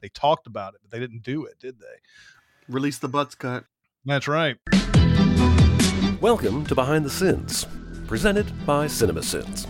they 0.00 0.08
talked 0.08 0.46
about 0.46 0.74
it, 0.74 0.80
but 0.82 0.90
they 0.90 0.98
didn't 0.98 1.22
do 1.22 1.44
it, 1.44 1.58
did 1.58 1.80
they? 1.80 1.86
Release 2.68 2.98
the 2.98 3.08
butts 3.08 3.34
cut. 3.34 3.64
That's 4.04 4.28
right. 4.28 4.56
Welcome 6.20 6.64
to 6.66 6.74
Behind 6.74 7.04
the 7.04 7.10
Sins, 7.10 7.66
presented 8.06 8.46
by 8.66 8.86
CinemaSins. 8.86 9.66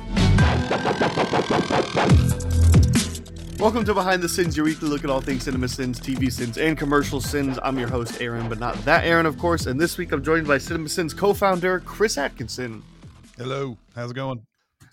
Welcome 3.58 3.84
to 3.86 3.94
Behind 3.94 4.22
the 4.22 4.28
Sins, 4.28 4.56
your 4.56 4.66
weekly 4.66 4.88
look 4.88 5.02
at 5.02 5.10
all 5.10 5.20
things 5.20 5.42
cinema 5.42 5.68
sins, 5.68 6.00
TV 6.00 6.32
sins, 6.32 6.58
and 6.58 6.78
commercial 6.78 7.20
sins. 7.20 7.58
I'm 7.62 7.78
your 7.78 7.88
host, 7.88 8.20
Aaron, 8.20 8.48
but 8.48 8.60
not 8.60 8.76
that 8.84 9.04
Aaron, 9.04 9.26
of 9.26 9.36
course. 9.38 9.66
And 9.66 9.80
this 9.80 9.98
week 9.98 10.12
I'm 10.12 10.22
joined 10.22 10.46
by 10.46 10.58
Cinema 10.58 10.88
Sins 10.88 11.12
co-founder 11.12 11.80
Chris 11.80 12.18
Atkinson. 12.18 12.82
Hello, 13.36 13.76
how's 13.94 14.12
it 14.12 14.14
going? 14.14 14.46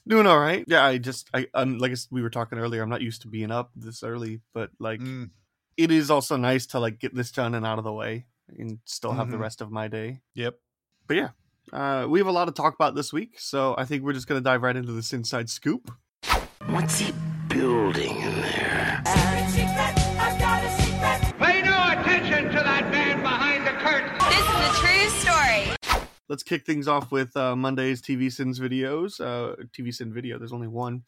Doing 0.08 0.28
all 0.28 0.40
right. 0.40 0.64
Yeah, 0.68 0.86
I 0.86 0.98
just, 1.00 1.30
I, 1.34 1.48
I'm 1.54 1.80
like 1.80 1.96
we 2.12 2.22
were 2.22 2.30
talking 2.30 2.60
earlier. 2.60 2.84
I'm 2.84 2.90
not 2.90 3.02
used 3.02 3.24
to 3.24 3.28
being 3.28 3.50
up 3.52 3.72
this 3.76 4.04
early, 4.04 4.42
but 4.54 4.70
like, 4.80 5.00
Mm, 5.00 5.32
it 5.78 5.92
is 5.92 6.12
also 6.12 6.38
nice 6.38 6.68
to 6.68 6.80
like 6.80 7.00
get 7.00 7.16
this 7.16 7.32
done 7.32 7.56
and 7.56 7.66
out 7.66 7.80
of 7.80 7.84
the 7.84 7.92
way, 7.94 8.26
and 8.58 8.80
still 8.86 9.14
have 9.14 9.32
the 9.32 9.38
Mhm. 9.38 9.42
rest 9.42 9.62
of 9.62 9.72
my 9.72 9.88
day. 9.88 10.22
yep. 10.36 10.60
But 11.08 11.18
yeah, 11.18 11.30
uh, 11.74 12.06
we 12.08 12.20
have 12.20 12.28
a 12.28 12.32
lot 12.32 12.46
to 12.46 12.52
talk 12.52 12.76
about 12.76 12.94
this 12.96 13.12
week, 13.12 13.40
so 13.40 13.76
I 13.78 13.86
think 13.86 14.04
we're 14.04 14.14
just 14.14 14.28
gonna 14.28 14.42
dive 14.42 14.62
right 14.62 14.76
into 14.76 14.92
this 14.92 15.12
inside 15.14 15.50
scoop. 15.50 15.92
What's 16.68 17.00
he 17.00 17.12
building 17.50 18.16
in 18.22 18.42
there? 18.42 19.02
Let's 26.28 26.44
kick 26.44 26.66
things 26.66 26.88
off 26.88 27.12
with 27.12 27.36
uh, 27.38 27.56
Monday's 27.56 28.02
TV 28.02 28.32
Sins 28.32 28.60
videos. 28.60 29.20
Uh, 29.22 29.56
TV 29.78 29.94
Sin 29.94 30.14
video. 30.14 30.38
There's 30.40 30.54
only 30.54 30.68
one. 30.68 31.04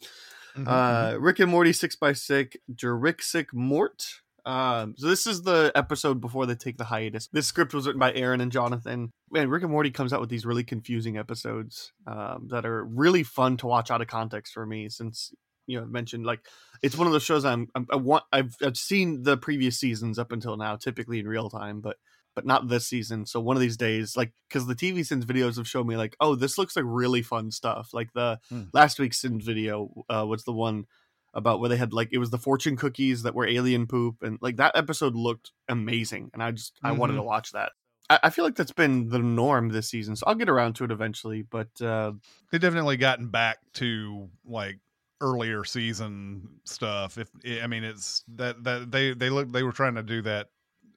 Mhm, 0.56 0.68
Uh, 0.68 1.20
Rick 1.20 1.40
and 1.40 1.52
Morty 1.52 1.74
six 1.74 1.96
by 1.96 2.14
six. 2.14 2.56
JuRicksic 2.74 3.48
Mort. 3.54 4.06
Um, 4.46 4.96
so 4.98 5.08
this 5.08 5.28
is 5.28 5.42
the 5.42 5.72
episode 5.76 6.22
before 6.22 6.46
they 6.46 6.56
take 6.56 6.78
the 6.78 6.86
hiatus. 6.86 7.28
This 7.34 7.48
script 7.48 7.74
was 7.74 7.86
written 7.86 8.00
by 8.00 8.14
Aaron 8.14 8.40
and 8.40 8.52
Jonathan. 8.52 9.12
Man, 9.30 9.50
Rick 9.50 9.64
and 9.64 9.72
Morty 9.72 9.92
comes 9.92 10.14
out 10.14 10.22
with 10.22 10.30
these 10.30 10.46
really 10.46 10.64
confusing 10.64 11.18
episodes 11.18 11.92
um, 12.08 12.48
that 12.50 12.66
are 12.66 12.86
really 12.86 13.24
fun 13.24 13.58
to 13.58 13.68
watch 13.68 13.92
out 13.92 14.02
of 14.02 14.08
context 14.08 14.54
for 14.54 14.66
me. 14.66 14.88
Since 14.88 15.34
you 15.66 15.78
know, 15.78 15.84
I 15.84 15.88
mentioned 15.88 16.26
like 16.26 16.40
it's 16.82 16.98
one 16.98 17.08
of 17.08 17.14
those 17.14 17.24
shows 17.24 17.44
I'm, 17.44 17.68
I'm 17.76 17.88
I 17.92 17.98
want 17.98 18.24
I've 18.32 18.56
I've 18.64 18.78
seen 18.78 19.24
the 19.24 19.36
previous 19.36 19.78
seasons 19.78 20.18
up 20.18 20.32
until 20.32 20.56
now, 20.56 20.78
typically 20.78 21.20
in 21.20 21.28
real 21.28 21.50
time, 21.50 21.82
but 21.82 21.98
but 22.38 22.46
not 22.46 22.68
this 22.68 22.86
season. 22.86 23.26
So 23.26 23.40
one 23.40 23.58
of 23.58 23.62
these 23.62 23.78
days, 23.78 24.16
like 24.16 24.32
because 24.48 24.68
the 24.68 24.76
TV 24.76 25.04
Sins 25.04 25.26
videos 25.26 25.58
have 25.58 25.68
shown 25.68 25.88
me 25.88 25.98
like, 25.98 26.16
oh, 26.20 26.36
this 26.36 26.60
looks 26.60 26.76
like 26.76 26.86
really 26.88 27.24
fun 27.24 27.50
stuff. 27.50 27.96
Like 27.96 28.14
the 28.14 28.40
Hmm. 28.50 28.66
last 28.74 29.00
week's 29.00 29.18
Sins 29.18 29.44
video 29.44 30.06
uh, 30.08 30.24
was 30.28 30.44
the 30.44 30.54
one 30.54 30.86
about 31.34 31.60
where 31.60 31.68
they 31.70 31.78
had 31.78 31.94
like 31.94 32.10
it 32.12 32.20
was 32.20 32.30
the 32.30 32.38
fortune 32.38 32.78
cookies 32.78 33.24
that 33.24 33.34
were 33.34 33.48
alien 33.48 33.88
poop, 33.88 34.22
and 34.22 34.38
like 34.40 34.58
that 34.58 34.76
episode 34.76 35.16
looked 35.16 35.52
amazing, 35.68 36.30
and 36.32 36.44
I 36.44 36.52
just 36.52 36.78
I 36.84 36.92
wanted 36.92 37.16
to 37.16 37.24
watch 37.24 37.54
that. 37.54 37.72
I, 38.08 38.20
I 38.26 38.30
feel 38.30 38.46
like 38.46 38.56
that's 38.56 38.72
been 38.72 39.10
the 39.10 39.18
norm 39.18 39.70
this 39.70 39.90
season, 39.90 40.16
so 40.16 40.24
I'll 40.28 40.36
get 40.36 40.48
around 40.48 40.76
to 40.76 40.84
it 40.84 40.92
eventually. 40.92 41.42
But 41.42 41.82
uh, 41.82 42.12
They 42.52 42.60
definitely 42.60 42.98
gotten 42.98 43.30
back 43.30 43.58
to 43.82 44.30
like 44.46 44.78
earlier 45.22 45.64
season 45.64 46.48
stuff. 46.66 47.18
If 47.18 47.30
I 47.64 47.66
mean, 47.66 47.84
it's 47.84 48.24
that 48.36 48.64
that 48.64 48.92
they 48.92 49.14
they 49.16 49.32
look 49.32 49.52
they 49.52 49.64
were 49.64 49.72
trying 49.72 49.96
to 49.96 50.04
do 50.04 50.22
that 50.22 50.50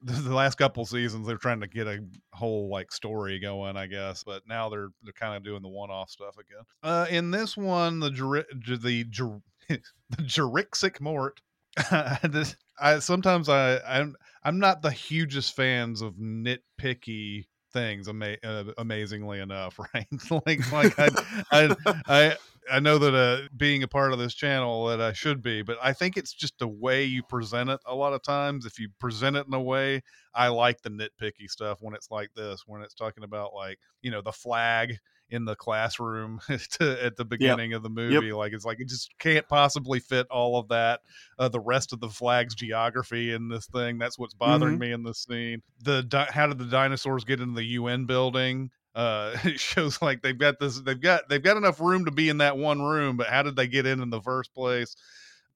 the 0.03 0.35
last 0.35 0.57
couple 0.57 0.85
seasons. 0.87 1.27
They're 1.27 1.37
trying 1.37 1.61
to 1.61 1.67
get 1.67 1.87
a 1.87 2.01
whole 2.33 2.69
like 2.71 2.93
story 2.93 3.39
going, 3.39 3.77
I 3.77 3.87
guess. 3.87 4.25
But 4.25 4.43
now 4.47 4.69
they're 4.69 4.89
they're 5.03 5.13
kind 5.13 5.37
of 5.37 5.45
doing 5.45 5.63
the 5.63 5.69
one 5.69 5.91
off 5.91 6.11
stuff 6.11 6.37
again. 6.39 6.65
Uh, 6.83 7.07
in 7.11 7.31
this 7.31 7.57
one, 7.57 8.01
the 8.01 8.11
Juri- 8.11 8.45
the 8.53 9.05
Jur- 9.05 9.43
the 9.69 10.23
JuRicksic 10.23 11.01
Mort. 11.01 11.41
this, 12.25 12.57
I 12.81 12.99
sometimes 12.99 13.49
I 13.49 13.79
I'm 13.81 14.17
I'm 14.43 14.59
not 14.59 14.83
the 14.83 14.91
hugest 14.91 15.55
fans 15.55 16.01
of 16.03 16.15
nitpicky 16.15 17.47
things 17.73 18.09
ama- 18.09 18.37
uh, 18.43 18.65
amazingly 18.79 19.39
enough 19.39 19.79
right 19.95 20.07
like 20.47 20.73
like 20.73 20.99
I, 20.99 21.11
I 21.53 21.77
i 22.09 22.37
i 22.71 22.81
know 22.81 22.99
that 22.99 23.15
uh 23.15 23.49
being 23.57 23.83
a 23.83 23.89
part 23.89 24.13
of 24.13 24.19
this 24.19 24.35
channel 24.35 24.87
that 24.87 25.01
i 25.01 25.13
should 25.13 25.43
be 25.43 25.63
but 25.63 25.79
i 25.83 25.93
think 25.93 26.17
it's 26.17 26.33
just 26.33 26.59
the 26.59 26.69
way 26.69 27.05
you 27.05 27.23
present 27.23 27.71
it 27.71 27.81
a 27.87 27.95
lot 27.95 28.13
of 28.13 28.23
times 28.23 28.67
if 28.67 28.79
you 28.79 28.89
present 28.99 29.37
it 29.37 29.47
in 29.47 29.55
a 29.55 29.61
way 29.61 30.03
i 30.35 30.49
like 30.49 30.81
the 30.83 30.91
nitpicky 30.91 31.49
stuff 31.49 31.79
when 31.81 31.95
it's 31.95 32.11
like 32.11 32.31
this 32.35 32.65
when 32.67 32.83
it's 32.83 32.95
talking 32.95 33.25
about 33.25 33.55
like 33.55 33.79
you 34.03 34.11
know 34.11 34.23
the 34.23 34.33
flag 34.33 34.99
in 35.31 35.45
the 35.45 35.55
classroom 35.55 36.41
to, 36.73 36.99
at 37.05 37.17
the 37.17 37.25
beginning 37.25 37.73
of 37.73 37.83
the 37.83 37.89
movie 37.91 38.33
like 38.33 38.53
it's 38.53 38.65
like 38.65 38.81
it 38.81 38.89
just 38.89 39.11
can't 39.19 39.49
possibly 39.49 40.01
fit 40.01 40.27
all 40.29 40.59
of 40.59 40.69
that 40.69 41.01
uh, 41.39 41.49
the 41.49 41.61
rest 41.61 41.93
of 41.93 42.01
the 42.01 42.09
flag's 42.09 42.55
geography 42.55 43.33
in 43.33 43.49
this 43.49 43.67
thing. 43.67 43.99
That's 43.99 44.19
what's 44.19 44.35
bothering 44.35 44.79
me 44.79 44.93
in 44.93 45.03
this 45.03 45.25
scene. 45.29 45.63
The 45.83 46.03
di- 46.03 46.29
how 46.31 46.47
did 46.47 46.59
the 46.59 46.67
dinosaurs 46.67 47.25
get 47.25 47.41
into 47.41 47.55
the 47.55 47.65
UN 47.65 48.07
building? 48.07 48.71
Uh, 48.95 49.37
it 49.45 49.61
shows 49.61 50.01
like 50.03 50.23
they've 50.23 50.39
got 50.39 50.59
this. 50.59 50.81
They've 50.81 51.01
got 51.01 51.29
they've 51.29 51.43
got 51.43 51.57
enough 51.57 51.81
room 51.81 52.05
to 52.05 52.11
be 52.11 52.29
in 52.29 52.39
that 52.39 52.57
one 52.57 52.83
room, 52.83 53.17
but 53.17 53.29
how 53.29 53.43
did 53.43 53.57
they 53.57 53.67
get 53.67 53.87
in 53.87 54.01
in 54.01 54.11
the 54.11 54.21
first 54.21 54.55
place? 54.55 54.97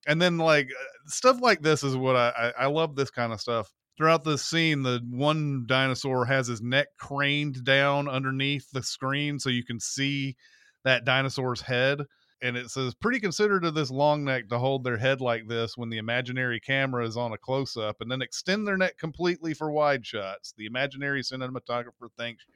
And 0.07 0.21
then 0.21 0.39
like 0.39 0.69
uh, 0.69 0.85
stuff 1.07 1.41
like 1.41 1.63
this 1.63 1.83
is 1.83 1.97
what 1.97 2.17
I 2.17 2.53
I, 2.59 2.65
I 2.65 2.67
love 2.67 2.97
this 2.97 3.11
kind 3.11 3.33
of 3.33 3.41
stuff. 3.41 3.73
Throughout 3.97 4.25
this 4.25 4.45
scene, 4.45 4.83
the 4.83 5.01
one 5.09 5.67
dinosaur 5.69 6.25
has 6.25 6.49
his 6.49 6.61
neck 6.61 6.89
craned 6.99 7.65
down 7.65 8.09
underneath 8.09 8.69
the 8.73 8.83
screen 8.83 9.39
so 9.39 9.51
you 9.51 9.65
can 9.65 9.79
see 9.79 10.37
that 10.85 11.05
dinosaur's 11.05 11.61
head 11.61 12.01
and 12.45 12.59
it 12.59 12.71
says 12.71 12.95
pretty 12.95 13.19
considerate 13.19 13.65
of 13.65 13.75
this 13.75 13.91
long 13.91 14.23
neck 14.25 14.49
to 14.49 14.59
hold 14.59 14.85
their 14.85 14.99
head 14.99 15.21
like 15.21 15.49
this 15.49 15.77
when 15.77 15.89
the 15.89 15.99
imaginary 15.99 16.61
camera 16.61 17.07
is 17.07 17.17
on 17.17 17.33
a 17.33 17.39
close 17.39 17.77
up 17.77 17.97
and 18.01 18.11
then 18.11 18.21
extend 18.21 18.67
their 18.67 18.77
neck 18.77 18.99
completely 18.99 19.55
for 19.55 19.71
wide 19.71 20.05
shots 20.05 20.53
the 20.57 20.67
imaginary 20.67 21.23
cinematographer 21.23 22.09
thanks 22.17 22.45
you 22.49 22.55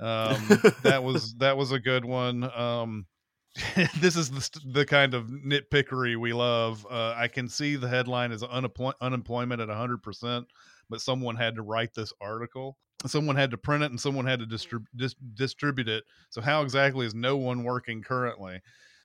um, 0.00 0.60
that 0.82 1.02
was 1.04 1.34
that 1.36 1.56
was 1.56 1.72
a 1.72 1.78
good 1.78 2.04
one. 2.04 2.44
Um, 2.44 3.06
this 4.00 4.16
is 4.16 4.30
the, 4.30 4.60
the 4.72 4.86
kind 4.86 5.14
of 5.14 5.26
nitpickery 5.26 6.16
we 6.18 6.34
love. 6.34 6.86
Uh, 6.90 7.14
i 7.16 7.26
can 7.26 7.48
see 7.48 7.76
the 7.76 7.88
headline 7.88 8.30
is 8.30 8.42
unemploy- 8.42 8.92
unemployment 9.00 9.62
at 9.62 9.68
100% 9.68 10.44
but 10.88 11.00
someone 11.00 11.36
had 11.36 11.54
to 11.56 11.62
write 11.62 11.94
this 11.94 12.12
article. 12.20 12.76
Someone 13.06 13.36
had 13.36 13.50
to 13.50 13.58
print 13.58 13.82
it 13.82 13.90
and 13.90 14.00
someone 14.00 14.26
had 14.26 14.40
to 14.40 14.46
distrib- 14.46 14.86
dis- 14.94 15.14
distribute 15.34 15.88
it. 15.88 16.04
So 16.30 16.40
how 16.40 16.62
exactly 16.62 17.06
is 17.06 17.14
no 17.14 17.36
one 17.36 17.64
working 17.64 18.02
currently? 18.02 18.60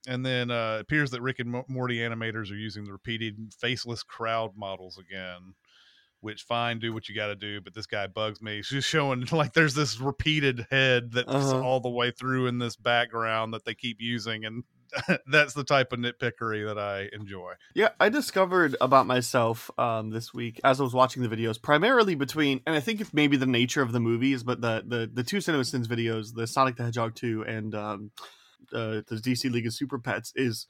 And 0.08 0.24
then 0.26 0.50
uh, 0.50 0.76
it 0.78 0.82
appears 0.82 1.10
that 1.12 1.22
Rick 1.22 1.38
and 1.38 1.62
Morty 1.68 1.98
animators 1.98 2.50
are 2.50 2.56
using 2.56 2.84
the 2.84 2.92
repeated 2.92 3.52
faceless 3.58 4.02
crowd 4.02 4.52
models 4.56 4.98
again. 4.98 5.54
Which 6.22 6.42
fine, 6.44 6.78
do 6.78 6.94
what 6.94 7.08
you 7.08 7.14
got 7.14 7.26
to 7.26 7.34
do, 7.36 7.60
but 7.60 7.74
this 7.74 7.86
guy 7.86 8.06
bugs 8.06 8.40
me. 8.40 8.62
She's 8.62 8.84
showing 8.84 9.26
like 9.32 9.52
there's 9.52 9.74
this 9.74 10.00
repeated 10.00 10.66
head 10.70 11.12
that's 11.12 11.28
Uh-huh. 11.28 11.60
all 11.62 11.80
the 11.80 11.90
way 11.90 12.10
through 12.12 12.46
in 12.46 12.58
this 12.58 12.76
background 12.76 13.52
that 13.52 13.64
they 13.64 13.74
keep 13.74 14.00
using, 14.00 14.44
and 14.44 14.62
that's 15.26 15.52
the 15.54 15.64
type 15.64 15.92
of 15.92 15.98
nitpickery 15.98 16.64
that 16.66 16.78
I 16.78 17.08
enjoy. 17.12 17.54
Yeah, 17.74 17.88
I 17.98 18.08
discovered 18.08 18.76
about 18.80 19.06
myself 19.06 19.68
um, 19.78 20.10
this 20.10 20.32
week 20.32 20.60
as 20.62 20.80
I 20.80 20.84
was 20.84 20.94
watching 20.94 21.22
the 21.22 21.28
videos, 21.34 21.60
primarily 21.60 22.14
between, 22.14 22.60
and 22.66 22.76
I 22.76 22.80
think 22.80 23.00
it's 23.00 23.12
maybe 23.12 23.36
the 23.36 23.46
nature 23.46 23.82
of 23.82 23.90
the 23.90 24.00
movies, 24.00 24.42
but 24.44 24.60
the 24.60 24.84
the 24.86 25.10
the 25.12 25.24
two 25.24 25.40
Cinema 25.40 25.64
Sins 25.64 25.88
videos, 25.88 26.34
the 26.34 26.46
Sonic 26.46 26.76
the 26.76 26.84
Hedgehog 26.84 27.16
two 27.16 27.42
and 27.42 27.74
um, 27.74 28.10
uh, 28.72 29.02
the 29.08 29.20
DC 29.20 29.50
League 29.50 29.66
of 29.66 29.74
Super 29.74 29.98
Pets, 29.98 30.32
is 30.36 30.66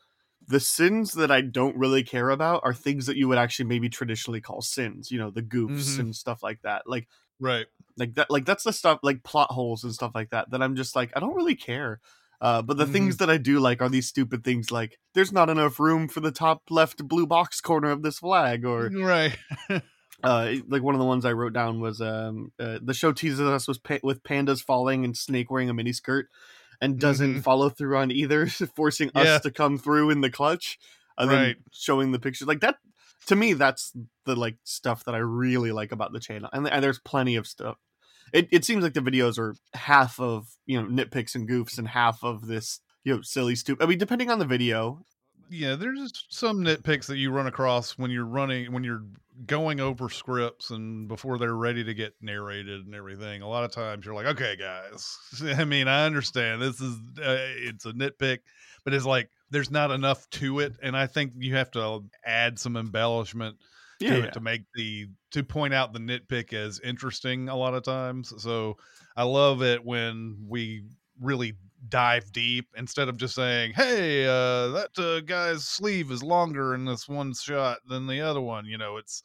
the 0.49 0.61
sins 0.61 1.13
that 1.13 1.31
I 1.31 1.41
don't 1.41 1.77
really 1.77 2.03
care 2.03 2.31
about 2.31 2.63
are 2.65 2.75
things 2.75 3.07
that 3.07 3.17
you 3.17 3.29
would 3.29 3.39
actually 3.39 3.67
maybe 3.67 3.89
traditionally 3.89 4.41
call 4.41 4.61
sins. 4.63 5.11
You 5.11 5.19
know, 5.19 5.31
the 5.31 5.43
goofs 5.43 5.97
Mhm. 5.97 6.01
and 6.01 6.17
stuff 6.17 6.43
like 6.43 6.63
that. 6.63 6.83
Like 6.87 7.09
Right. 7.41 7.67
like 7.97 8.15
that 8.15 8.31
like 8.31 8.45
that's 8.45 8.65
the 8.65 8.73
stuff 8.73 9.01
like 9.03 9.23
plot 9.25 9.51
holes 9.51 9.85
and 9.85 9.93
stuff 9.93 10.13
like 10.15 10.31
that 10.31 10.51
that 10.51 10.63
i'm 10.63 10.77
just 10.77 10.95
like 10.95 11.11
i 11.17 11.21
don't 11.21 11.35
really 11.35 11.57
care 11.57 12.01
uh, 12.41 12.63
but 12.63 12.77
the 12.77 12.85
Mhm. 12.85 12.93
things 12.93 13.17
that 13.17 13.29
i 13.31 13.37
do 13.37 13.59
like 13.59 13.83
are 13.83 13.89
these 13.89 14.07
stupid 14.07 14.45
things 14.45 14.71
like 14.71 14.99
there's 15.15 15.33
not 15.33 15.51
enough 15.51 15.81
room 15.81 16.07
for 16.09 16.21
the 16.21 16.31
top 16.31 16.63
left 16.71 17.07
blue 17.09 17.27
box 17.27 17.61
corner 17.61 17.91
of 17.91 18.03
this 18.03 18.21
flag 18.21 18.65
or 18.65 18.91
Right. 18.95 19.37
uh, 20.23 20.55
like 20.69 20.83
one 20.83 20.95
of 20.95 21.01
the 21.01 21.05
ones 21.05 21.25
i 21.25 21.33
wrote 21.33 21.53
down 21.53 21.81
was 21.81 22.01
um, 22.01 22.53
uh, 22.61 22.79
the 22.83 22.95
show 22.95 23.13
teases 23.13 23.41
us 23.41 23.67
with, 23.67 23.83
pa- 23.83 23.99
with 24.03 24.23
pandas 24.23 24.63
falling 24.63 25.05
and 25.05 25.17
snake 25.17 25.51
wearing 25.51 25.69
a 25.71 25.75
mini 25.75 25.93
skirt 25.93 26.29
and 26.83 26.99
doesn't 27.01 27.37
Mhm. 27.37 27.43
follow 27.43 27.71
through 27.71 27.97
on 27.97 28.11
either 28.11 28.47
forcing 28.77 29.11
Yeah. 29.15 29.23
us 29.23 29.43
to 29.43 29.51
come 29.51 29.79
through 29.79 30.11
in 30.11 30.21
the 30.21 30.31
clutch 30.31 30.79
and 31.17 31.31
then 31.31 31.57
showing 31.73 32.13
the 32.13 32.19
pictures 32.19 32.47
like 32.49 32.61
that 32.61 32.77
to 33.27 33.37
me 33.37 33.53
that's 33.55 33.93
the 34.27 34.35
like 34.37 34.57
stuff 34.65 35.05
that 35.05 35.15
i 35.15 35.19
really 35.19 35.71
like 35.73 35.93
about 35.93 36.13
the 36.13 36.21
channel 36.21 36.51
and, 36.53 36.69
and 36.69 36.83
there's 36.85 36.99
plenty 36.99 37.37
of 37.37 37.47
stuff 37.47 37.77
it, 38.33 38.49
it 38.51 38.65
seems 38.65 38.83
like 38.83 38.95
the 38.95 39.01
videos 39.01 39.39
are 39.39 39.55
half 39.75 40.19
of 40.19 40.49
you 40.67 40.81
know 40.81 40.89
nitpicks 40.89 41.35
and 41.35 41.49
goofs 41.49 41.79
and 41.79 41.89
half 41.89 42.23
of 42.25 42.47
this 42.49 42.81
you 43.05 43.15
know 43.15 43.23
silly 43.23 43.55
stupid 43.55 43.83
i 43.83 43.87
mean 43.87 43.99
depending 43.99 44.31
on 44.31 44.39
the 44.39 44.45
video 44.45 45.05
yeah 45.53 45.75
there's 45.77 46.11
just 46.13 46.33
some 46.33 46.63
nitpicks 46.65 47.07
that 47.07 47.19
you 47.19 47.31
run 47.31 47.47
across 47.47 47.99
when 47.99 48.11
you're 48.11 48.25
running 48.27 48.73
when 48.73 48.83
you're 48.83 49.05
going 49.47 49.81
over 49.81 50.09
scripts 50.09 50.71
and 50.71 51.09
before 51.09 51.39
they're 51.39 51.57
ready 51.57 51.83
to 51.85 51.95
get 51.95 52.15
narrated 52.21 52.85
and 52.85 52.95
everything 52.95 53.43
a 53.43 53.49
lot 53.49 53.65
of 53.65 53.71
times 53.71 54.05
you're 54.05 54.15
like 54.15 54.27
okay 54.27 54.57
guys 54.57 55.19
i 55.57 55.65
mean 55.65 55.89
i 55.89 56.05
understand 56.05 56.61
this 56.61 56.81
is 56.81 56.97
uh, 57.19 57.37
it's 57.57 57.85
a 57.87 57.93
nitpick 57.93 58.39
but 58.85 58.95
it's 58.95 59.05
like 59.07 59.31
there's 59.51 59.71
not 59.71 59.91
enough 59.91 60.29
to 60.31 60.61
it 60.61 60.73
and 60.83 60.97
i 60.97 61.07
think 61.07 61.33
you 61.37 61.55
have 61.55 61.71
to 61.71 62.03
add 62.25 62.59
some 62.59 62.77
embellishment 62.77 63.57
Yeah, 64.01 64.09
to 64.09 64.19
yeah. 64.19 64.25
it 64.25 64.33
to 64.33 64.41
make 64.41 64.63
the 64.75 65.09
to 65.31 65.43
point 65.45 65.75
out 65.75 65.93
the 65.93 65.99
nitpick 65.99 66.53
as 66.53 66.81
interesting 66.81 67.49
a 67.49 67.57
lot 67.57 67.75
of 67.75 67.85
times. 67.85 68.33
So 68.43 68.77
I 69.17 69.23
love 69.23 69.63
it 69.63 69.85
when 69.85 70.47
we 70.49 70.85
really 71.21 71.55
dive 71.89 72.33
deep 72.33 72.69
instead 72.77 73.09
of 73.09 73.17
just 73.17 73.35
saying, 73.35 73.73
"Hey, 73.75 74.25
uh, 74.27 74.69
that 74.69 74.91
uh, 74.99 75.21
guy's 75.21 75.65
sleeve 75.67 76.11
is 76.11 76.23
longer 76.23 76.75
in 76.75 76.85
this 76.85 77.09
one 77.09 77.35
shot 77.35 77.79
than 77.87 78.07
the 78.07 78.21
other 78.21 78.41
one." 78.41 78.67
You 78.67 78.79
know, 78.79 78.97
it's 78.97 79.23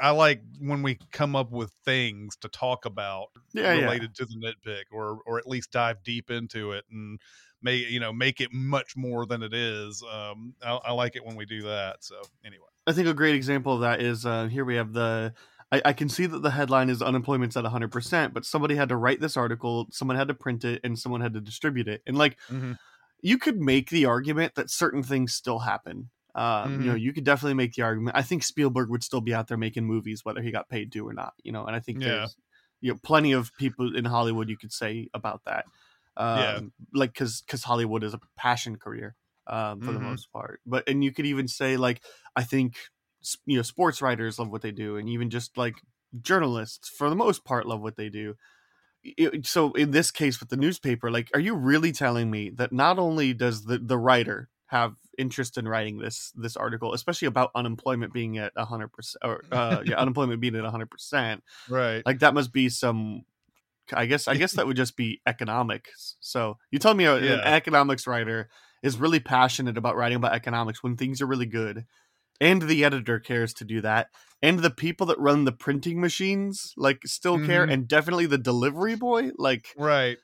I 0.00 0.10
like 0.10 0.42
when 0.58 0.82
we 0.82 0.98
come 1.12 1.34
up 1.34 1.50
with 1.50 1.72
things 1.84 2.36
to 2.38 2.48
talk 2.48 2.84
about 2.84 3.28
Yeah, 3.52 3.74
yeah. 3.74 3.86
related 3.86 4.14
to 4.16 4.24
the 4.26 4.36
nitpick, 4.36 4.84
or 4.92 5.20
or 5.26 5.38
at 5.38 5.46
least 5.48 5.72
dive 5.72 6.02
deep 6.02 6.30
into 6.30 6.72
it 6.72 6.84
and 6.90 7.20
make 7.62 7.88
you 7.90 8.00
know 8.00 8.12
make 8.12 8.40
it 8.40 8.52
much 8.52 8.96
more 8.96 9.26
than 9.26 9.42
it 9.42 9.52
is. 9.54 10.02
Um, 10.02 10.54
I, 10.62 10.72
I 10.76 10.92
like 10.92 11.16
it 11.16 11.24
when 11.24 11.36
we 11.36 11.44
do 11.46 11.62
that. 11.62 12.04
So 12.04 12.22
anyway. 12.44 12.66
I 12.86 12.92
think 12.92 13.08
a 13.08 13.14
great 13.14 13.34
example 13.34 13.74
of 13.74 13.80
that 13.80 14.00
is 14.00 14.26
uh, 14.26 14.46
here 14.46 14.64
we 14.64 14.76
have 14.76 14.92
the. 14.92 15.34
I, 15.72 15.82
I 15.86 15.92
can 15.92 16.08
see 16.08 16.26
that 16.26 16.40
the 16.40 16.50
headline 16.50 16.90
is 16.90 17.02
unemployment's 17.02 17.56
at 17.56 17.64
100%, 17.64 18.34
but 18.34 18.44
somebody 18.44 18.74
had 18.76 18.88
to 18.90 18.96
write 18.96 19.20
this 19.20 19.36
article, 19.36 19.88
someone 19.90 20.16
had 20.16 20.28
to 20.28 20.34
print 20.34 20.64
it, 20.64 20.80
and 20.84 20.98
someone 20.98 21.20
had 21.20 21.34
to 21.34 21.40
distribute 21.40 21.88
it. 21.88 22.02
And 22.06 22.16
like, 22.18 22.38
Mhm. 22.48 22.78
you 23.22 23.38
could 23.38 23.58
make 23.60 23.90
the 23.90 24.06
argument 24.06 24.54
that 24.54 24.70
certain 24.70 25.02
things 25.02 25.34
still 25.34 25.60
happen. 25.60 26.10
Um, 26.34 26.80
You 26.80 26.90
know, 26.90 26.96
you 26.96 27.12
could 27.12 27.24
definitely 27.24 27.54
make 27.54 27.74
the 27.74 27.82
argument. 27.82 28.16
I 28.16 28.22
think 28.22 28.42
Spielberg 28.44 28.90
would 28.90 29.04
still 29.04 29.20
be 29.20 29.34
out 29.34 29.48
there 29.48 29.58
making 29.58 29.84
movies, 29.86 30.24
whether 30.24 30.42
he 30.42 30.52
got 30.52 30.68
paid 30.68 30.92
to 30.92 31.06
or 31.08 31.12
not. 31.12 31.34
You 31.44 31.52
know, 31.52 31.66
and 31.66 31.76
I 31.76 31.80
think 31.80 32.00
Yeah. 32.00 32.04
there's 32.04 32.36
you 32.80 32.92
know 32.92 32.98
plenty 33.02 33.32
of 33.32 33.54
people 33.58 33.94
in 33.96 34.04
Hollywood 34.06 34.48
you 34.48 34.56
could 34.58 34.72
say 34.72 35.08
about 35.14 35.42
that. 35.46 35.66
Um, 36.16 36.32
Yeah. 36.32 36.62
like 36.94 37.12
because 37.14 37.42
because 37.42 37.64
Hollywood 37.64 38.04
is 38.04 38.14
a 38.14 38.20
passion 38.36 38.76
career 38.76 39.16
um, 39.46 39.82
for 39.82 39.92
the 39.92 40.00
Mhm. 40.00 40.00
most 40.00 40.32
part. 40.32 40.60
But 40.66 40.88
and 40.88 41.02
you 41.04 41.12
could 41.12 41.26
even 41.26 41.48
say 41.48 41.76
like 41.76 42.02
I 42.36 42.44
think 42.44 42.76
you 43.46 43.56
know 43.56 43.62
sports 43.62 44.02
writers 44.02 44.38
love 44.38 44.50
what 44.50 44.62
they 44.62 44.72
do, 44.72 44.96
and 44.96 45.08
even 45.08 45.30
just 45.30 45.56
like 45.56 45.76
journalists 46.20 46.88
for 46.88 47.08
the 47.10 47.16
most 47.16 47.44
part 47.44 47.66
love 47.66 47.80
what 47.80 47.96
they 47.96 48.08
do. 48.08 48.34
It- 49.02 49.46
so 49.46 49.72
in 49.72 49.92
this 49.92 50.10
case 50.10 50.40
with 50.40 50.50
the 50.50 50.56
newspaper, 50.56 51.10
like, 51.10 51.30
are 51.34 51.40
you 51.40 51.54
really 51.54 51.92
telling 51.92 52.30
me 52.30 52.50
that 52.50 52.72
not 52.72 52.98
only 52.98 53.32
does 53.32 53.64
the 53.64 53.78
the 53.78 53.98
writer 53.98 54.50
have 54.66 54.96
interest 55.18 55.58
in 55.58 55.66
writing 55.68 55.98
this 55.98 56.32
this 56.36 56.56
article, 56.56 56.92
especially 56.94 57.26
about 57.28 57.50
unemployment 57.54 58.12
being 58.12 58.38
at 58.38 58.52
hundred 58.58 58.88
percent, 58.92 59.22
or 59.24 59.44
uh, 59.52 59.82
yeah, 59.86 59.96
unemployment 59.98 60.40
being 60.40 60.56
at 60.56 60.64
hundred 60.64 60.90
percent, 60.90 61.42
Right. 61.66 62.06
like 62.06 62.20
that 62.20 62.34
must 62.34 62.52
be 62.52 62.68
some 62.68 63.24
i 63.92 64.06
guess 64.06 64.28
i 64.28 64.36
guess 64.36 64.54
that 64.54 64.66
would 64.66 64.76
just 64.76 64.96
be 64.96 65.20
economics 65.26 66.16
so 66.20 66.56
you 66.70 66.78
tell 66.78 66.94
me 66.94 67.04
a, 67.04 67.16
an 67.16 67.40
economics 67.44 68.06
writer 68.06 68.48
is 68.82 68.96
really 68.98 69.20
passionate 69.20 69.76
about 69.76 69.96
writing 69.96 70.16
about 70.16 70.32
economics 70.32 70.82
when 70.82 70.96
things 70.96 71.20
are 71.20 71.26
really 71.26 71.46
good 71.46 71.84
and 72.40 72.62
the 72.62 72.84
editor 72.84 73.18
cares 73.20 73.52
to 73.54 73.64
do 73.64 73.80
that 73.80 74.08
and 74.42 74.60
the 74.60 74.70
people 74.70 75.06
that 75.06 75.18
run 75.18 75.44
the 75.44 75.52
printing 75.52 76.00
machines 76.00 76.72
like 76.76 77.00
still 77.06 77.38
care 77.38 77.66
Mhm. 77.66 77.72
and 77.72 77.88
definitely 77.88 78.26
the 78.26 78.38
delivery 78.38 78.96
boy 78.96 79.30
like 79.36 79.66
Right. 79.76 80.18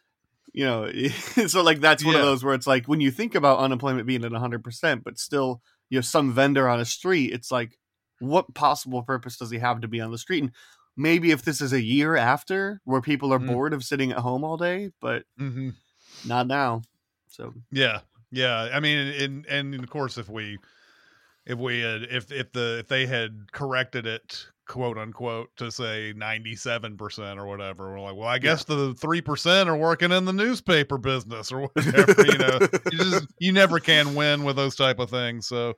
you 0.52 0.64
know 0.64 0.90
so 1.46 1.62
like 1.62 1.80
that's 1.80 2.04
one 2.04 2.14
of 2.14 2.22
those 2.22 2.42
where 2.44 2.54
it's 2.54 2.66
like 2.66 2.86
when 2.86 3.00
you 3.00 3.10
think 3.10 3.34
about 3.34 3.58
unemployment 3.58 4.06
being 4.06 4.24
at 4.24 4.32
100% 4.32 5.04
but 5.04 5.18
still 5.18 5.60
you 5.90 5.98
have 5.98 6.06
some 6.06 6.32
vendor 6.32 6.68
on 6.68 6.80
a 6.80 6.84
street 6.84 7.32
it's 7.32 7.50
like 7.50 7.78
what 8.20 8.54
possible 8.54 9.02
purpose 9.02 9.36
does 9.36 9.50
he 9.50 9.58
have 9.58 9.80
to 9.82 9.88
be 9.88 10.00
on 10.00 10.10
the 10.10 10.18
street 10.18 10.42
and 10.42 10.52
maybe 10.96 11.30
if 11.30 11.42
this 11.42 11.60
is 11.60 11.74
a 11.74 11.82
year 11.82 12.16
after 12.16 12.80
where 12.84 13.02
people 13.02 13.32
are 13.34 13.38
Mm. 13.38 13.46
bored 13.48 13.74
of 13.74 13.84
sitting 13.84 14.12
at 14.12 14.18
home 14.18 14.42
all 14.44 14.56
day 14.56 14.90
but 15.00 15.24
hmm 15.36 15.70
not 16.24 16.46
now 16.46 16.80
so 17.28 17.52
Yeah. 17.70 18.00
Yeah. 18.32 18.70
I 18.72 18.80
mean, 18.80 18.98
and 18.98 19.46
and 19.46 19.74
of 19.74 19.90
course, 19.90 20.16
if 20.18 20.28
we 20.28 20.58
if 21.46 21.58
we 21.58 21.80
had 21.80 22.02
if 22.02 22.30
if 22.32 22.52
the 22.52 22.78
if 22.80 22.88
they 22.88 23.06
had 23.06 23.52
corrected 23.52 24.06
it 24.06 24.46
quote 24.66 24.98
unquote 24.98 25.48
to 25.56 25.70
say 25.70 26.12
97% 26.16 27.38
or 27.38 27.46
whatever 27.46 27.92
we're 27.92 28.00
like 28.00 28.16
well 28.16 28.28
i 28.28 28.38
guess 28.38 28.64
the 28.64 28.94
3% 28.94 29.66
are 29.66 29.76
working 29.76 30.10
in 30.10 30.24
the 30.24 30.32
newspaper 30.32 30.98
business 30.98 31.52
or 31.52 31.60
whatever 31.72 32.26
you 32.26 32.38
know? 32.38 32.58
You 32.90 32.98
just 32.98 33.26
you 33.38 33.52
never 33.52 33.78
can 33.78 34.14
win 34.14 34.42
with 34.44 34.56
those 34.56 34.74
type 34.74 34.98
of 34.98 35.08
things. 35.08 35.46
So 35.46 35.74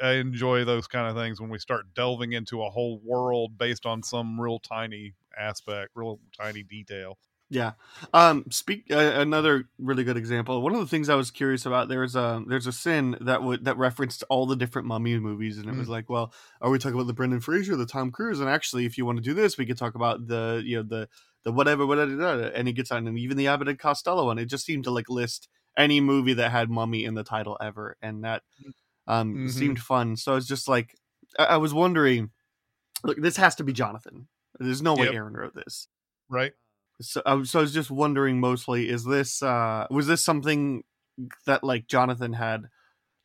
i 0.00 0.12
enjoy 0.12 0.64
those 0.64 0.86
kind 0.86 1.08
of 1.08 1.16
things 1.16 1.40
when 1.40 1.50
we 1.50 1.58
start 1.58 1.86
delving 1.94 2.32
into 2.32 2.62
a 2.62 2.70
whole 2.70 3.00
world 3.04 3.58
based 3.58 3.86
on 3.86 4.04
some 4.04 4.40
real 4.40 4.60
tiny 4.60 5.14
aspect 5.36 5.90
real 5.96 6.20
tiny 6.40 6.62
detail 6.62 7.18
Yeah. 7.52 7.72
Um. 8.14 8.44
Speak. 8.50 8.84
Uh, 8.90 8.96
another 9.16 9.68
really 9.78 10.04
good 10.04 10.16
example. 10.16 10.62
One 10.62 10.72
of 10.72 10.80
the 10.80 10.86
things 10.86 11.08
I 11.08 11.16
was 11.16 11.32
curious 11.32 11.66
about 11.66 11.88
there's 11.88 12.14
a 12.14 12.42
there's 12.46 12.68
a 12.68 12.72
sin 12.72 13.16
that 13.22 13.42
would 13.42 13.64
that 13.64 13.76
referenced 13.76 14.22
all 14.30 14.46
the 14.46 14.54
different 14.54 14.86
mummy 14.86 15.18
movies, 15.18 15.58
and 15.58 15.68
it 15.68 15.74
was 15.74 15.88
like, 15.88 16.08
well, 16.08 16.32
are 16.60 16.70
we 16.70 16.78
talking 16.78 16.94
about 16.94 17.08
the 17.08 17.12
Brendan 17.12 17.40
Fraser, 17.40 17.74
the 17.74 17.86
Tom 17.86 18.12
Cruise, 18.12 18.38
and 18.38 18.48
actually, 18.48 18.86
if 18.86 18.96
you 18.96 19.04
want 19.04 19.18
to 19.18 19.22
do 19.24 19.34
this, 19.34 19.58
we 19.58 19.66
could 19.66 19.76
talk 19.76 19.96
about 19.96 20.28
the 20.28 20.62
you 20.64 20.76
know 20.76 20.84
the 20.84 21.08
the 21.42 21.50
whatever 21.50 21.86
whatever, 21.86 22.46
and 22.54 22.68
he 22.68 22.72
gets 22.72 22.92
on, 22.92 23.08
and 23.08 23.18
even 23.18 23.36
the 23.36 23.48
Abbott 23.48 23.68
and 23.68 23.78
Costello 23.78 24.26
one. 24.26 24.38
It 24.38 24.46
just 24.46 24.64
seemed 24.64 24.84
to 24.84 24.92
like 24.92 25.08
list 25.10 25.48
any 25.76 26.00
movie 26.00 26.34
that 26.34 26.52
had 26.52 26.70
mummy 26.70 27.04
in 27.04 27.14
the 27.14 27.24
title 27.24 27.56
ever, 27.60 27.96
and 28.00 28.22
that 28.24 28.42
um 29.08 29.34
Mhm. 29.34 29.50
seemed 29.50 29.80
fun. 29.80 30.16
So 30.16 30.36
it's 30.36 30.46
just 30.46 30.68
like 30.68 30.94
I, 31.38 31.44
I 31.44 31.56
was 31.56 31.74
wondering, 31.74 32.30
look, 33.04 33.18
this 33.20 33.36
has 33.38 33.56
to 33.56 33.64
be 33.64 33.72
Jonathan. 33.72 34.28
There's 34.58 34.82
no 34.82 34.94
way 34.94 35.06
Yep. 35.06 35.14
Aaron 35.14 35.34
wrote 35.34 35.54
this 35.54 35.88
right 36.28 36.52
so 37.00 37.22
I, 37.26 37.34
was- 37.34 37.50
so 37.50 37.58
I 37.60 37.62
was 37.62 37.72
just 37.74 37.90
wondering 37.90 38.40
mostly 38.40 38.88
is 38.88 39.04
this 39.04 39.42
uh 39.42 39.86
was 39.90 40.06
this 40.06 40.22
something 40.22 40.82
that 41.46 41.62
like 41.64 41.86
Jonathan 41.86 42.32
had 42.32 42.66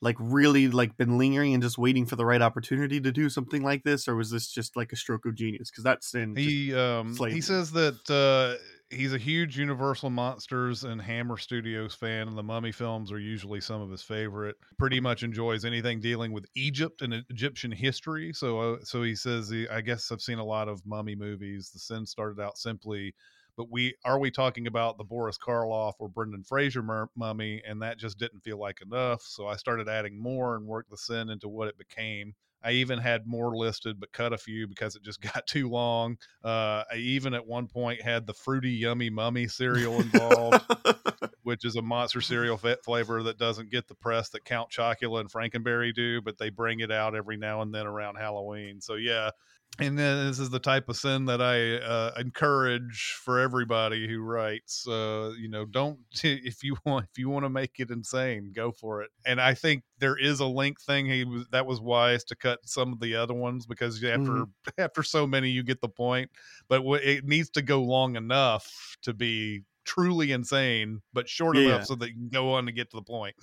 like 0.01 0.17
really 0.19 0.67
like 0.67 0.97
been 0.97 1.17
lingering 1.17 1.53
and 1.53 1.63
just 1.63 1.77
waiting 1.77 2.05
for 2.05 2.15
the 2.15 2.25
right 2.25 2.41
opportunity 2.41 2.99
to 2.99 3.11
do 3.11 3.29
something 3.29 3.63
like 3.63 3.83
this 3.83 4.07
or 4.07 4.15
was 4.15 4.29
this 4.29 4.51
just 4.51 4.75
like 4.75 4.91
a 4.91 4.95
stroke 4.95 5.25
of 5.25 5.35
genius 5.35 5.71
because 5.71 5.83
that's 5.83 6.13
in 6.13 6.35
He 6.35 6.73
um 6.75 7.15
he 7.33 7.41
says 7.41 7.71
that 7.71 8.09
uh 8.09 8.61
he's 8.91 9.13
a 9.13 9.17
huge 9.17 9.57
Universal 9.57 10.11
Monsters 10.11 10.83
and 10.83 11.01
Hammer 11.01 11.37
Studios 11.37 11.95
fan, 11.95 12.27
and 12.27 12.37
the 12.37 12.43
Mummy 12.43 12.71
films 12.71 13.11
are 13.11 13.19
usually 13.19 13.59
some 13.59 13.81
of 13.81 13.89
his 13.89 14.03
favorite. 14.03 14.55
Pretty 14.77 14.99
much 14.99 15.23
enjoys 15.23 15.65
anything 15.65 15.99
dealing 15.99 16.31
with 16.31 16.45
Egypt 16.55 17.01
and 17.01 17.13
Egyptian 17.31 17.71
history. 17.71 18.31
So 18.31 18.59
uh, 18.59 18.77
so 18.83 19.01
he 19.01 19.15
says 19.15 19.49
he, 19.49 19.67
I 19.69 19.81
guess 19.81 20.11
I've 20.11 20.21
seen 20.21 20.37
a 20.37 20.45
lot 20.45 20.67
of 20.67 20.85
Mummy 20.85 21.15
movies. 21.15 21.71
The 21.73 21.79
Sin 21.79 22.05
started 22.05 22.39
out 22.39 22.57
simply. 22.59 23.15
But 23.57 23.71
we 23.71 23.95
are 24.03 24.19
we 24.19 24.31
talking 24.31 24.67
about 24.67 24.97
the 24.97 25.03
Boris 25.03 25.37
Karloff 25.37 25.93
or 25.99 26.09
Brendan 26.09 26.43
Fraser 26.43 26.83
mur- 26.83 27.09
mummy, 27.15 27.61
and 27.67 27.81
that 27.81 27.97
just 27.97 28.17
didn't 28.17 28.41
feel 28.41 28.59
like 28.59 28.81
enough. 28.81 29.21
So 29.21 29.47
I 29.47 29.55
started 29.55 29.87
adding 29.87 30.21
more 30.21 30.55
and 30.55 30.65
worked 30.65 30.91
the 30.91 30.97
sin 30.97 31.29
into 31.29 31.47
what 31.47 31.67
it 31.67 31.77
became. 31.77 32.33
I 32.65 32.71
even 32.71 32.97
had 32.97 33.27
more 33.27 33.55
listed, 33.55 33.99
but 33.99 34.11
cut 34.11 34.33
a 34.33 34.37
few 34.39 34.67
because 34.67 34.95
it 34.95 35.03
just 35.03 35.21
got 35.33 35.45
too 35.45 35.69
long. 35.69 36.17
Uh, 36.43 36.83
I 36.91 36.95
even 36.95 37.33
at 37.33 37.45
one 37.45 37.67
point 37.67 38.01
had 38.01 38.25
the 38.25 38.33
fruity, 38.33 38.71
yummy 38.71 39.11
mummy 39.11 39.47
cereal 39.47 40.01
involved, 40.01 40.65
which 41.43 41.63
is 41.63 41.75
a 41.75 41.81
monster 41.81 42.21
cereal 42.21 42.57
fa- 42.57 42.79
flavor 42.83 43.21
that 43.23 43.37
doesn't 43.37 43.69
get 43.69 43.87
the 43.87 43.95
press 43.95 44.29
that 44.29 44.45
Count 44.45 44.71
Chocula 44.71 45.19
and 45.19 45.31
Frankenberry 45.31 45.93
do, 45.93 46.21
but 46.21 46.39
they 46.39 46.49
bring 46.49 46.79
it 46.79 46.91
out 46.91 47.15
every 47.15 47.37
now 47.37 47.61
and 47.61 47.73
then 47.73 47.85
around 47.85 48.15
Halloween. 48.15 48.81
So 48.81 48.95
yeah. 48.95 49.29
And 49.77 49.99
then 49.99 50.27
this 50.27 50.39
is 50.39 50.49
the 50.51 50.59
type 50.59 50.87
of 50.87 50.95
sin 50.95 51.25
that 51.25 51.41
I 51.41 51.77
uh, 51.77 52.13
encourage 52.17 53.11
for 53.21 53.39
everybody 53.39 54.07
who 54.07 54.21
writes. 54.21 54.87
Uh, 54.87 55.33
you 55.37 55.49
know, 55.49 55.65
don't 55.65 55.99
if 56.23 56.63
you 56.63 56.77
want 56.85 57.07
if 57.11 57.17
you 57.17 57.29
want 57.29 57.43
to 57.43 57.49
make 57.49 57.79
it 57.79 57.91
insane, 57.91 58.53
go 58.53 58.71
for 58.71 59.01
it. 59.01 59.11
And 59.25 59.41
I 59.41 59.53
think 59.53 59.83
there 59.97 60.17
is 60.17 60.39
a 60.39 60.45
link 60.45 60.79
thing. 60.79 61.07
He 61.07 61.25
was 61.25 61.47
that 61.49 61.65
was 61.65 61.81
wise 61.81 62.23
to 62.25 62.35
cut 62.35 62.59
some 62.67 62.93
of 62.93 62.99
the 63.01 63.15
other 63.15 63.33
ones 63.33 63.65
because 63.65 64.01
after 64.03 64.45
Mhm. 64.45 64.53
after 64.77 65.03
so 65.03 65.27
many, 65.27 65.49
you 65.49 65.61
get 65.63 65.81
the 65.81 65.89
point. 65.89 66.31
But 66.69 66.83
it 67.03 67.25
needs 67.25 67.49
to 67.51 67.61
go 67.61 67.83
long 67.83 68.15
enough 68.15 68.97
to 69.01 69.13
be 69.13 69.63
truly 69.83 70.31
insane, 70.31 71.01
but 71.13 71.27
short 71.29 71.57
Yeah, 71.57 71.57
enough 71.57 71.85
so 71.85 71.95
that 71.95 72.07
you 72.09 72.15
can 72.15 72.29
go 72.29 72.53
on 72.53 72.65
to 72.65 72.71
get 72.71 72.89
to 72.91 72.97
the 72.97 73.03
point. 73.03 73.35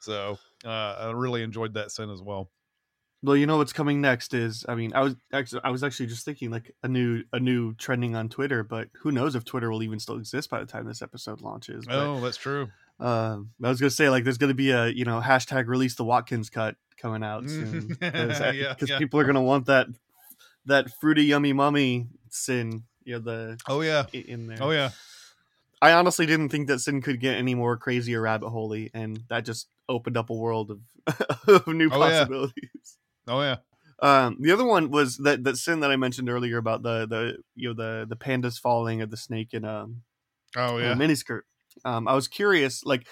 So 0.00 0.38
uh, 0.64 0.68
I 0.68 1.10
really 1.12 1.42
enjoyed 1.42 1.74
that 1.74 1.90
sin 1.90 2.10
as 2.10 2.22
well. 2.22 2.50
Well 3.22 3.36
you 3.36 3.46
know 3.46 3.56
what's 3.58 3.72
coming 3.72 4.00
next 4.00 4.32
is 4.34 4.64
i 4.68 4.74
mean 4.74 4.92
i 4.94 5.00
was 5.02 5.14
actually 5.32 5.60
i 5.64 5.70
was 5.70 5.82
actually 5.84 6.06
just 6.06 6.24
thinking 6.24 6.50
like 6.50 6.74
a 6.82 6.88
new 6.88 7.22
a 7.32 7.38
new 7.40 7.74
trending 7.74 8.16
on 8.16 8.28
twitter 8.28 8.62
but 8.62 8.88
who 9.02 9.12
knows 9.12 9.34
if 9.34 9.44
twitter 9.44 9.70
will 9.70 9.82
even 9.82 9.98
still 10.00 10.16
exist 10.16 10.48
by 10.50 10.58
the 10.60 10.66
time 10.66 10.86
this 10.86 11.02
episode 11.02 11.40
launches 11.42 11.84
but, 11.86 11.94
Oh, 11.96 12.20
that's 12.20 12.36
true. 12.38 12.68
um 12.98 13.50
i 13.62 13.68
was 13.68 13.80
gonna 13.80 13.90
say 13.90 14.08
like 14.10 14.24
there's 14.24 14.38
gonna 14.38 14.54
be 14.54 14.70
a 14.70 14.88
you 14.88 15.04
know 15.04 15.20
hashtag 15.20 15.66
release 15.66 15.94
the 15.96 16.04
watkins 16.04 16.48
cut 16.50 16.76
coming 16.96 17.22
out 17.22 17.48
soon 17.48 17.88
because 18.00 18.40
Yeah, 18.40 18.74
yeah. 18.80 18.98
people 18.98 19.20
are 19.20 19.24
gonna 19.24 19.42
want 19.42 19.66
that 19.66 19.86
that 20.66 20.90
fruity 21.00 21.24
yummy 21.24 21.52
mummy 21.52 22.06
sin 22.30 22.84
you 23.04 23.14
know 23.14 23.20
the 23.20 23.58
Oh 23.66 23.80
yeah. 23.82 24.06
in 24.12 24.46
there 24.46 24.58
Oh 24.60 24.70
yeah. 24.70 24.90
i 25.82 25.92
honestly 25.92 26.26
didn't 26.26 26.48
think 26.50 26.68
that 26.68 26.78
sin 26.80 27.00
could 27.02 27.20
get 27.20 27.36
any 27.36 27.54
more 27.54 27.76
crazy 27.76 28.14
or 28.14 28.22
rabbit 28.22 28.48
holey 28.50 28.90
and 28.94 29.22
that 29.28 29.44
just 29.44 29.68
opened 29.88 30.16
up 30.16 30.30
a 30.30 30.34
world 30.34 30.70
of, 30.70 30.80
of 31.48 31.66
new 31.66 31.88
Oh, 31.90 32.06
yeah. 32.08 32.24
Oh 33.30 33.40
yeah. 33.42 33.56
um 34.02 34.36
the 34.40 34.50
other 34.52 34.64
one 34.64 34.90
was 34.90 35.18
that 35.18 35.44
that 35.44 35.56
sin 35.56 35.80
that 35.80 35.90
i 35.90 35.96
mentioned 35.96 36.28
earlier 36.28 36.58
about 36.58 36.82
the 36.82 37.06
the 37.06 37.38
you 37.54 37.68
know 37.68 37.74
the 37.74 38.06
the 38.08 38.16
pandas 38.16 38.58
falling 38.58 39.00
or 39.02 39.06
the 39.06 39.16
snake 39.16 39.54
in 39.54 39.64
um 39.64 40.02
Oh 40.56 40.78
a 40.78 40.82
yeah. 40.82 40.94
miniskirt. 40.94 41.42
Um, 41.84 42.08
I 42.08 42.14
was 42.14 42.26
curious, 42.28 42.84
like 42.84 43.06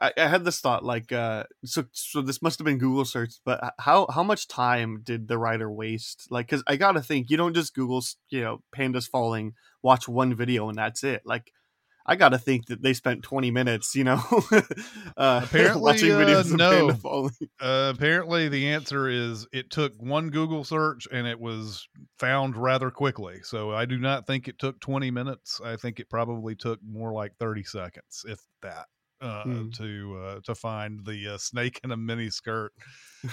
I, 0.00 0.12
I 0.16 0.26
had 0.28 0.44
this 0.44 0.60
thought 0.60 0.84
like 0.84 1.12
uh 1.12 1.44
so 1.64 1.84
so 1.92 2.22
this 2.22 2.42
must 2.42 2.58
have 2.58 2.64
been 2.64 2.78
google 2.78 3.04
search 3.04 3.34
but 3.44 3.74
how 3.78 4.06
how 4.10 4.22
much 4.22 4.46
time 4.48 5.00
did 5.02 5.26
the 5.28 5.36
writer 5.38 5.70
waste 5.70 6.28
like 6.30 6.46
because 6.46 6.62
i 6.68 6.76
gotta 6.76 7.02
think 7.02 7.28
you 7.30 7.36
don't 7.36 7.54
just 7.54 7.74
google 7.74 8.02
you 8.28 8.40
know 8.40 8.62
pandas 8.74 9.08
falling 9.08 9.54
watch 9.82 10.08
one 10.08 10.34
video 10.34 10.68
and 10.68 10.78
that's 10.78 11.02
it 11.02 11.22
like 11.24 11.52
i 12.06 12.16
gotta 12.16 12.38
think 12.38 12.66
that 12.66 12.82
they 12.82 12.92
spent 12.94 13.22
20 13.22 13.50
minutes 13.50 13.94
you 13.94 14.04
know 14.04 14.20
uh 15.16 15.40
Apparently, 15.44 15.80
watching 15.80 16.10
uh, 16.12 16.18
videos 16.18 16.52
of 16.52 16.58
no. 16.58 16.70
panda 16.70 16.94
falling 16.94 17.32
Uh, 17.60 17.92
apparently, 17.94 18.48
the 18.48 18.68
answer 18.68 19.08
is 19.08 19.46
it 19.52 19.70
took 19.70 19.92
one 19.98 20.30
Google 20.30 20.64
search 20.64 21.06
and 21.12 21.26
it 21.26 21.38
was 21.38 21.86
found 22.18 22.56
rather 22.56 22.90
quickly. 22.90 23.40
So 23.42 23.72
I 23.72 23.84
do 23.84 23.98
not 23.98 24.26
think 24.26 24.48
it 24.48 24.58
took 24.58 24.80
20 24.80 25.10
minutes. 25.10 25.60
I 25.62 25.76
think 25.76 26.00
it 26.00 26.08
probably 26.08 26.54
took 26.56 26.80
more 26.82 27.12
like 27.12 27.36
30 27.38 27.62
seconds, 27.64 28.24
if 28.26 28.40
that, 28.62 28.86
uh, 29.20 29.44
Hmm. 29.44 29.68
to 29.72 30.18
uh, 30.22 30.40
to 30.44 30.54
find 30.54 31.04
the 31.04 31.34
uh, 31.34 31.38
snake 31.38 31.80
in 31.84 31.90
a 31.92 31.96
mini 31.96 32.30
skirt. 32.30 32.72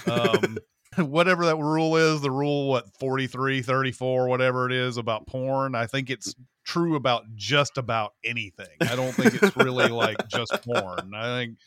Um, 0.06 0.58
whatever 0.98 1.46
that 1.46 1.58
rule 1.58 1.98
is, 1.98 2.22
the 2.22 2.32
rule 2.32 2.70
what 2.70 2.86
43, 3.00 3.62
34, 3.62 4.28
whatever 4.28 4.66
it 4.66 4.74
is 4.74 4.98
about 4.98 5.28
porn. 5.28 5.76
I 5.76 5.86
think 5.86 6.10
it's 6.10 6.34
true 6.68 6.96
about 6.96 7.24
just 7.36 7.78
about 7.78 8.14
anything. 8.26 8.68
I 8.82 8.96
don't 8.96 9.14
think 9.14 9.42
it's 9.42 9.56
really 9.56 9.88
like 9.88 10.28
just 10.28 10.52
porn. 10.64 11.14
I 11.16 11.38
think 11.38 11.58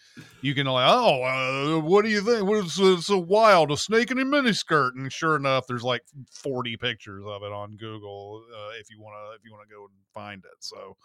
you 0.42 0.54
can 0.54 0.66
like, 0.66 0.88
oh, 0.88 1.22
uh, 1.22 1.80
what 1.80 2.04
do 2.04 2.10
you 2.10 2.20
think? 2.20 2.46
What 2.46 2.66
is 2.66 2.78
uh, 2.78 3.00
so 3.00 3.18
wild? 3.18 3.72
A 3.72 3.78
snake 3.78 4.10
in 4.10 4.18
a 4.18 4.24
miniskirt, 4.24 4.90
and 4.94 5.10
sure 5.10 5.36
enough, 5.36 5.66
there's 5.66 5.82
like 5.82 6.02
40 6.30 6.76
pictures 6.76 7.24
of 7.26 7.42
it 7.42 7.50
on 7.50 7.76
Google. 7.76 8.44
Uh, 8.52 8.72
if 8.78 8.90
you 8.90 9.00
want 9.00 9.14
to, 9.16 9.36
if 9.36 9.44
you 9.44 9.52
want 9.52 9.66
to 9.68 9.74
go 9.74 9.82
and 9.84 9.92
find 10.12 10.44
it, 10.44 10.58
so. 10.60 10.96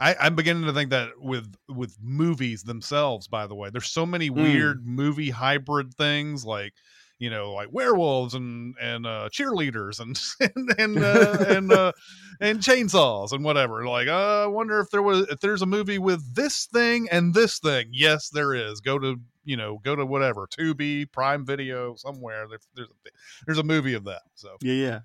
I, 0.00 0.14
I'm 0.20 0.34
beginning 0.34 0.64
to 0.64 0.72
think 0.72 0.90
that 0.90 1.10
with 1.18 1.54
with 1.68 1.96
movies 2.02 2.64
themselves. 2.64 3.28
By 3.28 3.46
the 3.46 3.54
way, 3.54 3.70
there's 3.70 3.86
so 3.86 4.04
many 4.04 4.30
weird 4.30 4.86
movie 4.86 5.30
hybrid 5.30 5.94
things 5.94 6.44
like 6.44 6.74
you 7.18 7.30
know 7.30 7.52
like 7.52 7.68
werewolves 7.70 8.34
and 8.34 8.74
and 8.80 9.06
uh, 9.06 9.28
cheerleaders 9.32 10.00
and 10.00 10.20
and 10.56 10.74
and 10.78 11.04
uh, 11.04 11.44
and, 11.48 11.72
uh, 11.72 11.92
and 12.40 12.60
chainsaws 12.60 13.32
and 13.32 13.44
whatever. 13.44 13.86
Like, 13.86 14.08
uh, 14.08 14.44
I 14.44 14.46
wonder 14.46 14.80
if 14.80 14.90
there 14.90 15.02
was 15.02 15.26
if 15.28 15.40
there's 15.40 15.62
a 15.62 15.66
movie 15.66 15.98
with 15.98 16.34
this 16.34 16.66
thing 16.66 17.08
and 17.10 17.34
this 17.34 17.58
thing. 17.58 17.88
Yes, 17.92 18.28
there 18.30 18.54
is. 18.54 18.80
Go 18.80 18.98
to 18.98 19.20
you 19.44 19.56
know 19.56 19.78
go 19.82 19.96
to 19.96 20.04
whatever 20.04 20.46
Tubi, 20.46 21.10
Prime 21.10 21.46
Video, 21.46 21.94
somewhere. 21.96 22.46
There, 22.48 22.58
there's 22.74 22.88
a, 22.88 23.10
there's 23.46 23.58
a 23.58 23.64
movie 23.64 23.94
of 23.94 24.04
that. 24.04 24.22
So 24.34 24.56
yeah 24.60 24.74
yeah 24.74 24.98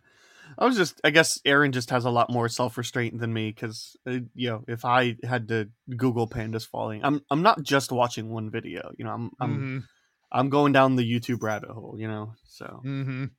i 0.58 0.66
was 0.66 0.76
just 0.76 1.00
i 1.04 1.10
guess 1.10 1.40
aaron 1.46 1.72
just 1.72 1.92
has 1.92 2.04
a 2.04 2.10
lot 2.10 2.30
more 2.30 2.50
self-restraint 2.50 3.18
than 3.20 3.32
me 3.32 3.52
because 3.52 3.96
uh, 4.08 4.18
you 4.34 4.50
know 4.50 4.64
if 4.68 4.84
i 4.84 5.16
had 5.24 5.48
to 5.48 5.70
google 5.96 6.28
pandas 6.28 6.68
falling 6.68 7.00
i'm 7.06 7.22
i'm 7.32 7.42
not 7.42 7.62
just 7.64 7.92
watching 7.92 8.30
one 8.30 8.50
video 8.50 8.92
you 8.98 9.06
know 9.06 9.12
i'm 9.12 9.32
i'm 9.40 9.60
mhm, 9.60 9.84
i'm 10.32 10.50
going 10.50 10.72
down 10.72 10.96
the 10.96 11.04
youtube 11.10 11.42
rabbit 11.44 11.70
hole 11.70 11.96
you 11.98 12.08
know 12.08 12.34
so 12.46 12.82
mhm. 12.86 13.30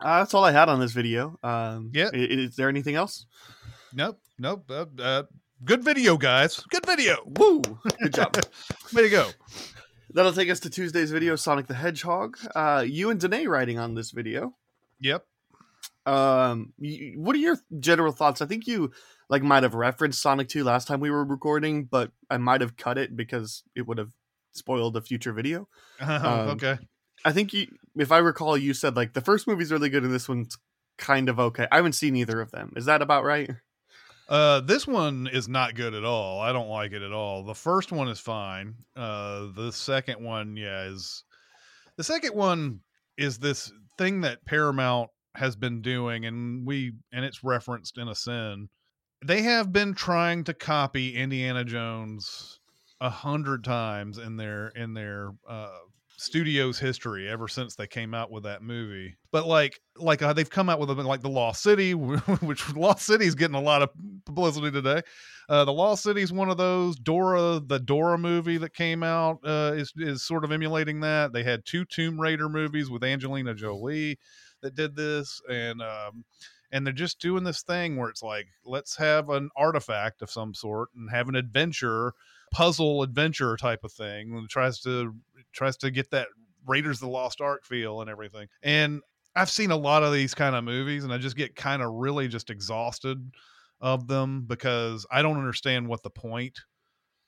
Uh, 0.00 0.18
that's 0.18 0.34
all 0.34 0.44
I 0.44 0.50
had 0.50 0.68
on 0.68 0.80
this 0.80 0.90
video. 0.92 1.38
Um, 1.44 1.90
Yeah. 1.94 2.10
i- 2.12 2.16
Is, 2.16 2.56
there 2.56 2.68
anything 2.68 2.96
else? 2.96 3.26
nope, 3.94 4.18
nope. 4.40 4.68
Uh, 4.68 4.86
uh, 5.00 5.22
good 5.64 5.84
video, 5.84 6.16
guys. 6.16 6.60
Good 6.68 6.84
video. 6.84 7.16
Woo! 7.38 7.62
Good 8.02 8.12
job. 8.12 8.34
Way 8.92 9.02
to 9.02 9.08
go. 9.08 9.30
That'll 10.10 10.32
take 10.32 10.50
us 10.50 10.58
to 10.60 10.68
Tuesday's 10.70 11.12
video, 11.12 11.36
Sonic 11.36 11.68
the 11.68 11.74
Hedgehog. 11.74 12.36
Uh, 12.56 12.84
you 12.86 13.08
and 13.10 13.20
Danae 13.20 13.46
writing 13.46 13.78
on 13.78 13.94
this 13.94 14.10
video. 14.10 14.56
Yep. 15.00 15.24
Um, 16.06 16.72
what 17.16 17.36
are 17.36 17.38
your 17.38 17.58
general 17.78 18.12
thoughts? 18.12 18.42
I 18.42 18.46
think 18.46 18.66
you 18.66 18.90
like 19.30 19.42
might 19.44 19.62
have 19.62 19.74
referenced 19.74 20.20
Sonic 20.20 20.48
2 20.48 20.64
last 20.64 20.88
time 20.88 20.98
we 21.00 21.10
were 21.10 21.24
recording, 21.24 21.84
but 21.84 22.10
I 22.28 22.36
might 22.36 22.60
have 22.62 22.76
cut 22.76 22.98
it 22.98 23.16
because 23.16 23.62
it 23.76 23.86
would 23.86 23.98
have 23.98 24.10
spoiled 24.54 24.96
a 24.96 25.00
future 25.00 25.32
video. 25.32 25.68
Um, 26.00 26.50
okay. 26.50 26.78
I 27.24 27.32
think 27.32 27.52
you, 27.52 27.66
if 27.96 28.12
I 28.12 28.18
recall, 28.18 28.56
you 28.56 28.74
said 28.74 28.96
like 28.96 29.14
the 29.14 29.20
first 29.20 29.46
movie's 29.46 29.72
really 29.72 29.88
good 29.88 30.02
and 30.02 30.12
this 30.12 30.28
one's 30.28 30.58
kind 30.98 31.28
of 31.28 31.40
okay. 31.40 31.66
I 31.70 31.76
haven't 31.76 31.94
seen 31.94 32.16
either 32.16 32.40
of 32.40 32.50
them. 32.50 32.72
Is 32.76 32.84
that 32.84 33.02
about 33.02 33.24
right? 33.24 33.50
Uh, 34.28 34.60
this 34.60 34.86
one 34.86 35.28
is 35.32 35.48
not 35.48 35.74
good 35.74 35.94
at 35.94 36.04
all. 36.04 36.40
I 36.40 36.52
don't 36.52 36.68
like 36.68 36.92
it 36.92 37.02
at 37.02 37.12
all. 37.12 37.44
The 37.44 37.54
first 37.54 37.92
one 37.92 38.08
is 38.08 38.20
fine. 38.20 38.74
Uh, 38.96 39.48
the 39.54 39.70
second 39.70 40.22
one, 40.22 40.56
yeah, 40.56 40.84
is 40.84 41.24
the 41.96 42.04
second 42.04 42.34
one 42.34 42.80
is 43.18 43.38
this 43.38 43.70
thing 43.98 44.22
that 44.22 44.44
Paramount 44.46 45.10
has 45.34 45.56
been 45.56 45.82
doing, 45.82 46.24
and 46.24 46.66
we 46.66 46.92
and 47.12 47.24
it's 47.24 47.44
referenced 47.44 47.98
in 47.98 48.08
a 48.08 48.14
sin. 48.14 48.68
They 49.24 49.42
have 49.42 49.72
been 49.72 49.94
trying 49.94 50.44
to 50.44 50.54
copy 50.54 51.16
Indiana 51.16 51.64
Jones 51.64 52.60
a 53.00 53.10
hundred 53.10 53.64
times 53.64 54.18
in 54.18 54.36
their 54.36 54.68
in 54.68 54.94
their 54.94 55.30
uh 55.48 55.78
studio's 56.16 56.78
history 56.78 57.28
ever 57.28 57.48
since 57.48 57.74
they 57.74 57.86
came 57.86 58.14
out 58.14 58.30
with 58.30 58.44
that 58.44 58.62
movie. 58.62 59.16
But 59.32 59.46
like 59.46 59.80
like 59.96 60.22
uh, 60.22 60.32
they've 60.32 60.48
come 60.48 60.68
out 60.68 60.78
with 60.78 60.90
like 60.90 61.22
the 61.22 61.28
lost 61.28 61.62
city 61.62 61.92
which 61.94 62.74
lost 62.74 63.06
city 63.06 63.26
is 63.26 63.34
getting 63.34 63.56
a 63.56 63.60
lot 63.60 63.82
of 63.82 63.90
publicity 64.24 64.70
today. 64.70 65.02
Uh 65.48 65.64
the 65.64 65.72
lost 65.72 66.02
city 66.04 66.22
is 66.22 66.32
one 66.32 66.50
of 66.50 66.56
those. 66.56 66.96
Dora 66.96 67.60
the 67.64 67.80
dora 67.80 68.16
movie 68.16 68.58
that 68.58 68.74
came 68.74 69.02
out 69.02 69.38
uh 69.44 69.72
is 69.74 69.92
is 69.96 70.24
sort 70.24 70.44
of 70.44 70.52
emulating 70.52 71.00
that. 71.00 71.32
They 71.32 71.42
had 71.42 71.64
two 71.64 71.84
tomb 71.84 72.20
raider 72.20 72.48
movies 72.48 72.90
with 72.90 73.04
angelina 73.04 73.54
jolie 73.54 74.18
that 74.62 74.74
did 74.74 74.96
this 74.96 75.40
and 75.50 75.82
um 75.82 76.24
and 76.72 76.84
they're 76.84 76.92
just 76.92 77.20
doing 77.20 77.44
this 77.44 77.62
thing 77.62 77.96
where 77.96 78.08
it's 78.08 78.22
like 78.22 78.46
let's 78.64 78.96
have 78.96 79.30
an 79.30 79.48
artifact 79.56 80.22
of 80.22 80.30
some 80.30 80.54
sort 80.54 80.88
and 80.96 81.10
have 81.10 81.28
an 81.28 81.36
adventure 81.36 82.12
puzzle 82.54 83.02
adventure 83.02 83.56
type 83.56 83.82
of 83.82 83.92
thing 83.92 84.32
and 84.36 84.48
tries 84.48 84.78
to 84.80 85.12
tries 85.52 85.76
to 85.76 85.90
get 85.90 86.08
that 86.12 86.28
Raiders 86.66 86.98
of 86.98 87.08
the 87.08 87.08
Lost 87.08 87.40
Ark 87.40 87.64
feel 87.64 88.00
and 88.00 88.08
everything. 88.08 88.46
And 88.62 89.02
I've 89.34 89.50
seen 89.50 89.72
a 89.72 89.76
lot 89.76 90.04
of 90.04 90.12
these 90.12 90.34
kind 90.34 90.54
of 90.54 90.62
movies 90.62 91.02
and 91.02 91.12
I 91.12 91.18
just 91.18 91.36
get 91.36 91.56
kind 91.56 91.82
of 91.82 91.92
really 91.92 92.28
just 92.28 92.50
exhausted 92.50 93.18
of 93.80 94.06
them 94.06 94.44
because 94.46 95.04
I 95.10 95.20
don't 95.20 95.36
understand 95.36 95.88
what 95.88 96.04
the 96.04 96.10
point 96.10 96.60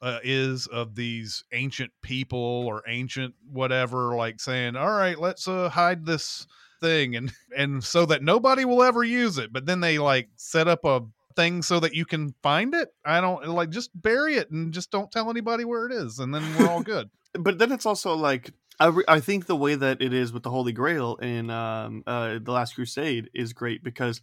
uh, 0.01 0.21
is 0.23 0.69
of 0.69 0.95
these 0.95 1.43
ancient 1.53 1.91
people 2.03 2.39
or 2.39 2.85
ancient 2.87 3.35
whatever 3.51 4.15
like 4.15 4.41
saying 4.41 4.77
all 4.77 4.93
right 4.93 5.19
let's 5.19 5.49
uh, 5.49 5.69
hide 5.71 6.07
this 6.07 6.47
thing 6.81 7.17
and 7.17 7.33
and 7.57 7.83
so 7.83 8.07
that 8.07 8.23
nobody 8.23 8.65
will 8.65 8.83
ever 8.83 9.03
use 9.03 9.39
it 9.39 9.53
but 9.53 9.67
then 9.67 9.81
they 9.81 9.99
like 9.99 10.29
set 10.37 10.69
up 10.69 10.85
a 10.85 11.01
thing 11.37 11.63
so 11.63 11.79
that 11.79 11.95
you 11.95 12.05
can 12.05 12.35
find 12.43 12.75
it 12.75 12.89
i 13.05 13.21
don't 13.21 13.47
like 13.47 13.71
just 13.71 13.91
bury 13.95 14.35
it 14.35 14.51
and 14.51 14.73
just 14.73 14.91
don't 14.91 15.13
tell 15.13 15.31
anybody 15.31 15.65
where 15.65 15.87
it 15.87 15.93
is 15.93 16.19
and 16.19 16.35
then 16.35 16.43
we're 16.59 16.69
all 16.69 16.83
good 16.95 17.11
but 17.35 17.59
then 17.59 17.71
it's 17.71 17.87
also 17.87 18.15
like 18.15 18.53
I, 18.79 18.87
re- 18.87 19.05
I 19.09 19.21
think 19.21 19.47
the 19.47 19.57
way 19.57 19.75
that 19.75 20.03
it 20.03 20.13
is 20.13 20.33
with 20.33 20.43
the 20.43 20.51
Holy 20.51 20.73
Grail 20.73 21.17
in 21.17 21.51
um, 21.51 22.03
uh, 22.07 22.39
the 22.43 22.53
Last 22.53 22.75
Crusade 22.75 23.31
is 23.35 23.53
great 23.53 23.83
because 23.83 24.21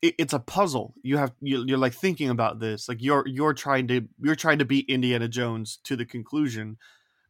it, 0.00 0.14
it's 0.18 0.32
a 0.32 0.38
puzzle. 0.38 0.94
You 1.02 1.16
have 1.16 1.32
you, 1.40 1.64
you're 1.66 1.78
like 1.78 1.94
thinking 1.94 2.30
about 2.30 2.60
this, 2.60 2.88
like 2.88 3.02
you're 3.02 3.24
you're 3.26 3.54
trying 3.54 3.88
to 3.88 4.06
you're 4.20 4.36
trying 4.36 4.58
to 4.58 4.64
beat 4.64 4.88
Indiana 4.88 5.28
Jones 5.28 5.78
to 5.84 5.96
the 5.96 6.04
conclusion, 6.04 6.78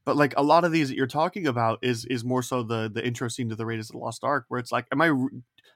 but 0.05 0.17
like 0.17 0.35
a 0.37 0.43
lot 0.43 0.65
of 0.65 0.73
these 0.73 0.89
that 0.89 0.97
you're 0.97 1.07
talking 1.07 1.47
about 1.47 1.79
is 1.83 2.05
is 2.07 2.25
more 2.25 2.43
so 2.43 2.63
the 2.63 2.91
the 2.93 3.07
intro 3.07 3.29
scene 3.29 3.49
to 3.51 3.57
the 3.57 3.67
Raiders 3.67 3.91
of 3.91 3.95
the 3.95 3.99
Lost 3.99 4.25
Ark, 4.25 4.47
where 4.49 4.61
it's 4.61 4.73
like, 4.73 4.87
am 4.93 5.01
I 5.03 5.09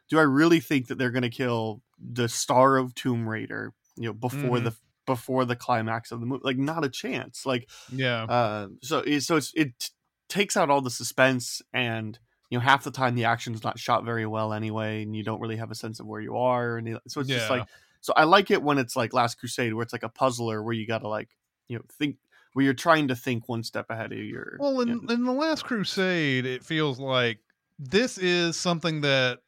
do 0.09 0.19
I 0.19 0.23
really 0.23 0.61
think 0.61 0.89
that 0.89 0.99
they're 0.99 1.11
gonna 1.11 1.31
kill 1.31 1.83
the 1.99 2.29
star 2.29 2.77
of 2.77 2.95
Tomb 2.95 3.29
Raider, 3.29 3.73
you 3.97 4.05
know, 4.09 4.13
before 4.15 4.59
Mhm. 4.59 4.65
the 4.65 4.73
before 5.07 5.45
the 5.45 5.57
climax 5.57 6.13
of 6.13 6.21
the 6.21 6.27
movie? 6.27 6.43
Like, 6.45 6.57
not 6.57 6.85
a 6.85 6.89
chance. 6.89 7.45
Like, 7.45 7.69
yeah 7.89 8.25
uh, 8.29 8.69
so 8.83 9.01
it, 9.01 9.21
so 9.23 9.37
it's, 9.37 9.53
it 9.55 9.91
takes 10.29 10.57
out 10.57 10.71
all 10.71 10.81
the 10.81 10.91
suspense 10.91 11.63
and 11.73 12.19
you 12.51 12.59
know 12.59 12.65
half 12.65 12.85
the 12.85 12.91
time 12.91 13.15
the 13.15 13.25
action's 13.27 13.63
not 13.65 13.79
shot 13.79 14.05
very 14.05 14.27
well 14.27 14.53
anyway 14.53 15.03
and 15.03 15.15
you 15.15 15.23
don't 15.23 15.41
really 15.41 15.57
have 15.57 15.71
a 15.71 15.75
sense 15.75 16.01
of 16.01 16.07
where 16.07 16.21
you 16.21 16.37
are 16.37 16.79
and 16.79 16.89
it- 16.89 17.03
so 17.09 17.21
it's 17.21 17.31
just 17.31 17.51
like 17.51 17.67
so 18.01 18.13
i 18.17 18.25
like 18.25 18.51
it 18.51 18.63
when 18.63 18.79
it's 18.79 18.97
like 18.97 19.13
last 19.13 19.37
crusade 19.39 19.75
where 19.75 19.83
it's 19.83 19.93
like 19.93 20.03
a 20.03 20.09
puzzler 20.09 20.63
where 20.63 20.73
you 20.73 20.87
gotta 20.87 21.09
like 21.09 21.37
you 21.69 21.77
know 21.77 21.85
think 21.93 22.17
where 22.55 22.65
you're 22.65 22.73
trying 22.73 23.09
to 23.09 23.17
think 23.17 23.49
one 23.49 23.63
step 23.63 23.91
ahead 23.91 24.13
of 24.13 24.19
your 24.19 24.57
Well, 24.59 24.81
in, 24.81 24.89
you 24.89 25.01
know, 25.03 25.15
in 25.15 25.25
the 25.25 25.33
Last 25.33 25.65
Crusade, 25.65 26.47
it 26.47 26.65
feels 26.65 26.99
like 26.99 27.41
this 27.79 28.17
is 28.17 28.57
something 28.57 29.03
that 29.03 29.41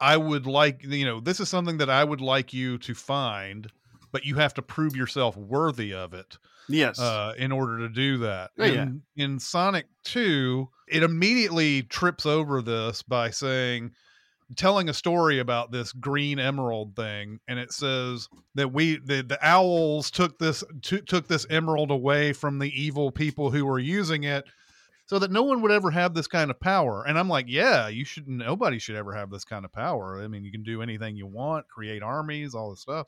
I 0.00 0.16
would 0.16 0.46
like. 0.46 0.82
You 0.82 1.04
know, 1.04 1.20
this 1.20 1.38
is 1.38 1.48
something 1.48 1.78
that 1.78 1.90
I 1.90 2.02
would 2.02 2.20
like 2.22 2.52
you 2.52 2.78
to 2.78 2.94
find, 2.94 3.70
but 4.10 4.24
you 4.24 4.36
have 4.36 4.54
to 4.54 4.62
prove 4.62 4.96
yourself 4.96 5.36
worthy 5.36 5.94
of 5.94 6.14
it 6.14 6.38
yes 6.68 6.98
uh, 6.98 7.34
in 7.36 7.52
order 7.52 7.78
to 7.78 7.88
do 7.88 8.18
that. 8.18 8.50
Yeah, 8.56 8.64
yeah. 8.64 8.82
in, 8.82 9.02
in 9.16 9.38
Sonic 9.38 9.86
Two, 10.02 10.70
it 10.88 11.02
immediately 11.02 11.82
trips 11.82 12.26
over 12.26 12.60
this 12.60 13.02
by 13.02 13.30
saying. 13.30 13.92
Telling 14.56 14.88
a 14.88 14.94
story 14.94 15.38
about 15.38 15.72
this 15.72 15.92
green 15.92 16.38
emerald 16.38 16.96
thing, 16.96 17.40
and 17.48 17.58
it 17.58 17.72
says 17.72 18.28
that 18.54 18.72
we 18.72 18.98
the, 19.04 19.22
the 19.22 19.38
owls 19.42 20.10
took 20.10 20.38
this 20.38 20.64
to, 20.82 21.00
took 21.00 21.28
this 21.28 21.46
emerald 21.48 21.90
away 21.90 22.32
from 22.32 22.58
the 22.58 22.70
evil 22.80 23.10
people 23.10 23.50
who 23.50 23.64
were 23.64 23.78
using 23.78 24.24
it 24.24 24.44
so 25.06 25.18
that 25.18 25.30
no 25.30 25.42
one 25.42 25.60
would 25.60 25.70
ever 25.70 25.90
have 25.90 26.14
this 26.14 26.26
kind 26.26 26.50
of 26.50 26.58
power. 26.58 27.04
And 27.06 27.18
I'm 27.18 27.28
like, 27.28 27.46
yeah, 27.48 27.88
you 27.88 28.04
should. 28.04 28.26
Nobody 28.28 28.78
should 28.78 28.96
ever 28.96 29.12
have 29.12 29.30
this 29.30 29.44
kind 29.44 29.64
of 29.64 29.72
power. 29.72 30.22
I 30.22 30.28
mean, 30.28 30.44
you 30.44 30.50
can 30.50 30.62
do 30.62 30.82
anything 30.82 31.16
you 31.16 31.26
want, 31.26 31.68
create 31.68 32.02
armies, 32.02 32.54
all 32.54 32.70
this 32.70 32.80
stuff. 32.80 33.06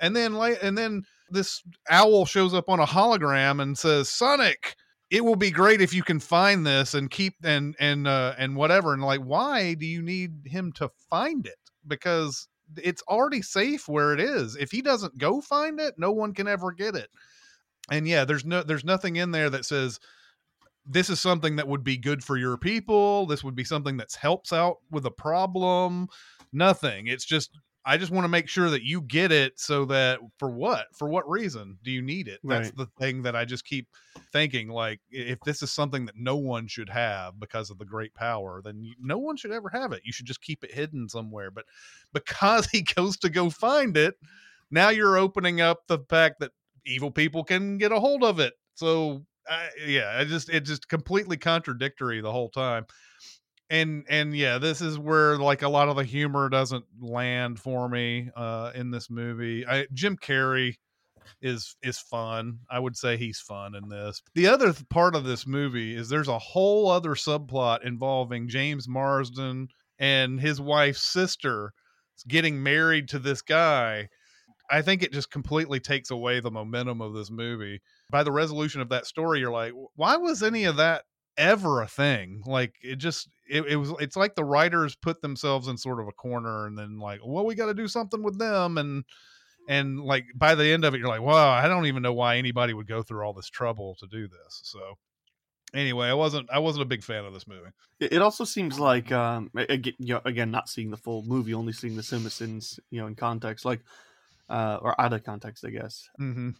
And 0.00 0.16
then 0.16 0.34
like 0.34 0.58
and 0.62 0.76
then 0.76 1.04
this 1.30 1.62
owl 1.88 2.26
shows 2.26 2.54
up 2.54 2.68
on 2.68 2.80
a 2.80 2.86
hologram 2.86 3.62
and 3.62 3.78
says, 3.78 4.08
"Sonic, 4.08 4.74
it 5.12 5.22
will 5.22 5.36
be 5.36 5.50
great 5.50 5.82
if 5.82 5.92
you 5.92 6.02
can 6.02 6.18
find 6.18 6.66
this 6.66 6.94
and 6.94 7.10
keep 7.10 7.34
and 7.44 7.76
and 7.78 8.08
uh 8.08 8.34
and 8.38 8.56
whatever." 8.56 8.94
And 8.94 9.02
like, 9.02 9.20
why 9.20 9.74
do 9.74 9.86
you 9.86 10.02
need 10.02 10.32
him 10.46 10.72
to 10.72 10.90
find 11.10 11.46
it? 11.46 11.58
Because 11.86 12.48
it's 12.78 13.02
already 13.02 13.42
safe 13.42 13.86
where 13.86 14.14
it 14.14 14.20
is. 14.20 14.56
If 14.56 14.70
he 14.70 14.80
doesn't 14.80 15.18
go 15.18 15.42
find 15.42 15.78
it, 15.78 15.94
no 15.98 16.12
one 16.12 16.32
can 16.32 16.48
ever 16.48 16.72
get 16.72 16.96
it. 16.96 17.10
And 17.90 18.08
yeah, 18.08 18.24
there's 18.24 18.46
no 18.46 18.62
there's 18.62 18.84
nothing 18.84 19.16
in 19.16 19.32
there 19.32 19.50
that 19.50 19.66
says 19.66 20.00
this 20.86 21.10
is 21.10 21.20
something 21.20 21.56
that 21.56 21.68
would 21.68 21.84
be 21.84 21.98
good 21.98 22.24
for 22.24 22.36
your 22.38 22.56
people. 22.56 23.26
This 23.26 23.44
would 23.44 23.54
be 23.54 23.64
something 23.64 23.98
that 23.98 24.12
helps 24.14 24.52
out 24.52 24.78
with 24.90 25.04
a 25.06 25.10
problem. 25.10 26.08
Nothing. 26.52 27.06
It's 27.06 27.24
just 27.24 27.50
I 27.84 27.96
just 27.96 28.12
want 28.12 28.24
to 28.24 28.28
make 28.28 28.48
sure 28.48 28.70
that 28.70 28.84
you 28.84 29.00
get 29.02 29.32
it 29.32 29.58
so 29.58 29.84
that 29.86 30.20
for 30.38 30.50
what? 30.50 30.86
For 30.94 31.08
what 31.08 31.28
reason 31.28 31.78
do 31.82 31.90
you 31.90 32.00
need 32.00 32.28
it? 32.28 32.40
That's 32.44 32.68
Right. 32.68 32.76
the 32.76 32.86
thing 32.98 33.22
that 33.22 33.34
I 33.34 33.44
just 33.44 33.64
keep 33.64 33.88
thinking 34.32 34.68
like 34.68 35.00
if 35.10 35.40
this 35.40 35.62
is 35.62 35.72
something 35.72 36.06
that 36.06 36.16
no 36.16 36.36
one 36.36 36.68
should 36.68 36.88
have 36.88 37.40
because 37.40 37.70
of 37.70 37.78
the 37.78 37.84
great 37.84 38.14
power, 38.14 38.62
then 38.62 38.82
you, 38.82 38.94
no 39.00 39.18
one 39.18 39.36
should 39.36 39.50
ever 39.50 39.68
have 39.70 39.92
it. 39.92 40.02
You 40.04 40.12
should 40.12 40.26
just 40.26 40.42
keep 40.42 40.62
it 40.62 40.72
hidden 40.72 41.08
somewhere. 41.08 41.50
But 41.50 41.64
because 42.12 42.66
he 42.70 42.82
goes 42.82 43.16
to 43.18 43.28
go 43.30 43.50
find 43.50 43.96
it, 43.96 44.14
now 44.70 44.90
you're 44.90 45.16
opening 45.16 45.60
up 45.60 45.86
the 45.88 45.98
fact 46.08 46.40
that 46.40 46.52
evil 46.86 47.10
people 47.10 47.44
can 47.44 47.78
get 47.78 47.92
a 47.92 48.00
hold 48.00 48.22
of 48.22 48.38
it. 48.40 48.54
So 48.74 49.26
I, 49.48 49.70
yeah, 49.86 50.16
I 50.16 50.24
just 50.24 50.48
it 50.48 50.60
just 50.60 50.88
completely 50.88 51.36
contradictory 51.36 52.20
the 52.20 52.32
whole 52.32 52.48
time. 52.48 52.86
And 53.72 54.04
and 54.10 54.36
yeah, 54.36 54.58
this 54.58 54.82
is 54.82 54.98
where 54.98 55.38
like 55.38 55.62
a 55.62 55.68
lot 55.68 55.88
of 55.88 55.96
the 55.96 56.04
humor 56.04 56.50
doesn't 56.50 56.84
land 57.00 57.58
for 57.58 57.88
me 57.88 58.30
uh 58.36 58.70
in 58.74 58.90
this 58.90 59.08
movie. 59.08 59.66
I 59.66 59.86
Jim 59.94 60.18
Carrey 60.18 60.74
is 61.40 61.74
is 61.82 61.98
fun. 61.98 62.58
I 62.70 62.78
would 62.78 62.96
say 62.96 63.16
he's 63.16 63.40
fun 63.40 63.74
in 63.74 63.88
this. 63.88 64.20
The 64.34 64.46
other 64.46 64.72
th- 64.72 64.88
part 64.90 65.16
of 65.16 65.24
this 65.24 65.46
movie 65.46 65.96
is 65.96 66.10
there's 66.10 66.28
a 66.28 66.38
whole 66.38 66.90
other 66.90 67.14
subplot 67.14 67.82
involving 67.82 68.46
James 68.46 68.86
Marsden 68.86 69.68
and 69.98 70.38
his 70.38 70.60
wife's 70.60 71.02
sister 71.02 71.72
getting 72.28 72.62
married 72.62 73.08
to 73.08 73.18
this 73.18 73.40
guy. 73.40 74.08
I 74.70 74.82
think 74.82 75.02
it 75.02 75.12
just 75.12 75.30
completely 75.30 75.80
takes 75.80 76.10
away 76.10 76.40
the 76.40 76.50
momentum 76.50 77.00
of 77.00 77.14
this 77.14 77.30
movie. 77.30 77.80
By 78.10 78.22
the 78.22 78.32
resolution 78.32 78.82
of 78.82 78.90
that 78.90 79.06
story, 79.06 79.40
you're 79.40 79.50
like, 79.50 79.72
why 79.96 80.16
was 80.16 80.42
any 80.42 80.64
of 80.64 80.76
that 80.76 81.04
ever 81.36 81.82
a 81.82 81.88
thing? 81.88 82.42
Like 82.46 82.74
it 82.82 82.96
just 82.96 83.28
it, 83.52 83.66
it 83.66 83.76
was 83.76 83.92
it's 84.00 84.16
like 84.16 84.34
the 84.34 84.44
writers 84.44 84.94
put 84.94 85.20
themselves 85.20 85.68
in 85.68 85.76
sort 85.76 86.00
of 86.00 86.08
a 86.08 86.12
corner 86.12 86.66
and 86.66 86.76
then 86.76 86.98
like, 86.98 87.20
well, 87.24 87.44
we 87.44 87.54
got 87.54 87.66
to 87.66 87.74
do 87.74 87.86
something 87.86 88.22
with 88.22 88.38
them 88.38 88.78
and 88.78 89.04
and 89.68 90.00
like 90.00 90.24
by 90.34 90.56
the 90.56 90.72
end 90.72 90.84
of 90.84 90.92
it 90.92 90.98
you're 90.98 91.06
like 91.06 91.20
wow 91.20 91.50
i 91.50 91.68
don't 91.68 91.86
even 91.86 92.02
know 92.02 92.12
why 92.12 92.36
anybody 92.36 92.74
would 92.74 92.88
go 92.88 93.00
through 93.00 93.24
all 93.24 93.32
this 93.32 93.48
trouble 93.48 93.94
to 93.94 94.08
do 94.08 94.26
this 94.26 94.60
so 94.64 94.98
anyway 95.72 96.08
i 96.08 96.14
wasn't 96.14 96.50
i 96.50 96.58
wasn't 96.58 96.82
a 96.82 96.84
big 96.84 97.04
fan 97.04 97.24
of 97.24 97.32
this 97.32 97.46
movie 97.46 97.70
It 98.10 98.20
also 98.20 98.44
seems 98.44 98.80
like, 98.80 99.12
um, 99.12 99.50
again, 99.54 99.94
you 99.98 100.14
know, 100.14 100.20
again, 100.24 100.50
not 100.50 100.68
seeing 100.68 100.90
the 100.90 100.96
full 100.96 101.22
movie, 101.22 101.54
only 101.54 101.72
seeing 101.72 101.94
the 101.96 102.02
Simpsons, 102.02 102.80
you 102.90 103.00
know, 103.00 103.06
in 103.06 103.14
context, 103.14 103.64
like, 103.64 103.80
uh, 104.50 104.78
or 104.82 105.00
out 105.00 105.12
of 105.12 105.22
context, 105.22 105.64
I 105.64 105.70
guess. 105.70 106.08
mm-hmm. 106.20 106.50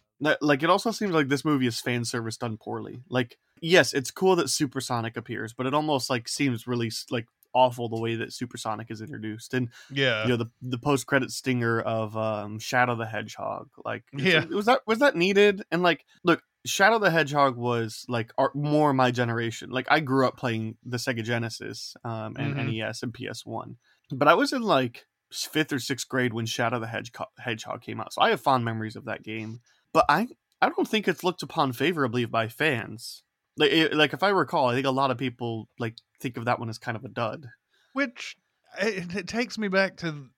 Like, 0.40 0.62
it 0.62 0.70
also 0.70 0.92
seems 0.92 1.12
like 1.12 1.26
this 1.26 1.44
movie 1.44 1.66
is 1.66 1.80
fan 1.80 2.04
service 2.04 2.37
done 2.37 2.58
poorly. 2.58 3.02
Like, 3.08 3.38
yes, 3.62 3.95
it's 3.95 4.11
cool 4.11 4.37
that 4.37 4.50
Supersonic 4.50 5.16
appears, 5.16 5.54
but 5.54 5.66
it 5.66 5.75
almost 5.75 6.11
like 6.11 6.28
seems 6.28 6.66
really 6.66 6.90
like 7.11 7.26
awful 7.54 7.88
the 7.88 8.00
way 8.00 8.16
that 8.16 8.33
Supersonic 8.35 8.90
is 8.90 9.00
introduced, 9.02 9.54
and 9.54 9.71
yeah 9.90 10.25
you 10.25 10.31
know 10.31 10.37
the 10.37 10.50
the 10.61 10.78
post 10.78 11.07
credit 11.07 11.31
stinger 11.31 11.81
of 11.81 12.16
um, 12.16 12.59
Shadow 12.59 12.97
the 12.97 13.07
Hedgehog. 13.07 13.71
Like, 13.85 14.04
Yeah. 14.12 14.45
was 14.47 14.66
that 14.66 14.83
was 14.87 14.99
that 15.00 15.16
needed? 15.16 15.62
And 15.71 15.83
like, 15.83 16.04
look, 16.25 16.42
Shadow 16.66 16.99
the 16.99 17.11
Hedgehog 17.11 17.57
was 17.57 18.04
like 18.09 18.33
our, 18.38 18.52
more 18.54 18.92
my 18.92 19.11
generation. 19.11 19.71
Like, 19.71 19.87
I 19.90 20.00
grew 20.00 20.26
up 20.26 20.37
playing 20.37 20.76
the 20.85 20.99
Sega 20.99 21.25
Genesis 21.25 21.95
um, 22.04 22.37
and 22.38 22.54
Mhm. 22.54 22.57
NES 22.59 23.02
and 23.02 23.14
PS 23.14 23.45
One, 23.47 23.76
but 24.11 24.28
I 24.28 24.35
was 24.35 24.52
in 24.52 24.62
like 24.62 25.07
fifth 25.33 25.73
or 25.73 25.78
sixth 25.78 26.09
grade 26.09 26.33
when 26.35 26.47
Shadow 26.47 26.78
the 26.78 26.87
Hedgehog, 26.87 27.28
Hedgehog 27.38 27.83
came 27.83 28.00
out, 28.00 28.12
so 28.12 28.23
I 28.23 28.31
have 28.31 28.40
fond 28.40 28.64
memories 28.64 28.97
of 28.97 29.04
that 29.07 29.23
game. 29.23 29.60
But 29.93 30.04
I 30.08 30.28
I 30.60 30.69
don't 30.69 30.86
think 30.89 31.08
it's 31.08 31.25
looked 31.25 31.43
upon 31.43 31.73
favorably 31.73 32.25
by 32.25 32.49
fans. 32.49 33.25
Like, 33.56 33.71
it, 33.73 33.95
like 33.95 34.12
if 34.12 34.23
I 34.23 34.30
recall, 34.30 34.69
I 34.69 34.75
think 34.75 34.86
a 34.86 34.91
lot 34.91 35.10
of 35.10 35.19
people 35.19 35.69
like 35.78 35.97
think 36.21 36.36
of 36.36 36.47
that 36.47 36.58
one 36.58 36.69
as 36.69 36.78
kind 36.78 36.97
of 36.97 37.04
a 37.04 37.08
dud. 37.08 37.47
which 37.93 38.36
it, 38.80 39.15
it 39.15 39.28
takes 39.28 39.58
me 39.58 39.69
back 39.69 39.99
to 39.99 40.28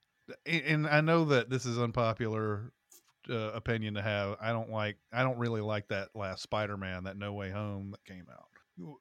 and 0.47 0.87
i 0.87 1.03
know 1.03 1.27
that 1.27 1.51
this 1.51 1.67
is 1.67 1.79
unpopular 1.79 2.73
uh, 3.31 3.35
opinion 3.53 3.95
to 3.95 4.03
have. 4.03 4.37
I 4.41 4.53
don't 4.53 4.71
like 4.71 4.97
i 5.13 5.23
don't 5.23 5.39
really 5.39 5.61
like 5.61 5.89
that 5.89 6.09
last 6.15 6.43
spider-man 6.43 7.05
that 7.05 7.17
no 7.17 7.33
way 7.33 7.51
home 7.51 7.93
that 7.93 8.05
came 8.05 8.27
out. 8.31 8.49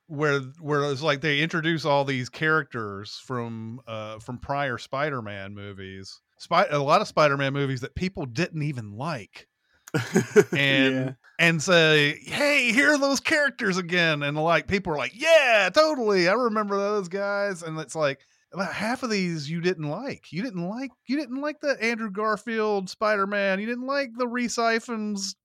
Where 0.08 0.40
where 0.62 0.90
it's 0.92 1.02
like 1.02 1.22
they 1.22 1.40
introduce 1.42 1.84
all 1.84 2.06
these 2.06 2.30
characters 2.30 3.20
from 3.26 3.82
uh 3.88 4.20
from 4.20 4.38
prior 4.38 4.78
spider-man 4.78 5.56
movies. 5.56 6.22
Spy- 6.38 6.68
a 6.70 6.80
lot 6.80 7.02
of 7.02 7.08
spider-man 7.08 7.54
movies 7.54 7.82
that 7.82 7.96
people 7.96 8.26
didn't 8.26 8.62
even 8.64 8.92
like 8.98 9.48
and 10.52 10.94
Yeah. 10.94 11.12
and 11.40 11.62
say, 11.62 12.20
"Hey, 12.24 12.72
here 12.72 12.94
are 12.94 12.98
those 12.98 13.20
characters 13.20 13.78
again," 13.78 14.24
and 14.24 14.38
like 14.38 14.68
people 14.68 14.94
are 14.94 14.98
like, 14.98 15.14
"Yeah, 15.16 15.70
totally, 15.74 16.28
I 16.28 16.34
remember 16.34 16.78
those 16.78 17.08
guys," 17.08 17.64
and 17.64 17.80
it's 17.80 17.96
like 17.96 18.20
about 18.54 18.74
half 18.74 19.04
of 19.04 19.10
these 19.10 19.50
you 19.50 19.62
didn't 19.62 19.90
like. 19.90 20.32
You 20.32 20.44
didn't 20.44 20.68
like. 20.68 20.92
You 21.08 21.18
didn't 21.18 21.42
like 21.42 21.60
the 21.60 21.82
Andrew 21.82 22.12
Garfield 22.12 22.90
Spider 22.90 23.28
Man. 23.28 23.60
You 23.60 23.66
didn't 23.66 23.88
like 23.88 24.12
the 24.16 24.28
Rhys 24.28 24.56
Ifans 24.58 25.36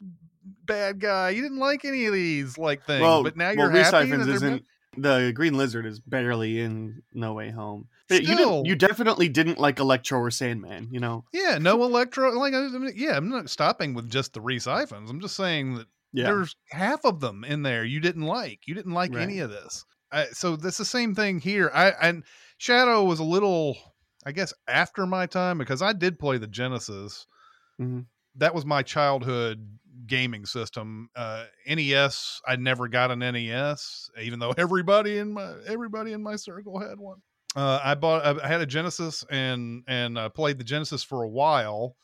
bad 0.65 1.01
guy. 1.01 1.31
You 1.31 1.43
didn't 1.43 1.59
like 1.59 1.85
any 1.85 2.07
of 2.07 2.13
these 2.13 2.59
like 2.59 2.85
things. 2.85 3.03
Well, 3.03 3.23
but 3.23 3.37
now 3.37 3.49
well, 3.49 3.57
you're 3.57 3.71
happy. 3.71 4.11
Rhys 4.11 4.11
Ifans 4.11 4.27
that 4.27 4.35
isn't 4.35 4.65
the 4.97 5.33
Green 5.35 5.57
Lizard 5.57 5.87
is 5.87 6.01
barely 6.01 6.61
in 6.61 7.03
No 7.15 7.35
Way 7.35 7.51
Home. 7.51 7.87
But 8.09 8.23
you 8.23 8.37
didn't, 8.37 8.65
you 8.65 8.75
definitely 8.75 9.29
didn't 9.29 9.59
like 9.59 9.79
Electro 9.79 10.19
or 10.19 10.31
Sandman. 10.31 10.89
You 10.91 11.01
know, 11.01 11.25
Yeah, 11.33 11.59
no 11.59 11.83
electro. 11.85 12.31
Like, 12.39 12.55
I 12.55 12.69
mean, 12.69 12.93
yeah, 12.97 13.17
I'm 13.17 13.29
not 13.29 13.51
stopping 13.51 13.95
with 13.95 14.11
just 14.11 14.33
the 14.33 14.41
Rhys 14.41 14.67
Ifans. 14.67 15.11
I'm 15.11 15.21
just 15.21 15.37
saying 15.37 15.75
that 15.75 15.87
yeah, 16.13 16.25
there's 16.25 16.57
half 16.71 17.05
of 17.05 17.21
them 17.21 17.45
in 17.45 17.63
there 17.63 17.85
you 17.85 18.01
didn't 18.01 18.23
like. 18.23 18.67
You 18.67 18.75
didn't 18.75 18.93
like 18.93 19.15
any 19.15 19.41
of 19.41 19.51
this. 19.51 19.85
I, 20.11 20.27
so 20.27 20.57
that's 20.57 20.79
the 20.79 20.85
same 20.85 21.15
thing 21.15 21.39
here. 21.39 21.71
I 21.75 21.91
and 22.01 22.25
Shadow 22.57 23.05
was 23.05 23.21
a 23.21 23.25
little, 23.25 23.77
I 24.25 24.33
guess, 24.33 24.55
after 24.67 25.07
my 25.07 25.27
time 25.27 25.59
because 25.59 25.83
I 25.83 25.93
did 25.93 26.19
play 26.19 26.39
the 26.39 26.47
Genesis. 26.47 27.27
Mhm. 27.81 28.07
That 28.37 28.55
was 28.55 28.65
my 28.65 28.83
childhood 28.83 29.79
gaming 30.07 30.47
system. 30.47 31.11
Uh, 31.15 31.45
NES, 31.67 32.41
I 32.47 32.57
never 32.57 32.89
got 32.89 33.11
an 33.11 33.19
NES, 33.19 34.11
even 34.21 34.39
though 34.39 34.55
everybody 34.57 35.19
in 35.19 35.33
my 35.33 35.55
everybody 35.67 36.13
in 36.13 36.23
my 36.23 36.37
circle 36.37 36.79
had 36.79 36.99
one. 36.99 37.21
Uh, 37.57 37.81
I 37.83 37.95
bought, 37.95 38.43
I 38.43 38.47
had 38.47 38.61
a 38.61 38.67
Genesis 38.67 39.25
and 39.31 39.83
and 39.89 40.19
uh, 40.19 40.29
played 40.29 40.59
the 40.59 40.65
Genesis 40.65 41.03
for 41.03 41.23
a 41.23 41.29
while 41.29 41.97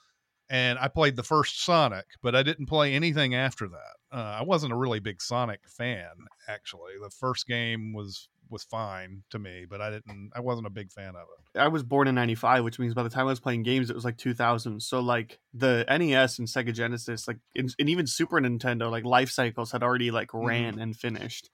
and 0.50 0.78
I 0.78 0.88
played 0.88 1.16
the 1.16 1.22
first 1.22 1.64
Sonic, 1.64 2.06
but 2.22 2.34
I 2.34 2.42
didn't 2.42 2.66
play 2.66 2.94
anything 2.94 3.34
after 3.34 3.68
that. 3.68 4.16
Uh, 4.16 4.36
I 4.40 4.42
wasn't 4.42 4.72
a 4.72 4.76
really 4.76 5.00
big 5.00 5.22
Sonic 5.22 5.60
fan, 5.66 6.10
actually. 6.48 6.92
The 7.02 7.10
first 7.10 7.46
game 7.46 7.92
was 7.92 8.28
was 8.50 8.62
fine 8.62 9.22
to 9.30 9.38
me, 9.38 9.64
but 9.68 9.80
I 9.80 9.90
didn't. 9.90 10.30
I 10.36 10.40
wasn't 10.40 10.66
a 10.66 10.70
big 10.70 10.92
fan 10.92 11.16
of 11.16 11.22
it. 11.54 11.58
I 11.58 11.68
was 11.68 11.82
born 11.82 12.08
in 12.08 12.14
'95, 12.14 12.62
which 12.62 12.78
means 12.78 12.94
by 12.94 13.02
the 13.02 13.08
time 13.08 13.22
I 13.22 13.30
was 13.30 13.40
playing 13.40 13.62
games, 13.62 13.88
it 13.90 13.96
was 13.96 14.04
like 14.04 14.18
2000. 14.18 14.80
So 14.82 15.00
like 15.00 15.40
the 15.54 15.84
NES 15.88 16.38
and 16.38 16.46
Sega 16.46 16.72
Genesis, 16.74 17.26
like 17.26 17.38
and, 17.56 17.74
and 17.78 17.88
even 17.88 18.06
Super 18.06 18.38
Nintendo, 18.38 18.90
like 18.90 19.04
life 19.04 19.30
cycles 19.30 19.72
had 19.72 19.82
already 19.82 20.10
like 20.10 20.28
Mm-hmm. 20.28 20.46
ran 20.46 20.78
and 20.78 20.94
finished. 20.94 21.48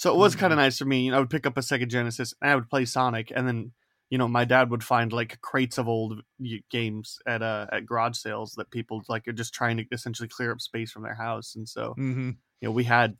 So 0.00 0.12
it 0.14 0.16
was 0.18 0.34
kind 0.34 0.52
of 0.52 0.56
nice 0.58 0.78
for 0.78 0.86
me. 0.86 1.04
You 1.04 1.10
know, 1.10 1.18
I 1.18 1.20
would 1.20 1.30
pick 1.30 1.46
up 1.46 1.56
a 1.58 1.60
Sega 1.60 1.86
Genesis 1.86 2.34
and 2.40 2.50
I 2.50 2.54
would 2.54 2.70
play 2.70 2.84
Sonic, 2.84 3.32
and 3.34 3.46
then 3.46 3.72
you 4.08 4.18
know 4.18 4.28
my 4.28 4.44
dad 4.44 4.70
would 4.70 4.82
find 4.84 5.12
like 5.12 5.40
crates 5.42 5.78
of 5.78 5.88
old 5.88 6.22
games 6.70 7.18
at 7.26 7.42
uh 7.42 7.66
at 7.72 7.86
garage 7.86 8.16
sales 8.16 8.54
that 8.56 8.70
people 8.70 9.02
like 9.08 9.28
are 9.28 9.32
just 9.32 9.54
trying 9.54 9.76
to 9.76 9.84
essentially 9.92 10.28
clear 10.28 10.52
up 10.52 10.60
space 10.60 10.90
from 10.90 11.02
their 11.02 11.14
house, 11.14 11.54
and 11.54 11.68
so 11.68 11.98
Mm-hmm. 11.98 12.30
you 12.60 12.68
know 12.68 12.72
we 12.72 12.84
had 12.84 13.16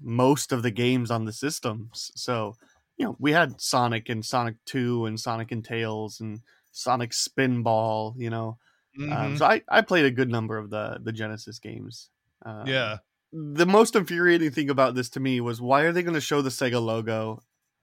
most 0.00 0.52
of 0.52 0.62
the 0.62 0.70
games 0.70 1.10
on 1.10 1.24
the 1.24 1.32
systems 1.32 2.12
so 2.14 2.56
you 2.96 3.04
know 3.06 3.16
we 3.18 3.32
had 3.32 3.60
sonic 3.60 4.08
and 4.08 4.24
sonic 4.24 4.56
2 4.66 5.06
and 5.06 5.18
sonic 5.18 5.50
and 5.52 5.64
tails 5.64 6.20
and 6.20 6.40
sonic 6.72 7.10
spinball 7.12 8.14
you 8.18 8.30
know 8.30 8.58
Mm-hmm. 8.98 9.12
um, 9.12 9.36
so 9.36 9.46
I, 9.46 9.62
I 9.68 9.82
played 9.82 10.06
a 10.06 10.10
good 10.10 10.28
number 10.28 10.58
of 10.58 10.70
the 10.70 10.98
the 11.02 11.12
genesis 11.12 11.58
games 11.58 12.10
um, 12.44 12.66
yeah, 12.66 12.98
the 13.32 13.66
most 13.66 13.94
infuriating 13.96 14.50
thing 14.50 14.70
about 14.70 14.94
this 14.94 15.08
to 15.10 15.20
me 15.20 15.40
was 15.40 15.60
why 15.60 15.82
are 15.82 15.92
they 15.92 16.02
going 16.02 16.14
to 16.14 16.20
show 16.20 16.40
the 16.42 16.50
sega 16.50 16.80
logo 16.82 17.40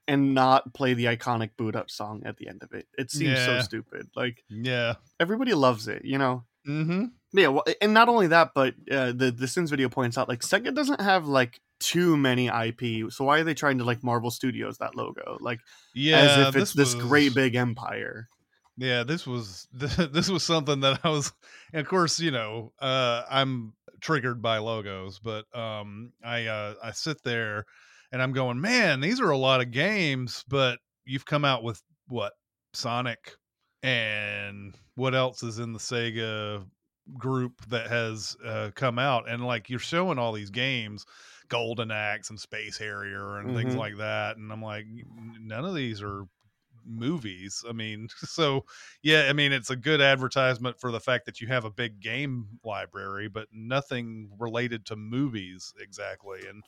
and 0.08 0.34
not 0.34 0.74
play 0.74 0.94
the 0.94 1.06
iconic 1.06 1.52
boot 1.58 1.76
up 1.76 1.90
song 1.90 2.22
at 2.26 2.38
the 2.38 2.48
end 2.48 2.62
of 2.64 2.72
it 2.74 2.88
it 2.98 3.12
seems 3.12 3.40
so 3.44 3.60
stupid 3.62 4.08
like 4.16 4.44
yeah. 4.50 4.96
everybody 5.20 5.54
loves 5.54 5.88
it 5.88 6.04
you 6.06 6.18
know 6.18 6.44
Mm-hmm. 6.68 7.04
yeah, 7.34 7.50
well, 7.50 7.64
and 7.80 7.94
not 7.94 8.10
only 8.10 8.26
that, 8.26 8.54
but 8.56 8.74
uh, 8.92 9.12
the 9.12 9.30
the 9.32 9.48
Sins 9.48 9.70
video 9.70 9.88
points 9.88 10.18
out 10.18 10.28
like 10.28 10.40
Sega 10.40 10.74
doesn't 10.74 11.00
have 11.00 11.28
like 11.28 11.62
too 11.80 12.18
many 12.18 12.48
IP, 12.48 13.12
so 13.12 13.24
why 13.26 13.38
are 13.38 13.44
they 13.44 13.54
trying 13.54 13.78
to 13.78 13.84
like 13.84 14.04
Marvel 14.04 14.32
Studios 14.32 14.80
that 14.80 14.96
logo, 14.96 15.38
like 15.42 15.60
Yeah. 15.94 16.18
as 16.22 16.48
if 16.48 16.56
it's 16.56 16.74
this 16.74 16.96
was- 16.96 17.06
great 17.06 17.36
big 17.36 17.54
empire? 17.54 18.30
Yeah, 18.78 19.04
this 19.04 19.28
was 19.28 19.68
this 19.74 20.28
was 20.28 20.42
something 20.42 20.80
that 20.80 21.02
I 21.04 21.10
was, 21.10 21.32
and 21.72 21.82
of 21.82 21.88
course, 21.88 22.20
you 22.20 22.32
know, 22.32 22.74
uh, 22.80 23.22
I'm 23.30 23.74
triggered 24.06 24.40
by 24.40 24.60
logos, 24.60 25.20
but 25.20 25.46
um, 25.58 26.14
I 26.24 26.46
uh, 26.46 26.76
I 26.84 26.92
sit 26.92 27.24
there 27.24 27.66
and 28.12 28.22
I'm 28.22 28.34
going, 28.34 28.62
man, 28.62 29.00
these 29.00 29.20
are 29.20 29.32
a 29.32 29.38
lot 29.38 29.62
of 29.62 29.72
games, 29.72 30.44
but 30.48 30.78
you've 31.06 31.26
come 31.26 31.44
out 31.44 31.64
with 31.64 31.82
what 32.08 32.34
Sonic 32.74 33.36
and 33.82 34.76
what 34.94 35.16
else 35.16 35.42
is 35.42 35.58
in 35.58 35.74
the 35.74 35.80
Sega 35.80 36.70
group 37.18 37.66
that 37.68 37.88
has 37.88 38.38
uh, 38.46 38.70
come 38.76 39.00
out, 39.00 39.28
and 39.28 39.44
like 39.44 39.72
you're 39.72 39.80
showing 39.80 40.20
all 40.20 40.34
these 40.34 40.52
games, 40.52 41.04
Golden 41.50 41.90
Axe 41.90 42.30
and 42.30 42.40
Space 42.40 42.78
Harrier 42.78 43.40
and 43.40 43.56
things 43.56 43.74
Mhm. 43.74 43.80
like 43.80 43.98
that, 43.98 44.38
and 44.38 44.52
I'm 44.52 44.62
like, 44.62 44.86
none 45.40 45.66
of 45.66 45.74
these 45.74 46.04
are 46.04 46.26
movies. 46.86 47.64
I 47.68 47.74
mean, 47.74 48.08
so 48.18 48.66
yeah, 49.04 49.28
I 49.30 49.34
mean, 49.34 49.52
it's 49.52 49.70
a 49.70 49.76
good 49.76 50.02
advertisement 50.02 50.80
for 50.80 50.92
the 50.92 51.00
fact 51.00 51.26
that 51.26 51.42
you 51.42 51.48
have 51.48 51.66
a 51.66 51.72
big 51.72 52.00
game 52.00 52.48
library, 52.64 53.28
but 53.28 53.48
nothing 53.52 54.30
related 54.40 54.86
to 54.88 54.96
movies 54.96 55.74
exactly. 55.80 56.42
And 56.48 56.64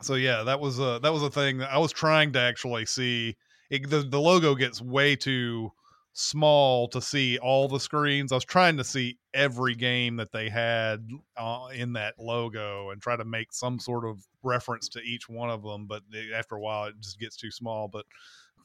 so 0.00 0.14
yeah, 0.14 0.42
that 0.44 0.60
was 0.60 0.78
a 0.78 1.00
that 1.02 1.12
was 1.12 1.22
a 1.22 1.30
thing 1.30 1.62
I 1.62 1.78
was 1.78 1.92
trying 1.92 2.32
to 2.32 2.40
actually 2.40 2.86
see. 2.86 3.36
It, 3.70 3.90
the 3.90 4.00
the 4.00 4.20
logo 4.20 4.54
gets 4.54 4.80
way 4.80 5.16
too 5.16 5.72
small 6.20 6.88
to 6.88 7.00
see 7.00 7.38
all 7.38 7.68
the 7.68 7.78
screens. 7.78 8.32
I 8.32 8.34
was 8.34 8.44
trying 8.44 8.76
to 8.78 8.84
see 8.84 9.18
every 9.34 9.76
game 9.76 10.16
that 10.16 10.32
they 10.32 10.48
had 10.48 11.08
uh, 11.36 11.68
in 11.72 11.92
that 11.92 12.14
logo 12.18 12.90
and 12.90 13.00
try 13.00 13.16
to 13.16 13.24
make 13.24 13.52
some 13.52 13.78
sort 13.78 14.04
of 14.04 14.26
reference 14.42 14.88
to 14.90 15.00
each 15.00 15.28
one 15.28 15.48
of 15.48 15.62
them. 15.62 15.86
But 15.86 16.02
after 16.34 16.56
a 16.56 16.60
while, 16.60 16.86
it 16.86 16.94
just 17.00 17.20
gets 17.20 17.36
too 17.36 17.52
small. 17.52 17.86
But 17.86 18.04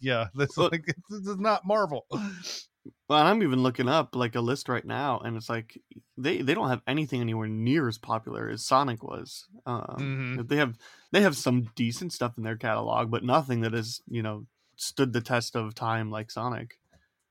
yeah, 0.03 0.27
this, 0.35 0.55
Well- 0.57 0.69
like, 0.71 0.85
this 1.09 1.27
is 1.27 1.37
not 1.37 1.65
Marvel. 1.65 2.05
Well, 3.07 3.19
I'm 3.25 3.41
even 3.43 3.63
looking 3.63 3.87
up 3.87 4.13
like 4.13 4.35
a 4.35 4.41
list 4.41 4.67
right 4.67 4.83
now, 4.83 5.19
and 5.19 5.37
it's 5.37 5.47
like 5.49 5.79
they 6.17 6.41
they 6.41 6.53
don't 6.53 6.67
have 6.67 6.81
anything 6.85 7.21
anywhere 7.21 7.47
near 7.47 7.87
as 7.87 7.97
popular 7.97 8.49
as 8.49 8.65
Sonic 8.65 9.01
was. 9.01 9.45
Um, 9.65 10.35
Mhm. 10.37 10.47
They 10.49 10.57
have 10.57 10.75
they 11.13 11.21
have 11.21 11.37
some 11.37 11.69
decent 11.75 12.11
stuff 12.11 12.37
in 12.37 12.43
their 12.43 12.57
catalog, 12.57 13.09
but 13.09 13.23
nothing 13.23 13.61
that 13.61 13.71
has 13.71 14.01
you 14.07 14.21
know 14.21 14.47
stood 14.75 15.13
the 15.13 15.21
test 15.21 15.55
of 15.55 15.73
time 15.75 16.11
like 16.11 16.29
Sonic. 16.29 16.77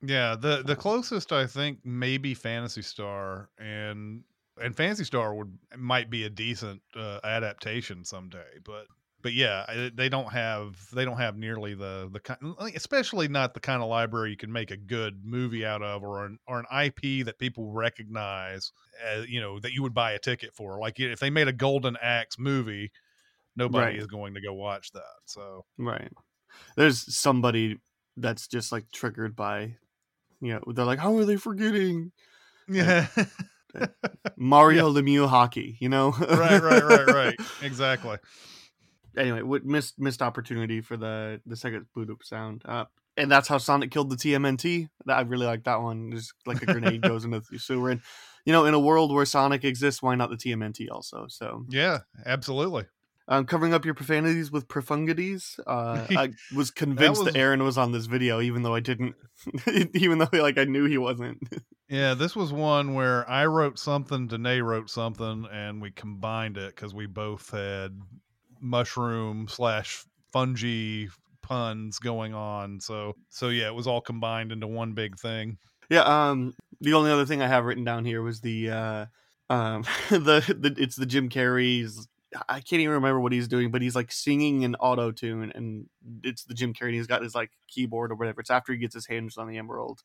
Yeah, 0.00 0.36
the 0.36 0.62
the 0.62 0.76
closest 0.76 1.32
I 1.32 1.46
think 1.46 1.80
maybe 1.84 2.32
Phantasy 2.32 2.80
Star 2.82 3.50
and 3.58 4.22
and 4.58 4.74
Phantasy 4.74 5.04
Star 5.04 5.34
would 5.34 5.58
might 5.76 6.08
be 6.08 6.24
a 6.24 6.30
decent 6.30 6.80
uh, 6.96 7.20
adaptation 7.24 8.04
someday, 8.06 8.58
but 8.64 8.86
but 9.22 9.32
yeah, 9.34 9.88
they 9.94 10.08
don't 10.08 10.30
have 10.32 10.88
they 10.92 11.04
don't 11.04 11.18
have 11.18 11.36
nearly 11.36 11.74
the 11.74 12.08
the 12.12 12.20
kind, 12.20 12.38
especially 12.74 13.28
not 13.28 13.54
the 13.54 13.60
kind 13.60 13.82
of 13.82 13.88
library 13.88 14.30
you 14.30 14.36
can 14.36 14.52
make 14.52 14.70
a 14.70 14.76
good 14.76 15.24
movie 15.24 15.64
out 15.64 15.82
of 15.82 16.02
or 16.02 16.24
an 16.26 16.38
or 16.46 16.58
an 16.58 16.66
IP 16.70 17.22
that 17.24 17.38
people 17.38 17.70
recognize, 17.72 18.72
as, 19.02 19.28
you 19.28 19.40
know, 19.40 19.60
that 19.60 19.72
you 19.72 19.82
would 19.82 19.94
buy 19.94 20.12
a 20.12 20.18
ticket 20.18 20.54
for. 20.54 20.78
Like 20.78 20.98
if 21.00 21.20
they 21.20 21.30
made 21.30 21.48
a 21.48 21.52
Golden 21.52 21.96
Axe 22.00 22.38
movie, 22.38 22.92
nobody 23.56 23.96
Right. 23.96 23.98
is 23.98 24.06
going 24.06 24.34
to 24.34 24.40
go 24.42 24.54
watch 24.54 24.92
that. 24.92 25.02
So 25.26 25.66
Right. 25.78 26.12
There's 26.76 27.14
somebody 27.16 27.80
that's 28.16 28.48
just 28.48 28.72
like 28.72 28.90
triggered 28.92 29.36
by, 29.36 29.76
you 30.40 30.54
know, 30.54 30.62
they're 30.74 30.84
like, 30.84 31.00
how 31.00 31.16
are 31.16 31.24
they 31.26 31.36
forgetting 31.36 32.12
eh, 32.78 33.06
yeah, 33.74 33.86
Mario 34.36 34.90
Lemieux 34.92 35.28
hockey? 35.28 35.76
You 35.80 35.88
know, 35.88 36.12
right, 36.34 36.58
right, 36.60 36.82
right, 36.82 37.04
right, 37.04 37.40
exactly. 37.60 38.18
Anyway, 39.16 39.42
what 39.42 39.64
missed 39.64 39.98
missed 39.98 40.22
opportunity 40.22 40.80
for 40.80 40.96
the 40.96 41.40
the 41.46 41.56
second 41.56 41.86
boot 41.94 42.10
up 42.10 42.18
sound. 42.22 42.62
Uh, 42.64 42.84
and 43.16 43.30
that's 43.30 43.46
how 43.48 43.58
Sonic 43.58 43.90
killed 43.90 44.08
the 44.10 44.16
TMNT. 44.16 44.88
That- 45.06 45.18
I 45.18 45.20
really 45.22 45.46
like 45.46 45.64
that 45.64 45.82
one. 45.82 46.10
Just 46.12 46.32
like 46.46 46.62
a 46.62 46.66
grenade 46.66 47.02
goes 47.02 47.24
into 47.24 47.42
the 47.50 47.58
sewer, 47.58 47.90
and 47.90 48.00
you 48.46 48.52
know, 48.52 48.64
in 48.64 48.74
a 48.74 48.80
world 48.80 49.12
where 49.12 49.24
Sonic 49.26 49.64
exists, 49.64 50.02
why 50.02 50.14
not 50.14 50.30
the 50.30 50.36
TMNT 50.36 50.86
also? 50.90 51.26
So, 51.28 51.64
Yeah, 51.68 51.98
absolutely. 52.26 52.86
um, 53.28 53.44
covering 53.44 53.72
up 53.74 53.84
your 53.84 53.94
profanities 53.94 54.50
with 54.50 54.66
profundities. 54.66 55.60
Uh, 55.66 56.06
I 56.16 56.30
was 56.56 56.70
convinced 56.72 57.20
that, 57.20 57.26
was- 57.34 57.36
Aaron 57.36 57.62
was 57.62 57.76
on 57.78 57.92
this 57.92 58.06
video, 58.06 58.40
even 58.40 58.62
though 58.62 58.74
I 58.74 58.80
didn't, 58.80 59.14
even 59.94 60.18
though 60.18 60.28
like 60.32 60.56
I 60.58 60.64
knew 60.64 60.86
he 60.86 60.98
wasn't. 60.98 61.38
Yeah, 61.88 62.14
this 62.14 62.34
was 62.34 62.50
one 62.52 62.94
where 62.94 63.28
I 63.30 63.44
wrote 63.44 63.78
something, 63.78 64.26
Danae 64.26 64.60
wrote 64.62 64.88
something, 64.88 65.46
and 65.52 65.82
we 65.82 65.90
combined 65.90 66.56
it 66.56 66.74
because 66.74 66.94
we 66.94 67.04
both 67.06 67.50
had 67.50 68.00
mushroom 68.62 69.48
slash 69.48 70.04
fungi 70.32 71.06
puns 71.42 71.98
going 71.98 72.32
on. 72.32 72.80
So, 72.80 73.16
so 73.28 73.48
yeah, 73.48 73.66
it 73.66 73.74
was 73.74 73.86
all 73.86 74.00
combined 74.00 74.52
into 74.52 74.66
one 74.66 74.94
big 74.94 75.18
thing. 75.18 75.58
Yeah. 75.90 76.02
Um. 76.02 76.54
The 76.80 76.94
only 76.94 77.10
other 77.10 77.26
thing 77.26 77.42
I 77.42 77.48
have 77.48 77.64
written 77.64 77.84
down 77.84 78.04
here 78.04 78.22
was 78.22 78.40
the 78.40 78.70
uh, 78.70 79.06
um, 79.50 79.84
the, 80.10 80.40
the 80.58 80.74
it's 80.78 80.96
the 80.96 81.06
Jim 81.06 81.28
Carrey's. 81.28 82.08
I 82.48 82.60
can't 82.60 82.80
even 82.80 82.94
remember 82.94 83.20
what 83.20 83.32
he's 83.32 83.46
doing, 83.46 83.70
but 83.70 83.82
he's 83.82 83.94
like 83.94 84.10
singing 84.10 84.62
in 84.62 84.74
auto 84.76 85.12
tune, 85.12 85.52
and 85.54 85.86
it's 86.24 86.44
the 86.44 86.54
Jim 86.54 86.72
Carrey. 86.72 86.94
He's 86.94 87.06
got 87.06 87.22
his 87.22 87.34
like 87.34 87.50
keyboard 87.68 88.10
or 88.10 88.14
whatever. 88.14 88.40
It's 88.40 88.50
after 88.50 88.72
he 88.72 88.78
gets 88.78 88.94
his 88.94 89.06
hands 89.06 89.36
on 89.36 89.48
the 89.48 89.58
emerald. 89.58 90.02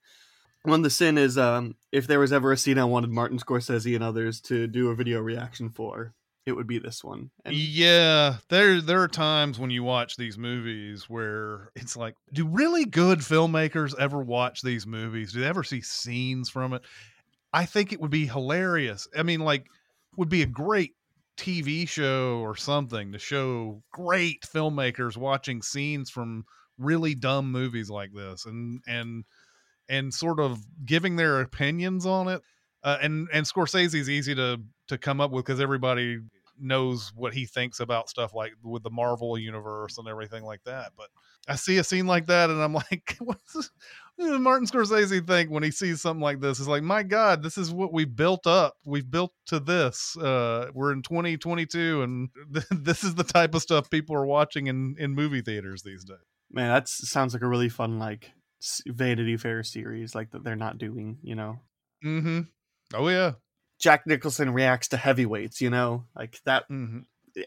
One 0.64 0.82
the 0.82 0.90
sin 0.90 1.18
is 1.18 1.38
um, 1.38 1.76
if 1.94 2.06
there 2.08 2.20
was 2.20 2.34
ever 2.34 2.52
a 2.52 2.58
scene 2.58 2.78
I 2.78 2.84
wanted 2.84 3.12
Martin 3.12 3.40
Scorsese 3.40 3.96
and 3.96 4.04
others 4.04 4.42
to 4.42 4.68
do 4.68 4.90
a 4.90 4.96
video 4.96 5.22
reaction 5.22 5.70
for, 5.70 6.14
it 6.48 6.54
would 6.56 6.68
be 6.68 6.80
this 6.80 7.04
one. 7.04 7.30
And 7.46 7.64
Yeah, 7.74 8.38
there 8.50 8.82
there 8.82 9.02
are 9.02 9.08
times 9.08 9.58
when 9.58 9.70
you 9.70 9.82
watch 9.82 10.18
these 10.18 10.38
movies 10.38 11.10
where 11.10 11.72
it's 11.76 11.96
like, 11.96 12.16
do 12.34 12.46
really 12.46 12.84
good 12.84 13.20
filmmakers 13.20 13.98
ever 13.98 14.22
watch 14.22 14.62
these 14.62 14.86
movies? 14.86 15.32
Do 15.32 15.40
they 15.40 15.48
ever 15.48 15.64
see 15.64 15.82
scenes 15.82 16.50
from 16.50 16.74
it? 16.74 16.84
I 17.54 17.66
think 17.66 17.94
it 17.94 18.02
would 18.02 18.12
be 18.12 18.28
hilarious. 18.28 19.08
I 19.18 19.24
mean, 19.24 19.40
like, 19.40 19.68
would 20.18 20.30
be 20.30 20.42
a 20.42 20.48
great 20.48 20.96
TV 21.38 21.86
show 21.86 22.40
or 22.40 22.56
something 22.56 23.14
to 23.14 23.20
show 23.20 23.84
great 23.94 24.42
filmmakers 24.44 25.16
watching 25.16 25.62
scenes 25.62 26.10
from 26.10 26.46
really 26.78 27.16
dumb 27.16 27.52
movies 27.52 27.90
like 27.90 28.12
this 28.14 28.46
and 28.46 28.82
and 28.88 29.24
and 29.90 30.14
sort 30.14 30.40
of 30.40 30.60
giving 30.86 31.16
their 31.16 31.42
opinions 31.42 32.06
on 32.06 32.28
it. 32.28 32.42
Uh, 32.84 32.98
and 33.02 33.28
and 33.34 33.46
Scorsese's 33.46 34.10
easy 34.10 34.36
to 34.36 34.62
to 34.88 34.98
come 34.98 35.22
up 35.22 35.32
with 35.32 35.46
because 35.46 35.60
everybody 35.60 36.20
knows 36.60 37.12
what 37.16 37.34
he 37.34 37.46
thinks 37.46 37.80
about 37.80 38.10
stuff 38.10 38.34
like 38.34 38.54
with 38.64 38.84
the 38.84 38.90
Marvel 38.90 39.38
universe 39.38 39.98
and 39.98 40.08
everything 40.08 40.44
like 40.44 40.64
that. 40.66 40.92
But 40.98 41.08
I 41.48 41.56
see 41.56 41.78
a 41.78 41.84
scene 41.84 42.08
like 42.08 42.26
that 42.28 42.50
and 42.50 42.62
I'm 42.62 42.74
like, 42.92 43.16
what's 43.20 43.54
this? 43.54 43.70
What 44.16 44.28
does 44.30 44.40
Martin 44.40 44.68
Scorsese 44.68 45.26
think 45.26 45.52
when 45.52 45.64
he 45.64 45.72
sees 45.72 46.02
something 46.02 46.22
like 46.22 46.40
this? 46.40 46.60
It's 46.60 46.68
like, 46.68 46.84
my 46.84 47.04
God, 47.04 47.44
this 47.44 47.58
is 47.58 47.72
what 47.72 47.94
we've 47.94 48.16
built 48.16 48.48
up. 48.48 48.78
We've 48.86 49.10
built 49.10 49.34
to 49.48 49.60
this. 49.60 50.18
Uh, 50.18 50.70
we're 50.74 50.92
in 50.92 51.04
2022, 51.04 52.02
and 52.02 52.30
this 52.72 53.04
is 53.04 53.16
the 53.16 53.24
type 53.24 53.54
of 53.54 53.62
stuff 53.62 53.90
people 53.90 54.16
are 54.16 54.26
watching 54.26 54.68
in, 54.68 54.96
in 54.98 55.14
movie 55.14 55.42
theaters 55.42 55.84
these 55.84 56.04
days. 56.04 56.18
man, 56.52 56.74
that 56.74 56.88
sounds 56.90 57.34
like 57.34 57.44
a 57.44 57.48
really 57.48 57.70
fun 57.70 58.00
like 58.00 58.32
Vanity 58.88 59.38
Fair 59.38 59.64
series, 59.64 60.16
like 60.16 60.32
that 60.32 60.44
they're 60.44 60.56
not 60.56 60.80
doing. 60.80 61.20
You 61.22 61.36
know, 61.36 61.60
Mm-hmm. 62.04 62.42
Oh 62.94 63.08
yeah. 63.10 63.34
Jack 63.80 64.06
Nicholson 64.08 64.54
reacts 64.54 64.88
to 64.90 64.98
heavyweights. 64.98 65.62
You 65.62 65.70
know, 65.70 66.06
like 66.16 66.40
that 66.46 66.68
Mm-hmm. 66.70 67.00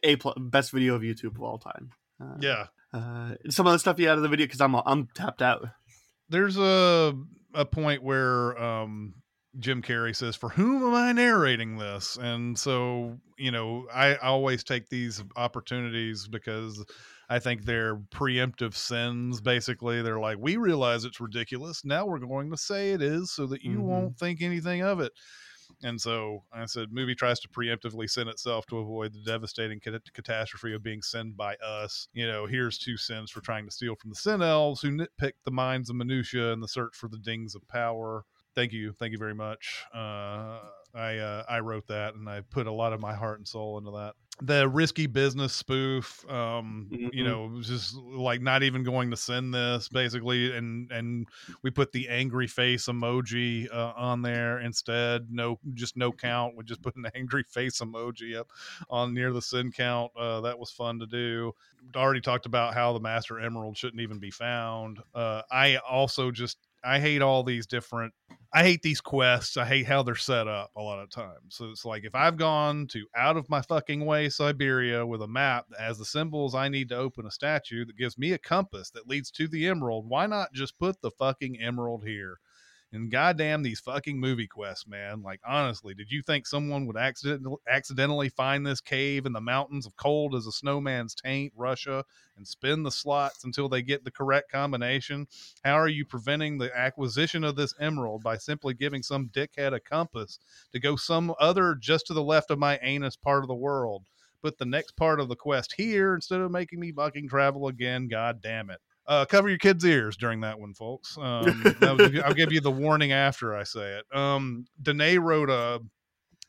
a 0.03 0.17
pl- 0.17 0.35
best 0.39 0.71
video 0.73 0.95
of 0.95 1.03
YouTube 1.03 1.37
of 1.37 1.43
all 1.43 1.59
time. 1.59 1.91
Uh, 2.21 2.37
Yeah. 2.41 2.67
Uh, 2.93 3.35
some 3.51 3.67
of 3.69 3.73
the 3.73 3.79
stuff 3.79 3.99
you 4.01 4.09
had 4.09 4.17
of 4.17 4.23
the 4.23 4.29
video 4.29 4.47
because 4.47 4.61
I'm 4.61 4.75
I'm 4.75 5.07
tapped 5.15 5.43
out. 5.43 5.69
there's 6.29 6.57
a 6.59 7.15
a 7.55 7.65
point 7.65 8.03
where 8.03 8.61
um 8.61 9.15
Jim 9.59 9.83
Carrey 9.83 10.15
says, 10.15 10.37
"For 10.37 10.49
whom 10.49 10.83
am 10.85 10.95
I 10.95 11.11
narrating 11.13 11.77
this?" 11.77 12.17
And 12.17 12.57
so, 12.59 13.19
you 13.37 13.51
know, 13.51 13.87
I 13.93 14.15
always 14.17 14.63
take 14.63 14.89
these 14.89 15.23
opportunities 15.37 16.29
because 16.29 16.85
I 17.29 17.41
think 17.41 17.65
they're 17.65 17.97
preemptive 17.97 18.75
sins. 18.75 19.41
Basically, 19.41 20.03
they're 20.03 20.21
like, 20.21 20.39
"We 20.39 20.57
realize 20.57 21.05
it's 21.05 21.21
ridiculous. 21.21 21.85
Now 21.85 22.07
we're 22.07 22.21
going 22.21 22.51
to 22.53 22.57
say 22.57 22.91
it 22.93 23.03
is, 23.03 23.33
so 23.33 23.47
that 23.49 23.63
you 23.63 23.79
Mhm. 23.79 23.83
won't 23.83 24.17
think 24.19 24.41
anything 24.41 24.83
of 24.83 25.01
it." 25.01 25.13
And 25.83 26.01
so 26.01 26.45
I 26.53 26.65
said, 26.67 26.93
movie 26.93 27.15
tries 27.15 27.41
to 27.41 27.49
preemptively 27.49 28.09
sin 28.09 28.29
itself 28.29 28.67
to 28.67 28.79
avoid 28.79 29.13
the 29.13 29.23
devastating 29.23 29.81
cat- 29.81 30.13
catastrophe 30.13 30.75
of 30.75 30.83
being 30.83 31.03
sinned 31.03 31.37
by 31.37 31.57
us. 31.57 32.09
You 32.13 32.27
know, 32.27 32.47
here's 32.47 32.79
two 32.79 32.97
sins 32.97 33.31
for 33.31 33.41
trying 33.41 33.65
to 33.67 33.71
steal 33.71 33.95
from 33.97 34.11
the 34.11 34.17
sin 34.17 34.43
elves 34.43 34.83
who 34.83 34.91
nitpick 34.91 35.33
the 35.45 35.51
minds 35.51 35.91
of 35.91 35.97
minutia 35.97 36.53
in 36.53 36.61
the 36.61 36.69
search 36.69 36.95
for 36.95 37.09
the 37.09 37.19
dings 37.19 37.55
of 37.55 37.67
power. 37.69 38.25
Thank 38.55 38.73
you, 38.73 38.93
thank 38.93 39.13
you 39.13 39.19
very 39.19 39.35
much. 39.35 39.85
Uh, 39.95 40.61
I 40.95 41.19
uh, 41.19 41.45
I 41.49 41.61
wrote 41.61 41.87
that 41.87 42.15
and 42.15 42.29
I 42.29 42.41
put 42.41 42.67
a 42.67 42.73
lot 42.73 42.93
of 42.93 43.01
my 43.01 43.15
heart 43.15 43.39
and 43.39 43.47
soul 43.47 43.79
into 43.79 43.93
that. 43.93 44.15
The 44.43 44.67
risky 44.67 45.07
business 45.07 45.53
spoof, 45.55 46.25
um, 46.31 46.97
you 47.11 47.23
Mhm. 47.23 47.23
know, 47.23 47.61
just 47.61 47.95
like 47.95 48.41
not 48.41 48.63
even 48.63 48.83
going 48.85 49.11
to 49.11 49.17
send 49.17 49.53
this 49.53 49.91
basically, 49.91 50.57
and 50.57 50.91
and 50.91 51.29
we 51.63 51.71
put 51.71 51.93
the 51.93 52.09
angry 52.09 52.47
face 52.47 52.87
emoji 52.87 53.71
uh, 53.71 53.93
on 53.95 54.23
there 54.23 54.59
instead. 54.59 55.31
No, 55.31 55.61
just 55.75 55.95
no 55.95 56.11
count. 56.11 56.57
We 56.57 56.65
just 56.65 56.81
put 56.81 56.97
an 56.97 57.05
angry 57.15 57.43
face 57.51 57.81
emoji 57.81 58.35
up 58.35 58.51
on 58.89 59.13
near 59.13 59.31
the 59.31 59.43
sin 59.43 59.73
count. 59.73 60.13
Uh, 60.17 60.41
that 60.41 60.59
was 60.59 60.71
fun 60.71 60.99
to 61.01 61.07
do. 61.07 61.53
Already 61.95 62.23
talked 62.23 62.47
about 62.47 62.73
how 62.73 62.95
the 62.95 63.01
Master 63.01 63.39
Emerald 63.39 63.77
shouldn't 63.77 64.01
even 64.01 64.21
be 64.21 64.31
found. 64.31 65.01
Uh, 65.13 65.43
I 65.51 65.77
also 65.79 66.31
just 66.31 66.57
I 66.85 66.99
hate 67.01 67.23
all 67.23 67.43
these 67.43 67.67
different 67.67 68.15
I 68.53 68.65
hate 68.65 68.83
these 68.83 69.01
quests. 69.01 69.57
I 69.57 69.65
hate 69.65 69.87
how 69.87 70.03
they're 70.03 70.17
set 70.17 70.49
up 70.49 70.73
a 70.77 70.83
lot 70.83 70.99
of 70.99 71.09
times. 71.09 71.55
So 71.55 71.67
it's 71.71 71.85
like 71.85 72.05
if 72.05 72.17
I've 72.17 72.37
gone 72.37 72.89
to 72.89 73.07
out 73.17 73.37
of 73.37 73.49
my 73.49 73.63
fucking 73.63 74.05
way 74.05 74.29
Siberia 74.29 75.07
with 75.07 75.23
a 75.23 75.29
map 75.29 75.67
has 75.79 75.99
the 75.99 76.05
symbols 76.05 76.53
I 76.53 76.69
need 76.69 76.89
to 76.89 76.97
open 76.97 77.27
a 77.27 77.31
statue 77.31 77.85
that 77.85 77.97
gives 77.97 78.19
me 78.19 78.33
a 78.33 78.39
compass 78.39 78.91
that 78.91 79.07
leads 79.07 79.31
to 79.33 79.47
the 79.47 79.69
emerald, 79.69 80.09
why 80.09 80.27
not 80.27 80.53
just 80.53 80.79
put 80.81 81.01
the 81.01 81.13
fucking 81.13 81.61
emerald 81.61 82.05
here? 82.05 82.41
And 82.93 83.09
goddamn 83.09 83.63
these 83.63 83.79
fucking 83.79 84.19
movie 84.19 84.49
quests, 84.49 84.85
man. 84.85 85.23
Like 85.23 85.41
honestly, 85.47 85.95
did 85.95 86.11
you 86.11 86.23
think 86.23 86.45
someone 86.45 86.87
would 86.87 86.97
accident- 86.97 87.47
accidentally 87.69 88.29
find 88.31 88.67
this 88.67 88.81
cave 88.81 89.27
in 89.27 89.33
the 89.33 89.41
mountains 89.41 89.87
of 89.87 89.95
cold 89.95 90.35
as 90.35 90.45
a 90.47 90.51
snowman's 90.53 91.15
taint, 91.15 91.53
Russia, 91.57 92.05
and 92.37 92.49
spin 92.49 92.83
the 92.83 92.91
slots 92.91 93.45
until 93.45 93.69
they 93.69 93.83
get 93.83 94.03
the 94.03 94.11
correct 94.11 94.51
combination? 94.51 95.29
How 95.65 95.75
are 95.75 95.87
you 95.87 96.05
preventing 96.05 96.59
the 96.59 96.77
acquisition 96.77 97.45
of 97.45 97.55
this 97.55 97.75
emerald 97.79 98.25
by 98.25 98.37
simply 98.39 98.75
giving 98.75 99.05
some 99.05 99.29
dickhead 99.29 99.73
a 99.73 99.79
compass 99.79 100.41
to 100.73 100.81
go 100.81 100.97
some 100.97 101.33
other 101.39 101.77
just 101.77 102.09
to 102.09 102.15
the 102.15 102.25
left 102.25 102.51
of 102.51 102.59
my 102.59 102.77
anus 102.83 103.15
part 103.15 103.45
of 103.45 103.49
the 103.49 103.55
world? 103.55 104.07
Put 104.43 104.59
the 104.59 104.65
next 104.65 104.97
part 104.97 105.21
of 105.21 105.29
the 105.29 105.37
quest 105.37 105.75
here 105.77 106.13
instead 106.15 106.41
of 106.41 106.51
making 106.51 106.81
me 106.81 106.91
fucking 106.91 107.29
travel 107.29 107.69
again. 107.69 108.09
God 108.09 108.41
damn 108.43 108.69
it. 108.69 108.81
Uh, 109.11 109.25
cover 109.25 109.49
your 109.49 109.59
kids' 109.59 109.85
ears 109.85 110.17
during 110.17 110.41
that 110.43 110.61
one, 110.61 110.73
folks. 110.73 111.19
Um, 111.19 111.63
that 111.81 111.97
was- 111.99 112.23
I'll 112.25 112.33
give 112.33 112.53
you 112.53 112.61
the 112.61 112.71
warning 112.71 113.11
after 113.11 113.57
I 113.57 113.65
say 113.65 113.99
it. 113.99 114.17
Um, 114.17 114.67
Danae 114.81 115.19
wrote 115.19 115.51
a, 115.51 115.81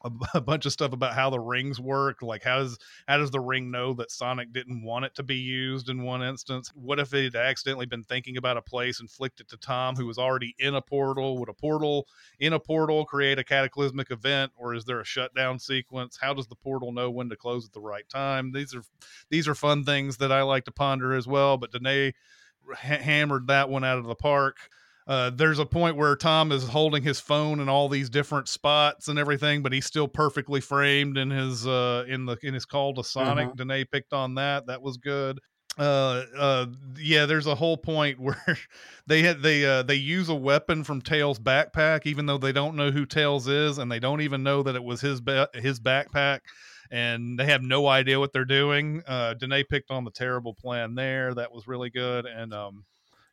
a, 0.04 0.12
a 0.36 0.41
bunch 0.41 0.67
of 0.67 0.71
stuff 0.71 0.93
about 0.93 1.15
how 1.15 1.32
the 1.32 1.39
rings 1.39 1.80
work. 1.80 2.21
Like, 2.21 2.43
how 2.43 2.60
does 2.60 2.78
how 3.08 3.17
does 3.17 3.32
the 3.32 3.39
ring 3.39 3.71
know 3.71 3.95
that 3.95 4.12
Sonic 4.12 4.54
didn't 4.54 4.84
want 4.84 5.06
it 5.06 5.15
to 5.15 5.24
be 5.24 5.38
used 5.38 5.89
in 5.89 6.04
one 6.04 6.21
instance? 6.21 6.69
What 6.76 7.00
if 7.00 7.15
it 7.15 7.34
had 7.34 7.36
accidentally 7.36 7.88
been 7.88 8.04
thinking 8.04 8.38
about 8.38 8.58
a 8.58 8.62
place 8.62 9.00
and 9.00 9.10
flicked 9.10 9.39
it 9.39 9.50
to 9.50 9.58
Tom, 9.58 9.95
who 9.95 10.06
was 10.06 10.19
already 10.19 10.54
in 10.60 10.76
a 10.76 10.82
portal? 10.84 11.39
Would 11.39 11.50
a 11.50 11.54
portal 11.54 12.08
in 12.39 12.54
a 12.54 12.60
portal 12.60 13.06
create 13.06 13.39
a 13.39 13.43
cataclysmic 13.43 14.12
event, 14.12 14.52
or 14.56 14.76
is 14.76 14.86
there 14.86 15.02
a 15.02 15.06
shutdown 15.06 15.58
sequence? 15.58 16.15
How 16.21 16.36
does 16.36 16.45
the 16.45 16.56
portal 16.56 16.91
know 16.91 17.10
when 17.10 17.28
to 17.30 17.36
close 17.36 17.65
at 17.65 17.74
the 17.74 17.82
right 17.82 18.08
time? 18.08 18.52
These 18.52 18.76
are 18.76 18.84
these 19.32 19.47
are 19.47 19.56
fun 19.56 19.84
things 19.84 20.17
that 20.17 20.32
I 20.32 20.43
like 20.43 20.65
to 20.65 20.71
ponder 20.71 21.15
as 21.15 21.26
well. 21.26 21.58
But 21.58 21.71
Danae 21.71 22.13
ha- 22.69 22.97
hammered 22.97 23.47
that 23.47 23.69
one 23.69 23.84
out 23.84 23.97
of 23.97 24.06
the 24.06 24.15
park. 24.15 24.58
Uh, 25.08 25.30
there's 25.32 25.60
a 25.60 25.65
point 25.65 25.97
where 25.97 26.15
Tom 26.15 26.52
is 26.52 26.67
holding 26.67 27.04
his 27.04 27.19
phone 27.19 27.60
in 27.60 27.67
all 27.67 27.89
these 27.89 28.10
different 28.10 28.47
spots 28.47 29.08
and 29.08 29.17
everything, 29.17 29.63
but 29.63 29.74
he's 29.74 29.86
still 29.86 30.08
perfectly 30.08 30.62
framed 30.62 31.17
in 31.17 31.30
his 31.30 31.65
uh, 31.67 32.06
in 32.08 32.26
the 32.26 32.38
in 32.43 32.54
his 32.54 32.65
call 32.65 32.93
to 32.93 33.04
Sonic. 33.04 33.47
Uh-huh. 33.47 33.56
Danae 33.58 33.86
picked 33.86 34.13
on 34.13 34.36
that. 34.36 34.67
That 34.67 34.82
was 34.82 34.97
good. 34.97 35.39
Uh, 35.78 36.24
uh, 36.38 36.65
yeah. 36.97 37.26
There's 37.26 37.47
a 37.47 37.56
whole 37.56 37.78
point 37.78 38.19
where 38.21 38.58
they 39.08 39.24
had 39.24 39.41
they 39.41 39.65
uh, 39.65 39.84
they 39.84 39.95
use 39.95 40.30
a 40.30 40.36
weapon 40.36 40.84
from 40.84 41.02
Tails' 41.02 41.39
backpack, 41.39 42.06
even 42.06 42.28
though 42.28 42.38
they 42.38 42.52
don't 42.52 42.76
know 42.76 42.91
who 42.91 43.06
Tails 43.06 43.47
is, 43.47 43.80
and 43.80 43.91
they 43.91 44.00
don't 44.00 44.21
even 44.21 44.43
know 44.43 44.62
that 44.63 44.76
it 44.76 44.84
was 44.84 45.02
his 45.02 45.19
ba- 45.19 45.50
his 45.54 45.80
backpack 45.80 46.41
and 46.91 47.39
they 47.39 47.45
have 47.45 47.63
no 47.63 47.88
idea 47.88 48.19
what 48.19 48.34
they're 48.34 48.45
doing. 48.45 49.01
Uh, 49.08 49.34
Danae 49.34 49.63
picked 49.63 49.91
on 49.91 50.04
the 50.04 50.12
terrible 50.12 50.54
plan 50.54 50.93
there. 50.93 51.34
That 51.34 51.54
was 51.54 51.67
really 51.67 51.89
good. 51.89 52.25
And 52.25 52.54
um, 52.54 52.84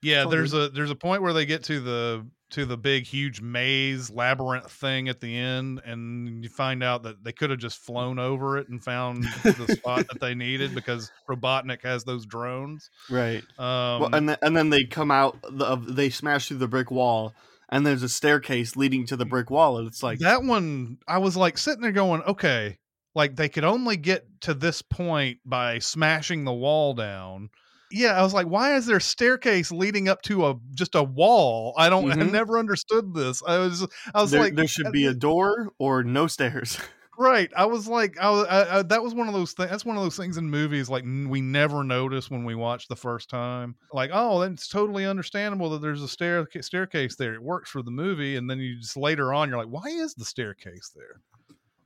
yeah, 0.00 0.26
there's 0.26 0.54
a 0.54 0.68
there's 0.68 0.92
a 0.92 0.96
point 0.96 1.22
where 1.22 1.32
they 1.32 1.44
get 1.44 1.64
to 1.64 1.80
the 1.80 2.26
to 2.50 2.64
the 2.64 2.78
big 2.78 3.04
huge 3.04 3.42
maze 3.42 4.10
labyrinth 4.10 4.70
thing 4.70 5.08
at 5.08 5.20
the 5.20 5.36
end, 5.36 5.82
and 5.84 6.42
you 6.42 6.48
find 6.48 6.82
out 6.82 7.02
that 7.02 7.22
they 7.22 7.32
could 7.32 7.50
have 7.50 7.58
just 7.58 7.78
flown 7.78 8.18
over 8.18 8.56
it 8.56 8.68
and 8.68 8.82
found 8.82 9.24
the 9.42 9.66
spot 9.76 10.06
that 10.08 10.20
they 10.20 10.34
needed 10.34 10.74
because 10.74 11.10
Robotnik 11.28 11.82
has 11.82 12.04
those 12.04 12.24
drones. 12.24 12.88
Right. 13.10 13.42
Um, 13.58 14.00
well, 14.00 14.14
and 14.14 14.28
then, 14.28 14.36
and 14.40 14.56
then 14.56 14.70
they 14.70 14.84
come 14.84 15.10
out. 15.10 15.36
The, 15.42 15.66
of 15.66 15.96
they 15.96 16.10
smash 16.10 16.48
through 16.48 16.58
the 16.58 16.68
brick 16.68 16.92
wall, 16.92 17.34
and 17.68 17.84
there's 17.84 18.04
a 18.04 18.08
staircase 18.08 18.76
leading 18.76 19.04
to 19.06 19.16
the 19.16 19.26
brick 19.26 19.50
wall, 19.50 19.78
and 19.78 19.88
it's 19.88 20.02
like 20.02 20.20
that 20.20 20.44
one 20.44 20.98
i 21.08 21.18
was 21.18 21.36
like 21.36 21.58
sitting 21.58 21.82
there 21.82 21.92
going 21.92 22.22
okay 22.22 22.78
like 23.18 23.34
they 23.36 23.48
could 23.48 23.64
only 23.64 23.96
get 23.96 24.24
to 24.42 24.54
this 24.54 24.80
point 24.80 25.40
by 25.44 25.80
smashing 25.80 26.44
the 26.44 26.52
wall 26.52 26.94
down. 26.94 27.50
Yeah 27.90 28.18
i 28.18 28.22
was 28.22 28.32
like 28.34 28.46
why 28.46 28.76
is 28.76 28.84
there 28.86 28.98
a 28.98 29.00
staircase 29.00 29.72
leading 29.72 30.08
up 30.08 30.22
to 30.22 30.46
a 30.46 30.54
just 30.74 30.94
a 30.94 31.02
wall? 31.02 31.74
I 31.76 31.88
don't 31.90 32.10
i 32.12 32.14
Mhm. 32.14 32.30
never 32.32 32.58
understood 32.58 33.12
this. 33.14 33.42
I 33.46 33.58
was 33.58 33.86
i 34.14 34.20
was 34.22 34.30
there, 34.30 34.40
like 34.40 34.54
there 34.54 34.66
should 34.68 34.92
be 34.92 35.06
a 35.06 35.14
door 35.14 35.72
or 35.78 36.04
no 36.04 36.26
stairs. 36.26 36.78
right 37.20 37.50
i 37.56 37.64
was 37.66 37.88
like 37.88 38.16
I, 38.20 38.30
was, 38.30 38.46
I, 38.46 38.78
I 38.78 38.82
that 38.84 39.02
was 39.02 39.12
one 39.12 39.26
of 39.26 39.34
those 39.34 39.52
things 39.52 39.70
that's 39.70 39.84
one 39.84 39.96
of 39.96 40.04
those 40.04 40.16
things 40.16 40.36
in 40.36 40.48
movies 40.48 40.88
like 40.88 41.02
n- 41.02 41.28
we 41.28 41.40
never 41.40 41.82
notice 41.82 42.30
when 42.30 42.44
we 42.44 42.54
watch 42.54 42.86
the 42.86 42.94
first 42.94 43.28
time. 43.28 43.74
Like 43.92 44.10
oh 44.12 44.42
it's 44.42 44.68
totally 44.68 45.04
understandable 45.04 45.70
that 45.70 45.80
there's 45.82 46.02
a 46.02 46.08
stair 46.08 46.46
staircase 46.60 47.16
there. 47.16 47.34
It 47.34 47.42
works 47.42 47.70
for 47.70 47.82
the 47.82 47.90
movie 47.90 48.36
and 48.36 48.48
then 48.48 48.58
you 48.60 48.78
just 48.78 48.96
later 48.96 49.34
on 49.34 49.48
you're 49.48 49.58
like 49.58 49.66
why 49.66 49.88
is 49.88 50.14
the 50.14 50.24
staircase 50.24 50.92
there 50.94 51.22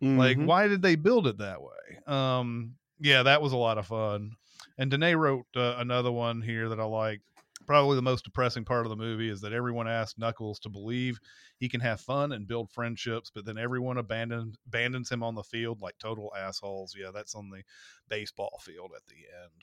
like 0.03 0.37
Mhm. 0.37 0.47
why 0.47 0.69
did 0.69 0.83
they 0.83 0.97
build 0.97 1.27
it 1.27 1.39
that 1.39 1.63
way? 1.63 1.99
Um 2.07 2.75
yeah 3.01 3.23
that 3.23 3.41
was 3.43 3.53
a 3.53 3.57
lot 3.57 3.79
of 3.79 3.87
fun. 3.87 4.33
And 4.79 4.91
Danae 4.91 5.15
wrote 5.15 5.47
uh, 5.57 5.75
another 5.79 6.11
one 6.13 6.43
here 6.43 6.69
that 6.69 6.81
i 6.81 6.85
like. 6.85 7.21
Probably 7.65 7.95
the 7.95 8.03
most 8.03 8.25
depressing 8.25 8.65
part 8.65 8.87
of 8.87 8.91
the 8.91 8.97
movie 8.97 9.29
is 9.29 9.41
that 9.43 9.53
everyone 9.53 9.87
asked 9.87 10.19
knuckles 10.19 10.59
to 10.61 10.69
believe 10.69 11.21
he 11.59 11.69
can 11.69 11.81
have 11.81 12.01
fun 12.01 12.33
and 12.33 12.49
build 12.49 12.71
friendships 12.73 13.31
but 13.33 13.45
then 13.45 13.57
everyone 13.57 13.99
abandons 13.99 14.57
abandons 14.67 15.09
him 15.09 15.23
on 15.23 15.37
the 15.37 15.45
field 15.45 15.81
like 15.81 15.97
total 15.99 16.33
assholes. 16.37 16.97
Yeah 16.99 17.13
that's 17.15 17.37
on 17.37 17.51
the 17.51 17.63
baseball 18.09 18.59
field 18.63 18.91
at 18.97 19.07
the 19.07 19.15
end. 19.45 19.63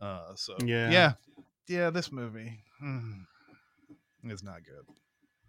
Uh 0.00 0.34
so 0.34 0.56
Yeah. 0.66 0.90
yeah. 0.90 1.12
Yeah 1.66 1.88
this 1.90 2.12
movie 2.12 2.62
hmm, 2.78 3.22
is 4.24 4.42
not 4.42 4.62
good. 4.64 4.84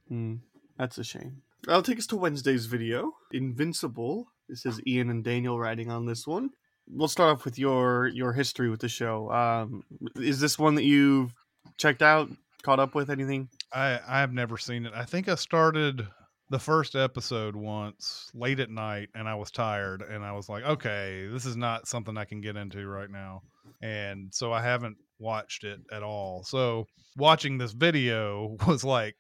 Hmm, 0.08 0.36
that's 0.78 0.98
a 0.98 1.04
shame. 1.04 1.42
That'll 1.66 1.84
take 1.84 2.00
us 2.00 2.08
to 2.08 2.18
Wednesday's 2.18 2.66
video. 2.66 3.12
Invincible. 3.32 4.28
This 4.50 4.66
is 4.66 4.82
Ian 4.88 5.10
and 5.10 5.24
Daniel 5.24 5.60
writing 5.60 5.92
on 5.92 6.06
this 6.06 6.26
one. 6.26 6.50
We'll 6.88 7.08
start 7.08 7.38
off 7.38 7.46
with 7.46 7.60
your 7.60 8.08
your 8.08 8.34
history 8.34 8.70
with 8.70 8.82
the 8.82 8.90
show. 8.90 9.32
Um, 9.32 9.84
is 10.16 10.40
this 10.40 10.58
one 10.58 10.76
that 10.76 10.84
you've 10.84 11.34
checked 11.78 12.02
out, 12.02 12.30
caught 12.64 12.80
up 12.80 12.96
with 12.96 13.10
anything? 13.10 13.50
I 13.72 14.00
I 14.08 14.20
have 14.20 14.34
never 14.34 14.58
seen 14.58 14.86
it. 14.86 14.94
I 14.96 15.06
think 15.06 15.30
I 15.30 15.36
started 15.36 16.08
the 16.50 16.60
first 16.60 16.96
episode 16.96 17.56
once 17.56 18.30
late 18.34 18.60
at 18.60 18.70
night 18.70 19.08
and 19.16 19.30
I 19.30 19.36
was 19.36 19.52
tired 19.52 20.02
and 20.02 20.24
I 20.26 20.34
was 20.34 20.50
like, 20.50 20.64
okay, 20.64 21.28
this 21.32 21.46
is 21.46 21.56
not 21.56 21.88
something 21.88 22.18
I 22.18 22.26
can 22.26 22.42
get 22.42 22.58
into 22.58 22.86
right 22.88 23.10
now. 23.10 23.44
And 23.82 24.34
so 24.34 24.52
I 24.52 24.62
haven't 24.62 24.98
watched 25.22 25.64
it 25.64 25.80
at 25.92 26.04
all. 26.04 26.44
So 26.44 26.88
watching 27.16 27.58
this 27.58 27.72
video 27.74 28.58
was 28.68 28.84
like 28.84 29.16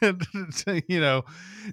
you 0.88 1.00
know, 1.00 1.22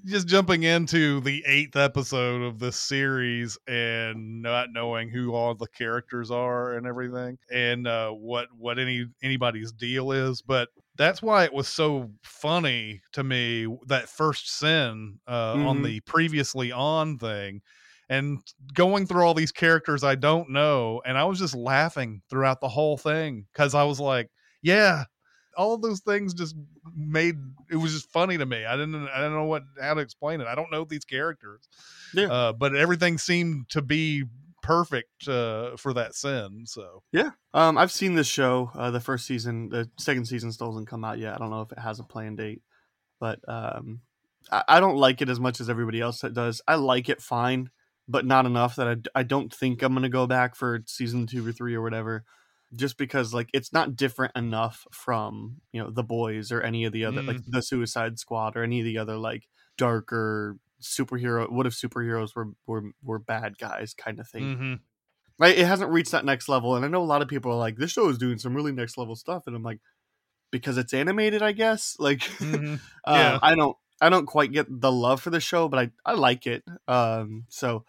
just 0.06 0.28
jumping 0.28 0.64
into 0.64 1.20
the 1.22 1.44
eighth 1.46 1.76
episode 1.76 2.42
of 2.42 2.58
this 2.60 2.80
series 2.80 3.58
and 3.68 4.42
not 4.42 4.70
knowing 4.72 5.10
who 5.10 5.34
all 5.34 5.54
the 5.56 5.68
characters 5.68 6.32
are 6.32 6.76
and 6.76 6.88
everything 6.88 7.38
and 7.52 7.86
uh, 7.86 8.10
what 8.12 8.48
what 8.58 8.80
any 8.80 9.06
anybody's 9.22 9.72
deal 9.74 10.12
is. 10.14 10.42
But 10.42 10.70
that's 10.96 11.22
why 11.22 11.44
it 11.44 11.54
was 11.54 11.68
so 11.68 12.10
funny 12.24 13.02
to 13.12 13.24
me 13.24 13.68
that 13.88 14.08
first 14.10 14.50
sin 14.58 15.20
uh, 15.28 15.56
on 15.56 15.82
Mhm. 15.82 15.84
the 15.84 16.00
previously 16.02 16.72
on 16.72 17.18
thing 17.18 17.62
and 18.10 18.40
going 18.74 19.06
through 19.06 19.24
all 19.24 19.34
these 19.34 19.52
characters 19.52 20.04
I 20.04 20.16
don't 20.16 20.50
know. 20.50 21.02
And 21.06 21.18
I 21.18 21.26
was 21.26 21.40
just 21.40 21.56
laughing 21.56 22.22
throughout 22.30 22.62
the 22.62 22.70
whole 22.70 22.98
thing 22.98 23.46
because 23.54 23.76
I 23.76 23.84
was 23.84 24.00
like, 24.00 24.30
yeah, 24.62 25.04
all 25.58 25.74
of 25.74 25.82
those 25.82 26.02
things 26.02 26.34
just 26.34 26.56
made 26.96 27.36
it 27.70 27.76
was 27.76 27.94
just 27.94 28.12
funny 28.12 28.38
to 28.38 28.46
me. 28.46 28.66
I 28.66 28.78
didn't 28.78 29.08
I 29.10 29.20
don't 29.22 29.34
know 29.34 29.46
what 29.46 29.64
how 29.82 29.96
to 29.96 30.02
explain 30.02 30.42
it. 30.42 30.48
I 30.48 30.56
don't 30.56 30.72
know 30.72 30.86
these 30.86 31.06
characters. 31.06 31.68
Yeah. 32.14 32.32
Uh, 32.32 32.54
but 32.54 32.76
everything 32.76 33.18
seemed 33.18 33.70
to 33.70 33.82
be 33.82 34.24
perfect 34.62 35.28
uh, 35.28 35.78
for 35.78 35.94
that 35.94 36.14
sin. 36.14 36.64
So 36.66 37.02
Yeah. 37.12 37.32
Um, 37.54 37.78
I've 37.78 37.92
seen 37.92 38.16
this 38.16 38.28
show. 38.28 38.70
Uh, 38.76 38.92
the 38.92 39.00
first 39.00 39.26
season, 39.26 39.70
the 39.70 39.90
second 39.98 40.26
season 40.26 40.52
still 40.52 40.68
hasn't 40.68 40.88
come 40.88 41.04
out 41.04 41.20
yet. 41.20 41.34
I 41.34 41.38
don't 41.38 41.50
know 41.50 41.62
if 41.62 41.72
it 41.72 41.80
has 41.80 42.00
a 42.00 42.04
planned 42.04 42.38
date, 42.38 42.62
but 43.20 43.40
um, 43.48 44.02
I, 44.52 44.64
I 44.68 44.80
don't 44.80 44.98
like 44.98 45.22
it 45.22 45.30
as 45.30 45.40
much 45.40 45.60
as 45.60 45.70
everybody 45.70 46.02
else 46.02 46.22
that 46.22 46.34
does. 46.34 46.62
I 46.68 46.76
like 46.76 47.10
it 47.10 47.22
fine, 47.22 47.70
but 48.08 48.26
not 48.26 48.46
enough 48.46 48.76
that 48.76 48.88
I, 48.88 49.20
I 49.20 49.24
don't 49.24 49.54
think 49.54 49.82
I'm 49.82 49.94
gonna 49.94 50.10
go 50.10 50.28
back 50.28 50.56
for 50.56 50.82
season 50.86 51.28
two 51.28 51.46
or 51.48 51.52
three 51.52 51.76
or 51.76 51.82
whatever. 51.82 52.24
Just 52.76 52.98
because 52.98 53.34
like 53.34 53.50
it's 53.54 53.72
not 53.72 53.96
different 53.96 54.36
enough 54.36 54.86
from 54.92 55.62
you 55.72 55.82
know 55.82 55.90
the 55.90 56.04
boys 56.04 56.52
or 56.52 56.62
any 56.62 56.84
of 56.86 56.92
the 56.94 57.06
other 57.06 57.22
like 57.24 57.38
the 57.48 57.62
Suicide 57.62 58.20
Squad 58.20 58.58
or 58.58 58.64
any 58.64 58.80
of 58.80 58.86
the 58.86 58.98
other 58.98 59.16
like 59.18 59.48
darker 59.78 60.58
superhero. 60.82 61.50
What 61.50 61.66
if 61.66 61.74
superheroes 61.74 62.36
were 62.36 62.50
were 62.66 62.92
were 63.02 63.20
bad 63.20 63.58
guys 63.58 63.94
kind 63.94 64.20
of 64.20 64.28
thing 64.28 64.44
mhm. 64.44 64.80
right? 65.40 65.58
It 65.58 65.66
hasn't 65.66 65.92
reached 65.92 66.12
that 66.12 66.26
next 66.26 66.50
level, 66.50 66.76
and 66.76 66.84
I 66.86 66.88
know 66.90 67.02
a 67.02 67.06
lot 67.06 67.22
of 67.22 67.28
people 67.30 67.52
are 67.52 67.58
like, 67.58 67.78
"This 67.78 67.92
show 67.92 68.10
is 68.10 68.18
doing 68.18 68.38
some 68.38 68.56
really 68.56 68.72
next 68.74 68.98
level 68.98 69.16
stuff," 69.16 69.44
and 69.48 69.56
I'm 69.56 69.64
like, 69.64 69.80
because 70.52 70.78
it's 70.78 70.94
animated, 70.94 71.42
I 71.42 71.52
guess. 71.52 71.96
Like, 72.00 72.22
Mhm. 72.40 72.80
uh, 73.06 73.40
I 73.42 73.56
don't, 73.56 73.78
I 74.02 74.10
don't 74.10 74.26
quite 74.26 74.52
get 74.52 74.68
the 74.70 74.92
love 74.92 75.22
for 75.22 75.30
the 75.30 75.40
show, 75.40 75.68
but 75.70 75.80
I, 75.80 75.92
I 76.06 76.14
like 76.14 76.48
it. 76.48 76.64
Um, 76.88 77.46
so, 77.50 77.86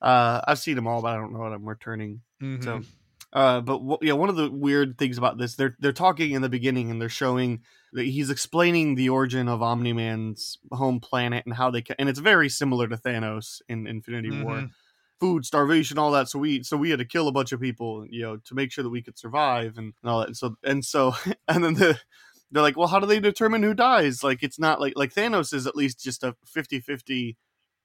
uh, 0.00 0.40
I've 0.46 0.58
seen 0.58 0.76
them 0.76 0.86
all, 0.86 1.02
but 1.02 1.12
I 1.14 1.16
don't 1.16 1.32
know 1.32 1.40
what 1.40 1.52
I'm 1.52 1.68
returning. 1.68 2.22
So, 2.60 2.78
Mhm. 2.78 2.86
Uh, 3.32 3.60
but 3.62 3.78
w- 3.78 3.98
yeah, 4.02 4.12
one 4.12 4.28
of 4.28 4.36
the 4.36 4.50
weird 4.50 4.98
things 4.98 5.16
about 5.16 5.38
this, 5.38 5.56
they're 5.56 5.74
they're 5.78 5.92
talking 5.92 6.32
in 6.32 6.42
the 6.42 6.50
beginning 6.50 6.90
and 6.90 7.00
they're 7.00 7.08
showing 7.08 7.62
that 7.94 8.04
he's 8.04 8.28
explaining 8.30 8.94
the 8.94 9.08
origin 9.08 9.48
of 9.48 9.62
Omni 9.62 9.94
Man's 9.94 10.58
home 10.72 11.00
planet 11.00 11.46
and 11.46 11.54
how 11.54 11.70
they 11.70 11.80
can, 11.82 11.96
and 11.98 12.08
it's 12.10 12.18
very 12.18 12.50
similar 12.50 12.88
to 12.88 12.96
Thanos 12.98 13.62
in 13.68 13.86
Infinity 13.86 14.30
War. 14.32 14.64
Mhm. 14.64 14.70
Food, 15.20 15.46
starvation, 15.46 15.98
all 15.98 16.10
that. 16.12 16.28
So 16.28 16.38
we 16.38 16.62
so 16.64 16.76
we 16.76 16.90
had 16.90 16.98
to 16.98 17.04
kill 17.06 17.28
a 17.28 17.32
bunch 17.32 17.52
of 17.52 17.60
people, 17.60 18.06
you 18.10 18.22
know, 18.22 18.36
to 18.38 18.54
make 18.54 18.72
sure 18.72 18.82
that 18.84 18.90
we 18.90 19.02
could 19.02 19.16
survive 19.18 19.78
and, 19.78 19.94
and 20.02 20.10
all 20.10 20.18
that. 20.20 20.28
And 20.28 20.36
so 20.36 20.56
and 20.64 20.84
so 20.84 21.14
and 21.48 21.64
then 21.64 21.74
the 21.74 22.00
they're 22.52 22.62
like, 22.62 22.76
well, 22.76 22.88
how 22.88 23.00
do 23.00 23.06
they 23.06 23.20
determine 23.20 23.62
who 23.62 23.74
dies? 23.74 24.22
Like 24.22 24.42
it's 24.42 24.58
not 24.58 24.80
like 24.80 24.92
like 24.96 25.14
Thanos 25.14 25.52
is 25.54 25.66
at 25.66 25.76
least 25.76 26.00
just 26.02 26.22
a 26.22 26.36
50-50 26.46 27.36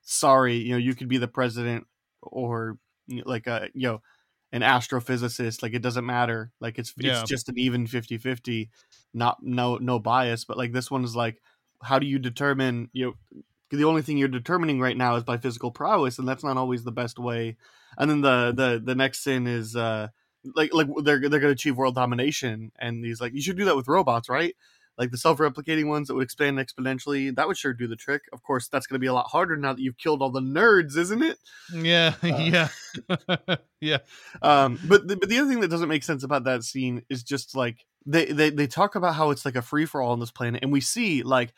sorry, 0.01 0.55
you 0.57 0.71
know, 0.71 0.77
you 0.77 0.95
could 0.95 1.07
be 1.09 1.17
the 1.17 1.27
president 1.27 1.87
or 2.21 2.77
you 3.07 3.17
know, 3.17 3.23
like 3.25 3.47
a 3.47 3.69
you 3.73 3.87
know 3.87 4.01
an 4.53 4.61
astrophysicist 4.61 5.61
like 5.61 5.73
it 5.73 5.81
doesn't 5.81 6.05
matter 6.05 6.51
like 6.61 6.79
it's 6.79 6.93
Yeah. 6.97 7.19
it's 7.21 7.29
just 7.29 7.49
an 7.49 7.57
even 7.57 7.85
50-50 7.85 8.69
not 9.13 9.37
no 9.41 9.77
no 9.77 9.99
bias 9.99 10.45
but 10.45 10.57
like 10.57 10.71
this 10.71 10.89
one 10.89 11.03
is 11.03 11.15
like 11.15 11.41
how 11.83 11.99
do 11.99 12.07
you 12.07 12.17
determine 12.17 12.89
you 12.93 13.05
know 13.05 13.43
the 13.71 13.83
only 13.83 14.01
thing 14.01 14.17
you're 14.17 14.29
determining 14.29 14.79
right 14.79 14.95
now 14.95 15.15
is 15.15 15.23
by 15.23 15.37
physical 15.37 15.71
prowess 15.71 16.17
and 16.17 16.27
that's 16.27 16.43
not 16.43 16.57
always 16.57 16.83
the 16.83 16.91
best 16.91 17.19
way 17.19 17.57
and 17.97 18.09
then 18.09 18.21
the 18.21 18.53
the 18.55 18.81
the 18.83 18.95
next 18.95 19.19
sin 19.23 19.47
is 19.47 19.75
uh 19.75 20.07
like 20.55 20.73
like 20.73 20.87
they're 21.03 21.19
they're 21.29 21.39
gonna 21.39 21.51
achieve 21.53 21.77
world 21.77 21.95
domination 21.95 22.71
and 22.79 23.03
he's 23.03 23.21
like 23.21 23.33
you 23.33 23.41
should 23.41 23.57
do 23.57 23.65
that 23.65 23.75
with 23.75 23.87
robots 23.87 24.29
right? 24.29 24.55
Like 24.97 25.11
the 25.11 25.17
self-replicating 25.17 25.87
ones 25.87 26.07
that 26.07 26.15
would 26.15 26.23
expand 26.23 26.57
exponentially 26.57 27.35
that 27.35 27.47
would 27.47 27.57
sure 27.57 27.73
do 27.73 27.87
the 27.87 27.95
trick. 27.95 28.23
Of 28.33 28.43
course 28.43 28.67
that's 28.67 28.87
gonna 28.87 28.99
be 28.99 29.07
a 29.07 29.13
lot 29.13 29.27
harder 29.27 29.55
now 29.57 29.73
that 29.73 29.81
you've 29.81 29.97
killed 29.97 30.21
all 30.21 30.31
the 30.31 30.41
nerds 30.41 30.97
isn't 30.97 31.21
it? 31.21 31.37
Yeah, 31.73 32.13
Uh, 32.23 32.27
yeah, 32.27 32.67
yeah. 33.81 33.97
um 34.41 34.79
but 34.87 35.07
the, 35.07 35.17
but 35.17 35.29
the 35.29 35.39
other 35.39 35.49
thing 35.49 35.59
that 35.61 35.69
doesn't 35.69 35.89
make 35.89 36.03
sense 36.03 36.23
about 36.23 36.45
that 36.45 36.63
scene 36.63 37.03
is 37.09 37.23
just 37.23 37.55
like 37.55 37.85
they 38.05 38.25
they, 38.25 38.49
they 38.49 38.67
talk 38.67 38.95
about 38.95 39.15
how 39.15 39.31
it's 39.31 39.45
like 39.45 39.55
a 39.55 39.61
free-for-all 39.61 40.11
on 40.11 40.19
this 40.19 40.31
planet 40.31 40.63
and 40.63 40.71
we 40.71 40.81
see 40.81 41.23
like 41.23 41.53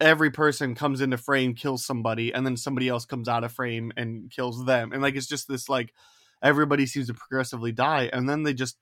every 0.00 0.30
person 0.30 0.74
comes 0.76 1.00
into 1.00 1.16
frame 1.16 1.54
kills 1.54 1.84
somebody 1.84 2.32
and 2.32 2.46
then 2.46 2.56
somebody 2.56 2.88
else 2.88 3.04
comes 3.04 3.28
out 3.28 3.42
of 3.42 3.50
frame 3.50 3.90
and 3.96 4.30
kills 4.30 4.64
them 4.64 4.92
and 4.92 5.02
like 5.02 5.16
it's 5.16 5.26
just 5.26 5.48
this 5.48 5.68
like 5.68 5.92
everybody 6.42 6.86
seems 6.86 7.06
to 7.06 7.14
progressively 7.14 7.72
die 7.72 8.08
and 8.12 8.28
then 8.28 8.42
they 8.42 8.54
just 8.54 8.76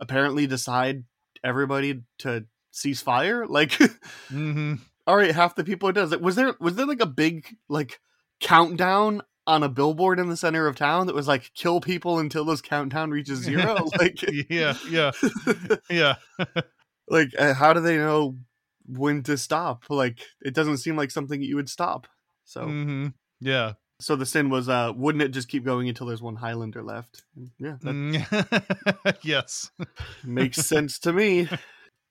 apparently 0.00 0.46
decide 0.46 1.04
everybody 1.42 2.02
to 2.18 2.44
cease 2.70 3.02
fire 3.02 3.46
like 3.46 3.72
hmm 4.28 4.74
all 5.06 5.16
right 5.16 5.34
half 5.34 5.54
the 5.54 5.64
people 5.64 5.88
it 5.88 5.92
does 5.92 6.16
was 6.16 6.34
there 6.36 6.54
was 6.60 6.76
there 6.76 6.86
like 6.86 7.02
a 7.02 7.06
big 7.06 7.56
like 7.68 8.00
countdown 8.40 9.22
on 9.46 9.62
a 9.62 9.68
billboard 9.68 10.18
in 10.18 10.28
the 10.28 10.36
center 10.36 10.66
of 10.66 10.76
town 10.76 11.06
that 11.06 11.14
was 11.14 11.28
like 11.28 11.52
kill 11.54 11.80
people 11.80 12.18
until 12.18 12.44
this 12.44 12.60
countdown 12.60 13.10
reaches 13.10 13.38
zero? 13.42 13.90
Like 13.98 14.22
Yeah, 14.48 14.74
yeah, 14.88 15.10
yeah. 15.90 16.14
like 17.08 17.28
uh, 17.38 17.54
how 17.54 17.72
do 17.72 17.80
they 17.80 17.96
know 17.96 18.36
when 18.86 19.22
to 19.24 19.36
stop? 19.36 19.84
Like 19.90 20.20
it 20.40 20.54
doesn't 20.54 20.78
seem 20.78 20.96
like 20.96 21.10
something 21.10 21.42
you 21.42 21.56
would 21.56 21.68
stop 21.68 22.06
so 22.44 22.64
hmm 22.64 23.08
Yeah. 23.40 23.72
So 24.00 24.16
the 24.16 24.26
sin 24.26 24.50
was 24.50 24.68
uh 24.68 24.92
wouldn't 24.94 25.22
it 25.22 25.28
just 25.30 25.48
keep 25.48 25.64
going 25.64 25.88
until 25.88 26.06
there's 26.06 26.22
one 26.22 26.36
highlander 26.36 26.82
left 26.82 27.22
yeah 27.58 27.76
that 27.82 27.96
Mm, 27.96 29.16
yes. 29.22 29.70
makes 30.22 30.58
sense 30.58 30.98
to 31.00 31.12
me 31.12 31.48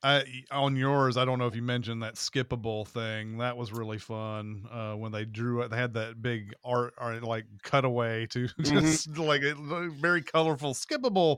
I, 0.03 0.25
on 0.51 0.75
yours, 0.75 1.15
I 1.15 1.23
don't 1.23 1.39
know 1.39 1.47
if 1.47 1.55
you 1.55 1.61
mentioned 1.61 2.03
that 2.03 2.15
skippable 2.15 2.85
thing. 2.85 3.37
That 3.37 3.55
was 3.55 3.71
really 3.71 3.97
fun 3.97 4.65
uh, 4.69 4.95
when 4.95 5.13
they 5.13 5.23
drew 5.23 5.61
it. 5.61 5.69
They 5.69 5.77
had 5.77 5.93
that 5.93 6.21
big 6.21 6.53
art, 6.63 6.93
art 6.97 7.23
like 7.23 7.45
cutaway 7.63 8.25
to 8.27 8.49
just 8.61 9.17
like 9.17 9.43
a 9.43 9.55
very 9.91 10.21
colorful 10.21 10.73
skippable 10.73 11.37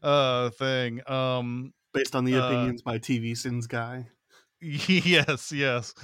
uh, 0.00 0.50
thing. 0.50 1.00
Um, 1.10 1.72
based 1.92 2.14
on 2.14 2.24
the 2.24 2.36
Uh, 2.36 2.38
opinions 2.46 2.82
by 2.82 2.98
tv 2.98 3.36
sins 3.36 3.66
guy 3.66 4.06
yes, 4.64 5.52
yes, 5.52 5.94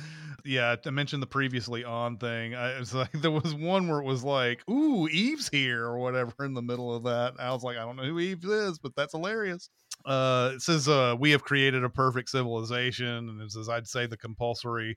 yeah. 0.45 0.77
I 0.85 0.91
mentioned 0.91 1.23
the 1.23 1.27
previously 1.27 1.85
on 1.85 2.19
thing. 2.19 2.55
I 2.55 2.79
was 2.79 2.95
like 2.95 3.13
there 3.15 3.31
was 3.31 3.55
one 3.55 3.89
where 3.89 4.01
it 4.01 4.05
was 4.05 4.23
like, 4.25 4.69
"Ooh, 4.69 5.09
Eve's 5.09 5.49
here" 5.49 5.85
or 5.85 5.99
whatever 5.99 6.45
in 6.45 6.55
the 6.55 6.63
middle 6.63 6.95
of 6.95 7.05
that. 7.05 7.35
I 7.39 7.51
was 7.53 7.63
like, 7.63 7.77
I 7.77 7.81
don't 7.81 7.97
know 7.97 8.05
who 8.05 8.19
Eve 8.21 8.45
is, 8.45 8.79
but 8.79 8.95
that's 8.97 9.13
hilarious. 9.13 9.71
Uh, 10.05 10.53
it 10.55 10.63
says, 10.63 10.89
uh, 10.89 11.15
"We 11.19 11.31
have 11.31 11.43
created 11.45 11.85
a 11.85 11.91
perfect 11.91 12.31
civilization," 12.31 13.29
and 13.29 13.41
it 13.41 13.51
says, 13.53 13.69
"I'd 13.69 13.89
say 13.89 14.07
the 14.07 14.17
compulsory 14.17 14.97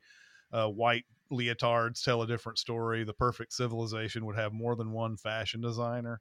uh, 0.52 0.67
white 0.67 1.06
leotards 1.32 2.04
tell 2.04 2.21
a 2.21 2.28
different 2.28 2.60
story. 2.60 3.04
The 3.04 3.13
perfect 3.13 3.54
civilization 3.54 4.26
would 4.26 4.36
have 4.36 4.54
more 4.54 4.76
than 4.76 4.91
one 4.91 5.17
fashion 5.17 5.62
designer." 5.62 6.19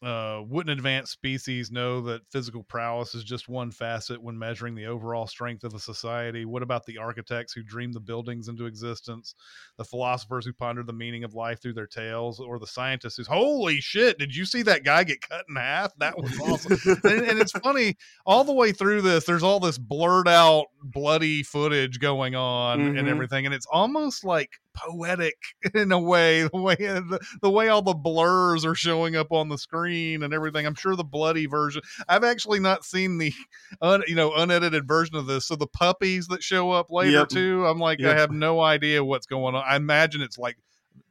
Uh, 0.00 0.42
wouldn't 0.46 0.70
advanced 0.78 1.10
species 1.10 1.72
know 1.72 2.00
that 2.00 2.20
physical 2.30 2.62
prowess 2.62 3.16
is 3.16 3.24
just 3.24 3.48
one 3.48 3.68
facet 3.72 4.22
when 4.22 4.38
measuring 4.38 4.76
the 4.76 4.86
overall 4.86 5.26
strength 5.26 5.64
of 5.64 5.74
a 5.74 5.78
society? 5.80 6.44
What 6.44 6.62
about 6.62 6.86
the 6.86 6.98
architects 6.98 7.52
who 7.52 7.64
dreamed 7.64 7.94
the 7.94 8.00
buildings 8.00 8.46
into 8.46 8.66
existence, 8.66 9.34
the 9.76 9.84
philosophers 9.84 10.46
who 10.46 10.52
pondered 10.52 10.86
the 10.86 10.92
meaning 10.92 11.24
of 11.24 11.34
life 11.34 11.60
through 11.60 11.72
their 11.72 11.88
tales, 11.88 12.38
or 12.38 12.60
the 12.60 12.66
scientists 12.68 13.16
who's 13.16 13.26
holy 13.26 13.80
shit? 13.80 14.18
Did 14.20 14.36
you 14.36 14.44
see 14.44 14.62
that 14.62 14.84
guy 14.84 15.02
get 15.02 15.20
cut 15.20 15.44
in 15.48 15.56
half? 15.56 15.90
That 15.98 16.16
was 16.16 16.38
awesome. 16.38 16.78
and, 17.02 17.24
and 17.24 17.38
it's 17.40 17.50
funny 17.50 17.96
all 18.24 18.44
the 18.44 18.52
way 18.54 18.70
through 18.70 19.02
this. 19.02 19.24
There's 19.24 19.42
all 19.42 19.58
this 19.58 19.78
blurred 19.78 20.28
out, 20.28 20.66
bloody 20.80 21.42
footage 21.42 21.98
going 21.98 22.36
on 22.36 22.80
and 22.80 22.96
Mhm. 22.98 23.10
everything, 23.10 23.46
and 23.46 23.54
it's 23.54 23.66
almost 23.72 24.24
like 24.24 24.60
poetic 24.86 25.36
in 25.74 25.92
a 25.92 25.98
way 25.98 26.42
the 26.42 26.60
way 26.60 26.76
uh, 26.80 27.00
the, 27.00 27.20
the 27.42 27.50
way 27.50 27.68
all 27.68 27.82
the 27.82 27.94
blurs 27.94 28.64
are 28.64 28.74
showing 28.74 29.16
up 29.16 29.32
on 29.32 29.48
the 29.48 29.58
screen 29.58 30.22
and 30.22 30.32
everything 30.32 30.66
i'm 30.66 30.74
sure 30.74 30.94
the 30.96 31.04
bloody 31.04 31.46
version 31.46 31.82
i've 32.08 32.24
actually 32.24 32.60
not 32.60 32.84
seen 32.84 33.18
the 33.18 33.32
un, 33.82 34.02
you 34.06 34.14
know 34.14 34.32
unedited 34.34 34.86
version 34.86 35.16
of 35.16 35.26
this 35.26 35.46
so 35.46 35.56
the 35.56 35.66
puppies 35.66 36.26
that 36.28 36.42
show 36.42 36.70
up 36.70 36.90
later 36.90 37.10
Yep. 37.18 37.28
too 37.28 37.66
i'm 37.66 37.78
like 37.78 37.98
Yep. 37.98 38.16
i 38.16 38.18
have 38.20 38.30
no 38.30 38.60
idea 38.60 39.04
what's 39.04 39.26
going 39.26 39.54
on 39.54 39.64
i 39.66 39.76
imagine 39.76 40.20
it's 40.22 40.38
like 40.38 40.56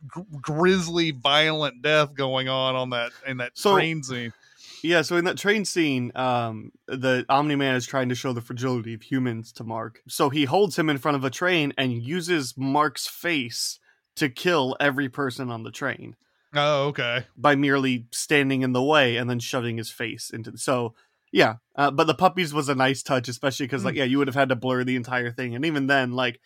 gr- 0.07 0.21
grisly 0.41 1.11
violent 1.11 1.81
death 1.81 2.13
going 2.13 2.47
on 2.49 2.75
on 2.75 2.89
that 2.91 3.11
in 3.27 3.37
that 3.37 3.51
So- 3.55 3.73
train 3.75 4.03
scene 4.03 4.33
Yeah, 4.87 5.01
so 5.01 5.17
in 5.17 5.25
that 5.25 5.37
train 5.37 5.65
scene, 5.65 6.13
um, 6.15 6.71
the 6.87 7.25
Omni 7.27 7.57
Man 7.57 7.75
is 7.75 7.85
trying 7.85 8.07
to 8.07 8.15
show 8.15 8.31
the 8.31 8.39
fragility 8.39 8.93
of 8.93 9.01
humans 9.01 9.51
to 9.53 9.65
Mark. 9.65 10.01
So 10.07 10.29
he 10.29 10.45
holds 10.45 10.79
him 10.79 10.89
in 10.89 10.97
front 10.97 11.17
of 11.17 11.25
a 11.25 11.29
train 11.29 11.73
and 11.77 11.91
uses 11.91 12.53
Mark's 12.55 13.05
face 13.05 13.79
to 14.15 14.29
kill 14.29 14.77
every 14.79 15.09
person 15.09 15.51
on 15.51 15.63
the 15.63 15.71
train 15.71 16.15
oh 16.55 16.85
okay 16.87 17.25
by 17.35 17.55
merely 17.55 18.07
standing 18.11 18.61
in 18.61 18.71
the 18.71 18.81
way 18.81 19.17
and 19.17 19.29
then 19.29 19.39
shoving 19.39 19.75
his 19.77 19.91
face 19.91 20.29
into. 20.29 20.51
The, 20.51 20.57
so 20.57 20.95
yeah, 21.33 21.55
uh, 21.75 21.91
but 21.91 22.07
the 22.07 22.15
puppies 22.15 22.53
was 22.53 22.69
a 22.69 22.75
nice 22.75 23.03
touch, 23.03 23.27
especially 23.27 23.65
because 23.65 23.83
like 23.83 23.95
yeah, 23.95 24.05
you 24.05 24.17
would 24.19 24.27
have 24.27 24.35
had 24.35 24.49
to 24.49 24.55
blur 24.55 24.85
the 24.85 24.95
entire 24.95 25.31
thing, 25.31 25.55
and 25.55 25.65
even 25.65 25.87
then, 25.87 26.13
like. 26.13 26.39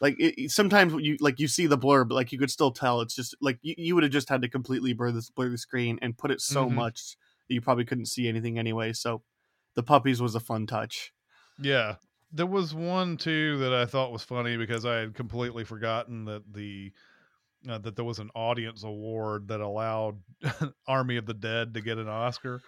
Like 0.00 0.16
it, 0.18 0.50
sometimes 0.50 0.94
you 0.94 1.16
like 1.20 1.38
you 1.38 1.46
see 1.46 1.68
the 1.68 1.76
blur, 1.76 2.02
but 2.02 2.16
like 2.16 2.32
you 2.32 2.38
could 2.40 2.50
still 2.50 2.72
tell 2.72 3.02
it's 3.02 3.14
just 3.14 3.36
like 3.40 3.60
you, 3.62 3.76
you 3.78 3.94
would 3.94 4.02
have 4.02 4.10
just 4.10 4.28
had 4.28 4.42
to 4.42 4.48
completely 4.48 4.94
blur 4.94 5.12
this 5.12 5.30
blur 5.30 5.48
the 5.48 5.56
screen 5.56 6.00
and 6.02 6.18
put 6.18 6.32
it 6.32 6.40
so 6.40 6.68
Mhm. 6.68 6.74
much 6.74 7.16
you 7.52 7.60
probably 7.60 7.84
couldn't 7.84 8.06
see 8.06 8.28
anything 8.28 8.58
anyway. 8.58 8.92
So 8.92 9.22
the 9.74 9.82
puppies 9.82 10.20
was 10.20 10.34
a 10.34 10.40
fun 10.40 10.66
touch. 10.66 11.12
Yeah. 11.58 11.96
There 12.32 12.46
was 12.46 12.74
one 12.74 13.16
too 13.16 13.58
that 13.58 13.74
I 13.74 13.84
thought 13.84 14.12
was 14.12 14.22
funny 14.22 14.56
because 14.56 14.86
I 14.86 14.96
had 14.96 15.14
completely 15.14 15.64
forgotten 15.64 16.24
that 16.26 16.42
the 16.52 16.92
uh, 17.68 17.78
that 17.78 17.94
there 17.94 18.04
was 18.04 18.18
an 18.18 18.30
audience 18.34 18.82
award 18.82 19.48
that 19.48 19.60
allowed 19.60 20.16
Army 20.88 21.16
of 21.16 21.26
the 21.26 21.34
Dead 21.34 21.74
to 21.74 21.80
get 21.80 21.98
an 21.98 22.08
Oscar. 22.08 22.60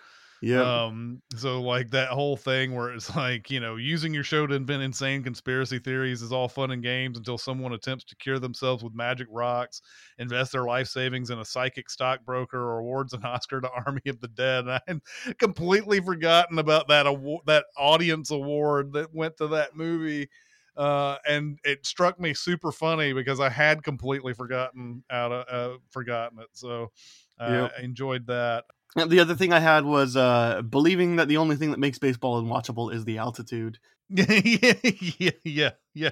Yeah, 0.44 0.80
Um 0.80 1.20
so 1.36 1.60
like 1.60 1.90
that 1.90 2.10
whole 2.10 2.36
thing 2.36 2.74
where 2.74 2.92
it's 2.92 3.14
like, 3.16 3.50
you 3.50 3.58
know, 3.58 3.76
using 3.76 4.14
your 4.14 4.22
show 4.22 4.46
to 4.46 4.54
invent 4.54 4.82
insane 4.82 5.22
conspiracy 5.24 5.78
theories 5.80 6.22
is 6.22 6.32
all 6.32 6.48
fun 6.48 6.70
and 6.70 6.82
games 6.82 7.18
until 7.18 7.38
someone 7.38 7.72
attempts 7.72 8.04
to 8.04 8.16
cure 8.16 8.38
themselves 8.38 8.84
with 8.84 8.94
magic 8.94 9.26
rocks, 9.30 9.80
invest 10.18 10.52
their 10.52 10.64
life 10.64 10.86
savings 10.86 11.30
in 11.30 11.38
a 11.40 11.44
psychic 11.44 11.90
stockbroker 11.90 12.58
or 12.60 12.78
awards 12.78 13.12
an 13.14 13.24
Oscar 13.24 13.60
to 13.60 13.70
Army 13.86 14.02
of 14.06 14.20
the 14.20 14.28
Dead. 14.28 14.66
And 14.66 14.70
I 15.26 15.28
had 15.28 15.38
completely 15.38 16.00
forgotten 16.00 16.58
about 16.58 16.86
that 16.88 17.06
award 17.06 17.42
that 17.46 17.66
audience 17.76 18.30
award 18.30 18.92
that 18.92 19.12
went 19.14 19.36
to 19.38 19.48
that 19.48 19.74
movie. 19.74 20.28
Uh, 20.76 21.18
and 21.28 21.58
it 21.62 21.86
struck 21.86 22.18
me 22.18 22.34
super 22.34 22.72
funny 22.72 23.12
because 23.12 23.38
I 23.38 23.48
had 23.48 23.84
completely 23.84 24.34
forgotten 24.34 25.04
out 25.08 25.30
of 25.30 25.46
uh, 25.48 25.78
forgotten 25.90 26.40
it. 26.40 26.48
So 26.52 26.90
uh, 27.38 27.42
Yep. 27.44 27.72
I 27.78 27.80
enjoyed 27.82 28.26
that. 28.26 28.64
And 28.96 29.10
the 29.10 29.20
other 29.20 29.34
thing 29.34 29.52
I 29.52 29.60
had 29.60 29.84
was 29.84 30.16
uh, 30.16 30.62
believing 30.62 31.16
that 31.16 31.28
the 31.28 31.38
only 31.38 31.56
thing 31.56 31.72
that 31.72 31.80
makes 31.80 31.98
baseball 31.98 32.42
unwatchable 32.42 32.94
is 32.94 33.04
the 33.04 33.18
altitude. 33.18 33.78
yeah, 34.08 34.74
yeah, 35.18 35.30
yeah, 35.44 35.70
yeah. 35.94 36.10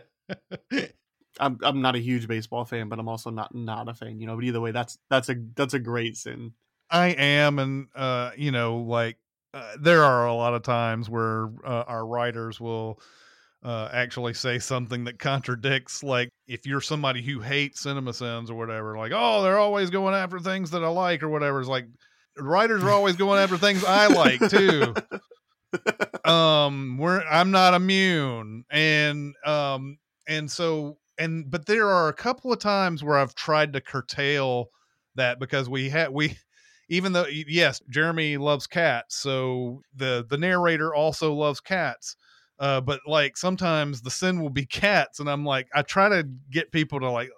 I'm 1.41 1.59
I'm 1.63 1.81
not 1.81 1.97
a 1.97 2.01
huge 2.01 2.29
baseball 2.29 2.65
fan, 2.65 2.89
but 2.89 2.99
I'm 2.99 3.09
also 3.09 3.31
not 3.31 3.55
not 3.55 3.89
a 3.89 3.95
fan. 3.95 4.21
You 4.21 4.27
know, 4.27 4.35
but 4.37 4.45
either 4.45 4.61
way, 4.61 4.73
that's 4.73 4.99
that's 5.09 5.29
a 5.29 5.37
that's 5.55 5.75
a 5.75 5.79
great 5.79 6.17
sin. 6.17 6.53
I 6.91 7.09
am, 7.09 7.59
and 7.59 7.87
uh, 7.95 8.33
you 8.37 8.51
know, 8.51 8.79
like 8.79 9.17
uh, 9.55 9.77
there 9.79 10.05
are 10.05 10.27
a 10.27 10.35
lot 10.35 10.55
of 10.55 10.63
times 10.63 11.09
where 11.09 11.51
uh, 11.65 11.85
our 11.87 12.07
writers 12.07 12.61
will 12.61 13.01
uh, 13.63 13.89
actually 13.93 14.35
say 14.35 14.59
something 14.59 15.05
that 15.05 15.19
contradicts. 15.19 16.03
Like 16.03 16.29
if 16.47 16.67
you're 16.67 16.81
somebody 16.81 17.23
who 17.23 17.41
hates 17.41 17.81
cinema 17.81 18.13
sins 18.13 18.51
or 18.51 18.55
whatever, 18.55 18.97
like 18.99 19.13
oh, 19.15 19.43
they're 19.43 19.59
always 19.59 19.91
going 19.91 20.15
after 20.15 20.39
things 20.39 20.71
that 20.73 20.85
I 20.85 20.89
like 20.89 21.23
or 21.23 21.29
whatever. 21.29 21.61
It's 21.61 21.69
like 21.69 21.87
writers 22.39 22.83
are 22.83 22.91
always 22.91 23.17
going 23.17 23.39
after 23.39 23.59
things 23.59 23.85
I 23.85 24.07
like 24.09 24.41
too. 24.49 24.95
um, 26.31 26.99
we're 26.99 27.23
I'm 27.23 27.51
not 27.51 27.75
immune, 27.75 28.65
and 28.71 29.35
um, 29.45 29.99
and 30.29 30.51
so 30.51 30.99
and 31.19 31.51
but 31.51 31.67
there 31.67 31.89
are 31.89 32.09
a 32.09 32.15
couple 32.15 32.53
of 32.53 32.59
times 32.59 33.05
where 33.05 33.17
I've 33.17 33.35
tried 33.35 33.73
to 33.75 33.81
curtail 33.81 34.69
that 35.15 35.39
because 35.39 35.69
we 35.69 35.89
had 35.89 36.11
we 36.11 36.37
even 36.89 37.13
though 37.13 37.27
yes 37.29 37.81
jeremy 37.91 38.37
loves 38.37 38.67
cats 38.67 39.17
so 39.17 39.81
the 39.95 40.27
the 40.29 40.39
narrator 40.39 40.95
also 40.95 41.33
loves 41.33 41.61
cats. 41.61 42.17
Uh 42.59 42.81
but 42.81 43.01
like 43.07 43.37
sometimes 43.37 44.03
the 44.03 44.11
sin 44.11 44.41
will 44.41 44.51
be 44.51 44.67
cats 44.67 45.19
and 45.19 45.29
i'm 45.29 45.45
like 45.45 45.67
i 45.75 45.83
try 45.83 46.09
to 46.09 46.29
get 46.51 46.71
people 46.71 47.01
to 47.01 47.11
like 47.11 47.31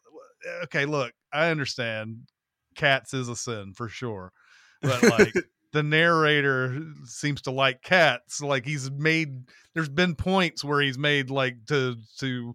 okay 0.62 0.84
look 0.84 1.12
i 1.32 1.50
understand 1.50 2.16
cats 2.74 3.14
is 3.14 3.28
a 3.28 3.36
sin 3.36 3.72
for 3.74 3.88
sure 3.88 4.32
but 4.84 5.02
like 5.02 5.34
the 5.72 5.82
narrator 5.82 6.80
seems 7.04 7.42
to 7.42 7.50
like 7.50 7.82
cats 7.82 8.40
like 8.40 8.64
he's 8.64 8.90
made 8.92 9.42
there's 9.74 9.88
been 9.88 10.14
points 10.14 10.62
where 10.62 10.80
he's 10.80 10.98
made 10.98 11.30
like 11.30 11.56
to 11.66 11.96
to 12.18 12.54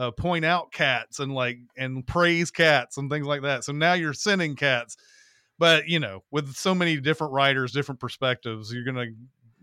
uh, 0.00 0.10
point 0.12 0.44
out 0.44 0.72
cats 0.72 1.18
and 1.18 1.34
like 1.34 1.58
and 1.76 2.06
praise 2.06 2.50
cats 2.50 2.96
and 2.96 3.10
things 3.10 3.26
like 3.26 3.42
that. 3.42 3.64
So 3.64 3.72
now 3.72 3.92
you're 3.92 4.14
sending 4.14 4.56
cats, 4.56 4.96
but 5.58 5.88
you 5.88 6.00
know, 6.00 6.24
with 6.30 6.54
so 6.54 6.74
many 6.74 6.98
different 7.00 7.32
writers, 7.32 7.72
different 7.72 8.00
perspectives, 8.00 8.72
you're 8.72 8.84
gonna 8.84 9.10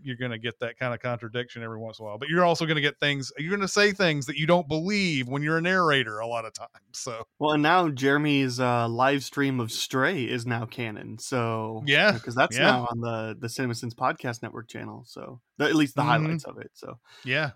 you're 0.02 0.16
gonna 0.16 0.38
get 0.38 0.58
that 0.60 0.78
kind 0.78 0.94
of 0.94 1.00
contradiction 1.00 1.62
every 1.62 1.78
once 1.78 1.98
in 1.98 2.04
a 2.04 2.08
while. 2.08 2.18
But 2.18 2.28
you're 2.28 2.44
also 2.44 2.66
gonna 2.66 2.80
get 2.80 2.98
things 3.00 3.32
you're 3.38 3.50
gonna 3.56 3.68
say 3.68 3.92
things 3.92 4.26
that 4.26 4.36
you 4.38 4.46
don't 4.46 4.68
believe 4.68 5.28
when 5.28 5.42
you're 5.42 5.58
a 5.58 5.62
narrator 5.62 6.18
a 6.18 6.26
lot 6.26 6.44
of 6.44 6.52
times. 6.54 6.70
So 6.94 7.24
Well, 7.38 7.52
and 7.52 7.62
now 7.62 7.88
Jeremy's 7.88 8.58
uh, 8.58 8.88
live 8.88 9.22
stream 9.22 9.60
of 9.60 9.70
Stray 9.70 10.24
is 10.24 10.44
now 10.44 10.66
canon. 10.66 11.18
So 11.18 11.86
Yeah, 11.86 12.12
because 12.12 12.34
that's 12.34 12.58
yeah. 12.58 12.60
now 12.60 12.86
on 12.90 13.00
the 13.00 13.36
the 13.38 13.46
CinemaSins 13.46 13.94
podcast 13.94 14.42
network 14.42 14.68
channel. 14.68 15.04
So 15.06 15.40
the, 15.56 15.66
at 15.66 15.76
least 15.76 15.94
the 15.94 16.02
Mhm. 16.02 16.04
highlights 16.04 16.44
of 16.44 16.58
it. 16.58 16.70
So 16.74 16.98
Yeah. 17.24 17.52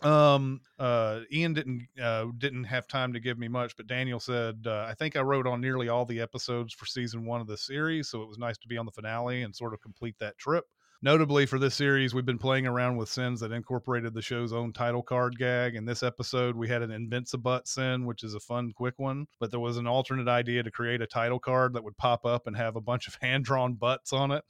Um 0.00 0.60
uh 0.78 1.22
Ian 1.32 1.54
didn't 1.54 1.88
uh 2.00 2.26
didn't 2.38 2.64
have 2.64 2.86
time 2.86 3.12
to 3.14 3.20
give 3.20 3.36
me 3.36 3.48
much, 3.48 3.76
but 3.76 3.88
Daniel 3.88 4.20
said 4.20 4.64
uh, 4.64 4.86
I 4.88 4.94
think 4.94 5.16
I 5.16 5.22
wrote 5.22 5.46
on 5.48 5.60
nearly 5.60 5.88
all 5.88 6.06
the 6.06 6.20
episodes 6.20 6.72
for 6.72 6.86
season 6.86 7.24
1 7.24 7.40
of 7.40 7.48
the 7.48 7.56
series, 7.56 8.08
so 8.08 8.22
it 8.22 8.28
was 8.28 8.38
nice 8.38 8.58
to 8.58 8.68
be 8.68 8.76
on 8.78 8.86
the 8.86 8.92
finale 8.92 9.42
and 9.42 9.54
sort 9.56 9.74
of 9.74 9.80
complete 9.80 10.16
that 10.20 10.38
trip. 10.38 10.66
Notably 11.00 11.46
for 11.46 11.60
this 11.60 11.76
series, 11.76 12.12
we've 12.12 12.26
been 12.26 12.38
playing 12.38 12.66
around 12.66 12.96
with 12.96 13.08
sins 13.08 13.38
that 13.38 13.52
incorporated 13.52 14.14
the 14.14 14.22
show's 14.22 14.52
own 14.52 14.72
title 14.72 15.02
card 15.02 15.38
gag. 15.38 15.76
In 15.76 15.84
this 15.84 16.02
episode, 16.02 16.56
we 16.56 16.66
had 16.66 16.82
an 16.82 16.90
Invincibutt 16.90 17.68
sin, 17.68 18.04
which 18.04 18.24
is 18.24 18.34
a 18.34 18.40
fun, 18.40 18.72
quick 18.72 18.94
one. 18.96 19.28
But 19.38 19.52
there 19.52 19.60
was 19.60 19.76
an 19.76 19.86
alternate 19.86 20.26
idea 20.26 20.64
to 20.64 20.72
create 20.72 21.00
a 21.00 21.06
title 21.06 21.38
card 21.38 21.74
that 21.74 21.84
would 21.84 21.96
pop 21.98 22.26
up 22.26 22.48
and 22.48 22.56
have 22.56 22.74
a 22.74 22.80
bunch 22.80 23.06
of 23.06 23.16
hand 23.22 23.44
drawn 23.44 23.74
butts 23.74 24.12
on 24.12 24.32
it. 24.32 24.44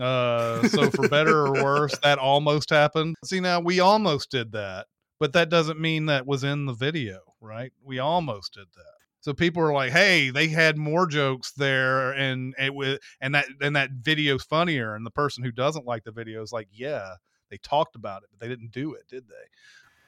Uh, 0.00 0.66
so, 0.66 0.90
for 0.90 1.08
better 1.08 1.46
or 1.46 1.52
worse, 1.62 1.96
that 2.02 2.18
almost 2.18 2.70
happened. 2.70 3.14
See, 3.24 3.38
now 3.38 3.60
we 3.60 3.78
almost 3.78 4.28
did 4.28 4.50
that, 4.52 4.88
but 5.20 5.34
that 5.34 5.50
doesn't 5.50 5.80
mean 5.80 6.06
that 6.06 6.26
was 6.26 6.42
in 6.42 6.66
the 6.66 6.74
video, 6.74 7.20
right? 7.40 7.72
We 7.80 8.00
almost 8.00 8.54
did 8.54 8.66
that. 8.74 8.95
So 9.26 9.34
people 9.34 9.60
are 9.60 9.72
like, 9.72 9.90
"Hey, 9.90 10.30
they 10.30 10.46
had 10.46 10.76
more 10.76 11.04
jokes 11.04 11.50
there, 11.50 12.12
and 12.12 12.54
it 12.60 12.72
was, 12.72 13.00
and 13.20 13.34
that, 13.34 13.46
and 13.60 13.74
that 13.74 13.90
video's 13.90 14.44
funnier." 14.44 14.94
And 14.94 15.04
the 15.04 15.10
person 15.10 15.42
who 15.42 15.50
doesn't 15.50 15.84
like 15.84 16.04
the 16.04 16.12
video 16.12 16.42
is 16.42 16.52
like, 16.52 16.68
"Yeah, 16.70 17.16
they 17.50 17.56
talked 17.56 17.96
about 17.96 18.22
it, 18.22 18.28
but 18.30 18.38
they 18.38 18.46
didn't 18.46 18.70
do 18.70 18.94
it, 18.94 19.08
did 19.08 19.26
they?" 19.26 19.34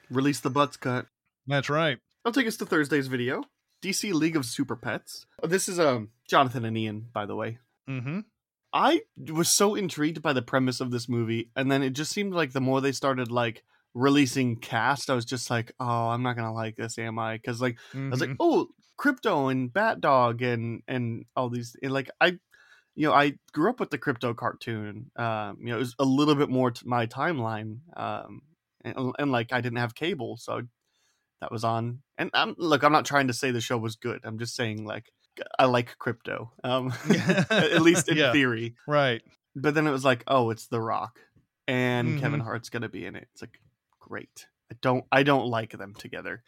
release 0.09 0.39
the 0.39 0.49
butts 0.49 0.77
cut. 0.77 1.07
That's 1.47 1.69
right. 1.69 1.97
I'll 2.23 2.31
take 2.31 2.47
us 2.47 2.55
to 2.55 2.65
Thursday's 2.65 3.07
video. 3.07 3.43
DC 3.81 4.13
League 4.13 4.37
of 4.37 4.45
Super 4.45 4.77
Pets. 4.77 5.25
This 5.43 5.67
is 5.67 5.81
um 5.81 6.11
Jonathan 6.25 6.63
and 6.63 6.77
Ian, 6.77 7.07
by 7.11 7.25
the 7.25 7.35
way. 7.35 7.57
Mm-hmm. 7.89 8.21
I 8.71 9.01
was 9.33 9.49
so 9.49 9.75
intrigued 9.75 10.21
by 10.21 10.31
the 10.31 10.41
premise 10.41 10.79
of 10.79 10.91
this 10.91 11.09
movie, 11.09 11.51
and 11.57 11.69
then 11.69 11.83
it 11.83 11.89
just 11.89 12.13
seemed 12.13 12.33
like 12.33 12.53
the 12.53 12.61
more 12.61 12.79
they 12.79 12.93
started 12.93 13.29
like 13.29 13.65
releasing 13.93 14.55
cast, 14.55 15.09
I 15.09 15.15
was 15.15 15.25
just 15.25 15.49
like, 15.49 15.73
oh, 15.77 16.07
I'm 16.07 16.23
not 16.23 16.37
gonna 16.37 16.53
like 16.53 16.77
this, 16.77 16.97
am 16.97 17.19
I? 17.19 17.35
Because 17.35 17.61
like 17.61 17.77
I 17.93 18.07
was 18.07 18.21
like, 18.21 18.37
oh, 18.39 18.69
Krypto 18.99 19.51
and 19.51 19.71
Bat 19.71 20.01
Dog 20.01 20.41
and 20.41 20.83
and 20.87 21.25
all 21.35 21.49
these 21.49 21.75
and 21.81 21.91
like 21.93 22.09
I, 22.19 22.37
you 22.95 23.07
know, 23.07 23.13
I 23.13 23.33
grew 23.53 23.69
up 23.69 23.79
with 23.79 23.91
the 23.91 23.97
Krypto 23.97 24.35
cartoon. 24.35 25.11
Um, 25.15 25.57
you 25.61 25.67
know, 25.67 25.75
it 25.77 25.79
was 25.79 25.95
a 25.99 26.05
little 26.05 26.35
bit 26.35 26.49
more 26.49 26.71
to 26.71 26.87
my 26.87 27.05
timeline. 27.07 27.79
Um, 27.95 28.41
and, 28.83 29.13
and 29.17 29.31
like 29.31 29.53
I 29.53 29.61
didn't 29.61 29.79
have 29.79 29.95
cable, 29.95 30.37
so 30.37 30.61
that 31.41 31.51
was 31.51 31.63
on. 31.63 32.01
And 32.17 32.29
I'm 32.33 32.55
look, 32.57 32.83
I'm 32.83 32.91
not 32.91 33.05
trying 33.05 33.27
to 33.27 33.33
say 33.33 33.51
the 33.51 33.61
show 33.61 33.77
was 33.77 33.95
good. 33.95 34.19
I'm 34.23 34.37
just 34.39 34.55
saying 34.55 34.85
like 34.85 35.05
I 35.57 35.65
like 35.65 35.97
Krypto. 35.97 36.49
Um, 36.63 36.91
at 37.49 37.81
least 37.81 38.09
in 38.09 38.17
Yeah. 38.17 38.31
theory. 38.33 38.75
right. 38.87 39.21
But 39.55 39.73
then 39.73 39.87
it 39.87 39.91
was 39.91 40.05
like, 40.05 40.23
oh, 40.27 40.51
it's 40.51 40.67
The 40.67 40.79
Rock, 40.81 41.19
and 41.67 42.19
Kevin 42.19 42.39
Mhm. 42.39 42.43
Hart's 42.43 42.69
gonna 42.69 42.89
be 42.89 43.05
in 43.05 43.15
it. 43.15 43.27
It's 43.33 43.41
like 43.41 43.59
great. 43.99 44.47
I 44.71 44.75
don't 44.81 45.05
I 45.11 45.23
don't 45.23 45.47
like 45.47 45.71
them 45.71 45.93
together. 45.95 46.43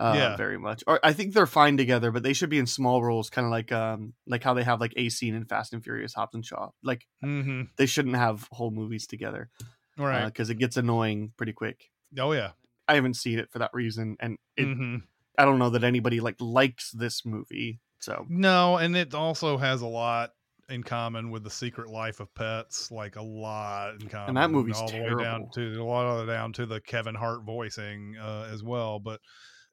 Uh, 0.00 0.14
Yeah. 0.16 0.36
very 0.36 0.58
much. 0.58 0.82
Or 0.86 0.98
I 1.04 1.12
think 1.12 1.34
they're 1.34 1.46
fine 1.46 1.76
together, 1.76 2.10
but 2.10 2.22
they 2.22 2.32
should 2.32 2.48
be 2.50 2.58
in 2.58 2.66
small 2.66 3.02
roles, 3.02 3.28
kind 3.30 3.44
of 3.44 3.50
like 3.50 3.70
um 3.70 4.14
like 4.26 4.42
how 4.42 4.54
they 4.54 4.64
have 4.64 4.80
like 4.80 4.94
a 4.96 5.08
scene 5.10 5.34
in 5.34 5.44
Fast 5.44 5.72
and 5.74 5.82
Furious, 5.84 6.14
Hobbs 6.14 6.34
and 6.34 6.44
Shaw. 6.44 6.70
Like 6.82 7.06
Mm-hmm. 7.24 7.62
they 7.76 7.86
shouldn't 7.86 8.16
have 8.16 8.48
whole 8.50 8.70
movies 8.70 9.06
together 9.06 9.50
Right. 9.98 10.24
because 10.24 10.48
it 10.50 10.54
gets 10.56 10.76
annoying 10.76 11.32
pretty 11.36 11.52
quick. 11.52 11.90
oh 12.18 12.32
yeah. 12.32 12.52
I 12.88 12.94
haven't 12.94 13.14
seen 13.14 13.38
it 13.38 13.52
for 13.52 13.60
that 13.60 13.70
reason, 13.72 14.16
and 14.18 14.36
it, 14.56 14.64
mm-hmm. 14.66 14.96
I 15.38 15.44
don't 15.44 15.60
know 15.60 15.70
that 15.70 15.84
anybody 15.84 16.18
like 16.20 16.36
likes 16.40 16.90
this 16.90 17.24
movie. 17.24 17.80
So 18.00 18.26
No, 18.28 18.78
and 18.78 18.96
it 18.96 19.14
also 19.14 19.58
has 19.58 19.82
a 19.82 19.86
lot 19.86 20.30
in 20.68 20.82
common 20.82 21.30
with 21.30 21.44
the 21.44 21.50
Secret 21.50 21.88
Life 21.88 22.18
of 22.20 22.34
Pets, 22.34 22.90
like 22.90 23.16
a 23.16 23.22
lot 23.22 24.00
in 24.00 24.08
common. 24.08 24.28
And 24.30 24.36
that 24.38 24.50
movie's 24.50 24.76
all 24.80 24.88
the 24.88 24.98
way 25.00 25.22
down 25.22 25.50
to 25.54 25.80
a 25.80 25.84
lot 25.84 26.06
of 26.06 26.28
it 26.28 26.32
down 26.32 26.52
to 26.54 26.66
the 26.66 26.80
Kevin 26.80 27.14
Hart 27.14 27.42
voicing 27.44 28.16
uh, 28.20 28.48
as 28.52 28.62
well. 28.62 28.98
But 28.98 29.20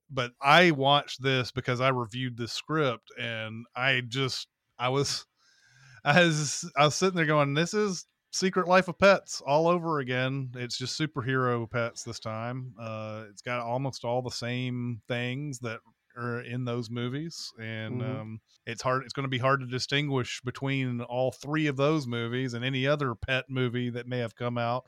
but 0.09 0.31
I 0.41 0.71
watched 0.71 1.21
this 1.21 1.51
because 1.51 1.81
I 1.81 1.89
reviewed 1.89 2.37
the 2.37 2.47
script 2.47 3.11
and 3.19 3.65
I 3.75 4.01
just 4.07 4.47
I 4.79 4.89
was 4.89 5.25
I 6.05 6.23
was 6.23 6.69
I 6.77 6.85
was 6.85 6.95
sitting 6.95 7.15
there 7.15 7.25
going, 7.25 7.53
This 7.53 7.73
is 7.73 8.05
Secret 8.31 8.67
Life 8.67 8.87
of 8.87 8.99
Pets 8.99 9.41
all 9.45 9.67
over 9.67 9.99
again. 9.99 10.51
It's 10.55 10.77
just 10.77 10.99
superhero 10.99 11.69
pets 11.69 12.03
this 12.03 12.19
time. 12.19 12.73
Uh, 12.79 13.23
it's 13.29 13.41
got 13.41 13.61
almost 13.61 14.05
all 14.05 14.21
the 14.21 14.29
same 14.29 15.01
things 15.07 15.59
that 15.59 15.79
are 16.17 16.41
in 16.41 16.65
those 16.65 16.89
movies, 16.89 17.51
and 17.59 18.01
Mhm. 18.01 18.21
um, 18.21 18.39
it's 18.65 18.81
hard. 18.81 19.03
It's 19.03 19.13
going 19.13 19.23
to 19.25 19.29
be 19.29 19.37
hard 19.37 19.59
to 19.61 19.65
distinguish 19.67 20.41
between 20.41 21.01
all 21.01 21.31
three 21.31 21.67
of 21.67 21.77
those 21.77 22.07
movies 22.07 22.53
and 22.53 22.65
any 22.65 22.85
other 22.87 23.15
pet 23.15 23.45
movie 23.49 23.89
that 23.91 24.07
may 24.07 24.19
have 24.19 24.35
come 24.35 24.57
out. 24.57 24.85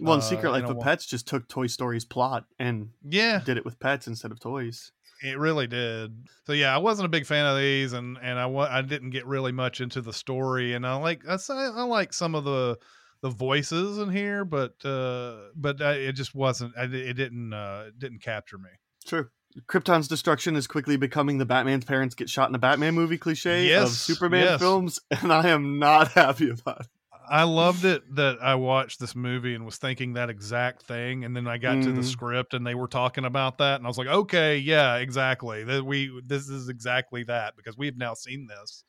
well, 0.00 0.14
and 0.14 0.22
uh, 0.22 0.26
Secret 0.26 0.48
in 0.48 0.62
Life 0.62 0.70
of 0.70 0.80
Pets 0.80 1.06
just 1.06 1.26
took 1.26 1.48
Toy 1.48 1.66
Story's 1.66 2.04
plot 2.04 2.46
and 2.58 2.90
Yeah, 3.02 3.40
did 3.40 3.56
it 3.56 3.64
with 3.64 3.78
pets 3.80 4.06
instead 4.06 4.30
of 4.32 4.40
toys. 4.40 4.92
It 5.22 5.36
really 5.36 5.66
did. 5.66 6.28
So 6.46 6.52
yeah, 6.52 6.72
I 6.72 6.78
wasn't 6.78 7.06
a 7.06 7.08
big 7.08 7.26
fan 7.26 7.44
of 7.44 7.58
these, 7.58 7.92
and 7.92 8.16
and 8.22 8.38
I 8.38 8.46
wa- 8.46 8.68
I 8.70 8.82
didn't 8.82 9.10
get 9.10 9.26
really 9.26 9.50
much 9.50 9.80
into 9.80 10.00
the 10.00 10.12
story, 10.12 10.74
and 10.74 10.86
I 10.86 10.94
like 10.94 11.26
I 11.26 11.36
I 11.48 11.82
like 11.82 12.12
some 12.12 12.36
of 12.36 12.44
the 12.44 12.78
the 13.20 13.30
voices 13.30 13.98
in 13.98 14.10
here, 14.10 14.44
but 14.44 14.84
uh 14.84 15.48
but 15.56 15.82
I, 15.82 15.94
it 15.94 16.12
just 16.12 16.36
wasn't. 16.36 16.76
I, 16.78 16.84
it 16.84 17.14
didn't 17.14 17.52
uh 17.52 17.86
it 17.88 17.98
didn't 17.98 18.20
capture 18.20 18.58
me. 18.58 18.70
True. 19.06 19.28
Krypton's 19.66 20.08
destruction 20.08 20.56
is 20.56 20.66
quickly 20.66 20.96
becoming 20.96 21.38
the 21.38 21.46
Batman's 21.46 21.84
parents 21.84 22.14
get 22.14 22.28
shot 22.30 22.48
in 22.48 22.54
a 22.54 22.58
Batman 22.58 22.94
movie 22.94 23.18
cliche 23.18 23.72
of 23.74 23.88
Superman 23.88 24.44
yes. 24.44 24.60
films, 24.60 25.00
and 25.10 25.32
I 25.32 25.48
am 25.48 25.78
not 25.78 26.12
happy 26.12 26.50
about 26.50 26.80
it. 26.82 26.86
I 27.30 27.42
loved 27.42 27.84
it 27.84 28.14
that 28.14 28.38
I 28.40 28.54
watched 28.54 29.00
this 29.00 29.14
movie 29.14 29.54
and 29.54 29.66
was 29.66 29.76
thinking 29.76 30.14
that 30.14 30.30
exact 30.30 30.84
thing, 30.84 31.24
and 31.24 31.36
then 31.36 31.46
I 31.46 31.58
got 31.58 31.82
to 31.82 31.92
the 31.92 32.00
Mhm. 32.00 32.04
script 32.10 32.54
and 32.54 32.66
they 32.66 32.74
were 32.74 32.88
talking 32.88 33.26
about 33.26 33.58
that, 33.58 33.76
and 33.76 33.84
I 33.84 33.88
was 33.88 33.98
like, 33.98 34.06
okay, 34.06 34.56
yeah, 34.56 34.96
exactly. 34.96 35.62
That 35.64 35.84
we 35.84 36.22
this 36.24 36.48
is 36.48 36.70
exactly 36.70 37.24
that 37.24 37.54
because 37.54 37.76
we've 37.76 37.98
now 37.98 38.14
seen 38.14 38.46
this 38.46 38.82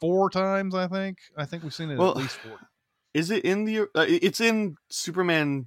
four 0.00 0.28
times. 0.28 0.74
I 0.74 0.88
think 0.88 1.18
I 1.36 1.44
think 1.44 1.62
we've 1.62 1.72
seen 1.74 1.90
it 1.90 1.98
Well, 1.98 2.10
at 2.10 2.16
least 2.16 2.36
four. 2.36 2.58
Is 3.14 3.30
it 3.30 3.44
in 3.44 3.64
the? 3.64 3.82
Uh, 3.82 4.06
it's 4.08 4.40
in 4.40 4.76
Superman, 4.88 5.66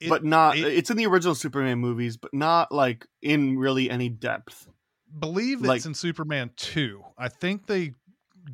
It- 0.00 0.08
but 0.08 0.24
not. 0.24 0.56
it- 0.58 0.64
it's 0.66 0.90
in 0.90 0.96
the 0.96 1.06
original 1.06 1.34
Superman 1.34 1.78
movies, 1.78 2.16
but 2.16 2.32
not 2.34 2.70
like 2.72 3.06
in 3.22 3.58
really 3.58 3.90
any 3.90 4.08
depth. 4.08 4.68
believe 5.18 5.60
like- 5.62 5.76
it's 5.78 5.86
in 5.86 5.94
Superman 5.94 6.50
2. 6.56 7.02
I 7.16 7.28
think 7.28 7.66
they 7.66 7.94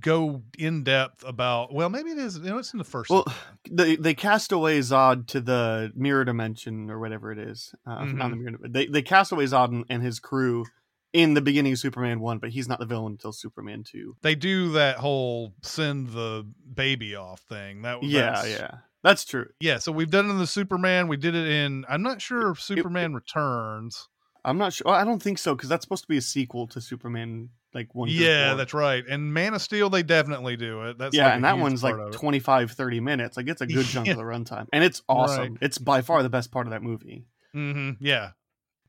go 0.01 0.43
in 0.59 0.85
depth 0.85 1.23
about 1.23 1.71
well 1.75 1.91
maybe 1.91 2.11
it 2.11 2.17
is 2.19 2.39
You 2.39 2.45
know, 2.45 2.57
it's 2.59 2.73
in 2.73 2.79
the 2.79 2.85
first 2.85 3.11
Well, 3.11 3.27
they 3.71 3.97
they 3.97 4.15
cast 4.15 4.51
away 4.53 4.79
Zod 4.79 5.27
to 5.29 5.41
the 5.41 5.93
mirror 5.95 6.25
dimension 6.25 6.91
or 6.91 6.99
whatever 6.99 7.31
it 7.33 7.39
is. 7.39 7.75
Uh, 7.87 8.05
Not 8.07 8.31
the 8.31 8.37
Mhm. 8.37 8.41
mirror. 8.43 8.59
They 8.69 8.87
they 8.87 9.03
cast 9.03 9.33
away 9.33 9.45
Zod 9.45 9.69
and, 9.71 9.85
and 9.91 10.03
his 10.03 10.19
crew 10.21 10.65
in 11.13 11.35
the 11.35 11.43
beginning 11.43 11.73
of 11.73 11.79
Superman 11.79 12.21
one, 12.21 12.39
but 12.39 12.51
he's 12.51 12.69
not 12.69 12.79
the 12.79 12.87
villain 12.87 13.13
until 13.13 13.33
Superman 13.33 13.83
two. 13.85 14.17
they 14.23 14.35
do 14.35 14.73
that 14.73 14.97
whole 14.99 15.55
send 15.63 16.09
the 16.09 16.47
baby 16.75 17.15
off 17.15 17.41
thing 17.41 17.83
that 17.83 18.01
was, 18.01 18.11
Yeah, 18.11 18.45
yeah, 18.47 18.79
that's 19.03 19.25
true. 19.25 19.47
yeah 19.61 19.79
so 19.79 19.93
we've 19.93 20.11
done 20.11 20.27
it 20.27 20.31
in 20.31 20.39
the 20.39 20.47
Superman 20.47 21.09
we 21.09 21.17
did 21.17 21.35
it 21.35 21.49
in 21.49 21.85
I'm 21.89 22.03
not 22.03 22.21
sure 22.23 22.51
if 22.51 22.61
Superman 22.61 23.15
returns 23.15 24.09
I'm 24.45 24.59
not 24.59 24.73
sure. 24.73 24.89
I 24.89 25.05
don't 25.05 25.23
think 25.23 25.39
so 25.39 25.55
because 25.55 25.69
that's 25.69 25.85
supposed 25.85 26.03
to 26.03 26.09
be 26.09 26.17
a 26.17 26.23
sequel 26.23 26.67
to 26.69 26.81
Superman 26.81 27.51
like 27.75 27.95
one. 27.95 28.09
yeah, 28.11 28.55
that's 28.55 28.75
right. 28.75 29.05
And 29.09 29.33
Man 29.33 29.55
of 29.55 29.63
Steel, 29.63 29.89
they 29.89 30.03
definitely 30.03 30.57
do 30.57 30.83
it. 30.83 30.99
That's 30.99 31.15
yeah, 31.15 31.27
like 31.27 31.35
and 31.37 31.45
that 31.45 31.59
one's 31.59 31.83
like 31.83 31.95
part 31.95 32.09
of 32.09 32.15
it. 32.15 32.19
25, 32.19 32.73
30 32.73 33.01
minutes. 33.01 33.37
Like 33.37 33.49
it's 33.49 33.61
a 33.61 33.67
good 33.69 33.87
chunk 33.87 34.07
Yeah. 34.09 34.15
of 34.15 34.19
the 34.19 34.25
runtime, 34.25 34.67
and 34.73 34.83
it's 34.83 35.03
awesome. 35.09 35.39
Right. 35.39 35.59
It's 35.61 35.79
by 35.79 36.03
far 36.03 36.23
the 36.25 36.29
best 36.29 36.51
part 36.51 36.67
of 36.67 36.73
that 36.73 36.83
movie. 36.83 37.25
Mm-hmm. 37.55 38.05
Yeah. 38.05 38.31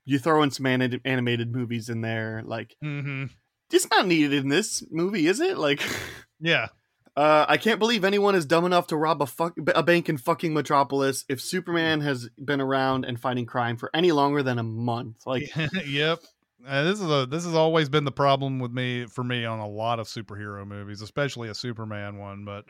You 0.06 0.20
throw 0.20 0.42
in 0.44 0.52
some 0.52 0.66
ani- 0.66 1.00
animated 1.06 1.52
movies 1.54 1.88
in 1.88 2.02
there, 2.02 2.42
like 2.44 2.76
mm-hmm. 2.84 3.26
it's 3.72 3.90
not 3.92 4.08
needed 4.08 4.34
in 4.34 4.50
this 4.50 4.84
movie, 4.92 5.28
is 5.28 5.40
it? 5.40 5.58
Like, 5.58 5.82
Yeah. 6.42 6.70
Uh, 7.16 7.46
I 7.48 7.58
can't 7.58 7.80
believe 7.80 8.04
anyone 8.04 8.34
is 8.34 8.46
dumb 8.46 8.66
enough 8.66 8.88
to 8.88 8.98
rob 8.98 9.22
a 9.22 9.28
fuck 9.28 9.56
a 9.76 9.84
bank 9.84 10.10
in 10.10 10.18
fucking 10.18 10.54
Metropolis. 10.54 11.26
If 11.30 11.42
Superman 11.42 12.02
has 12.02 12.30
been 12.44 12.60
around 12.60 13.06
and 13.06 13.20
fighting 13.20 13.46
crime 13.46 13.78
for 13.78 13.92
any 13.94 14.12
longer 14.12 14.42
than 14.42 14.58
a 14.58 14.64
month, 14.64 15.22
like, 15.26 15.52
yep. 15.86 16.20
Uh, 16.66 16.84
this 16.84 17.02
is 17.02 17.12
a 17.12 17.26
this 17.26 17.44
has 17.44 17.54
always 17.54 17.90
been 17.90 18.06
the 18.06 18.12
problem 18.12 18.58
with 18.60 18.72
me 18.72 19.06
for 19.06 19.24
me 19.24 19.44
on 19.44 19.60
a 19.60 19.68
lot 19.68 20.00
of 20.00 20.08
superhero 20.08 20.66
movies, 20.66 21.02
especially 21.02 21.50
a 21.50 21.54
Superman 21.54 22.18
one. 22.18 22.46
But 22.46 22.66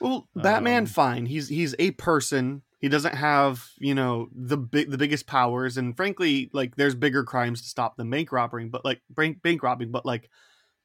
Well, 0.00 0.28
Batman, 0.34 0.84
Um, 0.84 0.86
fine. 0.86 1.26
He's 1.26 1.48
he's 1.48 1.74
a 1.78 1.90
person. 1.92 2.62
He 2.80 2.88
doesn't 2.88 3.14
have 3.14 3.68
you 3.78 3.94
know 3.94 4.28
the 4.34 4.56
big 4.56 4.90
the 4.90 4.98
biggest 4.98 5.26
powers, 5.26 5.76
and 5.76 5.94
frankly, 5.94 6.50
like 6.54 6.76
there's 6.76 6.94
bigger 6.94 7.22
crimes 7.22 7.60
to 7.62 7.68
stop 7.68 7.96
than 7.98 8.08
bank 8.08 8.32
robbing. 8.32 8.70
But 8.70 8.84
like 8.84 9.02
bank 9.10 9.42
bank 9.42 9.62
robbing, 9.62 9.90
but 9.90 10.06
like 10.06 10.30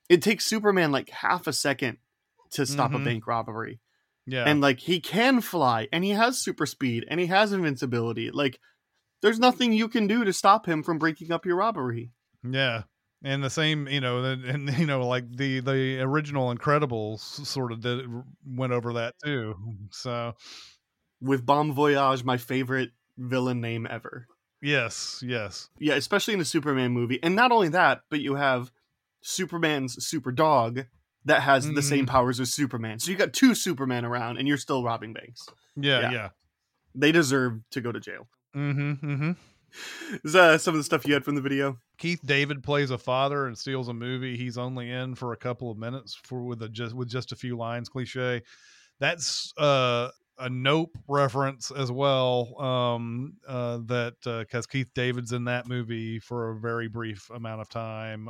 it 0.09 0.21
takes 0.21 0.45
Superman 0.45 0.91
like 0.91 1.09
half 1.09 1.47
a 1.47 1.53
second 1.53 1.97
to 2.51 2.65
stop 2.65 2.93
a 2.93 2.99
Mhm. 2.99 3.03
bank 3.05 3.27
robbery, 3.27 3.79
yeah, 4.25 4.45
and 4.45 4.61
like 4.61 4.79
he 4.81 4.99
can 5.01 5.41
fly, 5.41 5.87
and 5.91 6.03
he 6.03 6.11
has 6.11 6.39
super 6.39 6.65
speed, 6.65 7.05
and 7.09 7.19
he 7.19 7.27
has 7.27 7.51
invincibility. 7.53 8.31
Like 8.31 8.59
there's 9.21 9.39
nothing 9.39 9.73
you 9.73 9.87
can 9.89 10.07
do 10.07 10.23
to 10.25 10.33
stop 10.33 10.65
him 10.67 10.83
from 10.83 10.99
breaking 10.99 11.31
up 11.31 11.45
your 11.45 11.57
robbery. 11.57 12.11
yeah, 12.43 12.83
and 13.23 13.43
the 13.43 13.49
same, 13.49 13.87
you 13.87 13.99
know, 14.01 14.23
and, 14.23 14.45
and 14.45 14.69
you 14.77 14.85
know, 14.85 15.05
like 15.07 15.25
the 15.31 15.59
the 15.59 15.99
original 16.01 16.53
Incredibles 16.55 17.19
sort 17.45 17.71
of 17.71 17.81
did 17.81 18.05
went 18.45 18.73
over 18.73 18.93
that 18.93 19.15
too. 19.23 19.55
So 19.91 20.33
With 21.21 21.45
Bomb 21.45 21.73
Voyage, 21.73 22.23
my 22.23 22.37
favorite 22.37 22.91
villain 23.17 23.61
name 23.61 23.87
ever. 23.89 24.27
yes, 24.61 25.23
yes, 25.25 25.69
Yeah, 25.79 25.95
especially 25.95 26.33
in 26.33 26.39
a 26.41 26.45
Superman 26.45 26.91
movie. 26.91 27.21
And 27.23 27.35
not 27.35 27.51
only 27.51 27.69
that, 27.69 28.01
but 28.09 28.19
you 28.21 28.35
have 28.35 28.71
Superman's 29.21 30.05
super 30.05 30.31
dog 30.31 30.85
that 31.29 31.41
has 31.41 31.69
the 31.71 31.81
same 31.81 32.05
Mhm. 32.05 32.09
powers 32.09 32.39
as 32.39 32.53
Superman. 32.53 32.99
So 32.99 33.11
you 33.11 33.17
got 33.17 33.33
two 33.33 33.55
Superman 33.55 34.05
around 34.05 34.37
and 34.37 34.47
you're 34.47 34.57
still 34.57 34.83
robbing 34.83 35.13
banks. 35.13 35.47
yeah, 35.75 36.01
Yeah. 36.01 36.11
yeah. 36.11 36.29
They 36.95 37.11
deserve 37.11 37.61
to 37.71 37.81
go 37.81 37.91
to 37.91 37.99
jail. 37.99 38.27
Mm-hmm, 38.55 38.91
mm-hmm. 39.05 39.31
Is 40.23 40.33
that 40.33 40.59
some 40.61 40.73
of 40.73 40.79
the 40.79 40.83
stuff 40.83 41.05
you 41.05 41.13
had 41.13 41.23
from 41.23 41.35
the 41.35 41.41
video? 41.41 41.77
Keith 41.99 42.19
David 42.25 42.63
plays 42.63 42.89
a 42.89 42.97
father 42.97 43.45
and 43.45 43.55
steals 43.57 43.87
a 43.87 43.93
movie. 43.93 44.35
He's 44.35 44.57
only 44.57 44.89
in 44.89 45.13
for 45.15 45.31
a 45.33 45.37
couple 45.37 45.69
of 45.69 45.77
minutes 45.77 46.15
for 46.23 46.43
with 46.43 46.61
a 46.63 46.69
just 46.69 46.95
with 46.95 47.07
just 47.07 47.31
a 47.31 47.35
few 47.35 47.55
lines. 47.55 47.87
Cliche. 47.89 48.41
That's 48.99 49.53
uh, 49.57 50.09
a 50.39 50.49
Nope 50.49 50.97
reference 51.07 51.69
as 51.69 51.91
well. 51.91 52.59
Um, 52.59 53.33
uh, 53.47 53.77
that 53.85 54.15
because 54.23 54.65
Keith 54.65 54.89
David's 54.95 55.31
in 55.33 55.43
that 55.45 55.67
movie 55.67 56.19
for 56.19 56.49
a 56.49 56.59
very 56.59 56.87
brief 56.87 57.29
amount 57.29 57.61
of 57.61 57.69
time. 57.69 58.29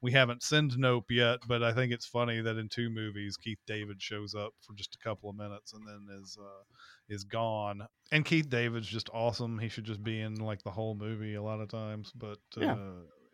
We 0.00 0.12
haven't 0.12 0.42
seen 0.42 0.70
Nope 0.76 1.10
yet, 1.10 1.40
but 1.48 1.62
I 1.62 1.72
think 1.72 1.92
it's 1.92 2.06
funny 2.06 2.40
that 2.40 2.56
in 2.56 2.68
two 2.68 2.88
movies 2.88 3.36
Keith 3.36 3.58
David 3.66 4.00
shows 4.00 4.34
up 4.34 4.52
for 4.60 4.74
just 4.74 4.94
a 4.94 4.98
couple 4.98 5.28
of 5.28 5.36
minutes 5.36 5.72
and 5.72 5.86
then 5.86 6.06
is 6.20 6.38
uh, 6.40 6.62
is 7.08 7.24
gone. 7.24 7.86
And 8.12 8.24
Keith 8.24 8.48
David's 8.48 8.86
just 8.86 9.10
awesome. 9.12 9.58
He 9.58 9.68
should 9.68 9.84
just 9.84 10.02
be 10.02 10.20
in 10.20 10.36
like 10.36 10.62
the 10.62 10.70
whole 10.70 10.94
movie 10.94 11.34
a 11.34 11.42
lot 11.42 11.60
of 11.60 11.68
times. 11.68 12.12
But 12.14 12.38
uh, 12.56 12.60
Yeah. 12.60 12.76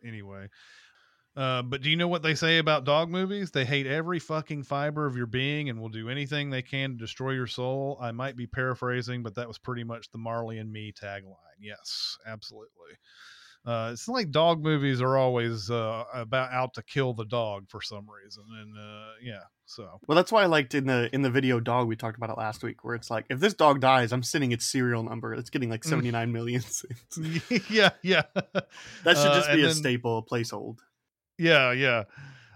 anyway. 0.03 0.49
Uh, 1.35 1.61
but 1.61 1.81
do 1.81 1.89
you 1.89 1.97
know 1.97 2.07
what 2.07 2.23
they 2.23 2.33
say 2.33 2.59
about 2.59 2.85
dog 2.85 3.09
movies? 3.09 3.51
They 3.51 3.65
hate 3.65 3.85
every 3.85 4.19
fucking 4.19 4.63
fiber 4.63 5.05
of 5.05 5.17
your 5.17 5.25
being 5.25 5.69
and 5.69 5.81
will 5.81 5.89
do 5.89 6.09
anything 6.09 6.49
they 6.49 6.61
can 6.61 6.91
to 6.91 6.97
destroy 6.97 7.31
your 7.31 7.47
soul. 7.47 7.97
I 7.99 8.11
might 8.11 8.37
be 8.37 8.47
paraphrasing, 8.47 9.21
but 9.21 9.35
that 9.35 9.47
was 9.47 9.57
pretty 9.57 9.83
much 9.83 10.09
the 10.11 10.17
Marley 10.17 10.59
and 10.59 10.71
Me 10.71 10.93
tagline. 10.93 11.35
Yes, 11.59 12.17
absolutely. 12.25 12.93
Uh, 13.65 13.89
it's 13.93 14.07
like 14.07 14.29
dog 14.31 14.61
movies 14.63 15.01
are 15.01 15.17
always 15.17 15.71
uh, 15.71 16.03
about 16.13 16.51
out 16.51 16.73
to 16.75 16.83
kill 16.83 17.13
the 17.13 17.25
dog 17.25 17.65
for 17.69 17.81
some 17.81 18.05
reason, 18.23 18.43
and 18.61 18.77
uh, 18.77 19.09
yeah, 19.23 19.39
so 19.65 19.99
Well, 20.07 20.15
that's 20.15 20.31
why 20.31 20.43
I 20.43 20.45
liked 20.45 20.75
in 20.75 20.85
the 20.85 21.09
in 21.13 21.23
the 21.23 21.31
video 21.31 21.59
dog 21.59 21.87
we 21.87 21.95
talked 21.95 22.15
about 22.17 22.29
it 22.29 22.37
last 22.37 22.61
week, 22.63 22.83
where 22.83 22.93
it's 22.93 23.09
like 23.09 23.25
if 23.29 23.39
this 23.39 23.55
dog 23.55 23.81
dies, 23.81 24.13
I'm 24.13 24.21
sending 24.21 24.51
its 24.51 24.65
serial 24.65 25.01
number. 25.01 25.33
It's 25.33 25.49
getting 25.49 25.69
like 25.69 25.81
Mm. 25.81 25.89
79 25.89 26.31
million. 26.31 26.61
yeah, 27.69 27.89
yeah. 28.03 28.23
that 28.33 29.17
should 29.17 29.31
Uh, 29.31 29.35
just 29.37 29.51
be 29.51 29.61
a 29.63 29.65
then- 29.65 29.73
staple, 29.73 30.19
a 30.19 30.23
placehold. 30.23 30.77
Yeah, 31.39 31.71
yeah. 31.71 32.03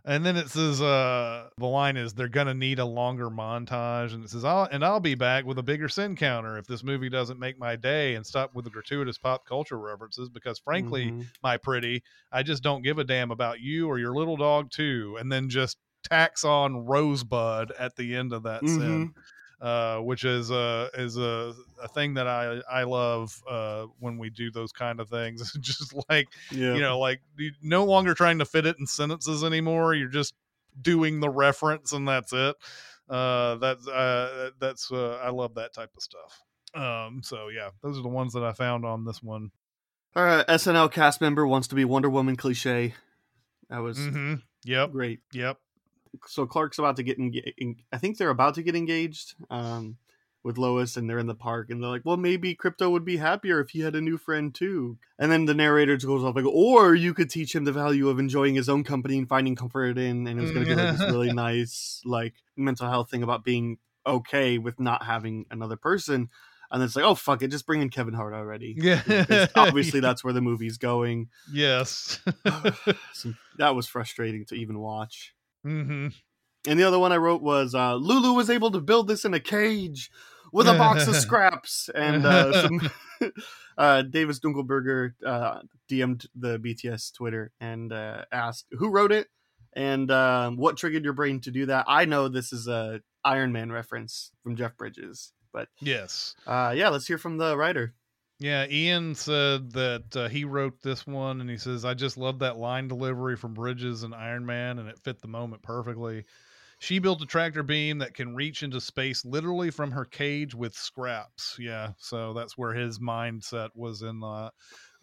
And 0.05 0.25
then 0.25 0.37
it 0.37 0.49
says 0.49 0.81
uh 0.81 1.49
the 1.57 1.65
line 1.65 1.97
is 1.97 2.13
they're 2.13 2.27
gonna 2.27 2.53
need 2.53 2.79
a 2.79 2.85
longer 2.85 3.29
montage 3.29 4.13
and 4.13 4.23
it 4.23 4.29
says 4.29 4.43
I'll 4.45 4.65
and 4.71 4.83
I'll 4.83 4.99
be 4.99 5.15
back 5.15 5.45
with 5.45 5.57
a 5.57 5.63
bigger 5.63 5.89
sin 5.89 6.15
counter 6.15 6.57
if 6.57 6.65
this 6.67 6.83
movie 6.83 7.09
doesn't 7.09 7.39
make 7.39 7.59
my 7.59 7.75
day 7.75 8.15
and 8.15 8.25
stop 8.25 8.53
with 8.55 8.65
the 8.65 8.71
gratuitous 8.71 9.17
pop 9.17 9.45
culture 9.45 9.77
references 9.79 10.29
because 10.29 10.59
frankly, 10.59 11.11
Mhm. 11.11 11.25
my 11.43 11.57
pretty, 11.57 12.03
I 12.31 12.43
just 12.43 12.63
don't 12.63 12.81
give 12.81 12.97
a 12.99 13.03
damn 13.03 13.31
about 13.31 13.59
you 13.59 13.87
or 13.87 13.99
your 13.99 14.13
little 14.15 14.37
dog 14.37 14.71
too. 14.71 15.17
And 15.19 15.31
then 15.31 15.49
just 15.49 15.77
tacks 16.03 16.43
on 16.45 16.85
Rosebud 16.85 17.71
at 17.77 17.95
the 17.95 18.15
end 18.15 18.31
of 18.33 18.43
that 18.43 18.63
sin. 18.67 19.13
Uh, 19.61 19.97
which 19.97 20.23
is 20.23 20.51
uh 20.51 20.87
is 20.93 21.17
a, 21.17 21.53
a 21.83 21.87
thing 21.89 22.13
that 22.13 22.27
I 22.27 22.61
I 22.71 22.83
love 22.83 23.43
uh 23.45 23.87
when 23.99 24.17
we 24.17 24.29
do 24.29 24.51
those 24.51 24.71
kind 24.71 25.01
of 25.01 25.09
things. 25.09 25.51
just 25.59 25.93
like 26.09 26.27
yeah, 26.49 26.75
you 26.75 26.79
know 26.79 26.97
like 26.97 27.19
no 27.61 27.83
longer 27.83 28.13
trying 28.13 28.39
to 28.39 28.45
fit 28.45 28.65
it 28.65 28.77
in 28.79 28.87
sentences 28.87 29.43
anymore 29.43 29.93
you're 29.93 30.07
just 30.07 30.33
doing 30.81 31.19
the 31.19 31.29
reference 31.29 31.91
and 31.91 32.07
that's 32.07 32.31
it 32.31 32.55
uh 33.09 33.55
that's 33.55 33.87
uh 33.87 34.49
that's 34.59 34.91
uh 34.91 35.19
i 35.23 35.29
love 35.29 35.55
that 35.55 35.73
type 35.73 35.89
of 35.95 36.03
stuff 36.03 36.41
um 36.75 37.21
so 37.23 37.47
yeah 37.47 37.69
those 37.81 37.97
are 37.97 38.03
the 38.03 38.07
ones 38.07 38.33
that 38.33 38.43
i 38.43 38.53
found 38.53 38.85
on 38.85 39.03
this 39.03 39.21
one 39.21 39.51
All 40.15 40.23
right, 40.23 40.45
SNL 40.47 40.91
cast 40.91 41.21
member 41.21 41.45
wants 41.45 41.67
to 41.69 41.75
be 41.75 41.85
Wonder 41.85 42.09
Woman 42.09 42.35
cliche. 42.35 42.93
That 43.69 43.79
was 43.79 43.97
mm-hmm. 43.97 44.35
yep 44.63 44.91
great. 44.91 45.19
yep 45.33 45.57
so 46.27 46.45
Clark's 46.45 46.79
about 46.79 46.95
to 46.97 47.03
get 47.03 47.19
engaged. 47.19 47.53
I 47.91 47.97
think 47.97 48.17
they're 48.17 48.29
about 48.29 48.55
to 48.55 48.63
get 48.63 48.75
engaged 48.75 49.35
um, 49.49 49.97
with 50.43 50.57
Lois, 50.57 50.97
and 50.97 51.09
they're 51.09 51.19
in 51.19 51.27
the 51.27 51.35
park, 51.35 51.69
and 51.69 51.81
they're 51.81 51.89
like, 51.89 52.05
"Well, 52.05 52.17
maybe 52.17 52.55
Krypto 52.55 52.89
would 52.91 53.05
be 53.05 53.17
happier 53.17 53.59
if 53.59 53.71
he 53.71 53.81
had 53.81 53.95
a 53.95 54.01
new 54.01 54.17
friend 54.17 54.53
too." 54.53 54.97
And 55.17 55.31
then 55.31 55.45
the 55.45 55.53
narrator 55.53 55.95
just 55.95 56.07
goes 56.07 56.23
off 56.23 56.35
like, 56.35 56.45
"Or 56.45 56.95
you 56.95 57.13
could 57.13 57.29
teach 57.29 57.53
him 57.53 57.65
the 57.65 57.71
value 57.71 58.09
of 58.09 58.19
enjoying 58.19 58.55
his 58.55 58.69
own 58.69 58.83
company 58.83 59.17
and 59.17 59.27
finding 59.29 59.55
comfort 59.55 59.97
in." 59.97 60.27
And 60.27 60.39
it 60.39 60.41
was 60.41 60.51
going 60.51 60.65
to 60.65 60.75
be 60.75 60.81
like 60.81 60.97
this 60.97 61.11
really 61.11 61.33
nice, 61.33 62.01
like 62.05 62.35
mental 62.55 62.89
health 62.89 63.09
thing 63.11 63.23
about 63.23 63.43
being 63.43 63.77
okay 64.07 64.57
with 64.57 64.79
not 64.79 65.03
having 65.03 65.45
another 65.51 65.75
person. 65.77 66.29
And 66.71 66.83
it's 66.83 66.95
like, 66.95 67.05
"Oh 67.05 67.15
fuck 67.15 67.41
it, 67.41 67.49
just 67.49 67.65
bring 67.65 67.81
in 67.81 67.89
Kevin 67.89 68.13
Hart 68.13 68.33
already." 68.33 68.75
yeah 68.77 69.47
obviously, 69.55 69.99
that's 69.99 70.23
where 70.23 70.33
the 70.33 70.41
movie's 70.41 70.77
going. 70.77 71.29
yes 71.51 72.19
So 73.13 73.33
that 73.57 73.75
was 73.75 73.87
frustrating 73.87 74.45
to 74.45 74.55
even 74.55 74.79
watch. 74.79 75.33
Mm-hmm. 75.65 76.07
And 76.67 76.79
the 76.79 76.83
other 76.83 76.99
one 76.99 77.11
I 77.11 77.17
wrote 77.17 77.41
was 77.41 77.73
uh, 77.73 77.95
Lulu 77.95 78.33
was 78.33 78.49
able 78.49 78.71
to 78.71 78.81
build 78.81 79.07
this 79.07 79.23
in 79.25 79.33
a 79.33 79.39
cage 79.39 80.11
with 80.51 80.67
a 80.67 80.73
box 80.73 81.07
of 81.07 81.15
scraps. 81.27 81.89
And 81.93 82.25
uh, 82.25 82.61
some, 82.61 82.91
uh, 83.77 84.01
Davis 84.03 84.39
Dunkelberger 84.39 85.13
uh, 85.25 85.59
DM'd 85.89 86.27
the 86.35 86.59
BTS 86.59 87.13
Twitter 87.13 87.51
and 87.59 87.93
uh, 87.93 88.25
asked 88.31 88.67
who 88.71 88.89
wrote 88.89 89.11
it 89.11 89.27
and 89.73 90.11
um, 90.11 90.57
what 90.57 90.77
triggered 90.77 91.03
your 91.03 91.13
brain 91.13 91.39
to 91.41 91.51
do 91.51 91.65
that. 91.67 91.85
I 91.87 92.05
know 92.05 92.27
this 92.27 92.51
is 92.51 92.67
a 92.67 93.01
Iron 93.23 93.51
Man 93.51 93.71
reference 93.71 94.31
from 94.43 94.55
Jeff 94.55 94.77
Bridges, 94.77 95.33
but 95.53 95.69
yes 95.81 96.35
uh, 96.47 96.73
yeah, 96.75 96.89
let's 96.89 97.07
hear 97.07 97.17
from 97.17 97.37
the 97.37 97.57
writer. 97.57 97.93
Yeah, 98.39 98.65
Ian 98.69 99.15
said 99.15 99.73
that 99.73 100.15
uh, 100.15 100.29
he 100.29 100.45
wrote 100.45 100.81
this 100.81 101.05
one, 101.05 101.41
and 101.41 101.49
he 101.49 101.57
says, 101.57 101.83
"I 101.83 101.93
just 101.93 102.17
love 102.17 102.39
that 102.39 102.57
line 102.57 102.87
delivery 102.87 103.35
from 103.35 103.53
Bridges 103.53 104.03
and 104.03 104.15
Iron 104.15 104.45
Man, 104.45 104.79
and 104.79 104.87
it 104.87 104.97
fit 104.99 105.21
the 105.21 105.27
moment 105.27 105.61
perfectly." 105.61 106.25
She 106.79 106.99
built 106.99 107.21
a 107.21 107.25
tractor 107.25 107.63
beam 107.63 107.97
that 107.97 108.13
can 108.13 108.35
reach 108.35 108.63
into 108.63 108.79
space 108.79 109.25
literally 109.25 109.69
from 109.69 109.91
her 109.91 110.05
cage 110.05 110.55
with 110.55 110.73
scraps. 110.73 111.57
Yeah, 111.59 111.91
so 111.97 112.33
that's 112.33 112.57
where 112.57 112.73
his 112.73 112.99
mindset 112.99 113.69
was 113.75 114.01
in 114.01 114.21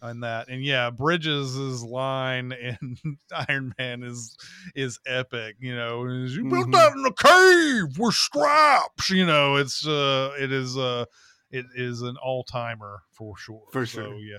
in 0.03 0.19
that. 0.21 0.47
And 0.49 0.63
yeah, 0.63 0.89
Bridges' 0.89 1.83
line 1.83 2.51
in 2.83 3.17
Iron 3.47 3.73
Man 3.77 4.03
is 4.03 4.35
is 4.75 4.99
epic. 5.05 5.57
You 5.59 5.75
know, 5.75 6.05
you 6.07 6.45
built 6.45 6.67
Mhm. 6.67 6.71
that 6.71 6.93
in 6.93 7.05
a 7.05 7.13
cave 7.13 7.97
with 7.99 8.15
scraps. 8.15 9.09
You 9.11 9.25
know, 9.27 9.55
it's 9.57 9.85
uh, 9.87 10.33
it 10.39 10.51
is 10.51 10.77
uh 10.77 11.05
it 11.51 11.65
is 11.75 12.01
an 12.01 12.17
all 12.23 12.43
timer 12.43 13.03
for 13.11 13.37
sure. 13.37 13.63
For 13.71 13.85
So, 13.85 14.01
sure. 14.01 14.15
yeah. 14.19 14.37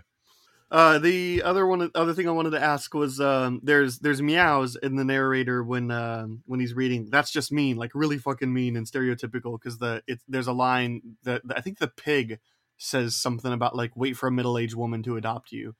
Uh, 0.70 0.98
the 0.98 1.42
other 1.42 1.66
one, 1.66 1.90
other 1.94 2.12
thing 2.12 2.28
I 2.28 2.32
wanted 2.32 2.50
to 2.50 2.62
ask 2.62 2.92
was, 2.92 3.20
um, 3.20 3.60
there's 3.62 4.00
there's 4.00 4.20
meows 4.20 4.76
in 4.76 4.96
the 4.96 5.04
narrator 5.04 5.64
when 5.64 5.90
um, 5.90 6.42
when 6.44 6.60
he's 6.60 6.74
reading. 6.74 7.08
That's 7.10 7.30
just 7.30 7.50
mean, 7.50 7.76
like 7.78 7.92
really 7.94 8.18
fucking 8.18 8.52
mean 8.52 8.76
and 8.76 8.86
stereotypical. 8.86 9.58
Because 9.58 9.78
the 9.78 10.02
it 10.06 10.20
there's 10.28 10.46
a 10.46 10.52
line 10.52 11.00
that 11.22 11.40
I 11.56 11.62
think 11.62 11.78
the 11.78 11.88
pig 11.88 12.38
says 12.76 13.16
something 13.16 13.50
about 13.50 13.76
like 13.76 13.96
wait 13.96 14.18
for 14.18 14.26
a 14.26 14.32
middle 14.32 14.58
aged 14.58 14.74
woman 14.74 15.02
to 15.04 15.16
adopt 15.16 15.52
you, 15.52 15.74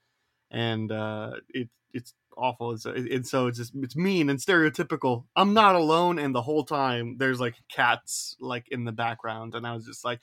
and 0.51 0.91
uh, 0.91 1.33
it 1.51 1.69
it's 1.93 2.15
awful. 2.35 2.71
And 2.71 2.81
so, 2.81 2.93
and 2.93 3.27
so 3.27 3.47
it's 3.47 3.59
just 3.59 3.75
it's 3.77 3.95
mean 3.97 4.31
and 4.31 4.39
stereotypical. 4.39 5.25
I'm 5.37 5.53
not 5.53 5.75
alone, 5.75 6.19
and 6.19 6.35
the 6.35 6.43
whole 6.43 6.65
time 6.65 7.17
there's 7.19 7.41
like 7.41 7.57
cats 7.71 8.37
like 8.41 8.69
in 8.71 8.85
the 8.85 8.93
background, 8.93 9.55
and 9.55 9.67
I 9.67 9.75
was 9.75 9.85
just 9.85 10.03
like, 10.03 10.21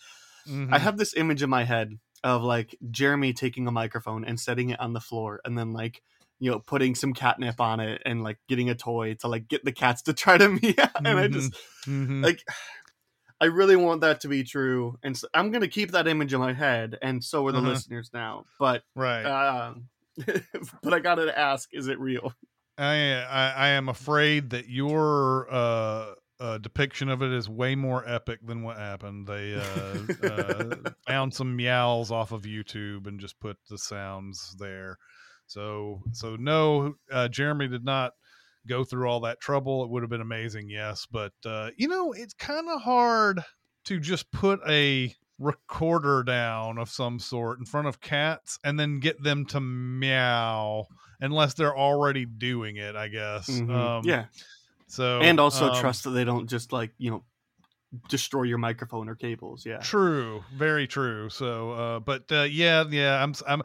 Mhm. 0.47 0.73
I 0.73 0.79
have 0.79 0.97
this 0.97 1.15
image 1.15 1.43
in 1.43 1.49
my 1.49 1.63
head 1.63 1.97
of 2.23 2.43
like 2.43 2.75
Jeremy 2.91 3.33
taking 3.33 3.67
a 3.67 3.71
microphone 3.71 4.25
and 4.25 4.39
setting 4.39 4.69
it 4.69 4.79
on 4.79 4.93
the 4.93 5.01
floor, 5.01 5.41
and 5.45 5.57
then 5.57 5.73
like 5.73 6.01
you 6.39 6.51
know 6.51 6.59
putting 6.59 6.95
some 6.95 7.13
catnip 7.13 7.59
on 7.61 7.79
it 7.79 8.01
and 8.05 8.23
like 8.23 8.39
getting 8.49 8.69
a 8.69 8.75
toy 8.75 9.13
to 9.15 9.27
like 9.27 9.47
get 9.47 9.63
the 9.65 9.71
cats 9.71 10.01
to 10.03 10.13
try 10.23 10.37
to 10.37 10.49
meow. 10.49 10.89
And 11.05 11.19
I 11.19 11.27
just 11.27 11.53
Mhm. 11.87 12.23
like 12.23 12.43
I 13.41 13.45
really 13.45 13.75
want 13.75 14.01
that 14.01 14.21
to 14.21 14.27
be 14.29 14.43
true, 14.43 14.97
and 15.03 15.17
so 15.17 15.27
I'm 15.33 15.51
gonna 15.51 15.67
keep 15.67 15.91
that 15.91 16.07
image 16.07 16.33
in 16.33 16.39
my 16.39 16.53
head, 16.53 16.97
and 17.01 17.23
so 17.23 17.45
are 17.47 17.51
the 17.51 17.57
Uh-huh. 17.57 17.69
listeners 17.69 18.09
now. 18.13 18.45
But 18.59 18.83
right. 18.95 19.25
um, 19.25 19.89
but 20.83 20.93
I 20.93 20.99
gotta 20.99 21.37
ask, 21.37 21.69
is 21.73 21.87
it 21.87 21.99
real? 21.99 22.33
I, 22.77 23.13
I 23.13 23.53
I 23.55 23.67
am 23.69 23.87
afraid 23.89 24.49
that 24.51 24.67
your 24.69 25.47
uh, 25.51 26.15
uh, 26.39 26.57
depiction 26.57 27.09
of 27.09 27.21
it 27.21 27.31
is 27.31 27.47
way 27.49 27.75
more 27.75 28.03
epic 28.07 28.39
than 28.45 28.61
what 28.63 28.77
happened. 28.77 29.27
They 29.27 29.55
uh, 29.55 30.25
uh, 30.27 30.75
found 31.07 31.33
some 31.33 31.55
meows 31.55 32.11
off 32.11 32.31
of 32.31 32.43
YouTube 32.43 33.07
and 33.07 33.19
just 33.19 33.39
put 33.39 33.57
the 33.69 33.77
sounds 33.77 34.55
there. 34.59 34.97
So 35.47 36.01
so 36.11 36.35
no, 36.35 36.95
uh, 37.11 37.27
Jeremy 37.27 37.67
did 37.67 37.85
not 37.85 38.13
go 38.67 38.83
through 38.83 39.07
all 39.07 39.19
that 39.21 39.39
trouble. 39.39 39.83
It 39.83 39.89
would 39.89 40.01
have 40.03 40.09
been 40.09 40.21
amazing, 40.21 40.69
yes, 40.69 41.05
but 41.09 41.33
uh, 41.45 41.69
you 41.77 41.87
know 41.87 42.11
it's 42.13 42.33
kind 42.33 42.67
of 42.69 42.81
hard 42.81 43.43
to 43.85 43.99
just 43.99 44.31
put 44.31 44.59
a 44.67 45.13
recorder 45.37 46.23
down 46.23 46.77
of 46.77 46.89
some 46.89 47.19
sort 47.19 47.59
in 47.59 47.65
front 47.65 47.87
of 47.87 47.99
cats 48.01 48.57
and 48.63 48.79
then 48.79 48.99
get 48.99 49.21
them 49.21 49.45
to 49.45 49.59
meow 49.59 50.85
unless 51.19 51.53
they're 51.53 51.75
already 51.77 52.25
doing 52.25 52.77
it 52.77 52.95
i 52.95 53.09
guess 53.09 53.49
Mhm. 53.49 53.69
um 53.69 54.05
yeah, 54.05 54.25
so 54.95 55.19
and 55.21 55.39
also 55.39 55.69
um, 55.69 55.79
trust 55.79 56.03
that 56.05 56.11
they 56.11 56.23
don't 56.23 56.49
just 56.49 56.71
like 56.71 56.91
you 56.97 57.11
know 57.11 57.23
destroy 58.09 58.43
your 58.43 58.57
microphone 58.57 59.07
or 59.09 59.15
cables. 59.15 59.65
Yeah, 59.65 59.77
true 59.77 60.43
very 60.55 60.87
true 60.87 61.29
so 61.29 61.71
uh 61.71 61.99
but 61.99 62.23
uh 62.31 62.43
yeah 62.43 62.83
yeah 62.89 63.21
i'm 63.21 63.33
i'm 63.47 63.61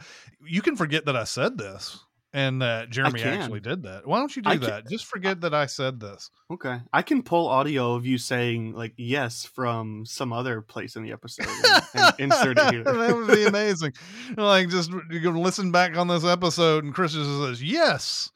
you 0.47 0.63
can 0.63 0.77
forget 0.77 1.07
that 1.07 1.17
i 1.17 1.25
said 1.25 1.59
this 1.59 1.99
and 2.33 2.63
that 2.63 2.91
jeremy 2.91 3.19
can. 3.21 3.41
actually 3.41 3.59
did 3.59 3.83
that 3.83 4.07
why 4.07 4.19
don't 4.19 4.35
you 4.37 4.43
do 4.43 4.51
I 4.51 4.57
can- 4.57 4.69
that 4.69 4.89
just 4.89 5.07
forget 5.07 5.41
that 5.41 5.53
i 5.53 5.67
said 5.67 5.99
this 5.99 6.31
okay. 6.53 6.79
I 6.93 7.03
can 7.03 7.23
pull 7.25 7.49
audio 7.49 7.95
of 7.95 8.07
you 8.07 8.19
saying 8.19 8.73
like 8.75 8.95
yes 8.97 9.45
from 9.45 10.05
some 10.07 10.33
other 10.33 10.61
place 10.61 10.95
in 10.95 11.03
the 11.03 11.11
episode 11.13 11.49
and, 11.49 11.85
and 11.95 12.15
insert 12.21 12.59
it 12.59 12.73
here. 12.73 12.85
that 12.85 13.17
would 13.17 13.35
be 13.35 13.47
amazing 13.47 13.95
like 14.37 14.69
just 14.69 14.93
you 15.11 15.21
can 15.21 15.35
listen 15.35 15.73
back 15.73 15.97
on 15.97 16.07
this 16.07 16.25
episode 16.25 16.85
and 16.85 16.95
chris 16.95 17.15
just 17.15 17.29
says 17.29 17.61
yes 17.63 18.31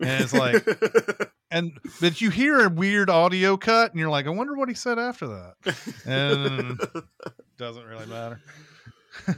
and 0.00 0.24
it's 0.24 0.34
like 0.34 0.66
and 1.50 1.72
but 2.00 2.20
you 2.20 2.30
hear 2.30 2.60
a 2.60 2.68
weird 2.68 3.08
audio 3.08 3.56
cut 3.56 3.90
and 3.90 4.00
you're 4.00 4.10
like 4.10 4.26
i 4.26 4.30
wonder 4.30 4.54
what 4.54 4.68
he 4.68 4.74
said 4.74 4.98
after 4.98 5.26
that 5.28 5.76
and 6.04 6.80
doesn't 7.58 7.84
really 7.84 8.06
matter 8.06 8.40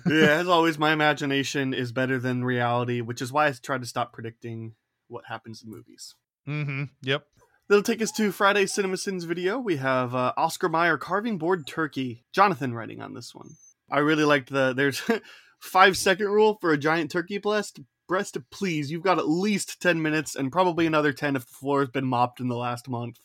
yeah, 0.06 0.38
as 0.38 0.48
always, 0.48 0.78
my 0.78 0.92
imagination 0.92 1.74
is 1.74 1.92
better 1.92 2.18
than 2.18 2.44
reality, 2.44 3.00
which 3.00 3.22
is 3.22 3.32
why 3.32 3.46
I 3.46 3.52
try 3.52 3.78
to 3.78 3.86
stop 3.86 4.12
predicting 4.12 4.74
what 5.08 5.24
happens 5.26 5.62
in 5.62 5.70
movies. 5.70 6.14
mm-hmm 6.48 6.84
yep 7.02 7.26
That'll 7.68 7.82
take 7.82 8.00
us 8.00 8.12
to 8.12 8.32
Friday 8.32 8.64
Cinema 8.64 8.96
Sins 8.96 9.24
video. 9.24 9.58
We 9.58 9.76
have 9.76 10.14
uh, 10.14 10.32
Oscar 10.38 10.70
Mayer 10.70 10.96
carving 10.96 11.36
board 11.36 11.66
turkey. 11.66 12.24
Jonathan 12.32 12.72
writing 12.72 13.02
on 13.02 13.12
this 13.12 13.34
one. 13.34 13.50
I 13.90 13.98
really 13.98 14.24
liked 14.24 14.48
the 14.48 14.72
there's 14.72 15.02
five 15.60 15.98
second 15.98 16.28
rule 16.28 16.56
for 16.62 16.72
a 16.72 16.78
giant 16.78 17.10
turkey 17.10 17.36
breast. 17.36 17.80
Breast, 18.08 18.36
please. 18.50 18.90
You've 18.90 19.02
got 19.04 19.18
at 19.18 19.28
least 19.28 19.80
ten 19.80 20.02
minutes, 20.02 20.34
and 20.34 20.50
probably 20.50 20.86
another 20.86 21.12
ten 21.12 21.36
if 21.36 21.46
the 21.46 21.54
floor 21.54 21.80
has 21.80 21.90
been 21.90 22.06
mopped 22.06 22.40
in 22.40 22.48
the 22.48 22.56
last 22.56 22.88
month. 22.88 23.20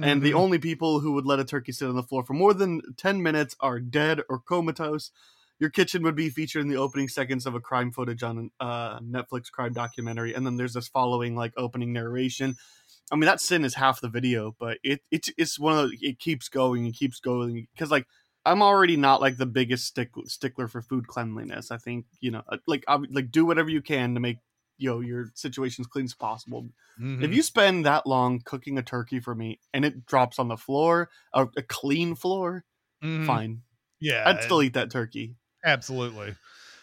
And 0.00 0.22
the 0.22 0.32
Mhm. 0.32 0.36
only 0.36 0.58
people 0.58 1.00
who 1.00 1.12
would 1.12 1.26
let 1.26 1.40
a 1.40 1.44
turkey 1.44 1.72
sit 1.72 1.88
on 1.88 1.94
the 1.94 2.02
floor 2.02 2.24
for 2.24 2.34
more 2.34 2.54
than 2.54 2.80
ten 2.96 3.22
minutes 3.22 3.54
are 3.60 3.78
dead 3.80 4.22
or 4.28 4.40
comatose. 4.40 5.10
Your 5.60 5.70
kitchen 5.70 6.02
would 6.02 6.16
be 6.16 6.30
featured 6.30 6.62
in 6.62 6.68
the 6.68 6.76
opening 6.76 7.08
seconds 7.08 7.46
of 7.46 7.54
a 7.54 7.60
crime 7.60 7.92
footage 7.92 8.22
on 8.22 8.50
uh, 8.60 8.98
Netflix 9.00 9.50
crime 9.52 9.72
documentary, 9.72 10.34
and 10.34 10.44
then 10.46 10.56
there's 10.56 10.74
this 10.74 10.88
following 10.88 11.36
like 11.36 11.52
opening 11.56 11.92
narration. 11.92 12.56
I 13.12 13.16
mean, 13.16 13.26
that 13.26 13.40
sin 13.40 13.64
is 13.64 13.74
half 13.74 14.00
the 14.00 14.08
video, 14.08 14.56
but 14.58 14.78
it 14.82 15.02
it's 15.10 15.30
it's 15.38 15.58
one 15.58 15.78
of 15.78 15.90
the, 15.90 15.98
it 16.00 16.18
keeps 16.18 16.48
going 16.48 16.86
and 16.86 16.94
keeps 16.94 17.20
going 17.20 17.68
because 17.72 17.90
like 17.90 18.06
I'm 18.46 18.62
already 18.62 18.96
not 18.96 19.20
like 19.20 19.36
the 19.38 19.46
biggest 19.46 19.86
stick, 19.86 20.10
stickler 20.26 20.68
for 20.68 20.82
food 20.82 21.06
cleanliness. 21.08 21.70
I 21.70 21.78
think 21.78 22.06
you 22.20 22.30
know 22.30 22.42
uh, 22.48 22.58
like 22.66 22.84
I, 22.88 22.96
like 23.10 23.30
do 23.30 23.46
whatever 23.46 23.70
you 23.70 23.82
can 23.82 24.14
to 24.14 24.20
make 24.20 24.38
you 24.78 24.90
know 24.90 25.00
your 25.00 25.30
situation 25.34 25.82
as 25.82 25.86
clean 25.86 26.04
as 26.06 26.14
possible. 26.14 26.68
Mhm. 26.96 27.24
If 27.24 27.32
you 27.34 27.42
spend 27.42 27.86
that 27.86 28.06
long 28.06 28.40
cooking 28.40 28.76
a 28.78 28.82
turkey 28.82 29.20
for 29.20 29.34
me 29.34 29.60
and 29.72 29.84
it 29.84 30.04
drops 30.06 30.38
on 30.38 30.48
the 30.48 30.56
floor, 30.56 31.10
a, 31.32 31.46
a 31.56 31.62
clean 31.62 32.14
floor, 32.16 32.64
Mhm. 33.02 33.44
fine. 33.44 33.62
yeah 34.00 34.26
I'd 34.26 34.42
still 34.42 34.62
eat 34.62 34.74
that 34.74 34.90
turkey. 34.92 35.36
Absolutely. 35.64 36.34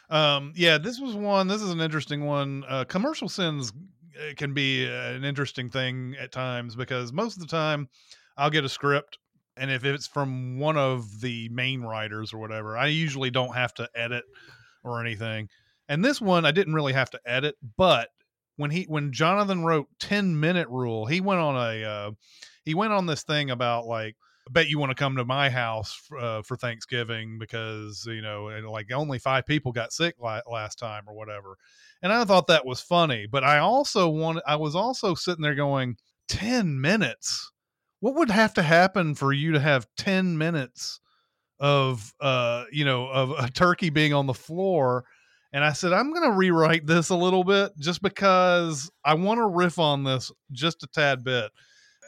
Um, 0.10 0.54
yeah, 0.56 0.78
this 0.78 1.00
was 1.00 1.16
one. 1.16 1.48
This 1.48 1.62
is 1.62 1.72
an 1.72 1.82
interesting 1.82 2.26
one. 2.26 2.66
Uh, 2.68 2.86
commercial 2.86 3.30
sins 3.30 3.74
uh, 4.20 4.34
can 4.38 4.54
be 4.54 4.88
uh, 4.88 5.12
an 5.14 5.24
interesting 5.26 5.70
thing 5.70 6.16
at 6.20 6.32
times 6.32 6.76
because 6.76 7.14
most 7.14 7.36
of 7.36 7.42
the 7.42 7.48
time 7.48 7.90
I'll 8.38 8.50
get 8.52 8.66
a 8.66 8.70
script, 8.70 9.20
and 9.58 9.70
if 9.70 9.84
it's 9.84 10.08
from 10.08 10.60
one 10.60 10.78
of 10.78 11.22
the 11.22 11.50
main 11.50 11.82
writers 11.82 12.34
or 12.34 12.38
whatever, 12.38 12.78
I 12.78 12.88
usually 12.88 13.32
don't 13.32 13.54
have 13.54 13.74
to 13.76 13.90
edit 13.96 14.24
or 14.84 15.02
anything. 15.02 15.50
And 15.90 16.04
this 16.04 16.22
one, 16.22 16.46
I 16.46 16.52
didn't 16.52 16.74
really 16.74 16.94
have 16.94 17.10
to 17.12 17.20
edit, 17.26 17.56
but 17.78 18.10
when 18.56 18.72
he 18.72 18.84
when 18.84 19.12
Jonathan 19.12 19.64
wrote 19.64 19.88
10 20.00 20.40
minute 20.40 20.68
rule, 20.70 21.06
he 21.06 21.22
went 21.22 21.42
on 21.42 21.56
a 21.56 21.84
uh, 21.84 22.12
he 22.64 22.74
went 22.74 22.94
on 22.94 23.06
this 23.06 23.24
thing 23.24 23.50
about 23.50 23.86
like 23.86 24.16
bet 24.50 24.68
you 24.68 24.80
want 24.80 24.90
to 24.90 24.96
come 24.96 25.16
to 25.16 25.26
my 25.26 25.50
house 25.50 26.02
uh, 26.20 26.42
for 26.42 26.58
Thanksgiving 26.58 27.38
because 27.40 28.06
you 28.08 28.22
know 28.22 28.50
and, 28.50 28.68
like 28.68 28.92
only 28.92 29.20
five 29.20 29.46
people 29.46 29.72
got 29.72 29.94
sick 29.94 30.16
la- 30.20 30.42
last 30.50 30.80
time 30.80 31.04
or 31.08 31.14
whatever, 31.14 31.58
and 32.02 32.12
I 32.12 32.24
thought 32.26 32.48
that 32.48 32.66
was 32.66 32.82
funny. 32.82 33.28
But 33.30 33.44
I 33.44 33.60
also 33.60 34.10
wanted 34.10 34.44
I 34.48 34.56
was 34.56 34.76
also 34.76 35.16
sitting 35.16 35.42
there 35.42 35.56
going 35.56 35.98
ten 36.28 36.80
minutes. 36.80 37.51
What 38.02 38.16
would 38.16 38.30
have 38.30 38.54
to 38.56 38.62
happen 38.62 39.16
for 39.16 39.32
you 39.32 39.54
to 39.54 39.60
have 39.60 39.88
ten 39.98 40.38
minutes 40.38 41.00
of 41.60 42.14
uh 42.20 42.66
you 42.72 42.84
know 42.84 43.08
of 43.08 43.32
a 43.32 43.50
turkey 43.50 43.90
being 43.90 44.14
on 44.14 44.28
the 44.28 44.34
floor? 44.34 45.06
And 45.54 45.64
I 45.64 45.74
said 45.74 45.94
I'm 45.94 46.12
going 46.12 46.30
to 46.30 46.36
rewrite 46.36 46.86
this 46.86 47.10
a 47.10 47.16
little 47.16 47.44
bit 47.44 47.72
just 47.80 48.02
because 48.02 48.92
I 49.04 49.14
want 49.16 49.40
to 49.40 49.48
riff 49.48 49.80
on 49.80 50.04
this 50.04 50.32
just 50.52 50.84
a 50.84 50.88
tad 50.88 51.24
bit 51.24 51.52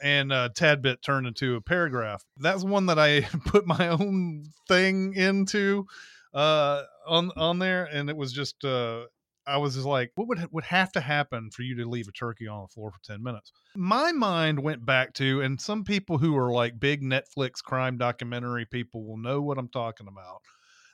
and 0.04 0.32
uh, 0.32 0.50
tad 0.50 0.82
bit 0.82 1.02
turned 1.02 1.26
into 1.26 1.56
a 1.56 1.62
paragraph. 1.62 2.24
That's 2.38 2.64
one 2.64 2.88
that 2.88 3.00
I 3.00 3.22
put 3.46 3.66
my 3.66 3.88
own 3.88 4.44
thing 4.68 5.14
into 5.14 5.88
uh, 6.34 6.84
on 7.08 7.32
on 7.36 7.60
there, 7.60 7.86
and 7.86 8.10
it 8.10 8.18
was 8.18 8.34
just 8.34 8.64
uh, 8.66 9.06
I 9.46 9.58
was 9.58 9.76
just 9.76 9.86
like, 9.86 10.12
what 10.16 10.28
would 10.28 10.48
would 10.52 10.64
have 10.64 10.92
to 10.94 11.02
happen 11.02 11.50
for 11.52 11.64
you 11.64 11.76
to 11.76 11.90
leave 11.90 12.08
a 12.08 12.12
turkey 12.12 12.48
on 12.48 12.62
the 12.62 12.68
floor 12.68 12.92
for 12.92 13.00
ten 13.04 13.22
minutes? 13.22 13.52
My 13.76 14.12
mind 14.12 14.60
went 14.62 14.86
back 14.86 15.14
to, 15.16 15.42
and 15.42 15.60
some 15.60 15.84
people 15.84 16.18
who 16.18 16.38
are 16.38 16.52
like 16.52 16.80
big 16.80 17.02
Netflix 17.02 17.62
crime 17.64 17.98
documentary 17.98 18.66
people 18.66 19.06
will 19.06 19.18
know 19.18 19.42
what 19.42 19.58
I'm 19.58 19.70
talking 19.70 20.08
about. 20.08 20.42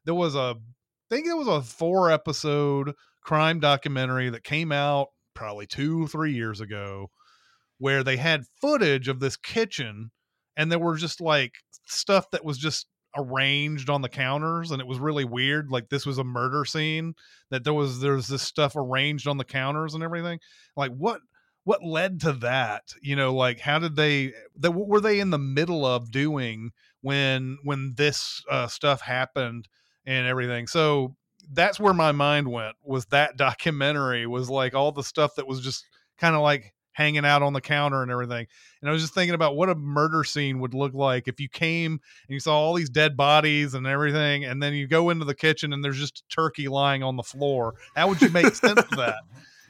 There 0.05 0.15
was 0.15 0.35
a, 0.35 0.55
I 0.57 1.15
think 1.15 1.27
it 1.27 1.37
was 1.37 1.47
a 1.47 1.61
four 1.61 2.11
episode 2.11 2.93
crime 3.23 3.59
documentary 3.59 4.29
that 4.29 4.43
came 4.43 4.71
out 4.71 5.09
probably 5.35 5.67
two 5.67 6.07
three 6.07 6.33
years 6.33 6.61
ago 6.61 7.11
where 7.77 8.03
they 8.03 8.17
had 8.17 8.43
footage 8.59 9.07
of 9.07 9.19
this 9.19 9.37
kitchen 9.37 10.11
and 10.57 10.71
there 10.71 10.79
were 10.79 10.97
just 10.97 11.21
like 11.21 11.53
stuff 11.87 12.29
that 12.31 12.43
was 12.43 12.57
just 12.57 12.87
arranged 13.17 13.89
on 13.89 14.01
the 14.01 14.09
counters 14.09 14.71
and 14.71 14.79
it 14.79 14.87
was 14.87 14.99
really 14.99 15.25
weird 15.25 15.71
like 15.71 15.89
this 15.89 16.05
was 16.05 16.19
a 16.19 16.23
murder 16.23 16.63
scene 16.63 17.13
that 17.49 17.63
there 17.63 17.73
was 17.73 17.99
there's 17.99 18.27
this 18.27 18.43
stuff 18.43 18.75
arranged 18.75 19.27
on 19.27 19.37
the 19.37 19.43
counters 19.43 19.95
and 19.95 20.03
everything 20.03 20.39
like 20.75 20.91
what 20.91 21.19
what 21.69 21.83
led 21.83 22.21
to 22.21 22.33
that? 22.33 22.93
You 23.01 23.15
know 23.15 23.33
like 23.33 23.59
how 23.59 23.77
did 23.77 23.95
they 23.95 24.33
that 24.55 24.71
what 24.71 24.87
were 24.87 25.01
they 25.01 25.19
in 25.19 25.29
the 25.29 25.37
middle 25.37 25.85
of 25.85 26.11
doing 26.11 26.71
when 27.01 27.59
when 27.63 27.93
this 27.95 28.43
uh, 28.49 28.67
stuff 28.67 29.01
happened 29.01 29.67
and 30.05 30.25
everything? 30.25 30.65
So 30.65 31.15
that's 31.51 31.79
where 31.79 31.93
my 31.93 32.11
mind 32.11 32.51
went 32.51 32.75
was 32.83 33.05
that 33.07 33.37
documentary 33.37 34.25
was 34.25 34.49
like 34.49 34.73
all 34.73 34.91
the 34.91 35.03
stuff 35.03 35.35
that 35.35 35.47
was 35.47 35.61
just 35.61 35.85
kind 36.17 36.35
of 36.35 36.41
like 36.41 36.73
hanging 36.99 37.25
out 37.25 37.41
on 37.41 37.53
the 37.53 37.61
counter 37.61 38.03
and 38.03 38.11
everything. 38.11 38.45
And 38.81 38.89
I 38.89 38.91
was 38.91 39.01
just 39.01 39.13
thinking 39.13 39.33
about 39.33 39.55
what 39.55 39.69
a 39.69 39.75
murder 39.75 40.25
scene 40.25 40.59
would 40.59 40.73
look 40.73 40.93
like 40.93 41.29
if 41.29 41.39
you 41.39 41.47
came 41.47 41.93
and 41.93 41.99
you 42.27 42.41
saw 42.41 42.59
all 42.59 42.73
these 42.73 42.89
dead 42.89 43.15
bodies 43.15 43.73
and 43.73 43.87
everything, 43.87 44.43
and 44.43 44.61
then 44.61 44.73
you 44.73 44.85
go 44.85 45.09
into 45.09 45.23
the 45.23 45.33
kitchen 45.33 45.71
and 45.71 45.81
there's 45.81 45.97
just 45.97 46.19
a 46.19 46.35
turkey 46.35 46.67
lying 46.67 47.01
on 47.01 47.15
the 47.15 47.23
floor. 47.23 47.75
How 47.95 48.09
would 48.09 48.21
you 48.21 48.29
make 48.31 48.53
sense 48.53 48.81
of 48.81 48.89
that? 48.97 49.21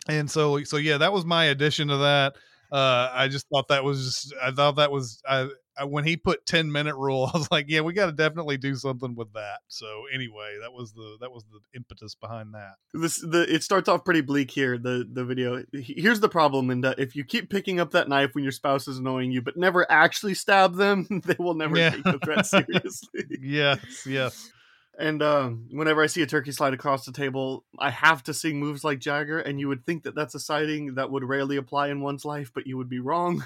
And 0.07 0.29
so, 0.29 0.63
so 0.63 0.77
yeah, 0.77 0.97
that 0.97 1.13
was 1.13 1.23
my 1.23 1.45
addition 1.45 1.87
to 1.89 1.97
that. 1.97 2.35
Uh, 2.71 3.11
I 3.13 3.27
just 3.27 3.47
thought 3.49 3.67
that 3.67 3.83
was 3.83 4.03
just, 4.05 4.33
I 4.41 4.49
thought 4.49 4.77
that 4.77 4.91
was, 4.91 5.21
I, 5.29 5.49
when 5.85 6.03
he 6.05 6.17
put 6.17 6.45
10 6.45 6.71
minute 6.71 6.95
rule, 6.95 7.29
I 7.33 7.37
was 7.37 7.49
like, 7.51 7.65
yeah, 7.69 7.81
we 7.81 7.93
got 7.93 8.07
to 8.07 8.11
definitely 8.11 8.57
do 8.57 8.75
something 8.75 9.15
with 9.15 9.33
that. 9.33 9.59
So 9.67 10.03
anyway, 10.13 10.57
that 10.61 10.73
was 10.73 10.93
the 10.93 11.17
that 11.21 11.31
was 11.31 11.43
the 11.45 11.59
impetus 11.75 12.15
behind 12.15 12.53
that. 12.53 12.75
This 12.93 13.17
the 13.21 13.45
it 13.53 13.63
starts 13.63 13.87
off 13.89 14.03
pretty 14.05 14.21
bleak 14.21 14.51
here. 14.51 14.77
The 14.77 15.07
the 15.11 15.23
video. 15.25 15.63
Here's 15.73 16.19
the 16.19 16.29
problem: 16.29 16.81
that 16.81 16.99
if 16.99 17.15
you 17.15 17.23
keep 17.23 17.49
picking 17.49 17.79
up 17.79 17.91
that 17.91 18.09
knife 18.09 18.31
when 18.33 18.43
your 18.43 18.51
spouse 18.51 18.87
is 18.87 18.97
annoying 18.99 19.31
you, 19.31 19.41
but 19.41 19.57
never 19.57 19.89
actually 19.91 20.33
stab 20.33 20.75
them, 20.75 21.07
they 21.25 21.35
will 21.39 21.53
never 21.55 21.77
Yeah. 21.77 21.91
take 21.91 22.03
the 22.03 22.19
threat 22.23 22.45
seriously. 22.45 23.37
Yes, 23.41 24.05
yes. 24.07 24.51
And 24.97 25.23
um, 25.23 25.67
whenever 25.71 26.03
I 26.03 26.07
see 26.07 26.21
a 26.23 26.25
turkey 26.27 26.51
slide 26.51 26.73
across 26.73 27.05
the 27.05 27.13
table, 27.13 27.63
I 27.79 27.89
have 27.89 28.21
to 28.23 28.33
sing 28.33 28.59
moves 28.59 28.83
like 28.83 28.99
Jagger, 28.99 29.39
and 29.39 29.57
you 29.57 29.69
would 29.69 29.85
think 29.85 30.03
that 30.03 30.13
that's 30.13 30.35
a 30.35 30.39
sighting 30.41 30.95
that 30.95 31.09
would 31.09 31.23
rarely 31.23 31.55
apply 31.55 31.87
in 31.87 32.01
one's 32.01 32.25
life, 32.25 32.51
but 32.53 32.67
you 32.67 32.75
would 32.75 32.89
be 32.89 32.99
wrong. 32.99 33.45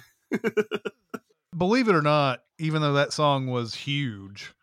Believe 1.58 1.88
it 1.88 1.96
or 1.96 2.02
not, 2.02 2.42
even 2.60 2.82
though 2.82 2.94
that 2.94 3.14
song 3.14 3.48
was 3.48 3.76
huge, 3.76 4.54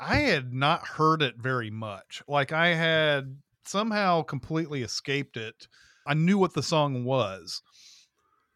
I 0.00 0.16
had 0.16 0.52
not 0.52 0.86
heard 0.86 1.22
it 1.22 1.36
very 1.36 1.70
much. 1.70 2.22
Like 2.28 2.52
I 2.52 2.68
had 2.68 3.36
somehow 3.64 4.22
completely 4.22 4.82
escaped 4.82 5.36
it. 5.36 5.68
I 6.06 6.14
knew 6.14 6.38
what 6.38 6.54
the 6.54 6.62
song 6.62 7.04
was, 7.04 7.62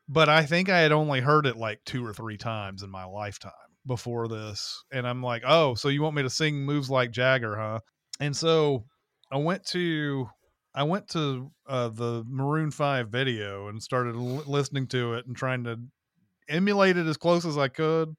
but 0.08 0.28
I 0.28 0.44
think 0.44 0.68
I 0.68 0.80
had 0.80 0.92
only 0.92 1.20
heard 1.20 1.46
it 1.46 1.56
like 1.56 1.80
two 1.84 2.04
or 2.04 2.14
three 2.14 2.38
times 2.38 2.82
in 2.82 2.90
my 2.90 3.04
lifetime 3.04 3.52
before 3.86 4.28
this. 4.28 4.84
And 4.92 5.06
I'm 5.06 5.22
like, 5.22 5.42
oh, 5.46 5.74
so 5.74 5.88
you 5.88 6.02
want 6.02 6.16
me 6.16 6.22
to 6.22 6.30
sing 6.30 6.64
moves 6.64 6.90
like 6.90 7.10
Jagger, 7.10 7.56
huh? 7.56 7.80
And 8.20 8.36
so 8.36 8.84
I 9.30 9.38
went 9.38 9.66
to 9.68 10.28
I 10.74 10.84
went 10.84 11.08
to 11.08 11.50
uh, 11.68 11.88
the 11.88 12.24
Maroon 12.26 12.70
Five 12.70 13.10
video 13.10 13.68
and 13.68 13.82
started 13.82 14.14
l- 14.14 14.44
listening 14.46 14.86
to 14.88 15.14
it 15.14 15.26
and 15.26 15.36
trying 15.36 15.64
to 15.64 15.78
emulate 16.52 16.96
it 16.96 17.06
as 17.06 17.16
close 17.16 17.44
as 17.44 17.58
I 17.58 17.68
could. 17.68 18.14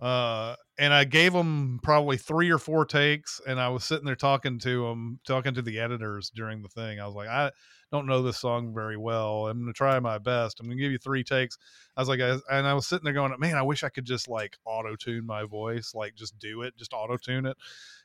Uh, 0.00 0.54
and 0.78 0.94
I 0.94 1.04
gave 1.04 1.32
them 1.32 1.80
probably 1.82 2.16
three 2.16 2.50
or 2.50 2.58
four 2.58 2.84
takes, 2.84 3.40
and 3.46 3.58
I 3.58 3.68
was 3.68 3.84
sitting 3.84 4.04
there 4.04 4.14
talking 4.14 4.58
to 4.60 4.84
them, 4.84 5.18
talking 5.26 5.54
to 5.54 5.62
the 5.62 5.80
editors 5.80 6.30
during 6.30 6.62
the 6.62 6.68
thing. 6.68 7.00
I 7.00 7.06
was 7.06 7.16
like, 7.16 7.28
I 7.28 7.50
don't 7.90 8.06
know 8.06 8.22
this 8.22 8.38
song 8.38 8.72
very 8.72 8.96
well. 8.96 9.48
I'm 9.48 9.58
gonna 9.58 9.72
try 9.72 9.98
my 9.98 10.18
best. 10.18 10.60
I'm 10.60 10.66
gonna 10.66 10.80
give 10.80 10.92
you 10.92 10.98
three 10.98 11.24
takes. 11.24 11.58
I 11.96 12.00
was 12.00 12.08
like, 12.08 12.20
I, 12.20 12.38
and 12.50 12.66
I 12.66 12.74
was 12.74 12.86
sitting 12.86 13.04
there 13.04 13.12
going, 13.12 13.34
man, 13.40 13.56
I 13.56 13.62
wish 13.62 13.82
I 13.82 13.88
could 13.88 14.04
just 14.04 14.28
like 14.28 14.56
auto 14.64 14.94
tune 14.94 15.26
my 15.26 15.44
voice, 15.44 15.92
like 15.94 16.14
just 16.14 16.38
do 16.38 16.62
it, 16.62 16.76
just 16.76 16.92
auto 16.92 17.16
tune 17.16 17.46
it. 17.46 17.56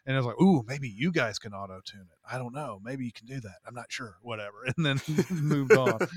And 0.05 0.15
I 0.15 0.19
was 0.19 0.25
like, 0.25 0.41
ooh, 0.41 0.63
maybe 0.67 0.89
you 0.89 1.11
guys 1.11 1.37
can 1.37 1.53
auto 1.53 1.79
tune 1.85 2.07
it. 2.11 2.17
I 2.29 2.39
don't 2.39 2.53
know. 2.53 2.79
Maybe 2.83 3.05
you 3.05 3.11
can 3.11 3.27
do 3.27 3.39
that. 3.41 3.57
I'm 3.67 3.75
not 3.75 3.91
sure. 3.91 4.17
Whatever. 4.21 4.65
And 4.75 4.85
then 4.85 5.01
moved 5.29 5.73
on. 5.73 5.99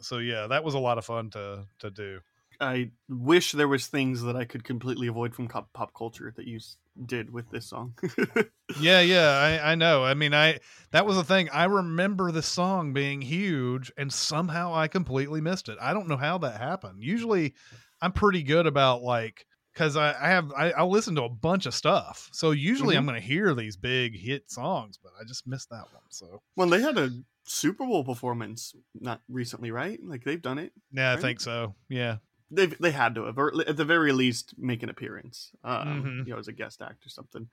So 0.00 0.18
yeah, 0.18 0.48
that 0.48 0.64
was 0.64 0.74
a 0.74 0.80
lot 0.80 0.98
of 0.98 1.04
fun 1.04 1.30
to 1.30 1.64
to 1.78 1.88
do. 1.88 2.18
I 2.62 2.90
wish 3.08 3.52
there 3.52 3.68
was 3.68 3.86
things 3.86 4.22
that 4.22 4.36
I 4.36 4.44
could 4.44 4.64
completely 4.64 5.08
avoid 5.08 5.34
from 5.34 5.48
pop, 5.48 5.72
pop 5.72 5.92
culture 5.94 6.32
that 6.36 6.46
you 6.46 6.60
did 7.04 7.32
with 7.32 7.50
this 7.50 7.66
song. 7.66 7.94
Yeah, 8.80 9.00
yeah, 9.00 9.28
I, 9.28 9.72
I 9.72 9.74
know. 9.74 10.02
I 10.02 10.14
mean, 10.14 10.32
I 10.32 10.60
that 10.92 11.04
was 11.04 11.16
the 11.16 11.24
thing. 11.24 11.50
I 11.50 11.64
remember 11.64 12.32
the 12.32 12.42
song 12.42 12.94
being 12.94 13.20
huge, 13.20 13.92
and 13.98 14.10
somehow 14.10 14.74
I 14.74 14.88
completely 14.88 15.42
missed 15.42 15.68
it. 15.68 15.76
I 15.78 15.92
don't 15.92 16.08
know 16.08 16.16
how 16.16 16.38
that 16.38 16.58
happened. 16.58 17.02
Usually, 17.02 17.52
I'm 18.00 18.12
pretty 18.12 18.42
good 18.42 18.66
about 18.66 19.02
like 19.02 19.46
because 19.72 19.96
I, 19.96 20.14
I 20.18 20.28
have 20.28 20.52
I, 20.56 20.70
I 20.70 20.84
listen 20.84 21.14
to 21.16 21.24
a 21.24 21.28
bunch 21.28 21.66
of 21.66 21.74
stuff, 21.74 22.30
so 22.32 22.52
usually 22.52 22.96
I'm 22.96 23.02
mm-hmm. 23.02 23.10
going 23.10 23.20
to 23.20 23.26
hear 23.26 23.54
these 23.54 23.76
big 23.76 24.18
hit 24.18 24.50
songs, 24.50 24.98
but 25.02 25.12
I 25.20 25.24
just 25.24 25.46
missed 25.46 25.68
that 25.70 25.92
one. 25.92 26.04
So 26.08 26.40
well, 26.56 26.68
they 26.68 26.80
had 26.80 26.98
a 26.98 27.10
Super 27.44 27.84
Bowl 27.84 28.04
performance 28.04 28.74
not 28.98 29.20
recently, 29.28 29.70
right? 29.70 29.98
Like 30.02 30.24
they've 30.24 30.40
done 30.40 30.58
it. 30.58 30.72
yeah, 30.92 31.12
I 31.12 31.16
think 31.16 31.40
so. 31.40 31.74
Yeah, 31.88 32.16
They 32.54 32.66
they 32.66 32.90
had 32.90 33.14
to 33.14 33.24
have, 33.24 33.38
or 33.38 33.52
at 33.66 33.76
the 33.78 33.84
very 33.84 34.12
least, 34.12 34.54
make 34.58 34.82
an 34.82 34.90
appearance. 34.90 35.50
Um, 35.64 36.02
Mhm. 36.04 36.26
You 36.26 36.32
know, 36.34 36.38
as 36.38 36.48
a 36.48 36.52
guest 36.52 36.82
act 36.82 37.04
or 37.06 37.08
something. 37.08 37.48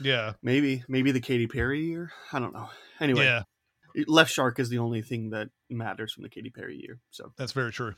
yeah, 0.00 0.34
Maybe 0.42 0.84
maybe 0.88 1.10
the 1.10 1.20
Katy 1.20 1.48
Perry 1.48 1.84
year. 1.84 2.12
I 2.32 2.38
don't 2.38 2.52
know. 2.54 2.70
Anyway, 3.00 3.24
yeah. 3.24 3.42
Left 4.06 4.30
Shark 4.32 4.58
is 4.60 4.68
the 4.68 4.78
only 4.78 5.02
thing 5.02 5.30
that 5.30 5.48
matters 5.70 6.12
from 6.12 6.22
the 6.22 6.28
Katy 6.28 6.50
Perry 6.50 6.76
year. 6.80 7.00
So 7.10 7.32
That's 7.36 7.52
very 7.52 7.72
true. 7.72 7.94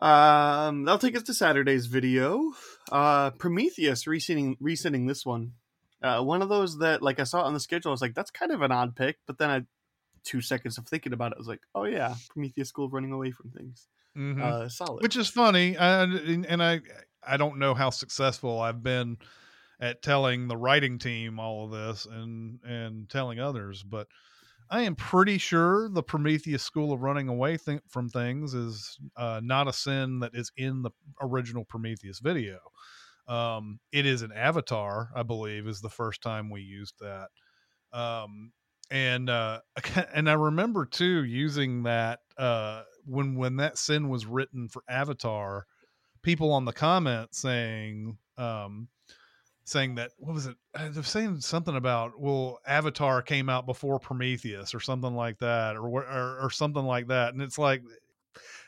um, 0.00 0.84
that'll 0.84 0.98
take 0.98 1.16
us 1.16 1.22
to 1.24 1.34
Saturday's 1.34 1.86
video. 1.86 2.52
Uh, 2.90 3.30
Prometheus 3.30 4.04
resending 4.04 4.58
resending 4.60 5.06
this 5.06 5.24
one. 5.24 5.52
Uh, 6.02 6.22
one 6.22 6.42
of 6.42 6.48
those 6.48 6.78
that 6.78 7.00
like 7.02 7.20
I 7.20 7.24
saw 7.24 7.42
on 7.42 7.54
the 7.54 7.60
schedule. 7.60 7.90
I 7.90 7.92
was 7.92 8.00
like, 8.02 8.14
that's 8.14 8.30
kind 8.30 8.50
of 8.50 8.62
an 8.62 8.72
odd 8.72 8.96
pick. 8.96 9.18
But 9.26 9.38
then 9.38 9.50
I 9.50 9.62
two 10.24 10.40
seconds 10.40 10.78
of 10.78 10.86
thinking 10.86 11.12
about 11.12 11.32
it, 11.32 11.36
I 11.36 11.38
was 11.38 11.48
like, 11.48 11.62
oh 11.74 11.84
yeah, 11.84 12.14
Prometheus 12.30 12.68
School 12.68 12.86
of 12.86 12.92
Running 12.92 13.12
Away 13.12 13.30
from 13.30 13.50
Things. 13.50 13.86
Mhm. 14.16 14.38
Uh, 14.42 14.68
solid. 14.68 15.02
which 15.02 15.16
is 15.16 15.28
funny 15.28 15.76
and, 15.76 16.12
and 16.14 16.46
and 16.46 16.62
i 16.62 16.80
i 17.26 17.36
don't 17.36 17.58
know 17.58 17.72
how 17.74 17.88
successful 17.90 18.60
i've 18.60 18.82
been 18.82 19.16
at 19.80 20.02
telling 20.02 20.48
the 20.48 20.56
writing 20.56 20.98
team 20.98 21.40
all 21.40 21.64
of 21.64 21.70
this 21.70 22.04
and 22.06 22.60
and 22.62 23.08
telling 23.08 23.40
others 23.40 23.82
but 23.82 24.08
i 24.70 24.82
am 24.82 24.94
pretty 24.96 25.38
sure 25.38 25.88
the 25.88 26.02
prometheus 26.02 26.62
school 26.62 26.92
of 26.92 27.02
running 27.02 27.28
away 27.28 27.56
th- 27.56 27.80
from 27.88 28.08
things 28.08 28.54
is 28.54 28.98
uh, 29.16 29.40
not 29.42 29.68
a 29.68 29.72
sin 29.72 30.20
that 30.20 30.34
is 30.34 30.52
in 30.56 30.82
the 30.82 30.90
original 31.22 31.64
prometheus 31.64 32.20
video 32.20 32.58
um 33.28 33.78
it 33.92 34.06
is 34.06 34.22
an 34.22 34.32
avatar 34.32 35.10
i 35.14 35.22
believe 35.22 35.66
is 35.66 35.80
the 35.80 35.88
first 35.90 36.22
time 36.22 36.50
we 36.50 36.60
used 36.60 36.94
that 37.00 37.28
um 37.92 38.52
and 38.90 39.30
uh 39.30 39.60
and 40.14 40.28
i 40.28 40.32
remember 40.32 40.84
too 40.86 41.24
using 41.24 41.82
that 41.84 42.20
uh 42.36 42.82
when 43.06 43.34
when 43.36 43.56
that 43.56 43.78
sin 43.78 44.08
was 44.08 44.26
written 44.26 44.68
for 44.68 44.82
avatar 44.88 45.66
people 46.22 46.52
on 46.52 46.64
the 46.64 46.72
comments 46.72 47.38
saying 47.38 48.16
um 48.38 48.88
saying 49.64 49.94
that 49.94 50.10
what 50.18 50.34
was 50.34 50.46
it 50.46 50.56
uh, 50.74 50.88
they're 50.90 51.02
saying 51.02 51.40
something 51.40 51.76
about 51.76 52.18
well 52.18 52.58
avatar 52.66 53.22
came 53.22 53.48
out 53.48 53.66
before 53.66 53.98
prometheus 53.98 54.74
or 54.74 54.80
something 54.80 55.14
like 55.14 55.38
that 55.38 55.76
or 55.76 55.86
or, 55.86 56.38
or 56.42 56.50
something 56.50 56.84
like 56.84 57.06
that 57.08 57.32
and 57.32 57.42
it's 57.42 57.58
like 57.58 57.82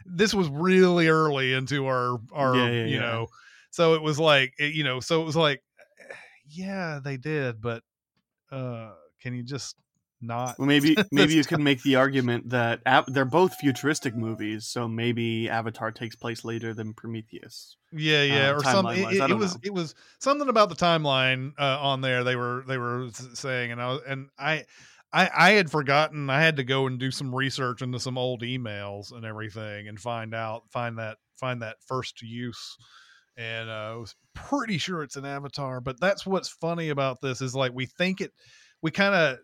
this 0.07 0.35
was 0.35 0.49
really 0.49 1.09
early 1.09 1.53
into 1.53 1.87
our 1.87 2.18
our 2.32 2.55
Yeah, 2.55 2.70
yeah, 2.70 2.85
you 2.85 2.95
yeah. 2.95 3.01
know 3.01 3.26
so 3.70 3.95
it 3.95 4.03
was 4.03 4.18
like 4.20 4.53
it, 4.59 4.74
you 4.74 4.85
know 4.85 5.01
so 5.01 5.20
it 5.22 5.24
was 5.24 5.37
like 5.37 5.62
yeah 6.49 7.01
they 7.03 7.16
did 7.16 7.61
but 7.61 7.82
uh 8.53 8.93
can 9.20 9.35
you 9.35 9.43
just 9.43 9.76
not 10.26 10.58
Well, 10.58 10.66
maybe 10.66 10.96
maybe 11.12 11.34
you 11.34 11.44
could 11.44 11.60
make 11.60 11.82
the 11.82 11.96
argument 11.96 12.50
that 12.50 12.80
Av- 12.86 13.12
they're 13.12 13.24
both 13.24 13.54
futuristic 13.56 14.14
movies, 14.14 14.66
so 14.66 14.88
maybe 14.88 15.48
Avatar 15.48 15.90
takes 15.92 16.16
place 16.16 16.44
later 16.44 16.74
than 16.74 16.94
Prometheus. 16.94 17.76
Yeah, 17.92 18.22
yeah, 18.22 18.50
uh, 18.50 18.54
or 18.54 18.62
some. 18.62 18.86
It, 18.86 18.98
it- 18.98 19.30
it 19.30 19.34
was 19.34 19.54
know. 19.54 19.60
it 19.64 19.72
was 19.72 19.94
something 20.18 20.48
about 20.48 20.68
the 20.68 20.74
timeline 20.76 21.52
uh, 21.58 21.78
on 21.80 22.00
there. 22.00 22.24
They 22.24 22.36
were 22.36 22.64
they 22.66 22.78
were 22.78 23.08
saying, 23.34 23.72
and 23.72 23.80
I 23.80 23.88
was 23.88 24.00
and 24.06 24.28
I. 24.38 24.64
I, 25.16 25.30
I 25.32 25.50
had 25.52 25.70
forgotten 25.70 26.28
I 26.28 26.40
had 26.40 26.56
to 26.56 26.64
go 26.64 26.88
and 26.88 26.98
do 26.98 27.12
some 27.12 27.32
research 27.32 27.82
into 27.82 28.00
some 28.00 28.18
old 28.18 28.42
emails 28.42 29.12
and 29.12 29.24
everything 29.24 29.86
and 29.86 29.96
find 29.96 30.34
out 30.34 30.62
find 30.72 30.98
that 30.98 31.18
find 31.38 31.62
that 31.62 31.76
first 31.86 32.20
use 32.20 32.76
and 33.36 33.70
uh, 33.70 33.92
I 33.92 33.94
was 33.94 34.16
pretty 34.34 34.76
sure 34.76 35.04
it's 35.04 35.14
an 35.14 35.24
avatar 35.24 35.80
but 35.80 36.00
that's 36.00 36.26
what's 36.26 36.48
funny 36.48 36.88
about 36.88 37.20
this 37.20 37.40
is 37.40 37.54
like 37.54 37.70
we 37.72 37.86
think 37.86 38.20
it 38.20 38.32
we 38.82 38.90
kind 38.90 39.14
of 39.14 39.38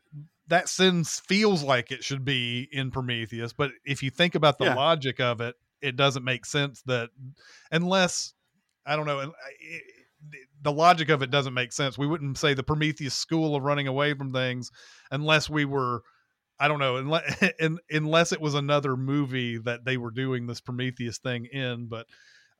that 0.50 0.68
sentence 0.68 1.18
feels 1.26 1.62
like 1.62 1.90
it 1.90 2.04
should 2.04 2.24
be 2.24 2.68
in 2.70 2.90
Prometheus 2.90 3.52
but 3.52 3.70
if 3.84 4.02
you 4.02 4.10
think 4.10 4.34
about 4.34 4.58
the 4.58 4.66
Yeah. 4.66 4.74
logic 4.74 5.18
of 5.20 5.40
it 5.40 5.56
it 5.80 5.96
doesn't 5.96 6.24
make 6.24 6.44
sense 6.44 6.82
that 6.82 7.08
unless 7.72 8.34
I 8.86 8.96
don't 8.96 9.06
know. 9.06 9.20
it- 9.20 9.82
The 10.62 10.72
logic 10.72 11.08
of 11.08 11.22
it 11.22 11.30
doesn't 11.30 11.54
make 11.54 11.72
sense. 11.72 11.96
We 11.96 12.06
wouldn't 12.06 12.36
say 12.36 12.52
the 12.52 12.62
Prometheus 12.62 13.14
school 13.14 13.56
of 13.56 13.62
running 13.62 13.86
away 13.86 14.12
from 14.12 14.30
things 14.32 14.70
unless 15.10 15.48
we 15.48 15.64
were, 15.64 16.02
I 16.58 16.68
don't 16.68 16.78
know, 16.78 16.96
unless, 16.96 17.22
unless 17.90 18.32
it 18.32 18.40
was 18.42 18.54
another 18.54 18.94
movie 18.98 19.56
that 19.56 19.86
they 19.86 19.96
were 19.96 20.10
doing 20.10 20.46
this 20.46 20.60
Prometheus 20.60 21.16
thing 21.16 21.46
in. 21.46 21.86
But 21.88 22.06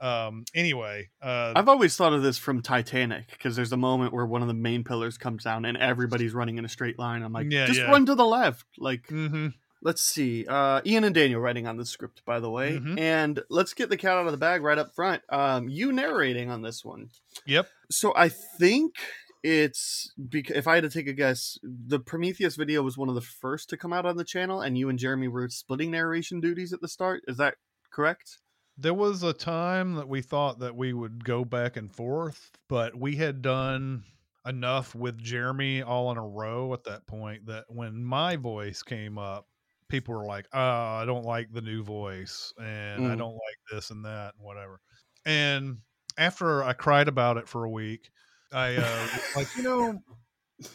um, 0.01 0.45
anyway, 0.55 1.09
uh, 1.23 1.53
I've 1.55 1.69
always 1.69 1.97
thought 1.97 2.13
of 2.13 2.23
this 2.23 2.39
from 2.39 2.63
Titanic 2.63 3.29
because 3.31 3.57
there's 3.57 3.73
a 3.73 3.77
moment 3.77 4.13
where 4.13 4.27
one 4.27 4.43
of 4.43 4.49
the 4.49 4.55
main 4.55 4.85
pillars 4.85 5.19
comes 5.19 5.45
down 5.45 5.65
and 5.65 5.77
everybody's 5.77 6.33
running 6.33 6.59
in 6.59 6.65
a 6.65 6.69
straight 6.69 6.99
line. 6.99 7.23
I'm 7.23 7.33
like, 7.33 7.47
Yeah, 7.51 7.67
just 7.67 7.81
yeah. 7.81 7.91
run 7.91 8.07
to 8.07 8.15
the 8.15 8.25
left. 8.25 8.67
Like, 8.79 9.07
mm-hmm. 9.09 9.49
let's 9.83 10.03
see. 10.03 10.47
Uh, 10.49 10.81
Ian 10.87 11.05
and 11.05 11.15
Daniel 11.15 11.41
writing 11.41 11.67
on 11.67 11.77
the 11.77 11.85
script, 11.85 12.23
by 12.25 12.41
the 12.41 12.51
way, 12.51 12.79
Mhm. 12.79 12.99
and 12.99 13.43
let's 13.51 13.75
get 13.75 13.89
the 13.91 13.97
cat 13.97 14.17
out 14.17 14.27
of 14.27 14.33
the 14.33 14.39
bag 14.39 14.63
right 14.63 14.79
up 14.79 14.95
front. 14.95 15.23
Um, 15.29 15.69
you 15.69 15.93
narrating 15.93 16.51
on 16.51 16.63
this 16.63 16.85
one. 16.85 17.09
yep, 17.47 17.69
So 17.91 18.13
I 18.17 18.29
think 18.31 18.95
it's 19.43 20.13
because 20.29 20.55
if 20.57 20.67
I 20.67 20.75
had 20.75 20.85
to 20.85 20.91
take 20.91 21.09
a 21.09 21.13
guess, 21.15 21.59
the 21.63 21.99
Prometheus 21.99 22.57
video 22.57 22.83
was 22.83 22.99
one 22.99 23.09
of 23.09 23.15
the 23.15 23.21
first 23.23 23.71
to 23.71 23.77
come 23.77 23.93
out 23.93 24.05
on 24.07 24.17
the 24.17 24.25
channel, 24.25 24.61
and 24.61 24.77
you 24.77 24.89
and 24.89 24.99
Jeremy 24.99 25.29
were 25.29 25.49
splitting 25.49 25.91
narration 25.91 26.41
duties 26.41 26.73
at 26.73 26.81
the 26.81 26.89
start. 26.89 27.23
Is 27.27 27.37
that 27.39 27.55
correct? 27.91 28.39
There 28.77 28.95
was 28.95 29.23
a 29.23 29.33
time 29.33 29.95
that 29.95 30.09
we 30.09 30.23
thought 30.23 30.61
that 30.61 30.75
we 30.77 30.93
would 30.93 31.25
go 31.25 31.45
back 31.45 31.77
and 31.77 31.95
forth, 31.95 32.51
but 32.69 32.95
we 32.99 33.17
had 33.17 33.43
done 33.43 34.05
enough 34.47 34.95
with 34.95 35.19
Jeremy 35.19 35.83
all 35.83 36.11
in 36.11 36.17
a 36.17 36.27
row 36.27 36.73
at 36.73 36.85
that 36.85 37.07
point 37.07 37.47
that 37.47 37.65
when 37.69 38.03
my 38.03 38.37
voice 38.37 38.83
came 38.83 39.19
up, 39.19 39.47
people 39.89 40.15
were 40.15 40.25
like, 40.27 40.47
"Oh, 40.53 40.59
I 40.61 41.05
don't 41.05 41.25
like 41.27 41.53
the 41.53 41.61
new 41.61 41.83
voice, 41.83 42.53
and 42.59 43.07
I 43.07 43.15
Mm. 43.15 43.19
don't 43.19 43.35
like 43.35 43.59
this 43.71 43.91
and 43.91 44.05
that 44.05 44.35
and 44.37 44.45
whatever." 44.45 44.81
And 45.27 45.79
after 46.17 46.63
I 46.65 46.73
cried 46.73 47.09
about 47.09 47.37
it 47.37 47.49
for 47.49 47.65
a 47.65 47.71
week, 47.71 48.11
I 48.53 48.77
uh, 48.77 49.09
like 49.35 49.49
you 49.55 49.63
know, 49.63 50.03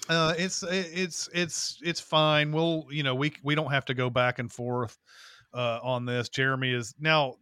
uh, 0.10 0.36
it's 0.38 0.64
it's 0.64 1.30
it's 1.34 1.80
it's 1.84 2.02
fine. 2.02 2.52
We'll 2.52 2.88
you 2.92 3.04
know 3.04 3.16
we 3.16 3.34
we 3.44 3.56
don't 3.56 3.72
have 3.72 3.86
to 3.86 3.94
go 3.94 4.10
back 4.10 4.40
and 4.40 4.52
forth 4.52 4.98
uh, 5.54 5.80
on 5.82 6.06
this. 6.06 6.30
Jeremy 6.30 6.72
is 6.72 6.96
now 7.00 7.36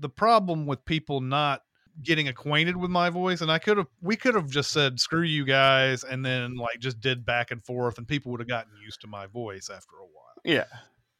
the 0.00 0.08
problem 0.08 0.66
with 0.66 0.84
people 0.84 1.20
not 1.20 1.62
getting 2.02 2.28
acquainted 2.28 2.76
with 2.76 2.90
my 2.90 3.10
voice 3.10 3.40
and 3.40 3.50
i 3.50 3.58
could 3.58 3.76
have 3.76 3.88
we 4.00 4.14
could 4.14 4.34
have 4.34 4.48
just 4.48 4.70
said 4.70 5.00
screw 5.00 5.22
you 5.22 5.44
guys 5.44 6.04
and 6.04 6.24
then 6.24 6.54
like 6.54 6.78
just 6.78 7.00
did 7.00 7.24
back 7.26 7.50
and 7.50 7.64
forth 7.64 7.98
and 7.98 8.06
people 8.06 8.30
would 8.30 8.40
have 8.40 8.48
gotten 8.48 8.70
used 8.84 9.00
to 9.00 9.08
my 9.08 9.26
voice 9.26 9.68
after 9.68 9.96
a 9.96 10.04
while. 10.04 10.34
Yeah. 10.44 10.64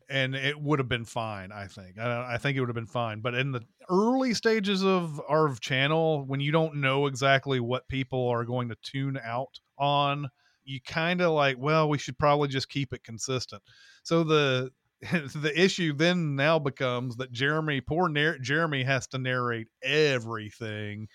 and 0.08 0.36
it 0.36 0.60
would 0.60 0.78
have 0.78 0.88
been 0.88 1.04
fine 1.04 1.50
i 1.50 1.66
think. 1.66 1.98
I, 1.98 2.34
I 2.34 2.38
think 2.38 2.56
it 2.56 2.60
would 2.60 2.68
have 2.68 2.76
been 2.76 2.86
fine 2.86 3.20
but 3.20 3.34
in 3.34 3.50
the 3.50 3.62
early 3.90 4.34
stages 4.34 4.84
of 4.84 5.20
our 5.28 5.52
channel 5.56 6.24
when 6.26 6.38
you 6.40 6.52
don't 6.52 6.76
know 6.76 7.06
exactly 7.06 7.58
what 7.58 7.88
people 7.88 8.28
are 8.28 8.44
going 8.44 8.68
to 8.68 8.76
tune 8.82 9.18
out 9.24 9.58
on 9.78 10.28
you 10.64 10.80
kind 10.80 11.20
of 11.20 11.32
like 11.32 11.56
well 11.58 11.88
we 11.88 11.98
should 11.98 12.18
probably 12.18 12.46
just 12.46 12.68
keep 12.68 12.92
it 12.92 13.02
consistent. 13.02 13.62
So 14.02 14.22
the 14.22 14.70
the 15.34 15.52
issue 15.54 15.92
then 15.92 16.34
now 16.34 16.58
becomes 16.58 17.16
that 17.16 17.30
jeremy 17.32 17.80
poor 17.80 18.08
narr- 18.08 18.38
jeremy 18.38 18.82
has 18.82 19.06
to 19.06 19.18
narrate 19.18 19.68
everything 19.82 21.06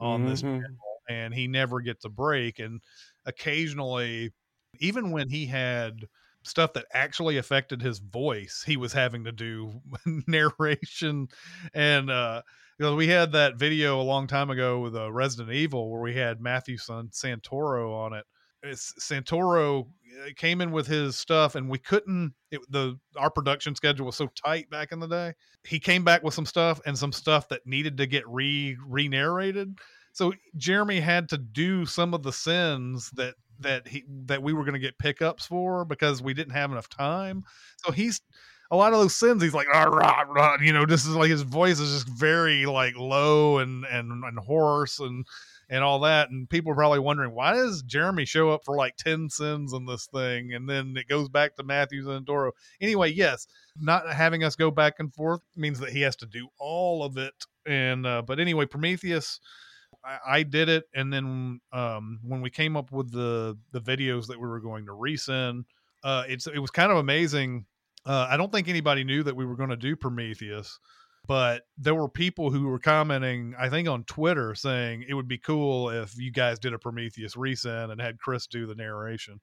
on 0.00 0.24
this 0.24 0.40
Mhm. 0.40 0.42
channel 0.42 0.98
and 1.08 1.34
he 1.34 1.46
never 1.46 1.80
gets 1.80 2.04
a 2.04 2.08
break 2.08 2.58
and 2.58 2.80
occasionally 3.26 4.32
even 4.80 5.10
when 5.10 5.28
he 5.28 5.46
had 5.46 6.06
stuff 6.44 6.72
that 6.72 6.86
actually 6.92 7.36
affected 7.36 7.80
his 7.82 7.98
voice 7.98 8.62
he 8.66 8.76
was 8.76 8.92
having 8.92 9.24
to 9.24 9.32
do 9.32 9.80
narration 10.26 11.28
and 11.74 12.10
uh 12.10 12.42
you 12.78 12.86
know, 12.86 12.94
we 12.94 13.08
had 13.08 13.32
that 13.32 13.56
video 13.56 14.00
a 14.00 14.02
long 14.04 14.28
time 14.28 14.50
ago 14.50 14.78
with 14.78 14.94
uh, 14.94 15.10
Resident 15.10 15.52
Evil 15.52 15.90
where 15.90 16.00
we 16.00 16.14
had 16.14 16.40
Matthew 16.40 16.78
San- 16.78 17.08
Santoro 17.08 17.92
on 17.92 18.12
it. 18.12 18.24
It's, 18.62 18.92
Santoro 19.00 19.90
came 20.36 20.60
in 20.60 20.70
with 20.70 20.86
his 20.86 21.16
stuff, 21.16 21.54
and 21.54 21.68
we 21.68 21.78
couldn't. 21.78 22.34
It, 22.50 22.60
the 22.70 22.98
our 23.16 23.30
production 23.30 23.74
schedule 23.74 24.06
was 24.06 24.16
so 24.16 24.28
tight 24.34 24.70
back 24.70 24.92
in 24.92 25.00
the 25.00 25.06
day. 25.06 25.34
He 25.64 25.78
came 25.78 26.04
back 26.04 26.22
with 26.22 26.34
some 26.34 26.46
stuff 26.46 26.80
and 26.86 26.96
some 26.96 27.12
stuff 27.12 27.48
that 27.48 27.66
needed 27.66 27.96
to 27.98 28.06
get 28.06 28.26
re 28.28 28.76
re 28.86 29.08
narrated. 29.08 29.78
So 30.12 30.32
Jeremy 30.56 31.00
had 31.00 31.28
to 31.30 31.38
do 31.38 31.86
some 31.86 32.14
of 32.14 32.22
the 32.22 32.32
sins 32.32 33.10
that 33.12 33.34
that 33.60 33.88
he 33.88 34.04
that 34.26 34.42
we 34.42 34.52
were 34.52 34.64
going 34.64 34.74
to 34.74 34.80
get 34.80 34.98
pickups 34.98 35.46
for 35.46 35.84
because 35.84 36.22
we 36.22 36.34
didn't 36.34 36.54
have 36.54 36.70
enough 36.70 36.88
time. 36.88 37.44
So 37.84 37.92
he's 37.92 38.20
a 38.70 38.76
lot 38.76 38.92
of 38.92 38.98
those 39.00 39.14
sins. 39.14 39.42
He's 39.42 39.54
like, 39.54 39.68
"Ah, 39.72 39.84
rah, 39.84 40.24
rah," 40.28 40.58
you 40.60 40.72
know, 40.72 40.86
this 40.86 41.06
is 41.06 41.14
like 41.14 41.30
his 41.30 41.42
voice 41.42 41.80
is 41.80 41.92
just 41.92 42.08
very 42.08 42.66
like 42.66 42.96
low 42.96 43.58
and 43.58 43.84
and 43.86 44.24
and 44.24 44.38
hoarse 44.38 44.98
and 45.00 45.24
and 45.68 45.84
all 45.84 46.00
that. 46.00 46.30
And 46.30 46.48
people 46.48 46.72
are 46.72 46.76
probably 46.76 46.98
wondering 46.98 47.34
why 47.34 47.54
does 47.54 47.82
Jeremy 47.82 48.24
show 48.24 48.50
up 48.50 48.64
for 48.64 48.76
like 48.76 48.96
ten 48.96 49.28
sins 49.28 49.72
in 49.72 49.86
this 49.86 50.06
thing, 50.06 50.54
and 50.54 50.68
then 50.68 50.94
it 50.96 51.08
goes 51.08 51.28
back 51.28 51.56
to 51.56 51.62
Matthew 51.62 52.04
Santoro. 52.04 52.52
Anyway, 52.80 53.12
yes, 53.12 53.46
not 53.80 54.12
having 54.12 54.44
us 54.44 54.56
go 54.56 54.70
back 54.70 54.94
and 54.98 55.12
forth 55.12 55.40
means 55.56 55.78
that 55.80 55.90
he 55.90 56.00
has 56.02 56.16
to 56.16 56.26
do 56.26 56.48
all 56.58 57.04
of 57.04 57.16
it. 57.16 57.34
And 57.66 58.06
uh, 58.06 58.22
but 58.22 58.40
anyway, 58.40 58.66
Prometheus. 58.66 59.40
I, 60.04 60.18
I 60.26 60.42
did 60.42 60.68
it, 60.68 60.84
and 60.94 61.12
then 61.12 61.60
um, 61.72 62.20
when 62.22 62.40
we 62.40 62.50
came 62.50 62.76
up 62.76 62.92
with 62.92 63.10
the 63.10 63.58
the 63.72 63.80
videos 63.80 64.26
that 64.28 64.38
we 64.38 64.46
were 64.46 64.60
going 64.60 64.86
to 64.86 64.92
resend, 64.92 65.64
uh, 66.04 66.24
it's 66.28 66.46
it 66.46 66.58
was 66.58 66.70
kind 66.70 66.92
of 66.92 66.98
amazing. 66.98 67.66
Uh, 68.06 68.26
I 68.30 68.36
don't 68.36 68.52
think 68.52 68.68
anybody 68.68 69.02
knew 69.02 69.22
that 69.24 69.34
we 69.34 69.44
were 69.44 69.56
going 69.56 69.70
to 69.70 69.76
do 69.76 69.96
Prometheus, 69.96 70.78
but 71.28 71.64
there 71.76 71.94
were 71.94 72.08
people 72.08 72.50
who 72.50 72.66
were 72.68 72.78
commenting, 72.78 73.54
I 73.58 73.68
think 73.68 73.86
on 73.86 74.04
Twitter, 74.04 74.54
saying 74.54 75.04
it 75.06 75.12
would 75.12 75.28
be 75.28 75.36
cool 75.36 75.90
if 75.90 76.16
you 76.16 76.32
guys 76.32 76.58
did 76.58 76.72
a 76.72 76.78
Prometheus 76.78 77.36
resend 77.36 77.92
and 77.92 78.00
had 78.00 78.18
Chris 78.18 78.46
do 78.46 78.66
the 78.66 78.74
narration. 78.74 79.38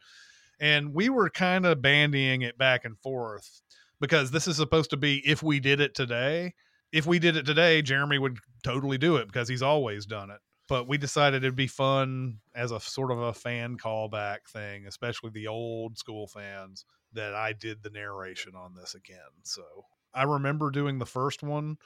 And 0.60 0.96
we 0.96 1.10
were 1.10 1.30
kind 1.30 1.64
of 1.64 1.84
bandying 1.84 2.42
it 2.42 2.58
back 2.58 2.86
and 2.86 2.98
forth 2.98 3.62
because 4.02 4.32
this 4.32 4.48
is 4.48 4.56
supposed 4.56 4.90
to 4.90 4.98
be 4.98 5.22
if 5.30 5.44
we 5.44 5.60
did 5.60 5.80
it 5.80 5.94
today. 5.94 6.56
If 6.92 7.06
we 7.06 7.20
did 7.20 7.38
it 7.38 7.46
today, 7.46 7.84
Jeremy 7.84 8.18
would 8.18 8.40
totally 8.64 8.98
do 8.98 9.18
it 9.18 9.28
because 9.28 9.48
he's 9.48 9.62
always 9.62 10.08
done 10.08 10.32
it. 10.32 10.40
But 10.68 10.88
we 10.88 10.98
decided 10.98 11.44
it'd 11.44 11.56
be 11.56 11.68
fun 11.68 12.40
as 12.56 12.72
a 12.72 12.80
sort 12.80 13.12
of 13.12 13.20
a 13.20 13.34
fan 13.34 13.78
callback 13.78 14.48
thing, 14.52 14.88
especially 14.88 15.30
the 15.30 15.48
old 15.48 16.00
school 16.00 16.26
fans, 16.26 16.84
that 17.14 17.36
I 17.36 17.54
did 17.54 17.84
the 17.84 17.92
narration 17.92 18.56
on 18.56 18.74
this 18.74 18.96
again. 18.96 19.20
So 19.44 19.62
I 20.16 20.24
remember 20.24 20.72
doing 20.72 20.98
the 20.98 21.06
first 21.06 21.44
one. 21.44 21.78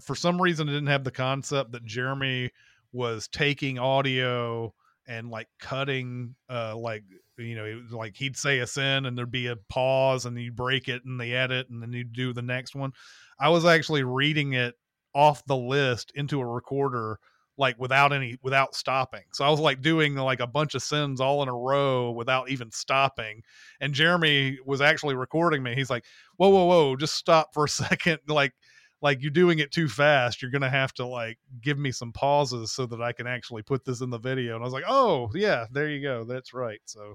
For 0.00 0.14
some 0.14 0.40
reason, 0.40 0.68
it 0.68 0.72
didn't 0.72 0.88
have 0.88 1.04
the 1.04 1.10
concept 1.10 1.72
that 1.72 1.84
Jeremy 1.84 2.50
was 2.92 3.28
taking 3.28 3.78
audio 3.78 4.72
and 5.06 5.30
like 5.30 5.48
cutting, 5.58 6.34
uh, 6.48 6.76
like 6.76 7.04
you 7.36 7.56
know, 7.56 7.82
like 7.90 8.16
he'd 8.16 8.36
say 8.36 8.60
a 8.60 8.66
sin 8.66 9.06
and 9.06 9.18
there'd 9.18 9.30
be 9.30 9.48
a 9.48 9.56
pause 9.56 10.24
and 10.24 10.40
you 10.40 10.52
break 10.52 10.88
it 10.88 11.04
and 11.04 11.20
the 11.20 11.34
edit 11.34 11.68
and 11.68 11.82
then 11.82 11.92
you 11.92 12.04
do 12.04 12.32
the 12.32 12.42
next 12.42 12.74
one. 12.74 12.92
I 13.38 13.48
was 13.48 13.64
actually 13.64 14.04
reading 14.04 14.52
it 14.52 14.74
off 15.14 15.44
the 15.44 15.56
list 15.56 16.12
into 16.14 16.40
a 16.40 16.46
recorder 16.46 17.18
like 17.56 17.78
without 17.78 18.12
any 18.12 18.36
without 18.42 18.74
stopping. 18.74 19.22
So 19.32 19.44
I 19.44 19.50
was 19.50 19.60
like 19.60 19.80
doing 19.80 20.14
like 20.14 20.40
a 20.40 20.46
bunch 20.46 20.74
of 20.74 20.82
sins 20.82 21.20
all 21.20 21.42
in 21.42 21.48
a 21.48 21.54
row 21.56 22.10
without 22.10 22.50
even 22.50 22.70
stopping. 22.70 23.42
And 23.80 23.94
Jeremy 23.94 24.58
was 24.64 24.80
actually 24.80 25.14
recording 25.14 25.62
me. 25.62 25.74
He's 25.74 25.90
like, 25.90 26.04
"Whoa, 26.36 26.48
whoa, 26.48 26.64
whoa, 26.64 26.96
just 26.96 27.14
stop 27.14 27.54
for 27.54 27.64
a 27.64 27.68
second. 27.68 28.18
Like 28.28 28.52
like 29.02 29.20
you're 29.20 29.30
doing 29.30 29.58
it 29.58 29.70
too 29.70 29.88
fast. 29.88 30.40
You're 30.40 30.50
going 30.50 30.62
to 30.62 30.70
have 30.70 30.92
to 30.94 31.04
like 31.06 31.38
give 31.60 31.78
me 31.78 31.92
some 31.92 32.10
pauses 32.12 32.72
so 32.72 32.86
that 32.86 33.02
I 33.02 33.12
can 33.12 33.26
actually 33.26 33.62
put 33.62 33.84
this 33.84 34.00
in 34.00 34.10
the 34.10 34.18
video." 34.18 34.54
And 34.54 34.62
I 34.62 34.64
was 34.64 34.72
like, 34.74 34.84
"Oh, 34.88 35.30
yeah, 35.34 35.66
there 35.70 35.88
you 35.88 36.02
go. 36.02 36.24
That's 36.24 36.52
right." 36.54 36.80
So 36.86 37.14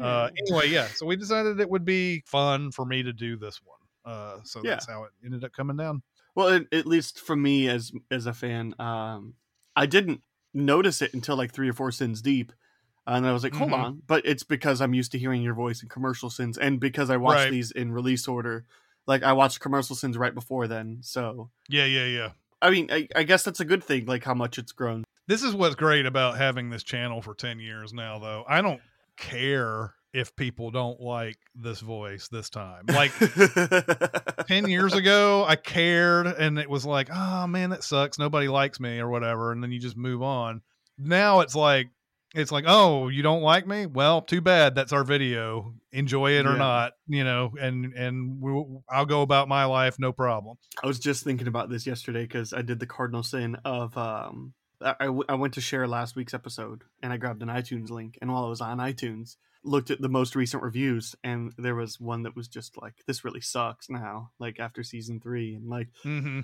uh 0.00 0.30
anyway, 0.48 0.68
yeah. 0.68 0.86
So 0.88 1.06
we 1.06 1.16
decided 1.16 1.60
it 1.60 1.68
would 1.68 1.84
be 1.84 2.22
fun 2.26 2.70
for 2.70 2.84
me 2.84 3.02
to 3.02 3.12
do 3.12 3.36
this 3.36 3.60
one. 3.64 3.78
Uh 4.04 4.38
so 4.44 4.60
Yeah. 4.62 4.70
that's 4.70 4.86
how 4.88 5.04
it 5.04 5.10
ended 5.24 5.44
up 5.44 5.52
coming 5.52 5.76
down. 5.76 6.02
Well, 6.34 6.48
at, 6.48 6.72
at 6.72 6.86
least 6.86 7.20
for 7.20 7.36
me 7.36 7.68
as 7.68 7.92
as 8.10 8.26
a 8.26 8.32
fan, 8.32 8.74
um, 8.78 9.34
I 9.76 9.86
didn't 9.86 10.22
notice 10.52 11.02
it 11.02 11.14
until 11.14 11.36
like 11.36 11.52
three 11.52 11.68
or 11.68 11.72
four 11.72 11.90
sins 11.90 12.22
deep, 12.22 12.52
and 13.06 13.26
I 13.26 13.32
was 13.32 13.42
like, 13.42 13.54
"Hold 13.54 13.72
Mhm. 13.72 13.74
on!" 13.84 14.02
But 14.06 14.24
it's 14.24 14.42
because 14.44 14.80
I'm 14.80 14.94
used 14.94 15.12
to 15.12 15.18
hearing 15.18 15.42
your 15.42 15.54
voice 15.54 15.82
in 15.82 15.88
commercial 15.88 16.30
sins, 16.30 16.56
and 16.58 16.78
because 16.80 17.10
I 17.10 17.16
watch 17.16 17.34
Right. 17.36 17.50
these 17.50 17.70
in 17.70 17.92
release 17.92 18.28
order. 18.28 18.64
Like 19.06 19.22
I 19.22 19.32
watched 19.34 19.60
commercial 19.60 19.96
sins 19.96 20.16
right 20.16 20.34
before 20.34 20.66
then, 20.66 20.98
so 21.02 21.50
Yeah, 21.68 21.84
yeah, 21.84 22.06
yeah. 22.06 22.30
I 22.62 22.70
mean, 22.70 22.88
I, 22.90 23.08
I 23.14 23.24
guess 23.24 23.42
that's 23.42 23.60
a 23.60 23.64
good 23.66 23.84
thing. 23.84 24.06
Like 24.06 24.24
how 24.24 24.32
much 24.34 24.58
it's 24.58 24.72
grown. 24.72 25.04
This 25.26 25.42
is 25.42 25.54
what's 25.54 25.74
great 25.74 26.06
about 26.06 26.36
having 26.38 26.70
this 26.70 26.82
channel 26.82 27.20
for 27.20 27.34
10 27.34 27.58
years 27.60 27.92
now, 27.92 28.18
though. 28.18 28.44
I 28.48 28.62
don't 28.62 28.80
care 29.18 29.94
if 30.14 30.34
people 30.36 30.70
don't 30.70 31.00
like 31.00 31.36
this 31.56 31.80
voice 31.80 32.28
this 32.28 32.48
time. 32.48 32.84
Like 32.86 33.12
10 34.48 34.68
years 34.68 34.94
ago, 34.94 35.44
I 35.46 35.56
cared 35.56 36.26
and 36.26 36.58
it 36.58 36.70
was 36.70 36.86
like, 36.86 37.08
oh 37.12 37.46
man, 37.46 37.70
that 37.70 37.82
sucks. 37.84 38.18
Nobody 38.18 38.48
likes 38.48 38.78
me 38.80 38.98
or 39.00 39.08
whatever. 39.10 39.52
And 39.52 39.62
then 39.62 39.72
you 39.72 39.80
just 39.80 39.96
move 39.96 40.22
on. 40.22 40.62
Now 40.98 41.40
it's 41.40 41.54
like, 41.54 41.88
it's 42.34 42.50
like, 42.52 42.64
oh, 42.66 43.08
you 43.08 43.22
don't 43.22 43.42
like 43.42 43.66
me? 43.66 43.86
Well, 43.86 44.20
too 44.22 44.40
bad. 44.40 44.74
That's 44.74 44.92
our 44.92 45.04
video. 45.04 45.74
Enjoy 45.92 46.32
it 46.32 46.46
or 46.46 46.52
Yeah. 46.52 46.58
not, 46.58 46.92
you 47.06 47.22
know, 47.24 47.52
and, 47.60 47.92
and 47.94 48.40
we'll, 48.40 48.82
I'll 48.88 49.06
go 49.06 49.22
about 49.22 49.48
my 49.48 49.64
life. 49.66 49.98
No 49.98 50.12
problem. 50.12 50.56
I 50.82 50.86
was 50.86 50.98
just 50.98 51.22
thinking 51.24 51.46
about 51.48 51.70
this 51.70 51.86
yesterday 51.86 52.22
because 52.22 52.52
I 52.52 52.62
did 52.62 52.80
the 52.80 52.86
cardinal 52.86 53.22
sin 53.22 53.56
of 53.64 53.96
um. 53.98 54.54
I, 54.82 54.94
I 55.00 55.04
w- 55.06 55.24
I 55.28 55.34
went 55.36 55.54
to 55.54 55.60
share 55.60 55.86
last 55.86 56.16
week's 56.16 56.34
episode 56.34 56.82
and 57.02 57.12
I 57.12 57.16
grabbed 57.16 57.42
an 57.42 57.48
iTunes 57.48 57.90
link 57.90 58.18
and 58.20 58.32
while 58.32 58.44
I 58.44 58.48
was 58.48 58.60
on 58.60 58.78
iTunes, 58.78 59.36
looked 59.64 59.90
at 59.90 60.00
the 60.00 60.08
most 60.08 60.36
recent 60.36 60.62
reviews 60.62 61.14
and 61.24 61.52
there 61.58 61.74
was 61.74 61.98
one 62.00 62.22
that 62.24 62.36
was 62.36 62.48
just 62.48 62.80
like, 62.80 62.94
"This 63.06 63.24
really 63.24 63.40
sucks 63.40 63.88
now." 63.90 64.30
Like 64.38 64.60
after 64.60 64.82
season 64.82 65.20
three 65.20 65.54
and 65.54 65.68
like, 65.68 65.88
mm-hmm. 66.04 66.40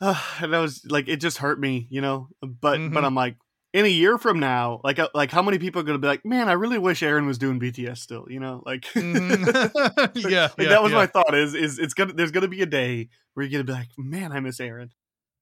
and 0.44 0.56
I 0.56 0.60
was 0.60 0.84
like, 0.90 1.08
it 1.08 1.16
just 1.20 1.38
hurt 1.38 1.58
me, 1.60 1.86
you 1.90 2.00
know. 2.00 2.28
But 2.40 2.78
but 2.78 3.02
Mhm. 3.02 3.04
I'm 3.04 3.14
like, 3.14 3.36
in 3.74 3.84
a 3.84 3.88
year 3.88 4.16
from 4.18 4.40
now, 4.40 4.80
like 4.82 4.98
uh, 4.98 5.08
like 5.14 5.30
how 5.30 5.42
many 5.42 5.58
people 5.58 5.80
are 5.80 5.84
gonna 5.84 5.98
be 5.98 6.06
like, 6.08 6.24
"Man, 6.24 6.48
I 6.48 6.52
really 6.52 6.78
wish 6.78 7.02
Aaron 7.02 7.26
was 7.26 7.38
doing 7.38 7.60
BTS 7.60 7.98
still," 7.98 8.26
you 8.30 8.40
know, 8.40 8.62
like. 8.64 8.82
Mhm. 8.94 10.30
yeah. 10.30 10.42
Like 10.42 10.58
yeah, 10.58 10.68
that 10.70 10.82
was 10.82 10.92
yeah. 10.92 10.98
my 10.98 11.06
thought. 11.06 11.34
Is 11.34 11.54
is 11.54 11.78
it's 11.78 11.94
gonna 11.94 12.12
there's 12.14 12.30
gonna 12.30 12.48
be 12.48 12.62
a 12.62 12.66
day 12.66 13.08
where 13.34 13.44
you're 13.44 13.52
gonna 13.52 13.64
be 13.64 13.72
like, 13.78 13.88
man, 13.98 14.32
I 14.32 14.40
miss 14.40 14.58
Aaron. 14.60 14.90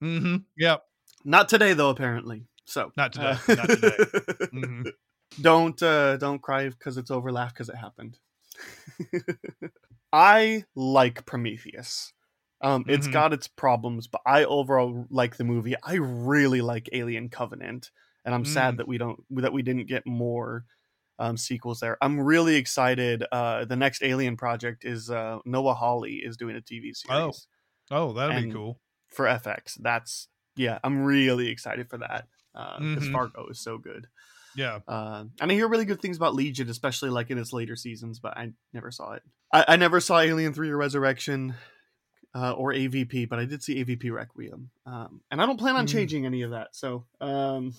mm-hmm 0.02 0.36
Yep. 0.58 0.82
Not 1.24 1.48
today 1.48 1.72
though, 1.72 1.90
apparently. 1.90 2.46
So 2.64 2.90
Not 2.96 3.12
today, 3.12 3.26
uh, 3.48 3.54
not 3.54 3.68
today. 3.68 4.90
Don't 5.40 5.82
uh, 5.82 6.16
don't 6.18 6.42
cry 6.42 6.68
because 6.68 6.96
it's 6.98 7.10
over. 7.10 7.32
Laugh 7.32 7.52
because 7.54 7.68
it 7.70 7.76
happened. 7.76 8.18
I 10.12 10.64
like 10.74 11.26
Prometheus. 11.26 12.12
Um, 12.62 12.84
It's 12.88 13.06
Mhm. 13.06 13.06
got 13.06 13.32
its 13.32 13.48
problems, 13.48 14.06
but 14.06 14.22
I 14.26 14.44
overall 14.44 15.06
like 15.10 15.36
the 15.36 15.44
movie. 15.44 15.74
I 15.82 15.94
really 15.96 16.62
like 16.62 16.88
Alien 16.92 17.28
Covenant, 17.28 17.90
and 18.24 18.34
I'm 18.34 18.44
Mm. 18.44 18.46
sad 18.46 18.78
that 18.78 18.88
we 18.88 18.98
don't 18.98 19.20
that 19.30 19.52
we 19.52 19.62
didn't 19.62 19.86
get 19.86 20.06
more 20.06 20.64
um, 21.18 21.36
sequels 21.36 21.80
there. 21.80 21.98
I'm 22.02 22.20
really 22.20 22.56
excited. 22.56 23.24
Uh, 23.32 23.64
the 23.66 23.76
next 23.76 24.02
Alien 24.02 24.36
project 24.36 24.84
is 24.84 25.10
uh, 25.10 25.40
Noah 25.44 25.74
Hawley 25.74 26.16
is 26.16 26.36
doing 26.36 26.56
a 26.56 26.62
TV 26.62 26.92
series. 26.94 27.26
Oh. 27.28 27.42
Oh, 27.90 28.12
that'd 28.12 28.34
be 28.36 28.46
cool. 28.46 28.80
for 29.08 29.26
FX. 29.26 29.74
That's 29.74 30.28
yeah, 30.56 30.78
I'm 30.84 31.04
really 31.04 31.48
excited 31.48 31.90
for 31.90 31.98
that 31.98 32.28
because 32.54 33.08
Mhm. 33.08 33.08
Fargo 33.08 33.46
is 33.48 33.60
so 33.60 33.78
good. 33.78 34.08
Yeah. 34.56 34.80
Uh, 34.88 35.24
and 35.40 35.52
I 35.52 35.54
hear 35.54 35.68
really 35.68 35.84
good 35.84 36.00
things 36.00 36.16
about 36.16 36.34
Legion, 36.34 36.68
especially 36.70 37.10
like 37.10 37.30
in 37.30 37.38
its 37.38 37.52
later 37.52 37.76
seasons, 37.76 38.18
but 38.18 38.36
I 38.36 38.52
never 38.72 38.90
saw 38.90 39.12
it. 39.12 39.22
I, 39.52 39.64
I 39.68 39.76
never 39.76 40.00
saw 40.00 40.18
Alien 40.20 40.52
Three 40.52 40.70
or 40.70 40.76
Resurrection 40.76 41.54
uh, 42.34 42.52
or 42.52 42.72
AVP, 42.72 43.28
but 43.28 43.38
I 43.38 43.44
did 43.44 43.62
see 43.62 43.84
AVP 43.84 44.10
Requiem, 44.12 44.70
um, 44.86 45.20
and 45.30 45.40
I 45.40 45.46
don't 45.46 45.58
plan 45.58 45.76
on 45.76 45.86
Mm. 45.86 45.92
changing 45.92 46.26
any 46.26 46.42
of 46.42 46.50
that. 46.50 46.68
So 46.72 47.04
um, 47.20 47.72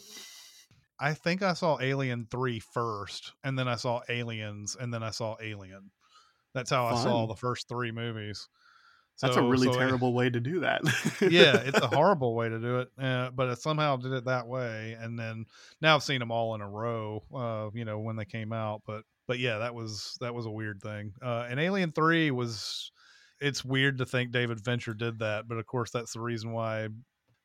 I 1.00 1.14
think 1.14 1.44
I 1.44 1.54
saw 1.54 1.80
Alien 1.80 2.28
3 2.32 2.60
first, 2.60 3.34
and 3.44 3.58
then 3.58 3.68
I 3.68 3.76
saw 3.76 4.02
Aliens, 4.10 4.76
and 4.80 4.94
then 4.94 5.04
I 5.04 5.12
saw 5.12 5.36
Alien. 5.42 5.92
That's 6.54 6.72
how 6.72 6.86
I 6.88 6.96
saw 6.96 7.28
the 7.28 7.36
first 7.36 7.68
three 7.70 7.92
movies. 7.92 8.48
That's 9.22 9.36
a 9.36 9.42
really 9.42 9.68
so 9.68 9.74
it- 9.74 9.78
terrible 9.78 10.14
way 10.14 10.30
to 10.30 10.40
do 10.40 10.60
that. 10.62 10.82
yeah, 11.22 11.58
it's 11.58 11.80
a 11.80 11.88
horrible 11.88 12.36
way 12.36 12.50
to 12.50 12.60
do 12.60 12.80
it, 12.80 12.90
uh, 13.00 13.32
but 13.32 13.50
it 13.50 13.60
somehow 13.60 13.98
did 13.98 14.14
it 14.14 14.26
that 14.26 14.48
way. 14.48 14.96
And 15.00 15.18
then 15.18 15.46
now 15.82 15.96
I've 15.96 16.04
seen 16.04 16.20
them 16.20 16.32
all 16.32 16.56
in 16.56 16.62
a 16.62 16.70
row, 16.70 17.24
uh, 17.34 17.70
you 17.74 17.86
know, 17.86 18.00
when 18.00 18.16
they 18.16 18.26
came 18.26 18.54
out. 18.54 18.82
But 18.86 19.04
but 19.28 19.40
yeah, 19.40 19.58
that 19.60 19.74
was 19.74 20.18
that 20.22 20.34
was 20.34 20.46
a 20.46 20.52
weird 20.52 20.82
thing. 20.82 21.14
Uh, 21.22 21.48
and 21.50 21.60
Alien 21.60 21.92
Three 21.92 22.32
was. 22.32 22.92
It's 23.40 23.64
weird 23.64 24.00
to 24.00 24.06
think 24.08 24.32
David 24.32 24.66
Fincher 24.66 24.96
did 24.96 25.20
that, 25.20 25.48
but 25.48 25.60
of 25.60 25.66
course 25.68 25.92
that's 25.92 26.14
the 26.14 26.20
reason 26.20 26.54
why 26.54 26.88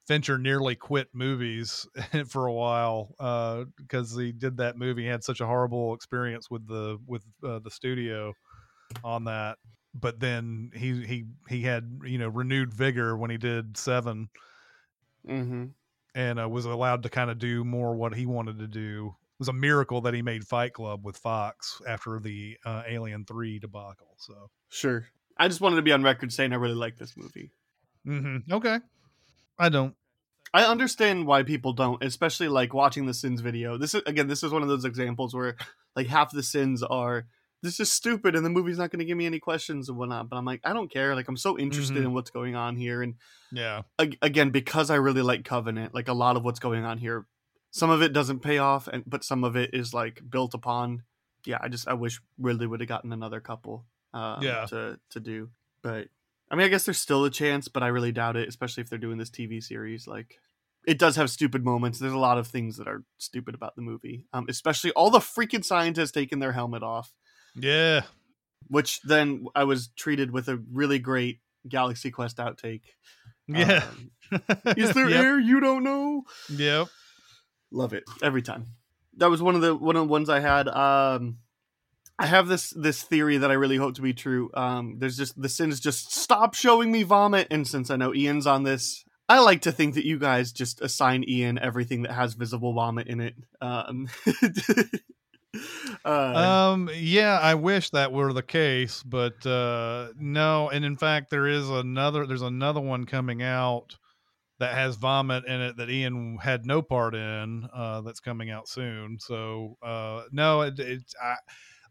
Fincher 0.07 0.39
nearly 0.39 0.75
quit 0.75 1.09
movies 1.13 1.87
for 2.29 2.47
a 2.47 2.53
while 2.53 3.15
because 3.77 4.17
he 4.17 4.33
did 4.33 4.57
that 4.57 4.77
movie. 4.77 5.03
He 5.03 5.09
had 5.09 5.23
such 5.23 5.41
a 5.41 5.47
horrible 5.47 5.95
experience 5.95 6.51
with 6.51 6.67
the 6.67 6.99
with 7.07 7.23
uh, 7.47 7.59
the 7.59 7.71
studio 7.71 8.33
on 9.05 9.25
that. 9.25 9.59
But 9.95 10.21
then 10.21 10.71
he 10.75 11.05
he 11.05 11.25
he 11.49 11.63
had 11.63 12.01
you 12.05 12.19
know 12.19 12.29
renewed 12.29 12.73
vigor 12.73 13.17
when 13.17 13.31
he 13.31 13.37
did 13.37 13.77
Seven 13.77 14.29
hmm 15.27 15.67
and 16.15 16.39
uh, 16.39 16.49
was 16.49 16.67
allowed 16.67 17.03
to 17.05 17.09
kind 17.09 17.31
of 17.31 17.39
do 17.39 17.65
more 17.65 17.95
what 17.95 18.15
he 18.15 18.27
wanted 18.27 18.59
to 18.59 18.67
do. 18.67 19.15
It 19.17 19.39
was 19.39 19.49
a 19.49 19.55
miracle 19.55 20.03
that 20.03 20.13
he 20.15 20.21
made 20.21 20.45
Fight 20.45 20.75
Club 20.75 21.05
with 21.05 21.17
Fox 21.17 21.81
after 21.87 22.21
the 22.21 22.59
uh, 22.65 22.83
Alien 22.87 23.25
Three 23.25 23.59
debacle. 23.59 24.15
So 24.19 24.51
Sure. 24.69 25.07
I 25.39 25.49
just 25.49 25.61
wanted 25.61 25.77
to 25.77 25.83
be 25.83 25.93
on 25.93 26.03
record 26.03 26.33
saying 26.33 26.53
I 26.53 26.57
really 26.57 26.75
like 26.75 26.99
this 26.99 27.17
movie. 27.17 27.53
Mm-hmm. 28.07 28.53
okay, 28.53 28.79
I 29.59 29.69
don't. 29.69 29.95
I 30.55 30.65
understand 30.65 31.27
why 31.27 31.45
people 31.45 31.73
don't, 31.73 32.03
especially 32.05 32.49
like 32.49 32.75
watching 32.75 33.07
the 33.07 33.15
sins 33.15 33.41
video. 33.41 33.79
This 33.79 33.95
is 33.95 34.03
again, 34.07 34.29
this 34.29 34.43
is 34.43 34.53
one 34.53 34.63
of 34.63 34.69
those 34.69 34.85
examples 34.85 35.35
where 35.35 35.57
like 35.97 36.09
half 36.09 36.31
the 36.31 36.43
sins 36.43 36.83
are 36.83 37.27
this 37.63 37.79
is 37.81 37.91
stupid 37.93 38.35
and 38.35 38.45
the 38.45 38.51
movie's 38.51 38.79
not 38.79 38.91
going 38.91 38.99
to 38.99 39.05
give 39.05 39.17
me 39.17 39.27
any 39.27 39.39
questions 39.39 39.89
and 39.89 39.97
whatnot. 39.97 40.29
But 40.29 40.37
I'm 40.37 40.45
like, 40.45 40.61
I 40.65 40.73
don't 40.73 40.91
care. 40.91 41.15
Like 41.15 41.29
I'm 41.29 41.37
so 41.37 41.59
interested 41.59 41.97
Mhm. 41.99 42.07
in 42.07 42.13
what's 42.15 42.31
going 42.31 42.55
on 42.57 42.77
here, 42.77 43.03
and 43.03 43.15
Yeah, 43.53 43.83
ag- 43.99 44.19
again, 44.23 44.51
because 44.51 44.91
I 44.91 44.97
really 44.97 45.23
like 45.23 45.45
Covenant, 45.45 45.95
like 45.95 46.09
a 46.09 46.13
lot 46.13 46.37
of 46.37 46.43
what's 46.45 46.61
going 46.61 46.85
on 46.85 46.99
here, 46.99 47.27
some 47.71 47.91
of 47.91 48.03
it 48.03 48.13
doesn't 48.13 48.41
pay 48.41 48.59
off, 48.59 48.89
and 48.89 49.05
but 49.07 49.25
some 49.25 49.45
of 49.45 49.57
it 49.57 49.75
is 49.75 49.95
like 49.95 50.23
built 50.29 50.55
upon. 50.55 51.05
Yeah, 51.45 51.59
I 51.61 51.69
just 51.69 51.89
I 51.89 51.95
wish 51.95 52.21
Ridley 52.39 52.67
would 52.67 52.81
have 52.81 52.89
gotten 52.89 53.13
another 53.13 53.41
couple. 53.41 53.87
Um, 54.15 54.43
Yeah. 54.43 54.67
To 54.67 54.99
to 55.11 55.21
do, 55.21 55.51
but 55.83 56.09
I 56.51 56.55
mean, 56.55 56.67
I 56.67 56.69
guess 56.69 56.85
there's 56.85 56.99
still 56.99 57.25
a 57.25 57.31
chance, 57.31 57.69
but 57.69 57.83
I 57.83 57.87
really 57.89 58.13
doubt 58.13 58.37
it, 58.37 58.47
especially 58.47 58.83
if 58.83 58.91
they're 58.91 58.99
doing 58.99 59.17
this 59.17 59.31
TV 59.31 59.59
series. 59.63 60.07
Like, 60.07 60.39
it 60.87 60.99
does 60.99 61.17
have 61.17 61.31
stupid 61.31 61.65
moments. 61.65 61.99
There's 61.99 62.13
a 62.13 62.19
lot 62.19 62.37
of 62.37 62.47
things 62.47 62.77
that 62.77 62.87
are 62.89 63.05
stupid 63.17 63.55
about 63.55 63.75
the 63.75 63.81
movie, 63.81 64.27
um, 64.35 64.45
especially 64.51 64.91
all 64.93 65.09
the 65.11 65.19
freaking 65.21 65.65
scientists 65.65 66.11
taking 66.13 66.41
their 66.41 66.53
helmet 66.53 66.83
off, 66.83 67.15
yeah, 67.55 68.03
which 68.69 69.01
then 69.03 69.47
I 69.55 69.65
was 69.65 69.89
treated 69.97 70.31
with 70.31 70.49
a 70.49 70.63
really 70.73 70.99
great 70.99 71.41
Galaxy 71.69 72.11
Quest 72.11 72.39
outtake. 72.39 72.83
yeah. 73.47 73.85
Um, 73.85 74.11
is 74.77 74.95
there 74.95 75.11
yep. 75.11 75.25
air 75.25 75.39
you 75.39 75.61
don't 75.61 75.85
know? 75.85 76.25
Yep. 76.49 76.89
Love 77.71 77.93
it 77.93 78.05
every 78.23 78.43
time. 78.43 78.67
That 79.19 79.31
was 79.31 79.43
one 79.43 79.55
of 79.55 79.61
the 79.61 79.75
one 79.75 79.97
of 79.97 80.03
the 80.03 80.13
ones 80.13 80.29
I 80.29 80.41
had. 80.41 80.69
Um, 80.69 81.39
I 82.19 82.27
have 82.27 82.47
this 82.47 82.71
this 82.71 83.03
theory 83.03 83.39
that 83.39 83.51
I 83.51 83.55
really 83.55 83.77
hope 83.77 83.95
to 83.97 84.03
be 84.03 84.15
true. 84.15 84.51
Um, 84.55 84.97
there's 84.99 85.17
just 85.17 85.41
the 85.41 85.49
sins 85.49 85.81
just 85.81 86.13
stop 86.15 86.55
showing 86.55 86.93
me 86.93 87.03
vomit, 87.03 87.49
and 87.51 87.67
since 87.67 87.91
I 87.91 87.97
know 87.97 88.15
Ian's 88.15 88.47
on 88.47 88.63
this, 88.63 89.05
I 89.29 89.41
like 89.41 89.63
to 89.63 89.73
think 89.73 89.95
that 89.95 90.07
you 90.07 90.19
guys 90.19 90.53
just 90.53 90.81
assign 90.81 91.25
Ian 91.27 91.59
everything 91.59 92.03
that 92.03 92.13
has 92.13 92.35
visible 92.35 92.73
vomit 92.75 93.09
in 93.09 93.21
it. 93.21 93.35
Um, 93.61 94.09
uh, 96.05 96.35
Um, 96.35 96.91
yeah, 96.95 97.39
I 97.39 97.55
wish 97.55 97.91
that 97.91 98.13
were 98.13 98.33
the 98.33 98.43
case, 98.43 99.03
but 99.03 99.45
uh, 99.47 100.09
no. 100.17 100.71
And 100.71 100.85
in 100.85 100.97
fact, 100.97 101.31
there 101.31 101.47
is 101.47 101.69
another. 101.69 102.27
There's 102.27 102.43
another 102.43 102.81
one 102.81 103.05
coming 103.05 103.43
out 103.43 103.97
that 104.61 104.75
has 104.75 104.97
vomit 104.97 105.45
in 105.47 105.61
it 105.61 105.77
that 105.79 105.91
Ian 105.91 106.39
had 106.39 106.67
no 106.67 106.83
part 106.83 107.15
in. 107.15 107.69
Uh, 107.75 108.03
that's 108.03 108.21
coming 108.21 108.51
out 108.51 108.69
soon. 108.69 109.19
So 109.21 109.77
uh, 109.83 110.25
no, 110.33 110.63
it, 110.63 110.79
it's 110.79 111.15
I. 111.23 111.37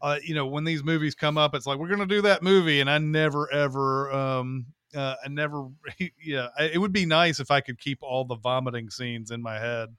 Uh, 0.01 0.19
you 0.23 0.35
know, 0.35 0.47
when 0.47 0.63
these 0.63 0.83
movies 0.83 1.15
come 1.15 1.37
up, 1.37 1.55
it's 1.55 1.65
like 1.67 1.77
we're 1.79 1.89
gonna 1.89 2.05
do 2.07 2.21
that 2.23 2.43
movie, 2.43 2.81
and 2.81 2.89
I 2.89 2.97
never 2.97 3.51
ever, 3.53 4.11
um, 4.11 4.67
uh, 4.95 5.15
I 5.23 5.29
never, 5.29 5.67
yeah. 6.23 6.49
It 6.59 6.79
would 6.79 6.93
be 6.93 7.05
nice 7.05 7.39
if 7.39 7.51
I 7.51 7.61
could 7.61 7.79
keep 7.79 7.99
all 8.01 8.25
the 8.25 8.35
vomiting 8.35 8.89
scenes 8.89 9.31
in 9.31 9.41
my 9.41 9.59
head. 9.59 9.95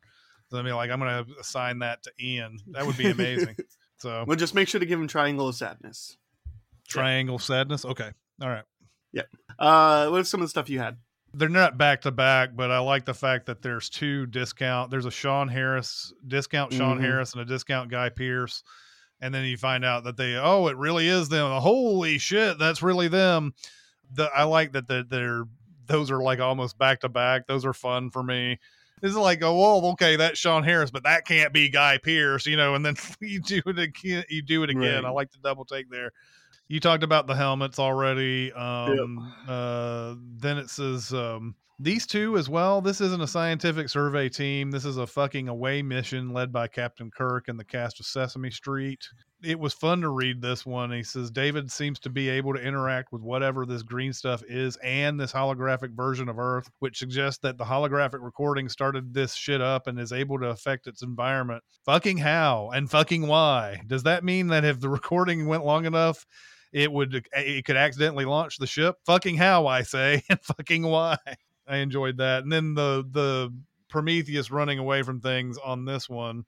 I 0.54 0.62
mean, 0.62 0.74
like 0.74 0.90
I'm 0.90 0.98
gonna 0.98 1.24
assign 1.40 1.80
that 1.80 2.02
to 2.04 2.12
Ian. 2.20 2.58
That 2.72 2.86
would 2.86 2.96
be 2.96 3.06
amazing. 3.10 3.56
So 3.98 4.24
well, 4.26 4.36
just 4.36 4.54
make 4.54 4.68
sure 4.68 4.80
to 4.80 4.86
give 4.86 5.00
him 5.00 5.06
Triangle 5.08 5.48
of 5.48 5.54
Sadness. 5.54 6.16
triangle 6.88 7.38
sadness. 7.38 7.84
Okay, 7.84 8.10
all 8.40 8.48
right. 8.48 8.64
Uh, 9.58 10.08
what's 10.08 10.28
some 10.30 10.40
of 10.40 10.46
the 10.46 10.50
stuff 10.50 10.68
you 10.70 10.78
had? 10.78 10.96
They're 11.34 11.48
not 11.48 11.78
back 11.78 12.02
to 12.02 12.10
back, 12.10 12.50
but 12.56 12.70
I 12.70 12.78
like 12.80 13.04
the 13.04 13.14
fact 13.14 13.46
that 13.46 13.62
there's 13.62 13.88
two 13.88 14.26
discount. 14.26 14.90
There's 14.90 15.06
a 15.06 15.10
Sean 15.10 15.48
Harris 15.48 16.12
discount, 16.26 16.72
Sean 16.72 16.98
Mhm. 16.98 17.02
Harris, 17.02 17.32
and 17.32 17.40
a 17.42 17.44
discount 17.44 17.90
Guy 17.90 18.08
Pearce. 18.08 18.62
And 19.20 19.32
then 19.32 19.44
you 19.44 19.56
find 19.56 19.84
out 19.84 20.04
that 20.04 20.16
they, 20.16 20.36
oh, 20.36 20.66
it 20.66 20.76
really 20.76 21.06
is 21.08 21.28
them. 21.28 21.50
Holy 21.60 22.18
shit, 22.18 22.58
that's 22.58 22.82
really 22.82 23.08
them. 23.08 23.54
The 24.10 24.24
I 24.34 24.44
like 24.44 24.72
that 24.72 24.88
the, 24.88 25.06
they're 25.08 25.44
those 25.86 26.10
are 26.10 26.22
like 26.22 26.40
almost 26.40 26.76
back 26.78 27.00
to 27.00 27.08
back. 27.08 27.46
Those 27.46 27.64
are 27.64 27.72
fun 27.74 28.10
for 28.10 28.22
me. 28.22 28.58
Is 29.02 29.16
like, 29.16 29.42
oh, 29.42 29.58
well, 29.58 29.92
okay, 29.92 30.14
that's 30.14 30.38
Sean 30.38 30.62
Harris, 30.62 30.92
but 30.92 31.02
that 31.02 31.26
can't 31.26 31.52
be 31.52 31.68
Guy 31.68 31.98
Pearce, 31.98 32.46
you 32.46 32.56
know. 32.56 32.76
And 32.76 32.86
then 32.86 32.94
you 33.20 33.40
do 33.40 33.60
it 33.66 33.78
again. 33.78 34.24
You 34.28 34.42
do 34.42 34.62
it 34.62 34.70
again. 34.70 35.02
Right. 35.02 35.04
I 35.04 35.10
like 35.10 35.32
the 35.32 35.38
double 35.42 35.64
take 35.64 35.90
there. 35.90 36.12
You 36.68 36.78
talked 36.78 37.02
about 37.02 37.26
the 37.26 37.34
helmets 37.34 37.78
already. 37.78 38.52
Um, 38.52 39.34
uh, 39.48 40.14
then 40.38 40.56
it 40.56 40.70
says 40.70 41.12
um, 41.12 41.56
these 41.82 42.06
two 42.06 42.38
as 42.38 42.48
well. 42.48 42.80
This 42.80 43.00
isn't 43.00 43.22
a 43.22 43.26
scientific 43.26 43.88
survey 43.88 44.28
team. 44.28 44.70
This 44.70 44.84
is 44.84 44.98
a 44.98 45.06
fucking 45.06 45.48
away 45.48 45.82
mission 45.82 46.32
led 46.32 46.52
by 46.52 46.68
Captain 46.68 47.10
Kirk 47.10 47.48
and 47.48 47.58
the 47.58 47.64
cast 47.64 47.98
of 47.98 48.06
Sesame 48.06 48.52
Street. 48.52 49.04
It 49.42 49.58
was 49.58 49.72
fun 49.72 50.00
to 50.02 50.10
read 50.10 50.40
this 50.40 50.64
one. 50.64 50.92
He 50.92 51.02
says 51.02 51.32
David 51.32 51.72
seems 51.72 51.98
to 52.00 52.10
be 52.10 52.28
able 52.28 52.54
to 52.54 52.62
interact 52.62 53.12
with 53.12 53.22
whatever 53.22 53.66
this 53.66 53.82
green 53.82 54.12
stuff 54.12 54.44
is 54.48 54.76
and 54.76 55.18
this 55.18 55.32
holographic 55.32 55.96
version 55.96 56.28
of 56.28 56.38
Earth, 56.38 56.70
which 56.78 56.98
suggests 56.98 57.40
that 57.42 57.58
the 57.58 57.64
holographic 57.64 58.22
recording 58.22 58.68
started 58.68 59.12
this 59.12 59.34
shit 59.34 59.60
up 59.60 59.88
and 59.88 59.98
is 59.98 60.12
able 60.12 60.38
to 60.38 60.50
affect 60.50 60.86
its 60.86 61.02
environment. 61.02 61.64
Fucking 61.84 62.18
how 62.18 62.70
and 62.72 62.88
fucking 62.88 63.26
why? 63.26 63.80
Does 63.88 64.04
that 64.04 64.22
mean 64.22 64.46
that 64.48 64.64
if 64.64 64.78
the 64.78 64.88
recording 64.88 65.46
went 65.46 65.64
long 65.64 65.84
enough, 65.84 66.24
it 66.72 66.92
would 66.92 67.26
eh, 67.32 67.40
it 67.40 67.64
could 67.64 67.76
accidentally 67.76 68.24
launch 68.24 68.58
the 68.58 68.68
ship? 68.68 68.98
Fucking 69.04 69.36
how 69.36 69.66
I 69.66 69.82
say, 69.82 70.22
and 70.28 70.40
fucking 70.40 70.84
why. 70.84 71.16
I 71.66 71.78
enjoyed 71.78 72.18
that. 72.18 72.42
And 72.42 72.52
then 72.52 72.74
the 72.74 73.04
the 73.10 73.54
Prometheus 73.88 74.50
running 74.50 74.78
away 74.78 75.02
from 75.02 75.20
things 75.20 75.58
on 75.58 75.84
this 75.84 76.08
one 76.08 76.44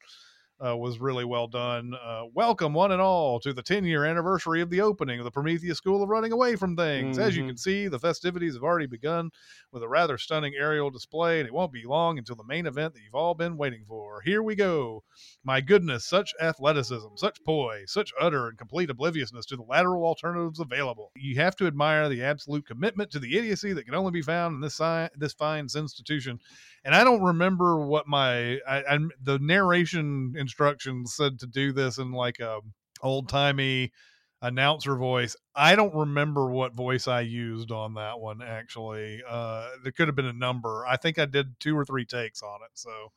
uh, 0.64 0.76
was 0.76 0.98
really 0.98 1.24
well 1.24 1.46
done. 1.46 1.94
Uh, 1.94 2.22
welcome, 2.32 2.72
one 2.72 2.92
and 2.92 3.02
all, 3.02 3.38
to 3.40 3.52
the 3.52 3.62
10 3.62 3.84
year 3.84 4.04
anniversary 4.04 4.60
of 4.60 4.70
the 4.70 4.80
opening 4.80 5.18
of 5.18 5.24
the 5.24 5.30
Prometheus 5.30 5.78
School 5.78 6.02
of 6.02 6.08
Running 6.08 6.32
Away 6.32 6.56
from 6.56 6.76
Things. 6.76 7.18
As 7.18 7.36
you 7.36 7.46
can 7.46 7.56
see, 7.56 7.88
the 7.88 7.98
festivities 7.98 8.54
have 8.54 8.62
already 8.62 8.86
begun 8.86 9.30
with 9.72 9.82
a 9.82 9.88
rather 9.88 10.16
stunning 10.16 10.54
aerial 10.56 10.90
display, 10.90 11.40
and 11.40 11.46
it 11.46 11.52
won't 11.52 11.72
be 11.72 11.84
long 11.84 12.18
until 12.18 12.36
the 12.36 12.44
main 12.44 12.66
event 12.66 12.94
that 12.94 13.02
you've 13.02 13.14
all 13.14 13.34
been 13.34 13.56
waiting 13.56 13.84
for. 13.86 14.22
Here 14.22 14.42
we 14.42 14.54
go. 14.54 15.02
My 15.44 15.60
goodness, 15.60 16.06
such 16.06 16.32
athleticism, 16.40 17.08
such 17.16 17.42
poise, 17.44 17.92
such 17.92 18.12
utter 18.20 18.48
and 18.48 18.56
complete 18.56 18.90
obliviousness 18.90 19.46
to 19.46 19.56
the 19.56 19.62
lateral 19.62 20.04
alternatives 20.04 20.60
available. 20.60 21.10
You 21.16 21.36
have 21.36 21.56
to 21.56 21.66
admire 21.66 22.08
the 22.08 22.22
absolute 22.22 22.66
commitment 22.66 23.10
to 23.10 23.18
the 23.18 23.36
idiocy 23.36 23.72
that 23.74 23.84
can 23.84 23.94
only 23.94 24.12
be 24.12 24.22
found 24.22 24.54
in 24.54 24.60
this 24.60 24.74
sci- 24.74 25.10
this 25.16 25.34
fine 25.34 25.64
institution. 25.64 26.40
And 26.84 26.94
I 26.94 27.02
don't 27.02 27.22
remember 27.22 27.80
what 27.80 28.06
my 28.06 28.58
I, 28.68 28.82
I 28.88 28.98
the 29.22 29.38
narration 29.38 30.34
instructions 30.54 31.14
said 31.14 31.38
to 31.40 31.46
do 31.46 31.72
this 31.72 31.98
in 31.98 32.12
like 32.12 32.38
a 32.40 32.60
old 33.02 33.28
timey 33.28 33.92
announcer 34.42 34.94
voice. 34.96 35.36
I 35.54 35.74
don't 35.74 35.94
remember 35.94 36.50
what 36.50 36.74
voice 36.74 37.08
I 37.08 37.22
used 37.22 37.70
on 37.70 37.94
that 37.94 38.20
one 38.20 38.42
actually. 38.42 39.22
Uh 39.26 39.70
there 39.82 39.92
could 39.92 40.08
have 40.08 40.16
been 40.16 40.26
a 40.26 40.32
number. 40.32 40.84
I 40.86 40.96
think 40.96 41.18
I 41.18 41.26
did 41.26 41.58
two 41.60 41.76
or 41.76 41.84
three 41.84 42.04
takes 42.04 42.42
on 42.42 42.60
it. 42.62 42.70
So 42.74 43.12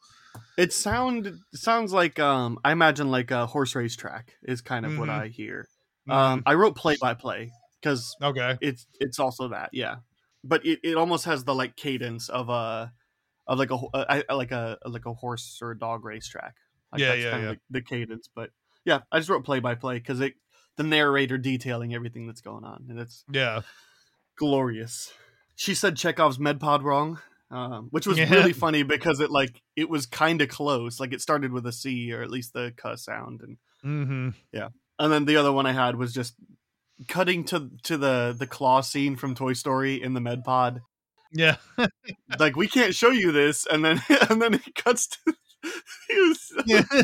It 0.58 0.74
sound 0.74 1.40
sounds 1.54 1.94
like 1.94 2.20
um 2.20 2.60
I 2.64 2.72
imagine 2.72 3.10
like 3.12 3.32
a 3.32 3.46
horse 3.46 3.76
race 3.76 3.96
track 3.96 4.36
is 4.44 4.62
kind 4.62 4.86
of 4.86 4.98
what 4.98 5.10
Mhm. 5.10 5.22
I 5.22 5.28
hear. 5.28 5.68
Um 6.10 6.44
I 6.46 6.54
wrote 6.54 6.76
play 6.76 6.98
by 7.00 7.14
play 7.14 7.52
because 7.82 8.16
okay. 8.22 8.58
it's 8.62 8.88
it's 9.00 9.20
also 9.20 9.50
that, 9.50 9.70
yeah. 9.74 9.98
But 10.44 10.66
it, 10.66 10.80
it 10.84 10.96
almost 10.96 11.26
has 11.26 11.44
the 11.44 11.54
like 11.56 11.76
cadence 11.76 12.30
of 12.30 12.50
a 12.50 12.94
of 13.48 13.60
like 13.60 13.72
a 13.72 13.76
uh, 13.76 14.24
like 14.36 14.52
a 14.52 14.78
like 14.86 15.06
a 15.06 15.14
horse 15.14 15.60
or 15.62 15.72
a 15.72 15.80
dog 15.80 16.06
racetrack. 16.06 16.56
Like 16.92 17.02
Yeah, 17.02 17.08
that's 17.10 17.24
yeah, 17.24 17.32
kind 17.32 17.44
yeah. 17.44 17.50
of 17.52 17.56
the, 17.70 17.80
the 17.80 17.82
cadence. 17.82 18.30
But 18.34 18.52
yeah, 18.86 19.00
I 19.12 19.18
just 19.20 19.30
wrote 19.30 19.44
play 19.44 19.60
by 19.60 19.76
play 19.76 19.98
because 20.00 20.22
it 20.22 20.34
the 20.78 20.84
narrator 20.84 21.38
detailing 21.38 21.94
everything 21.96 22.28
that's 22.28 22.42
going 22.42 22.64
on, 22.64 22.86
and 22.90 23.00
it's 23.00 23.24
Yeah. 23.32 23.62
glorious. 24.38 25.12
She 25.56 25.74
said 25.74 25.96
Chekhov's 25.96 26.38
medpod 26.38 26.84
wrong, 26.84 27.20
um, 27.50 27.88
which 27.92 28.06
was 28.06 28.18
Yeah. 28.20 28.30
really 28.34 28.54
funny 28.66 28.84
because 28.84 29.20
it 29.20 29.32
like 29.32 29.62
it 29.76 29.90
was 29.90 30.06
kind 30.06 30.42
of 30.42 30.50
close. 30.50 31.00
Like 31.00 31.14
it 31.14 31.22
started 31.22 31.52
with 31.52 31.66
a 31.66 31.72
C 31.72 32.12
or 32.14 32.22
at 32.22 32.30
least 32.30 32.54
the 32.54 32.74
"k" 32.82 32.96
sound, 32.96 33.42
and 33.42 33.58
Mm-hmm. 33.86 34.30
and 35.00 35.14
then 35.14 35.26
the 35.26 35.38
other 35.38 35.52
one 35.52 35.66
I 35.68 35.72
had 35.72 35.96
was 35.96 36.14
just 36.14 36.34
cutting 37.08 37.44
to 37.46 37.70
to 37.84 37.98
the 37.98 38.36
the 38.38 38.48
claw 38.48 38.82
scene 38.82 39.16
from 39.16 39.36
Toy 39.36 39.54
Story 39.54 40.02
in 40.02 40.14
the 40.14 40.20
medpod. 40.20 40.82
Yeah. 41.32 41.58
Like 42.40 42.56
we 42.56 42.68
can't 42.68 42.94
show 42.94 43.10
you 43.12 43.32
this, 43.32 43.66
and 43.66 43.84
then 43.86 44.02
and 44.30 44.42
then 44.42 44.54
it 44.56 44.76
cuts 44.76 45.08
to. 45.08 45.34
was- 46.10 46.54
yeah. 46.66 46.84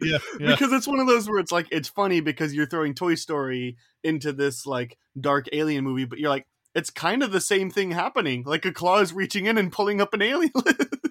yeah. 0.00 0.18
Yeah. 0.38 0.50
because 0.50 0.72
it's 0.72 0.86
one 0.86 1.00
of 1.00 1.06
those 1.06 1.28
where 1.28 1.38
it's 1.38 1.52
like 1.52 1.66
it's 1.70 1.88
funny 1.88 2.20
because 2.20 2.54
you're 2.54 2.66
throwing 2.68 2.94
Toy 2.94 3.14
Story 3.14 3.76
into 4.02 4.32
this 4.32 4.66
like 4.66 4.96
dark 5.20 5.46
alien 5.52 5.84
movie, 5.84 6.04
but 6.04 6.18
you're 6.18 6.30
like 6.30 6.46
it's 6.74 6.90
kind 6.90 7.22
of 7.22 7.32
the 7.32 7.40
same 7.40 7.70
thing 7.70 7.90
happening. 7.90 8.44
Like 8.44 8.64
a 8.64 8.72
claw 8.72 9.00
is 9.00 9.12
reaching 9.12 9.46
in 9.46 9.58
and 9.58 9.72
pulling 9.72 10.00
up 10.00 10.14
an 10.14 10.22
alien. 10.22 10.52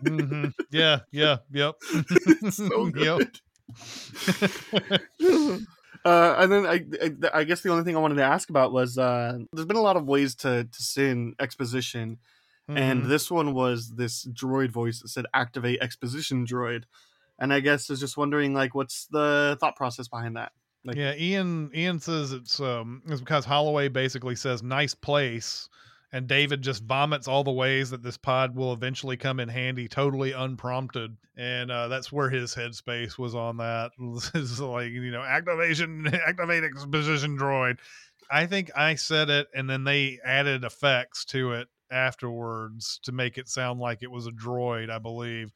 hmm 0.06 0.46
Yeah. 0.72 1.00
Yeah. 1.12 1.38
Yep. 1.52 1.76
so 2.52 2.90
good. 2.90 3.40
uh, 6.06 6.36
and 6.38 6.52
then 6.52 6.66
I, 6.66 6.86
I, 7.02 7.40
I 7.40 7.44
guess 7.44 7.62
the 7.62 7.70
only 7.72 7.84
thing 7.84 7.96
I 7.96 8.00
wanted 8.00 8.16
to 8.16 8.24
ask 8.24 8.50
about 8.50 8.72
was 8.72 8.98
uh, 8.98 9.40
there's 9.52 9.66
been 9.66 9.78
a 9.78 9.82
lot 9.82 9.98
of 9.98 10.06
ways 10.06 10.36
to 10.36 10.64
to 10.66 10.82
sin 10.84 11.34
exposition, 11.40 12.20
and 12.68 13.04
Mhm. 13.04 13.08
this 13.08 13.32
one 13.32 13.54
was 13.54 13.96
this 13.96 14.26
droid 14.28 14.72
voice 14.72 15.02
that 15.02 15.10
said 15.10 15.26
activate 15.34 15.80
exposition 15.82 16.46
droid, 16.46 16.84
and 17.40 17.54
I 17.54 17.60
guess 17.60 17.90
I 17.90 17.94
was 17.94 18.00
just 18.00 18.18
wondering 18.18 18.54
like 18.54 18.76
what's 18.76 19.06
the 19.08 19.58
thought 19.60 19.76
process 19.76 20.08
behind 20.08 20.36
that? 20.36 20.52
Like, 20.84 20.96
yeah, 20.98 21.14
Ian 21.16 21.72
Ian 21.74 22.00
says 22.00 22.32
it's 22.34 22.60
um 22.60 23.02
it's 23.08 23.22
because 23.22 23.46
Holloway 23.46 23.88
basically 23.90 24.36
says 24.36 24.64
nice 24.64 24.94
place 24.94 25.68
and 26.14 26.26
David 26.28 26.62
just 26.62 26.84
vomits 26.84 27.28
all 27.28 27.44
the 27.44 27.52
ways 27.52 27.90
that 27.90 28.02
this 28.02 28.16
pod 28.18 28.56
will 28.56 28.72
eventually 28.72 29.18
come 29.18 29.42
in 29.42 29.50
handy 29.50 29.90
totally 29.90 30.32
unprompted 30.32 31.18
and 31.36 31.70
uh 31.70 31.90
that's 31.90 32.12
where 32.14 32.30
his 32.30 32.56
headspace 32.56 33.18
was 33.18 33.36
on 33.36 33.58
that 33.58 33.92
This 34.00 34.32
is 34.34 34.62
like 34.62 34.92
you 34.92 35.12
know 35.12 35.22
activation 35.24 36.08
activate 36.28 36.64
exposition 36.64 37.38
droid 37.38 37.78
I 38.32 38.46
think 38.46 38.72
I 38.76 38.96
said 38.96 39.30
it 39.30 39.48
and 39.54 39.70
then 39.70 39.84
they 39.84 40.20
added 40.24 40.64
effects 40.64 41.26
to 41.26 41.52
it 41.54 41.68
afterwards 41.92 43.00
to 43.04 43.12
make 43.12 43.38
it 43.38 43.48
sound 43.48 43.80
like 43.80 44.04
it 44.04 44.12
was 44.12 44.28
a 44.28 44.32
droid 44.32 44.90
I 44.90 45.00
believe 45.00 45.52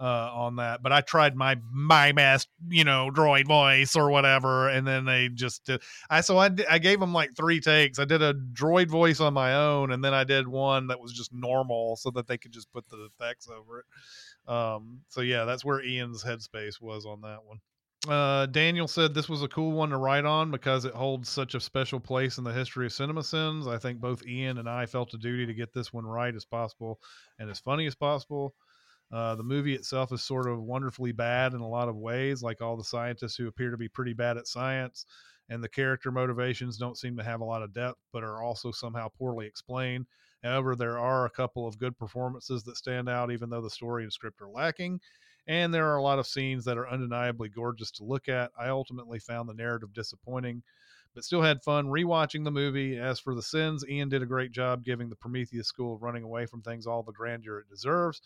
uh, 0.00 0.30
on 0.32 0.56
that. 0.56 0.82
But 0.82 0.92
I 0.92 1.00
tried 1.00 1.36
my 1.36 1.56
my 1.72 2.12
best, 2.12 2.48
you 2.68 2.84
know, 2.84 3.10
droid 3.12 3.46
voice 3.46 3.96
or 3.96 4.10
whatever, 4.10 4.68
and 4.68 4.86
then 4.86 5.04
they 5.04 5.28
just 5.28 5.64
did. 5.64 5.82
I 6.08 6.20
so 6.20 6.38
I 6.38 6.50
I 6.70 6.78
gave 6.78 7.00
them 7.00 7.12
like 7.12 7.36
three 7.36 7.60
takes. 7.60 7.98
I 7.98 8.04
did 8.04 8.22
a 8.22 8.34
droid 8.34 8.88
voice 8.88 9.20
on 9.20 9.34
my 9.34 9.54
own, 9.54 9.92
and 9.92 10.02
then 10.04 10.14
I 10.14 10.24
did 10.24 10.46
one 10.46 10.88
that 10.88 11.00
was 11.00 11.12
just 11.12 11.32
normal, 11.32 11.96
so 11.96 12.10
that 12.12 12.26
they 12.26 12.38
could 12.38 12.52
just 12.52 12.72
put 12.72 12.88
the 12.88 13.06
effects 13.06 13.48
over 13.48 13.80
it. 13.80 14.52
Um, 14.52 15.00
so 15.08 15.20
yeah, 15.20 15.44
that's 15.44 15.64
where 15.64 15.84
Ian's 15.84 16.24
headspace 16.24 16.80
was 16.80 17.04
on 17.04 17.20
that 17.22 17.44
one. 17.44 17.58
Uh, 18.06 18.46
Daniel 18.46 18.86
said 18.86 19.12
this 19.12 19.28
was 19.28 19.42
a 19.42 19.48
cool 19.48 19.72
one 19.72 19.90
to 19.90 19.96
write 19.96 20.24
on 20.24 20.52
because 20.52 20.84
it 20.84 20.94
holds 20.94 21.28
such 21.28 21.54
a 21.54 21.60
special 21.60 21.98
place 21.98 22.38
in 22.38 22.44
the 22.44 22.52
history 22.52 22.86
of 22.86 22.92
CinemaSins. 22.92 23.66
I 23.66 23.78
think 23.78 23.98
both 24.00 24.24
Ian 24.24 24.58
and 24.58 24.68
I 24.68 24.86
felt 24.86 25.14
a 25.14 25.18
duty 25.18 25.46
to 25.46 25.54
get 25.54 25.72
this 25.72 25.92
one 25.92 26.06
right 26.06 26.34
as 26.34 26.44
possible 26.44 27.00
and 27.38 27.50
as 27.50 27.58
funny 27.58 27.86
as 27.86 27.96
possible. 27.96 28.54
Uh, 29.10 29.34
the 29.34 29.42
movie 29.42 29.74
itself 29.74 30.12
is 30.12 30.22
sort 30.22 30.46
of 30.46 30.62
wonderfully 30.62 31.12
bad 31.12 31.54
in 31.54 31.60
a 31.60 31.68
lot 31.68 31.88
of 31.88 31.96
ways, 31.96 32.42
like 32.42 32.60
all 32.60 32.76
the 32.76 32.84
scientists 32.84 33.36
who 33.36 33.48
appear 33.48 33.70
to 33.70 33.76
be 33.76 33.88
pretty 33.88 34.12
bad 34.12 34.36
at 34.36 34.46
science, 34.46 35.06
and 35.48 35.64
the 35.64 35.68
character 35.68 36.12
motivations 36.12 36.76
don't 36.76 36.98
seem 36.98 37.16
to 37.16 37.24
have 37.24 37.40
a 37.40 37.44
lot 37.44 37.62
of 37.62 37.72
depth, 37.72 37.98
but 38.12 38.22
are 38.22 38.42
also 38.42 38.70
somehow 38.70 39.08
poorly 39.08 39.46
explained. 39.46 40.06
However, 40.44 40.76
there 40.76 40.98
are 40.98 41.24
a 41.24 41.30
couple 41.30 41.66
of 41.66 41.78
good 41.78 41.96
performances 41.98 42.62
that 42.64 42.76
stand 42.76 43.08
out, 43.08 43.32
even 43.32 43.48
though 43.50 43.62
the 43.62 43.70
story 43.70 44.04
and 44.04 44.12
script 44.12 44.40
are 44.42 44.50
lacking. 44.50 45.00
And 45.48 45.72
there 45.72 45.90
are 45.90 45.96
a 45.96 46.02
lot 46.02 46.18
of 46.18 46.26
scenes 46.26 46.64
that 46.66 46.78
are 46.78 46.88
undeniably 46.88 47.48
gorgeous 47.48 47.90
to 47.92 48.04
look 48.04 48.28
at. 48.28 48.50
I 48.58 48.68
ultimately 48.68 49.18
found 49.18 49.48
the 49.48 49.54
narrative 49.54 49.94
disappointing, 49.94 50.62
but 51.14 51.24
still 51.24 51.40
had 51.40 51.62
fun 51.62 51.86
rewatching 51.86 52.44
the 52.44 52.50
movie. 52.50 52.98
As 52.98 53.18
for 53.18 53.34
the 53.34 53.42
sins, 53.42 53.84
Ian 53.88 54.10
did 54.10 54.22
a 54.22 54.26
great 54.26 54.52
job 54.52 54.84
giving 54.84 55.08
the 55.08 55.16
Prometheus 55.16 55.66
school 55.66 55.94
of 55.94 56.02
running 56.02 56.22
away 56.22 56.44
from 56.44 56.60
things 56.60 56.86
all 56.86 57.02
the 57.02 57.12
grandeur 57.12 57.60
it 57.60 57.68
deserves. 57.70 58.20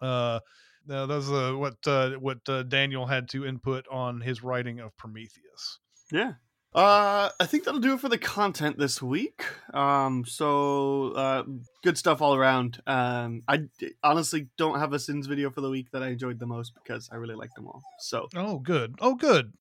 Uh, 0.00 0.40
now 0.86 1.06
those 1.06 1.30
are 1.30 1.56
what 1.56 1.76
uh, 1.86 2.10
what 2.12 2.46
uh, 2.48 2.64
Daniel 2.64 3.06
had 3.06 3.28
to 3.30 3.46
input 3.46 3.86
on 3.88 4.20
his 4.20 4.42
writing 4.42 4.80
of 4.80 4.96
Prometheus. 4.96 5.78
Yeah. 6.10 6.34
Uh, 6.74 7.30
I 7.38 7.46
think 7.46 7.64
that'll 7.64 7.78
do 7.80 7.94
it 7.94 8.00
for 8.00 8.08
the 8.08 8.18
content 8.18 8.78
this 8.78 9.00
week. 9.00 9.44
Um, 9.72 10.24
so 10.26 11.12
uh, 11.12 11.44
good 11.84 11.96
stuff 11.96 12.20
all 12.20 12.34
around. 12.34 12.80
Um, 12.86 13.42
I 13.46 13.58
d- 13.78 13.92
honestly 14.02 14.48
don't 14.58 14.80
have 14.80 14.92
a 14.92 14.98
sins 14.98 15.28
video 15.28 15.50
for 15.50 15.60
the 15.60 15.70
week 15.70 15.92
that 15.92 16.02
I 16.02 16.08
enjoyed 16.08 16.40
the 16.40 16.46
most 16.46 16.72
because 16.74 17.08
I 17.12 17.16
really 17.16 17.36
liked 17.36 17.54
them 17.54 17.68
all. 17.68 17.80
So 18.00 18.28
Oh, 18.34 18.58
good. 18.58 18.96
Oh, 19.00 19.14
good. 19.14 19.52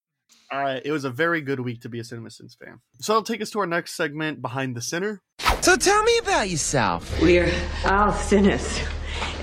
uh, 0.51 0.80
it 0.84 0.91
was 0.91 1.05
a 1.05 1.11
very 1.11 1.41
good 1.41 1.59
week 1.59 1.82
to 1.82 1.89
be 1.89 1.99
a 1.99 2.03
Cinema 2.03 2.32
Sins 2.32 2.55
fan. 2.59 2.80
So 2.99 3.14
that'll 3.14 3.24
take 3.24 3.41
us 3.41 3.51
to 3.51 3.59
our 3.59 3.68
next 3.68 3.93
segment, 3.95 4.41
Behind 4.41 4.76
the 4.76 4.82
Sinner. 4.82 5.22
So 5.61 5.76
tell 5.76 6.01
me 6.03 6.18
about 6.18 6.49
yourself. 6.49 7.22
We're 7.22 7.53
all 7.86 8.11
sinners. 8.11 8.80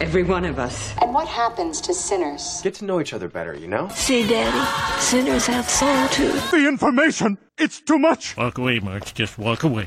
Every 0.00 0.22
one 0.22 0.44
of 0.46 0.58
us. 0.58 0.94
And 1.02 1.12
what 1.12 1.28
happens 1.28 1.80
to 1.82 1.92
sinners? 1.92 2.60
Get 2.62 2.74
to 2.76 2.84
know 2.86 3.00
each 3.00 3.12
other 3.12 3.28
better, 3.28 3.54
you 3.54 3.68
know? 3.68 3.88
See, 3.90 4.26
Daddy, 4.26 5.00
sinners 5.00 5.46
have 5.46 5.68
soul 5.68 6.08
too. 6.08 6.32
The 6.50 6.66
information! 6.66 7.36
It's 7.58 7.80
too 7.82 7.98
much! 7.98 8.34
Walk 8.36 8.56
away, 8.58 8.80
March. 8.80 9.12
Just 9.12 9.36
walk 9.38 9.62
away. 9.62 9.86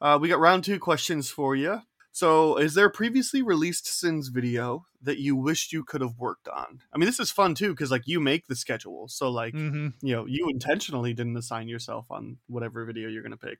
Uh, 0.00 0.18
we 0.20 0.28
got 0.28 0.40
round 0.40 0.64
two 0.64 0.78
questions 0.78 1.30
for 1.30 1.54
you. 1.54 1.80
So, 2.12 2.56
is 2.56 2.74
there 2.74 2.86
a 2.86 2.90
previously 2.90 3.42
released 3.42 3.86
Sins 3.86 4.28
video 4.28 4.84
that 5.02 5.18
you 5.18 5.36
wished 5.36 5.72
you 5.72 5.84
could 5.84 6.00
have 6.00 6.18
worked 6.18 6.48
on? 6.48 6.80
I 6.92 6.98
mean, 6.98 7.06
this 7.06 7.20
is 7.20 7.30
fun 7.30 7.54
too 7.54 7.70
because 7.70 7.90
like 7.90 8.06
you 8.06 8.20
make 8.20 8.46
the 8.46 8.56
schedule, 8.56 9.08
so 9.08 9.30
like 9.30 9.54
Mm-hmm. 9.54 9.88
you 10.06 10.14
know 10.14 10.26
you 10.26 10.48
intentionally 10.50 11.12
didn't 11.14 11.36
assign 11.36 11.68
yourself 11.68 12.10
on 12.10 12.38
whatever 12.48 12.84
video 12.84 13.08
you're 13.08 13.22
gonna 13.22 13.36
pick. 13.36 13.58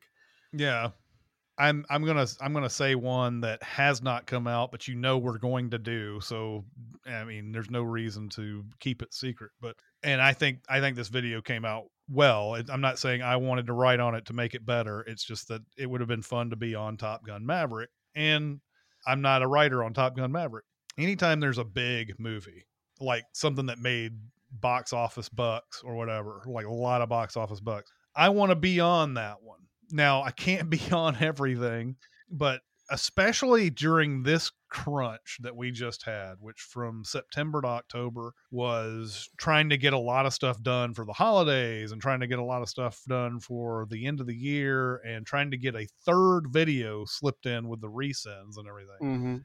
Yeah. 0.53 0.91
I'm 1.59 1.85
I'm 1.91 2.05
gonna 2.05 2.27
I'm 2.41 2.53
gonna 2.53 2.71
say 2.71 2.95
one 2.95 3.41
that 3.43 3.63
has 3.63 4.03
not 4.03 4.27
come 4.27 4.47
out, 4.47 4.71
but 4.71 4.89
you 4.89 4.95
know 4.95 5.19
we're 5.19 5.39
going 5.39 5.71
to 5.71 5.79
do. 5.79 6.21
So 6.21 6.65
I 7.07 7.25
mean, 7.25 7.53
there's 7.53 7.71
no 7.71 7.83
reason 7.83 8.29
to 8.31 8.65
keep 8.81 9.03
it 9.03 9.13
secret. 9.13 9.51
But 9.61 9.77
and 10.03 10.21
I 10.21 10.33
think 10.33 10.61
I 10.69 10.81
think 10.81 10.97
this 10.97 11.09
video 11.09 11.43
came 11.43 11.65
out 11.65 11.85
well. 12.11 12.57
I'm 12.71 12.81
not 12.81 12.99
saying 12.99 13.23
I 13.23 13.37
wanted 13.37 13.67
to 13.67 13.75
write 13.75 14.01
on 14.01 14.15
it 14.15 14.27
to 14.27 14.33
make 14.33 14.55
it 14.55 14.65
better. 14.65 15.03
It's 15.03 15.25
just 15.25 15.49
that 15.49 15.63
it 15.77 15.89
would 15.89 16.01
have 16.01 16.09
been 16.09 16.23
fun 16.23 16.51
to 16.51 16.57
be 16.57 16.75
on 16.75 16.97
Top 16.97 17.25
Gun 17.27 17.45
Maverick, 17.45 17.91
and 18.15 18.61
I'm 19.07 19.21
not 19.21 19.43
a 19.43 19.47
writer 19.47 19.85
on 19.85 19.93
Top 19.93 20.17
Gun 20.17 20.33
Maverick. 20.33 20.65
Anytime 20.99 21.41
there's 21.41 21.59
a 21.59 21.65
big 21.65 22.15
movie, 22.19 22.65
like 23.01 23.25
something 23.33 23.67
that 23.67 23.79
made 23.79 24.13
box 24.51 24.93
office 24.93 25.29
bucks 25.29 25.83
or 25.85 25.95
whatever, 25.97 26.43
like 26.47 26.67
a 26.67 26.73
lot 26.73 27.03
of 27.03 27.09
box 27.09 27.37
office 27.37 27.61
bucks, 27.61 27.91
I 28.15 28.31
want 28.31 28.51
to 28.51 28.57
be 28.57 28.81
on 28.81 29.15
that 29.15 29.43
one. 29.43 29.61
Now, 29.93 30.23
I 30.23 30.31
can't 30.31 30.69
be 30.71 30.81
on 30.91 31.17
everything, 31.21 31.97
but 32.31 32.63
especially 32.91 33.71
during 33.71 34.23
this 34.23 34.51
crunch 34.69 35.39
that 35.41 35.57
we 35.57 35.71
just 35.71 36.05
had, 36.05 36.35
which 36.41 36.61
from 36.61 37.05
September 37.05 37.63
to 37.63 37.69
October 37.69 38.35
was 38.51 39.31
trying 39.39 39.71
to 39.71 39.79
get 39.79 39.93
a 39.93 39.99
lot 39.99 40.27
of 40.27 40.35
stuff 40.35 40.63
done 40.63 40.93
for 40.93 41.05
the 41.05 41.13
holidays 41.13 41.93
and 41.93 42.03
trying 42.03 42.21
to 42.21 42.27
get 42.27 42.39
a 42.39 42.45
lot 42.45 42.61
of 42.61 42.69
stuff 42.69 43.01
done 43.09 43.41
for 43.41 43.87
the 43.91 44.07
end 44.07 44.21
of 44.21 44.27
the 44.27 44.35
year 44.35 44.97
and 45.07 45.27
trying 45.27 45.51
to 45.51 45.57
get 45.57 45.75
a 45.75 45.89
third 46.05 46.43
video 46.51 47.05
slipped 47.07 47.47
in 47.47 47.69
with 47.69 47.81
the 47.81 47.89
resends 47.89 48.57
and 48.57 48.69
everything. 48.69 48.99
Mm-hmm. 49.01 49.37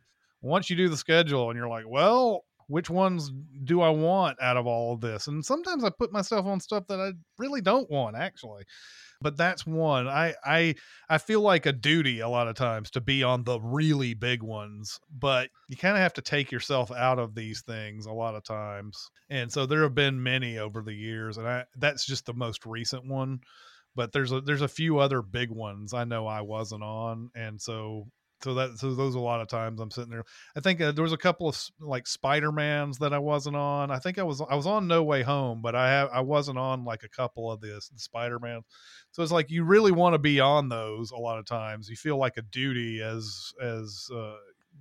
Once 0.41 0.69
you 0.69 0.75
do 0.75 0.89
the 0.89 0.97
schedule 0.97 1.49
and 1.49 1.57
you're 1.57 1.69
like, 1.69 1.87
well, 1.87 2.43
which 2.67 2.89
ones 2.89 3.31
do 3.63 3.81
I 3.81 3.89
want 3.89 4.37
out 4.41 4.57
of 4.57 4.67
all 4.67 4.93
of 4.93 5.01
this? 5.01 5.27
And 5.27 5.43
sometimes 5.43 5.83
I 5.83 5.89
put 5.89 6.11
myself 6.11 6.45
on 6.45 6.59
stuff 6.59 6.85
that 6.87 6.99
I 6.99 7.11
really 7.37 7.61
don't 7.61 7.89
want 7.89 8.17
actually. 8.17 8.63
But 9.21 9.37
that's 9.37 9.65
one. 9.65 10.07
I 10.07 10.35
I 10.45 10.75
I 11.09 11.17
feel 11.17 11.41
like 11.41 11.65
a 11.65 11.73
duty 11.73 12.19
a 12.19 12.29
lot 12.29 12.47
of 12.47 12.55
times 12.55 12.91
to 12.91 13.01
be 13.01 13.23
on 13.23 13.43
the 13.43 13.59
really 13.59 14.13
big 14.13 14.43
ones, 14.43 14.99
but 15.11 15.49
you 15.67 15.77
kind 15.77 15.95
of 15.95 16.01
have 16.01 16.13
to 16.13 16.21
take 16.21 16.51
yourself 16.51 16.91
out 16.91 17.19
of 17.19 17.35
these 17.35 17.61
things 17.61 18.05
a 18.05 18.11
lot 18.13 18.35
of 18.35 18.43
times. 18.43 19.09
And 19.29 19.51
so 19.51 19.65
there 19.65 19.83
have 19.83 19.95
been 19.95 20.21
many 20.21 20.57
over 20.59 20.81
the 20.81 20.93
years 20.93 21.37
and 21.37 21.47
I 21.47 21.65
that's 21.77 22.05
just 22.05 22.25
the 22.25 22.33
most 22.33 22.65
recent 22.65 23.07
one. 23.07 23.39
But 23.95 24.11
there's 24.11 24.31
a 24.31 24.41
there's 24.41 24.61
a 24.61 24.67
few 24.67 24.99
other 24.99 25.21
big 25.21 25.49
ones 25.49 25.93
I 25.93 26.03
know 26.03 26.27
I 26.27 26.41
wasn't 26.41 26.83
on 26.83 27.31
and 27.35 27.59
so 27.61 28.07
so 28.43 28.53
that 28.53 28.77
so 28.77 28.93
those 28.93 29.15
a 29.15 29.19
lot 29.19 29.41
of 29.41 29.47
times 29.47 29.79
I'm 29.79 29.91
sitting 29.91 30.11
there. 30.11 30.23
I 30.55 30.59
think 30.59 30.79
uh, 30.79 30.91
there 30.91 31.03
was 31.03 31.13
a 31.13 31.17
couple 31.17 31.47
of 31.49 31.59
like 31.79 32.07
Spider 32.07 32.51
Mans 32.51 32.99
that 32.99 33.13
I 33.13 33.19
wasn't 33.19 33.55
on. 33.55 33.89
I 33.91 33.99
think 33.99 34.19
I 34.19 34.23
was 34.23 34.41
I 34.41 34.55
was 34.55 34.67
on 34.67 34.87
No 34.87 35.03
Way 35.03 35.23
Home, 35.23 35.61
but 35.61 35.75
I 35.75 35.89
have 35.89 36.09
I 36.11 36.21
wasn't 36.21 36.57
on 36.59 36.85
like 36.85 37.03
a 37.03 37.09
couple 37.09 37.51
of 37.51 37.61
the, 37.61 37.81
Spider 37.95 38.39
Man. 38.39 38.61
So 39.11 39.23
it's 39.23 39.31
like 39.31 39.49
you 39.49 39.63
really 39.63 39.91
want 39.91 40.13
to 40.13 40.19
be 40.19 40.39
on 40.39 40.69
those 40.69 41.11
a 41.11 41.17
lot 41.17 41.39
of 41.39 41.45
times. 41.45 41.89
You 41.89 41.95
feel 41.95 42.17
like 42.17 42.37
a 42.37 42.41
duty 42.43 43.01
as 43.01 43.53
as 43.61 44.07
uh, 44.15 44.35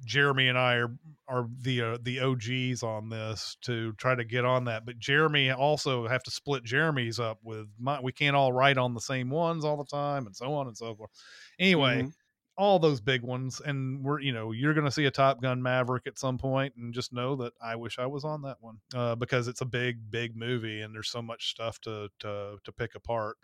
Jeremy 0.05 0.49
and 0.49 0.59
I 0.59 0.75
are 0.77 0.95
are 1.27 1.49
the 1.61 1.81
uh, 1.83 1.99
the 2.03 2.21
OGs 2.21 2.83
on 2.83 3.09
this 3.09 3.57
to 3.63 3.93
try 3.95 4.15
to 4.15 4.25
get 4.25 4.45
on 4.45 4.65
that. 4.67 4.85
But 4.85 4.99
Jeremy 4.99 5.51
also 5.51 6.07
have 6.07 6.23
to 6.25 6.31
split 6.31 6.65
Jeremy's 6.65 7.19
up 7.19 7.39
with 7.43 7.67
my. 7.79 8.01
We 8.01 8.13
can't 8.13 8.37
all 8.37 8.53
write 8.53 8.77
on 8.79 8.95
the 8.95 9.01
same 9.01 9.31
ones 9.31 9.65
all 9.65 9.77
the 9.79 9.85
time, 9.85 10.27
and 10.27 10.37
so 10.37 10.53
on 10.53 10.67
and 10.67 10.77
so 10.77 10.95
forth. 10.95 11.11
Anyway, 11.59 12.03
Mhm. 12.03 12.13
All 12.57 12.79
those 12.79 13.01
big 13.01 13.23
ones, 13.23 13.61
and 13.65 14.03
we're 14.05 14.21
you 14.21 14.33
know 14.33 14.53
you're 14.53 14.75
going 14.75 14.85
to 14.87 14.91
see 14.91 15.05
a 15.07 15.11
Top 15.11 15.41
Gun 15.43 15.63
Maverick 15.63 16.07
at 16.07 16.19
some 16.19 16.39
point, 16.39 16.75
and 16.77 16.93
just 16.95 17.13
know 17.13 17.37
that 17.37 17.53
I 17.63 17.77
wish 17.77 17.99
I 17.99 18.07
was 18.07 18.25
on 18.25 18.43
that 18.43 18.57
one 18.61 18.79
uh, 18.95 19.15
because 19.15 19.49
it's 19.49 19.61
a 19.61 19.67
big 19.67 20.11
big 20.11 20.37
movie, 20.37 20.81
and 20.81 20.95
there's 20.95 21.11
so 21.11 21.23
much 21.23 21.51
stuff 21.51 21.79
to 21.83 22.09
to 22.21 22.57
to 22.65 22.73
pick 22.73 22.95
apart. 22.95 23.37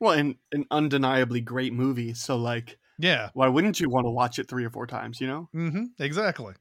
Well, 0.00 0.12
and 0.12 0.36
an 0.52 0.66
undeniably 0.70 1.40
great 1.40 1.72
movie. 1.72 2.12
So, 2.12 2.36
like, 2.36 2.78
Yeah. 2.98 3.30
why 3.32 3.48
wouldn't 3.48 3.80
you 3.80 3.88
want 3.88 4.04
to 4.06 4.10
watch 4.10 4.38
it 4.38 4.46
three 4.48 4.64
or 4.64 4.70
four 4.70 4.86
times? 4.86 5.20
You 5.20 5.26
know. 5.26 5.48
Mm-hmm. 5.54 5.84
Exactly. 5.98 6.54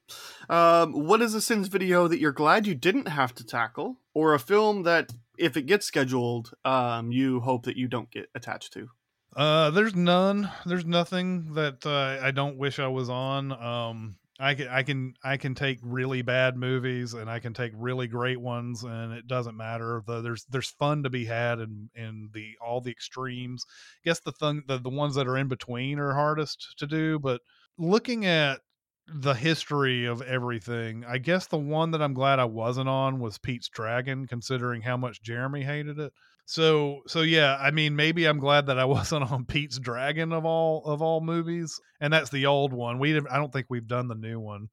Um, 0.50 0.94
what 0.94 1.22
is 1.22 1.34
a 1.34 1.42
sins 1.42 1.68
video 1.68 2.08
that 2.08 2.20
you're 2.20 2.32
glad 2.32 2.66
you 2.68 2.76
didn't 2.76 3.08
have 3.10 3.34
to 3.36 3.46
tackle, 3.46 3.98
or 4.14 4.34
a 4.34 4.40
film 4.40 4.84
that, 4.84 5.12
if 5.38 5.58
it 5.58 5.64
gets 5.66 5.86
scheduled, 5.86 6.52
um, 6.64 7.12
you 7.12 7.42
hope 7.42 7.66
that 7.66 7.76
you 7.78 7.88
don't 7.88 8.10
get 8.12 8.30
attached 8.36 8.72
to? 8.74 8.88
Uh, 9.36 9.70
there's 9.72 9.96
none. 9.96 10.50
There's 10.66 10.86
nothing 10.86 11.54
that 11.56 11.86
uh, 11.86 12.26
I 12.26 12.32
don't 12.32 12.58
wish 12.58 12.80
I 12.80 12.88
was 12.88 13.10
on. 13.10 13.52
Um, 13.52 14.16
I 14.40 14.54
can, 14.54 14.68
I 14.68 14.84
can, 14.84 15.14
I 15.24 15.38
can 15.38 15.56
take 15.56 15.80
really 15.82 16.22
bad 16.22 16.58
movies 16.58 17.14
and 17.14 17.30
I 17.30 17.40
can 17.40 17.54
take 17.54 17.72
really 17.76 18.08
great 18.08 18.40
ones, 18.40 18.84
and 18.84 19.14
it 19.14 19.28
doesn't 19.28 19.56
matter. 19.58 20.04
The, 20.06 20.22
there's, 20.22 20.46
there's 20.46 20.70
fun 20.70 21.04
to 21.04 21.10
be 21.10 21.26
had 21.26 21.60
in, 21.60 21.90
in 21.96 22.30
the 22.34 22.56
all 22.66 22.82
the 22.82 22.92
extremes. 22.92 23.66
I 23.70 24.10
guess 24.10 24.20
the 24.22 24.32
thing, 24.32 24.64
the, 24.68 24.78
the 24.78 24.90
ones 24.90 25.16
that 25.16 25.28
are 25.28 25.38
in 25.38 25.48
between 25.48 26.00
are 26.00 26.14
hardest 26.14 26.76
to 26.78 26.88
do. 26.88 27.20
But 27.20 27.42
looking 27.78 28.26
at 28.26 28.60
the 29.08 29.34
history 29.34 30.06
of 30.06 30.22
everything, 30.22 31.06
I 31.08 31.18
guess 31.18 31.48
the 31.48 31.58
one 31.58 31.92
that 31.92 32.02
I'm 32.02 32.14
glad 32.14 32.40
I 32.40 32.46
wasn't 32.46 32.90
on 32.90 33.20
was 33.20 33.38
Pete's 33.38 33.70
Dragon, 33.70 34.28
considering 34.28 34.82
how 34.82 34.98
much 34.98 35.22
Jeremy 35.22 35.64
hated 35.64 36.00
it. 36.00 36.14
So 36.46 37.02
so 37.08 37.22
yeah, 37.22 37.58
I 37.60 37.72
mean 37.72 37.96
maybe 37.96 38.26
I'm 38.26 38.40
glad 38.40 38.68
that 38.68 38.78
I 38.80 38.86
wasn't 38.98 39.32
on 39.32 39.46
Pete's 39.46 39.80
Dragon 39.80 40.32
of 40.32 40.46
all 40.46 40.84
of 40.86 41.02
all 41.02 41.22
movies, 41.22 41.80
and 42.00 42.14
that's 42.14 42.30
the 42.30 42.46
old 42.46 42.72
one. 42.74 43.00
We 43.00 43.18
I 43.18 43.38
don't 43.38 43.52
think 43.52 43.68
we've 43.70 43.88
done 43.88 44.08
the 44.08 44.16
new 44.16 44.40
one. 44.40 44.68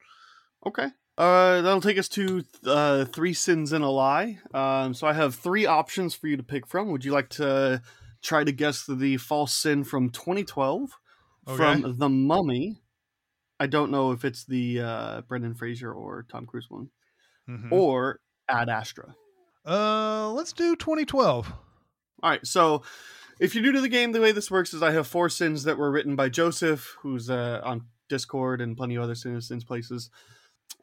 Okay. 0.67 0.89
Uh, 1.19 1.61
that'll 1.61 1.81
take 1.83 1.99
us 1.99 2.09
to 2.09 2.43
uh, 2.67 3.05
three 3.05 3.35
sins 3.35 3.73
and 3.73 3.85
a 3.85 3.89
lie. 3.89 4.39
Um, 4.55 4.95
so 4.95 5.07
I 5.07 5.13
have 5.13 5.35
three 5.35 5.67
options 5.67 6.15
for 6.15 6.27
you 6.27 6.39
to 6.39 6.43
pick 6.43 6.67
from. 6.67 6.91
Would 6.91 7.05
you 7.05 7.13
like 7.13 7.29
to 7.31 7.83
try 8.23 8.45
to 8.45 8.53
guess 8.53 8.87
the 8.87 9.19
false 9.19 9.53
sin 9.53 9.85
from 9.85 10.09
2012 10.09 10.91
Okay. 11.49 11.57
from 11.57 11.99
The 11.99 12.09
Mummy? 12.09 12.81
I 13.61 13.67
don't 13.67 13.91
know 13.91 14.13
if 14.13 14.25
it's 14.25 14.45
the 14.47 14.81
uh, 14.81 15.21
Brendan 15.23 15.55
Fraser 15.55 15.93
or 15.93 16.25
Tom 16.31 16.47
Cruise 16.47 16.67
one, 16.71 16.89
Mhm. 17.49 17.71
or 17.71 18.19
Ad 18.49 18.71
Astra. 18.71 19.15
Uh, 19.65 20.31
let's 20.33 20.53
do 20.53 20.75
2012. 20.77 21.53
All 22.23 22.31
right, 22.31 22.47
so 22.47 22.83
if 23.41 23.55
you're 23.55 23.63
new 23.63 23.73
to 23.73 23.81
the 23.81 23.89
game, 23.89 24.13
the 24.13 24.21
way 24.21 24.33
this 24.33 24.51
works 24.51 24.75
is 24.75 24.83
I 24.83 24.93
have 24.93 25.07
four 25.07 25.29
sins 25.29 25.65
that 25.65 25.79
were 25.79 25.91
written 25.91 26.17
by 26.17 26.29
Joseph, 26.29 26.97
who's 27.01 27.31
uh, 27.31 27.61
on 27.65 27.87
Discord 28.09 28.61
and 28.61 28.77
plenty 28.77 28.97
of 28.97 29.03
other 29.03 29.15
sins, 29.15 29.49
sins 29.49 29.65
places. 29.65 30.11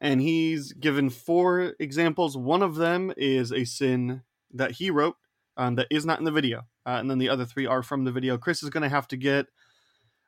And 0.00 0.20
he's 0.20 0.72
given 0.72 1.10
four 1.10 1.74
examples. 1.78 2.36
One 2.36 2.62
of 2.62 2.76
them 2.76 3.12
is 3.16 3.52
a 3.52 3.64
sin 3.64 4.22
that 4.52 4.72
he 4.72 4.90
wrote 4.90 5.16
um, 5.56 5.74
that 5.76 5.86
is 5.90 6.06
not 6.06 6.18
in 6.18 6.24
the 6.24 6.30
video. 6.30 6.60
Uh, 6.86 6.96
and 7.00 7.10
then 7.10 7.18
the 7.18 7.28
other 7.28 7.44
three 7.44 7.66
are 7.66 7.82
from 7.82 8.04
the 8.04 8.12
video. 8.12 8.38
Chris 8.38 8.62
is 8.62 8.70
going 8.70 8.82
to 8.82 8.88
have 8.88 9.06
to 9.08 9.16
get, 9.16 9.46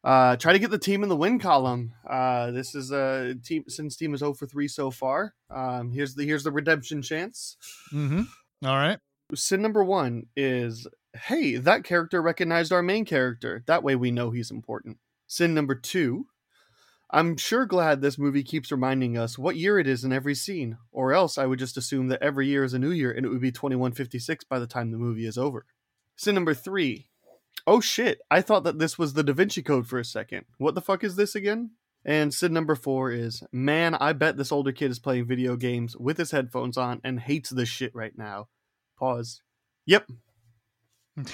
uh, 0.05 0.37
try 0.37 0.53
to 0.53 0.59
get 0.59 0.71
the 0.71 0.79
team 0.79 1.03
in 1.03 1.09
the 1.09 1.17
win 1.17 1.39
column. 1.39 1.93
Uh, 2.09 2.51
this 2.51 2.75
is 2.75 2.91
a 2.91 3.35
team, 3.43 3.65
since 3.69 3.97
team 3.97 4.15
is 4.15 4.21
0 4.21 4.35
for 4.35 4.47
3 4.47 4.69
so 4.69 4.91
far. 4.91 5.35
Um, 5.51 5.91
here's 5.91 6.15
the 6.15 6.27
here's 6.27 6.45
the 6.45 6.53
redemption 6.53 7.03
chance. 7.03 7.57
Mm-hmm. 7.93 8.23
All 8.65 8.77
right. 8.77 8.99
Sin 9.35 9.63
number 9.63 9.83
one 9.83 10.27
is 10.37 10.87
hey, 11.15 11.57
that 11.57 11.85
character 11.85 12.23
recognized 12.23 12.73
our 12.73 12.83
main 12.83 13.05
character. 13.05 13.63
That 13.67 13.83
way 13.83 13.97
we 13.97 14.11
know 14.11 14.31
he's 14.31 14.51
important. 14.51 14.99
Sin 15.27 15.55
number 15.55 15.75
two 15.75 16.27
I'm 17.15 17.37
sure 17.37 17.67
glad 17.67 18.01
this 18.01 18.19
movie 18.19 18.43
keeps 18.43 18.73
reminding 18.73 19.19
us 19.19 19.37
what 19.37 19.57
year 19.57 19.79
it 19.79 19.87
is 19.87 20.03
in 20.03 20.15
every 20.15 20.35
scene, 20.35 20.79
or 20.91 21.13
else 21.13 21.37
I 21.37 21.45
would 21.45 21.59
just 21.59 21.77
assume 21.77 22.09
that 22.09 22.23
every 22.23 22.49
year 22.49 22.65
is 22.65 22.73
a 22.73 22.79
new 22.79 22.91
year 22.91 23.13
and 23.13 23.27
it 23.27 23.29
would 23.29 23.43
be 23.43 23.53
2156 23.53 24.45
by 24.45 24.59
the 24.59 24.67
time 24.67 24.91
the 24.91 24.97
movie 24.97 25.27
is 25.27 25.37
over. 25.37 25.67
Sin 26.17 26.35
number 26.35 26.55
three 26.55 27.11
Oh 27.67 27.81
shit, 27.81 28.21
I 28.31 28.41
thought 28.41 28.65
that 28.65 28.79
this 28.79 28.99
was 28.99 29.13
the 29.13 29.23
Da 29.23 29.35
Vinci 29.35 29.63
Code 29.63 29.87
for 29.87 29.99
a 29.99 30.05
second. 30.05 30.47
What 30.57 30.75
the 30.75 30.81
fuck 30.81 31.05
is 31.05 31.17
this 31.17 31.35
again? 31.35 31.73
And 32.05 32.35
Sid 32.35 32.51
number 32.53 32.75
four 32.75 33.11
is 33.11 33.43
Man, 33.53 33.95
I 33.95 34.13
bet 34.13 34.37
this 34.37 34.53
older 34.53 34.73
kid 34.73 34.91
is 34.91 34.99
playing 34.99 35.27
video 35.27 35.57
games 35.57 35.97
with 35.97 36.19
his 36.19 36.33
headphones 36.33 36.77
on 36.77 37.01
and 37.05 37.21
hates 37.21 37.51
this 37.51 37.69
shit 37.69 37.95
right 37.95 38.17
now. 38.17 38.49
Pause. 38.99 39.43
Yep. 39.87 40.09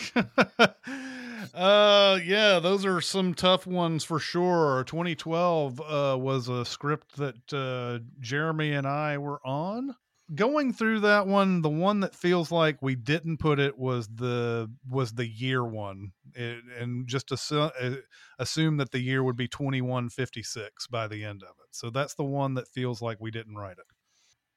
uh 1.54 2.18
yeah 2.24 2.58
those 2.58 2.84
are 2.84 3.00
some 3.00 3.32
tough 3.32 3.64
ones 3.64 4.02
for 4.02 4.18
sure 4.18 4.82
2012 4.84 5.80
uh 5.80 6.16
was 6.18 6.48
a 6.48 6.64
script 6.64 7.16
that 7.16 7.52
uh 7.52 8.02
jeremy 8.20 8.72
and 8.72 8.88
i 8.88 9.16
were 9.16 9.40
on 9.46 9.94
going 10.34 10.72
through 10.72 11.00
that 11.00 11.26
one 11.26 11.62
the 11.62 11.68
one 11.70 12.00
that 12.00 12.14
feels 12.14 12.50
like 12.52 12.82
we 12.82 12.94
didn't 12.94 13.38
put 13.38 13.58
it 13.58 13.78
was 13.78 14.08
the 14.08 14.70
was 14.88 15.12
the 15.12 15.26
year 15.26 15.64
one 15.64 16.12
it, 16.34 16.62
and 16.78 17.06
just 17.06 17.32
assume, 17.32 17.70
uh, 17.80 17.94
assume 18.38 18.76
that 18.76 18.90
the 18.92 19.00
year 19.00 19.24
would 19.24 19.36
be 19.36 19.48
2156 19.48 20.86
by 20.88 21.06
the 21.06 21.24
end 21.24 21.42
of 21.42 21.50
it 21.62 21.68
so 21.70 21.90
that's 21.90 22.14
the 22.14 22.24
one 22.24 22.54
that 22.54 22.68
feels 22.68 23.00
like 23.00 23.18
we 23.20 23.30
didn't 23.30 23.56
write 23.56 23.78
it 23.78 23.86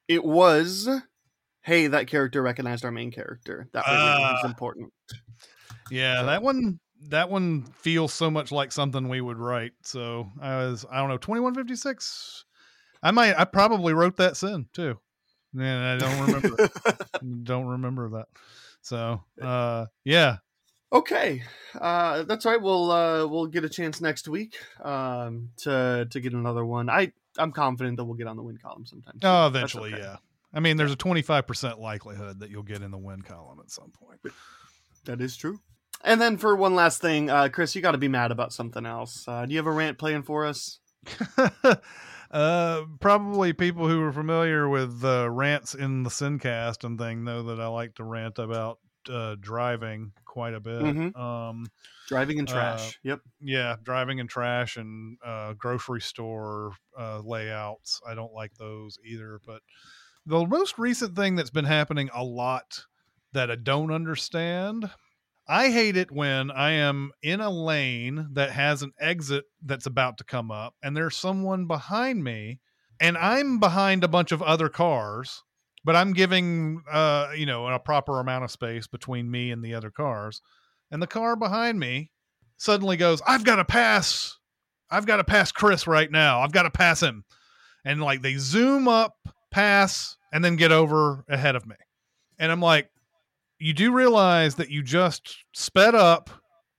It 0.08 0.24
was 0.26 0.90
Hey, 1.64 1.86
that 1.88 2.08
character 2.08 2.42
recognized 2.42 2.84
our 2.84 2.92
main 2.92 3.12
character. 3.12 3.70
That 3.74 3.86
way 3.88 3.94
we 3.94 3.98
know 3.98 4.30
he's 4.32 4.44
Ah. 4.44 4.48
important. 4.48 4.92
Yeah, 5.92 6.24
that 6.24 6.42
one 6.42 6.80
that 7.10 7.30
one 7.30 7.64
feels 7.64 8.14
so 8.14 8.30
much 8.30 8.52
like 8.52 8.72
something 8.72 9.10
we 9.10 9.22
would 9.22 9.38
write. 9.38 9.74
So 9.84 10.30
I 10.42 10.58
was 10.58 10.86
I 10.92 10.98
don't 10.98 11.10
know, 11.10 11.18
twenty 11.18 11.42
one 11.42 11.54
fifty 11.56 11.76
six. 11.76 12.46
I 13.04 13.12
might 13.12 13.38
I 13.40 13.46
probably 13.46 13.94
wrote 13.94 14.18
that 14.18 14.38
sin 14.38 14.68
too. 14.74 15.00
And 15.54 15.64
I 15.64 15.98
don't 15.98 16.26
remember 16.26 16.70
don't 17.44 17.68
remember 17.68 18.10
that. 18.10 18.28
So 18.82 19.22
uh 19.42 19.88
yeah. 20.04 20.38
Okay, 20.94 21.42
uh, 21.80 22.24
that's 22.24 22.46
right. 22.46 22.62
We'll 22.62 22.92
uh, 22.92 23.26
we'll 23.26 23.48
get 23.48 23.64
a 23.64 23.70
chance 23.70 24.02
next 24.02 24.28
week 24.28 24.58
um, 24.82 25.52
to 25.60 26.06
to 26.10 26.20
get 26.20 26.34
another 26.34 26.66
one. 26.66 26.90
I 26.90 27.14
I'm 27.38 27.54
confident 27.54 27.96
that 27.96 28.04
we'll 28.04 28.18
get 28.18 28.28
on 28.28 28.36
the 28.36 28.44
win 28.44 28.58
column 28.58 28.86
sometime. 28.86 29.14
soon. 29.14 29.30
Oh 29.30 29.48
eventually, 29.48 29.94
okay. 29.94 30.04
yeah. 30.04 30.18
I 30.54 30.60
mean 30.60 30.76
there's 30.76 30.92
a 30.92 30.98
twenty 30.98 31.22
five 31.22 31.48
percent 31.48 31.80
likelihood 31.80 32.42
that 32.42 32.50
you'll 32.50 32.64
get 32.64 32.82
in 32.82 32.92
the 32.92 32.98
win 32.98 33.22
column 33.22 33.60
at 33.62 33.72
some 33.72 33.92
point. 33.92 34.20
That 35.06 35.22
is 35.22 35.38
true. 35.38 35.62
And 36.04 36.20
then 36.20 36.36
for 36.36 36.56
one 36.56 36.76
last 36.76 37.00
thing, 37.00 37.30
uh, 37.30 37.48
Chris, 37.48 37.74
you 37.74 37.82
got 37.82 37.92
to 37.92 37.98
be 37.98 38.10
mad 38.10 38.32
about 38.32 38.52
something 38.52 38.86
else. 38.86 39.26
Uh, 39.28 39.46
do 39.46 39.54
you 39.54 39.60
have 39.60 39.68
a 39.68 39.72
rant 39.72 39.98
playing 39.98 40.24
for 40.24 40.46
us? 40.46 40.80
uh, 42.32 42.84
probably 43.00 43.54
people 43.54 43.88
who 43.88 44.02
are 44.04 44.12
familiar 44.14 44.70
with 44.70 45.04
uh, 45.04 45.30
rants 45.30 45.74
in 45.74 46.04
the 46.04 46.10
Sincast 46.10 46.84
and 46.84 46.98
thing 47.00 47.24
know 47.24 47.44
that 47.44 47.60
I 47.60 47.68
like 47.68 47.96
to 47.96 48.04
rant 48.04 48.40
about 48.40 48.80
uh, 49.10 49.36
driving 49.40 50.14
quite 50.26 50.54
a 50.54 50.60
bit. 50.60 50.96
Mhm. 50.96 51.14
Um, 51.16 51.66
Driving 52.08 52.40
and 52.40 52.48
Uh, 52.48 52.48
trash. 52.48 53.00
yep. 53.04 53.22
yeah, 53.42 53.78
driving 53.84 54.20
and 54.20 54.30
trash 54.30 54.78
and 54.78 55.18
uh, 55.26 55.54
grocery 55.54 56.02
store 56.02 56.74
uh, 57.00 57.22
layouts. 57.22 58.02
I 58.08 58.16
don't 58.16 58.34
like 58.34 58.54
those 58.56 58.98
either. 59.06 59.40
But 59.46 59.62
the 60.26 60.46
most 60.48 60.78
recent 60.80 61.16
thing 61.16 61.36
that's 61.36 61.52
been 61.52 61.66
happening 61.66 62.10
a 62.14 62.24
lot 62.24 62.86
that 63.34 63.52
I 63.52 63.56
don't 63.56 63.92
understand. 63.92 64.92
I 65.52 65.70
hate 65.70 65.98
it 65.98 66.10
when 66.10 66.50
I 66.50 66.72
am 66.72 67.12
in 67.22 67.42
a 67.42 67.50
lane 67.50 68.30
that 68.36 68.52
has 68.52 68.84
an 68.84 68.94
exit 68.98 69.44
that's 69.62 69.86
about 69.86 70.18
to 70.20 70.24
come 70.24 70.50
up 70.50 70.76
and 70.82 70.96
there's 70.96 71.18
someone 71.18 71.68
behind 71.68 72.24
me 72.24 72.62
and 73.02 73.18
I'm 73.18 73.60
behind 73.60 74.06
a 74.06 74.08
bunch 74.08 74.32
of 74.32 74.42
other 74.42 74.70
cars, 74.70 75.44
but 75.84 75.94
I'm 75.94 76.14
giving 76.14 76.84
uh 76.90 77.32
you 77.36 77.46
know 77.46 77.68
a 77.68 77.80
proper 77.80 78.22
amount 78.22 78.46
of 78.46 78.52
space 78.52 78.88
between 78.88 79.30
me 79.30 79.52
and 79.52 79.62
the 79.62 79.74
other 79.74 79.92
cars. 79.92 80.42
And 80.90 81.02
the 81.02 81.08
car 81.08 81.36
behind 81.36 81.78
me 81.78 82.12
suddenly 82.56 82.96
goes, 82.96 83.22
I've 83.28 83.44
got 83.44 83.58
to 83.58 83.66
pass. 83.66 84.38
I've 84.90 85.06
got 85.06 85.18
to 85.18 85.26
pass 85.26 85.52
Chris 85.52 85.86
right 85.86 86.10
now. 86.10 86.40
I've 86.40 86.54
got 86.54 86.64
to 86.64 86.72
pass 86.72 87.04
him. 87.04 87.26
And 87.84 88.02
like 88.02 88.22
they 88.22 88.36
zoom 88.38 88.88
up, 88.88 89.18
pass, 89.52 90.16
and 90.32 90.46
then 90.46 90.56
get 90.56 90.72
over 90.72 91.26
ahead 91.28 91.58
of 91.58 91.68
me. 91.68 91.76
And 92.40 92.54
I'm 92.54 92.62
like, 92.62 92.90
you 93.62 93.74
do 93.74 93.92
realize 93.92 94.56
that 94.56 94.70
you 94.70 94.82
just 94.84 95.38
sped 95.54 95.96
up 95.96 96.30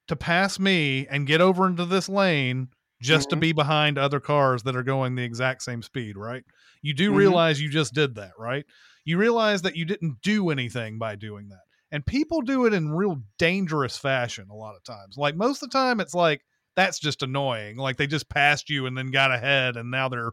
to 0.08 0.16
pass 0.16 0.58
me 0.58 1.06
and 1.08 1.26
get 1.26 1.40
over 1.40 1.66
into 1.66 1.84
this 1.86 2.08
lane 2.08 2.68
just 3.00 3.30
to 3.30 3.36
Mhm. 3.36 3.40
be 3.40 3.52
behind 3.52 3.98
other 3.98 4.20
cars 4.20 4.62
that 4.64 4.76
are 4.76 4.82
going 4.82 5.14
the 5.14 5.22
exact 5.22 5.62
same 5.62 5.82
speed, 5.82 6.16
right? 6.16 6.44
You 6.82 6.94
do 6.94 7.10
Mhm. 7.10 7.16
realize 7.16 7.60
you 7.60 7.68
just 7.70 7.94
did 7.94 8.14
that, 8.16 8.32
right? 8.38 8.64
You 9.04 9.18
realize 9.18 9.62
that 9.62 9.76
you 9.76 9.84
didn't 9.84 10.20
do 10.22 10.50
anything 10.50 10.98
by 10.98 11.16
doing 11.16 11.48
that. 11.48 11.62
And 11.90 12.06
people 12.06 12.40
do 12.42 12.64
it 12.66 12.72
in 12.72 12.92
real 12.92 13.22
dangerous 13.38 13.98
fashion 13.98 14.48
a 14.50 14.54
lot 14.54 14.76
of 14.76 14.84
times. 14.84 15.16
Like 15.16 15.36
most 15.36 15.62
of 15.62 15.70
the 15.70 15.78
time, 15.78 16.00
it's 16.00 16.14
like, 16.14 16.42
that's 16.74 16.98
just 16.98 17.22
annoying. 17.22 17.76
Like 17.76 17.96
they 17.96 18.06
just 18.06 18.28
passed 18.28 18.70
you 18.70 18.86
and 18.86 18.96
then 18.96 19.10
got 19.10 19.30
ahead 19.30 19.76
and 19.76 19.90
now 19.90 20.08
they're 20.08 20.30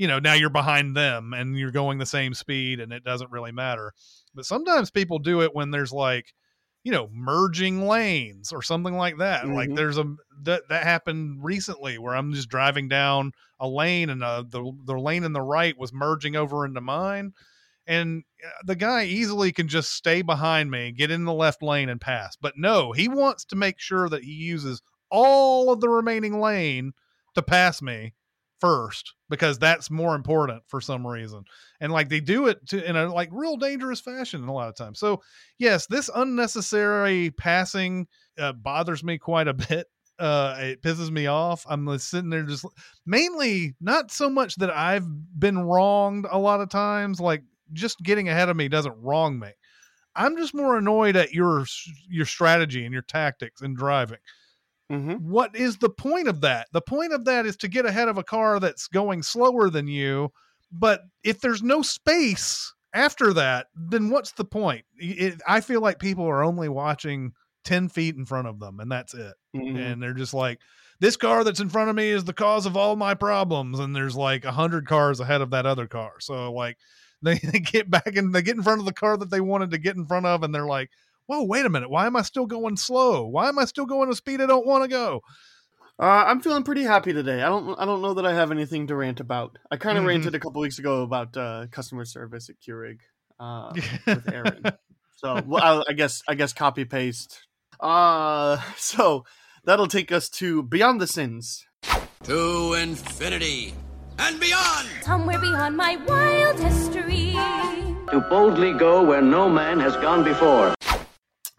you 0.00 0.06
know, 0.06 0.18
now 0.18 0.32
you're 0.32 0.48
behind 0.48 0.96
them 0.96 1.34
and 1.34 1.58
you're 1.58 1.70
going 1.70 1.98
the 1.98 2.06
same 2.06 2.32
speed 2.32 2.80
and 2.80 2.90
it 2.90 3.04
doesn't 3.04 3.30
really 3.30 3.52
matter. 3.52 3.92
But 4.34 4.46
sometimes 4.46 4.90
people 4.90 5.18
do 5.18 5.42
it 5.42 5.54
when 5.54 5.70
there's 5.70 5.92
like, 5.92 6.32
you 6.84 6.90
know, 6.90 7.10
merging 7.12 7.86
lanes 7.86 8.50
or 8.50 8.62
something 8.62 8.96
like 8.96 9.18
that. 9.18 9.44
Mm-hmm. 9.44 9.52
Like 9.52 9.74
there's 9.74 9.98
a 9.98 10.04
that 10.44 10.70
that 10.70 10.84
happened 10.84 11.44
recently 11.44 11.98
where 11.98 12.16
I'm 12.16 12.32
just 12.32 12.48
driving 12.48 12.88
down 12.88 13.32
a 13.60 13.68
lane 13.68 14.08
and 14.08 14.24
uh, 14.24 14.42
the 14.48 14.72
the 14.86 14.98
lane 14.98 15.22
in 15.22 15.34
the 15.34 15.42
right 15.42 15.76
was 15.76 15.92
merging 15.92 16.34
over 16.34 16.64
into 16.64 16.80
mine, 16.80 17.34
and 17.86 18.24
uh, 18.42 18.48
the 18.64 18.76
guy 18.76 19.04
easily 19.04 19.52
can 19.52 19.68
just 19.68 19.92
stay 19.92 20.22
behind 20.22 20.70
me, 20.70 20.92
get 20.92 21.10
in 21.10 21.26
the 21.26 21.34
left 21.34 21.62
lane 21.62 21.90
and 21.90 22.00
pass. 22.00 22.38
But 22.40 22.54
no, 22.56 22.92
he 22.92 23.06
wants 23.06 23.44
to 23.44 23.54
make 23.56 23.78
sure 23.78 24.08
that 24.08 24.24
he 24.24 24.32
uses 24.32 24.80
all 25.10 25.70
of 25.70 25.80
the 25.82 25.90
remaining 25.90 26.40
lane 26.40 26.92
to 27.34 27.42
pass 27.42 27.82
me 27.82 28.14
first 28.60 29.14
because 29.28 29.58
that's 29.58 29.90
more 29.90 30.14
important 30.14 30.62
for 30.66 30.80
some 30.80 31.06
reason. 31.06 31.44
And 31.80 31.92
like 31.92 32.08
they 32.08 32.20
do 32.20 32.46
it 32.46 32.66
to 32.68 32.88
in 32.88 32.96
a 32.96 33.12
like 33.12 33.30
real 33.32 33.56
dangerous 33.56 34.00
fashion 34.00 34.44
a 34.46 34.52
lot 34.52 34.68
of 34.68 34.76
times. 34.76 34.98
So 34.98 35.22
yes 35.58 35.86
this 35.86 36.10
unnecessary 36.14 37.30
passing 37.30 38.06
uh, 38.38 38.52
bothers 38.52 39.02
me 39.02 39.18
quite 39.18 39.48
a 39.48 39.54
bit. 39.68 39.86
Uh 40.18 40.56
it 40.58 40.82
pisses 40.82 41.10
me 41.10 41.26
off. 41.26 41.64
I'm 41.68 41.98
sitting 41.98 42.30
there 42.30 42.42
just 42.42 42.66
mainly 43.06 43.74
not 43.80 44.10
so 44.10 44.28
much 44.28 44.56
that 44.56 44.70
i've 44.70 45.06
been 45.38 45.58
wronged 45.58 46.26
a 46.30 46.38
lot 46.38 46.60
of 46.60 46.68
times 46.68 47.20
like 47.20 47.42
just 47.72 48.02
getting 48.02 48.28
ahead 48.28 48.48
of 48.48 48.56
me 48.56 48.68
doesn't 48.68 49.00
wrong 49.00 49.38
me. 49.38 49.50
I'm 50.16 50.36
just 50.36 50.54
more 50.54 50.76
annoyed 50.76 51.16
at 51.16 51.32
your 51.32 51.64
your 52.08 52.26
strategy 52.26 52.84
and 52.84 52.92
your 52.92 53.02
tactics 53.02 53.62
in 53.62 53.74
driving 53.74 54.18
Mm-hmm. 54.90 55.30
What 55.30 55.54
is 55.54 55.76
the 55.76 55.90
point 55.90 56.28
of 56.28 56.40
that? 56.40 56.68
The 56.72 56.80
point 56.80 57.12
of 57.12 57.24
that 57.24 57.46
is 57.46 57.56
to 57.58 57.68
get 57.68 57.86
ahead 57.86 58.08
of 58.08 58.18
a 58.18 58.24
car 58.24 58.58
that's 58.58 58.88
going 58.88 59.22
slower 59.22 59.70
than 59.70 59.86
you. 59.86 60.32
But 60.72 61.02
if 61.22 61.40
there's 61.40 61.62
no 61.62 61.82
space 61.82 62.72
after 62.92 63.32
that, 63.34 63.68
then 63.74 64.10
what's 64.10 64.32
the 64.32 64.44
point? 64.44 64.84
It, 64.96 65.40
I 65.46 65.60
feel 65.60 65.80
like 65.80 65.98
people 65.98 66.24
are 66.26 66.42
only 66.42 66.68
watching 66.68 67.32
10 67.64 67.88
feet 67.88 68.16
in 68.16 68.24
front 68.24 68.48
of 68.48 68.58
them, 68.58 68.80
and 68.80 68.90
that's 68.90 69.14
it. 69.14 69.34
Mm-hmm. 69.56 69.76
And 69.76 70.02
they're 70.02 70.14
just 70.14 70.34
like, 70.34 70.58
this 71.00 71.16
car 71.16 71.44
that's 71.44 71.60
in 71.60 71.68
front 71.68 71.90
of 71.90 71.96
me 71.96 72.08
is 72.08 72.24
the 72.24 72.32
cause 72.32 72.66
of 72.66 72.76
all 72.76 72.94
my 72.94 73.14
problems. 73.14 73.78
And 73.78 73.96
there's 73.96 74.16
like 74.16 74.44
a 74.44 74.52
hundred 74.52 74.86
cars 74.86 75.20
ahead 75.20 75.40
of 75.40 75.50
that 75.50 75.66
other 75.66 75.86
car. 75.86 76.14
So 76.20 76.52
like 76.52 76.76
they, 77.22 77.38
they 77.38 77.60
get 77.60 77.90
back 77.90 78.16
and 78.16 78.34
they 78.34 78.42
get 78.42 78.56
in 78.56 78.62
front 78.62 78.80
of 78.80 78.86
the 78.86 78.92
car 78.92 79.16
that 79.16 79.30
they 79.30 79.40
wanted 79.40 79.70
to 79.72 79.78
get 79.78 79.96
in 79.96 80.06
front 80.06 80.26
of, 80.26 80.42
and 80.42 80.54
they're 80.54 80.66
like, 80.66 80.90
whoa, 81.30 81.44
wait 81.44 81.64
a 81.64 81.70
minute. 81.70 81.88
Why 81.88 82.06
am 82.06 82.16
I 82.16 82.22
still 82.22 82.46
going 82.46 82.76
slow? 82.76 83.24
Why 83.24 83.48
am 83.48 83.58
I 83.58 83.64
still 83.64 83.86
going 83.86 84.10
to 84.10 84.16
speed 84.16 84.40
I 84.40 84.46
don't 84.46 84.66
want 84.66 84.82
to 84.82 84.88
go? 84.88 85.20
Uh, 85.96 86.24
I'm 86.26 86.40
feeling 86.40 86.64
pretty 86.64 86.82
happy 86.82 87.12
today. 87.12 87.42
I 87.42 87.48
don't. 87.48 87.78
I 87.78 87.84
don't 87.84 88.02
know 88.02 88.14
that 88.14 88.26
I 88.26 88.32
have 88.34 88.50
anything 88.50 88.88
to 88.88 88.96
rant 88.96 89.20
about. 89.20 89.58
I 89.70 89.76
kind 89.76 89.96
of 89.96 90.02
mm-hmm. 90.02 90.08
ranted 90.08 90.34
a 90.34 90.40
couple 90.40 90.60
weeks 90.60 90.78
ago 90.80 91.02
about 91.02 91.36
uh, 91.36 91.66
customer 91.70 92.04
service 92.04 92.48
at 92.48 92.56
Keurig 92.58 93.00
uh, 93.38 93.72
with 94.06 94.32
Aaron. 94.32 94.62
so 95.16 95.40
well, 95.46 95.84
I, 95.86 95.90
I, 95.90 95.92
guess. 95.92 96.22
I 96.26 96.34
guess 96.34 96.52
copy 96.52 96.84
paste. 96.84 97.46
Uh, 97.78 98.60
so 98.76 99.24
that'll 99.64 99.86
take 99.86 100.10
us 100.10 100.28
to 100.30 100.64
Beyond 100.64 101.00
the 101.00 101.06
Sins. 101.06 101.64
To 102.24 102.74
infinity 102.74 103.74
and 104.18 104.40
beyond. 104.40 104.88
Somewhere 105.02 105.38
beyond 105.38 105.76
my 105.76 105.96
wild 106.06 106.58
history. 106.58 107.32
To 108.10 108.20
boldly 108.28 108.72
go 108.72 109.04
where 109.04 109.22
no 109.22 109.48
man 109.48 109.78
has 109.80 109.94
gone 109.96 110.24
before. 110.24 110.74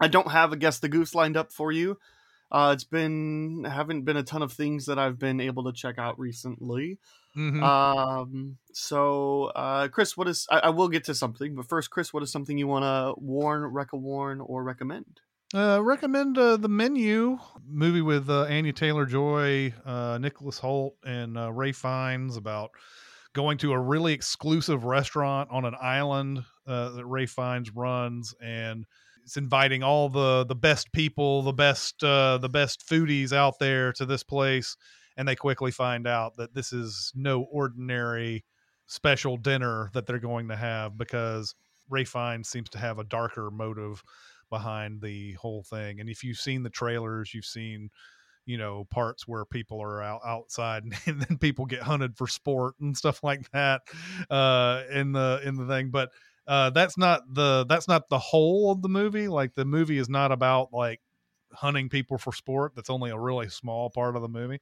I 0.02 0.08
don't 0.08 0.30
have 0.30 0.52
a 0.52 0.56
guess 0.56 0.78
the 0.78 0.88
goose 0.88 1.14
lined 1.14 1.36
up 1.36 1.52
for 1.52 1.72
you. 1.72 1.98
Uh, 2.50 2.72
it's 2.74 2.84
been 2.84 3.64
haven't 3.64 4.02
been 4.02 4.18
a 4.18 4.22
ton 4.22 4.42
of 4.42 4.52
things 4.52 4.86
that 4.86 4.98
I've 4.98 5.18
been 5.18 5.40
able 5.40 5.64
to 5.64 5.72
check 5.72 5.98
out 5.98 6.18
recently. 6.18 6.98
Mm-hmm. 7.36 7.62
Um, 7.62 8.58
so, 8.74 9.44
uh, 9.56 9.88
Chris, 9.88 10.16
what 10.18 10.28
is? 10.28 10.46
I, 10.50 10.58
I, 10.58 10.68
will 10.68 10.88
get 10.88 11.04
to 11.04 11.14
something, 11.14 11.54
but 11.54 11.66
first, 11.66 11.90
Chris, 11.90 12.12
what 12.12 12.22
is 12.22 12.30
something 12.30 12.58
you 12.58 12.66
want 12.66 12.82
to 12.82 13.18
warn, 13.18 13.62
rec 13.64 13.94
warn, 13.94 14.42
or 14.42 14.62
recommend? 14.62 15.20
Uh, 15.54 15.80
recommend 15.82 16.36
uh, 16.36 16.58
the 16.58 16.68
menu 16.68 17.38
movie 17.66 18.02
with 18.02 18.28
uh, 18.28 18.42
Anya 18.42 18.72
Taylor 18.72 19.06
Joy, 19.06 19.72
uh, 19.86 20.18
Nicholas 20.20 20.58
Hoult, 20.58 20.94
and 21.04 21.38
uh, 21.38 21.52
Ralph 21.52 21.76
Fiennes 21.76 22.36
about 22.36 22.72
going 23.34 23.56
to 23.58 23.72
a 23.72 23.80
really 23.80 24.12
exclusive 24.12 24.84
restaurant 24.84 25.48
on 25.50 25.64
an 25.64 25.74
island 25.80 26.44
uh, 26.66 26.90
that 26.90 27.06
Ray 27.06 27.26
Fiennes 27.26 27.70
runs, 27.74 28.34
and 28.42 28.84
it's 29.24 29.36
inviting 29.36 29.82
all 29.82 30.08
the 30.08 30.44
the 30.44 30.54
best 30.54 30.92
people, 30.92 31.42
the 31.42 31.52
best 31.52 32.02
uh, 32.02 32.38
the 32.38 32.48
best 32.48 32.86
foodies 32.88 33.32
out 33.32 33.58
there 33.58 33.92
to 33.94 34.04
this 34.04 34.22
place, 34.22 34.76
and 35.16 35.26
they 35.26 35.36
quickly 35.36 35.70
find 35.70 36.06
out 36.06 36.36
that 36.36 36.54
this 36.54 36.72
is 36.72 37.12
no 37.14 37.42
ordinary 37.42 38.44
special 38.86 39.36
dinner 39.36 39.90
that 39.94 40.06
they're 40.06 40.18
going 40.18 40.48
to 40.48 40.56
have 40.56 40.98
because 40.98 41.54
Ralph 41.88 42.08
Fiennes 42.08 42.48
seems 42.48 42.68
to 42.70 42.78
have 42.78 42.98
a 42.98 43.04
darker 43.04 43.50
motive 43.50 44.02
behind 44.50 45.00
the 45.00 45.32
whole 45.34 45.62
thing. 45.62 46.00
And 46.00 46.10
if 46.10 46.22
you've 46.22 46.38
seen 46.38 46.62
the 46.62 46.70
trailers, 46.70 47.32
you've 47.32 47.46
seen 47.46 47.90
you 48.44 48.58
know 48.58 48.84
parts 48.90 49.28
where 49.28 49.44
people 49.44 49.80
are 49.80 50.02
out 50.02 50.20
outside 50.26 50.82
and, 51.06 51.22
then 51.22 51.38
people 51.38 51.64
get 51.64 51.80
hunted 51.80 52.16
for 52.16 52.26
sport 52.26 52.74
and 52.80 52.96
stuff 52.96 53.22
like 53.22 53.48
that 53.52 53.82
uh 54.30 54.82
in 54.90 55.12
the 55.12 55.40
in 55.44 55.54
the 55.54 55.66
thing 55.66 55.90
but 55.90 56.10
uh 56.46 56.70
that's 56.70 56.98
not 56.98 57.22
the 57.32 57.64
that's 57.68 57.88
not 57.88 58.08
the 58.08 58.18
whole 58.18 58.72
of 58.72 58.82
the 58.82 58.88
movie 58.88 59.28
like 59.28 59.54
the 59.54 59.64
movie 59.64 59.98
is 59.98 60.08
not 60.08 60.32
about 60.32 60.72
like 60.72 61.00
hunting 61.54 61.88
people 61.88 62.18
for 62.18 62.32
sport 62.32 62.72
that's 62.74 62.90
only 62.90 63.10
a 63.10 63.18
really 63.18 63.48
small 63.48 63.90
part 63.90 64.16
of 64.16 64.22
the 64.22 64.28
movie. 64.28 64.60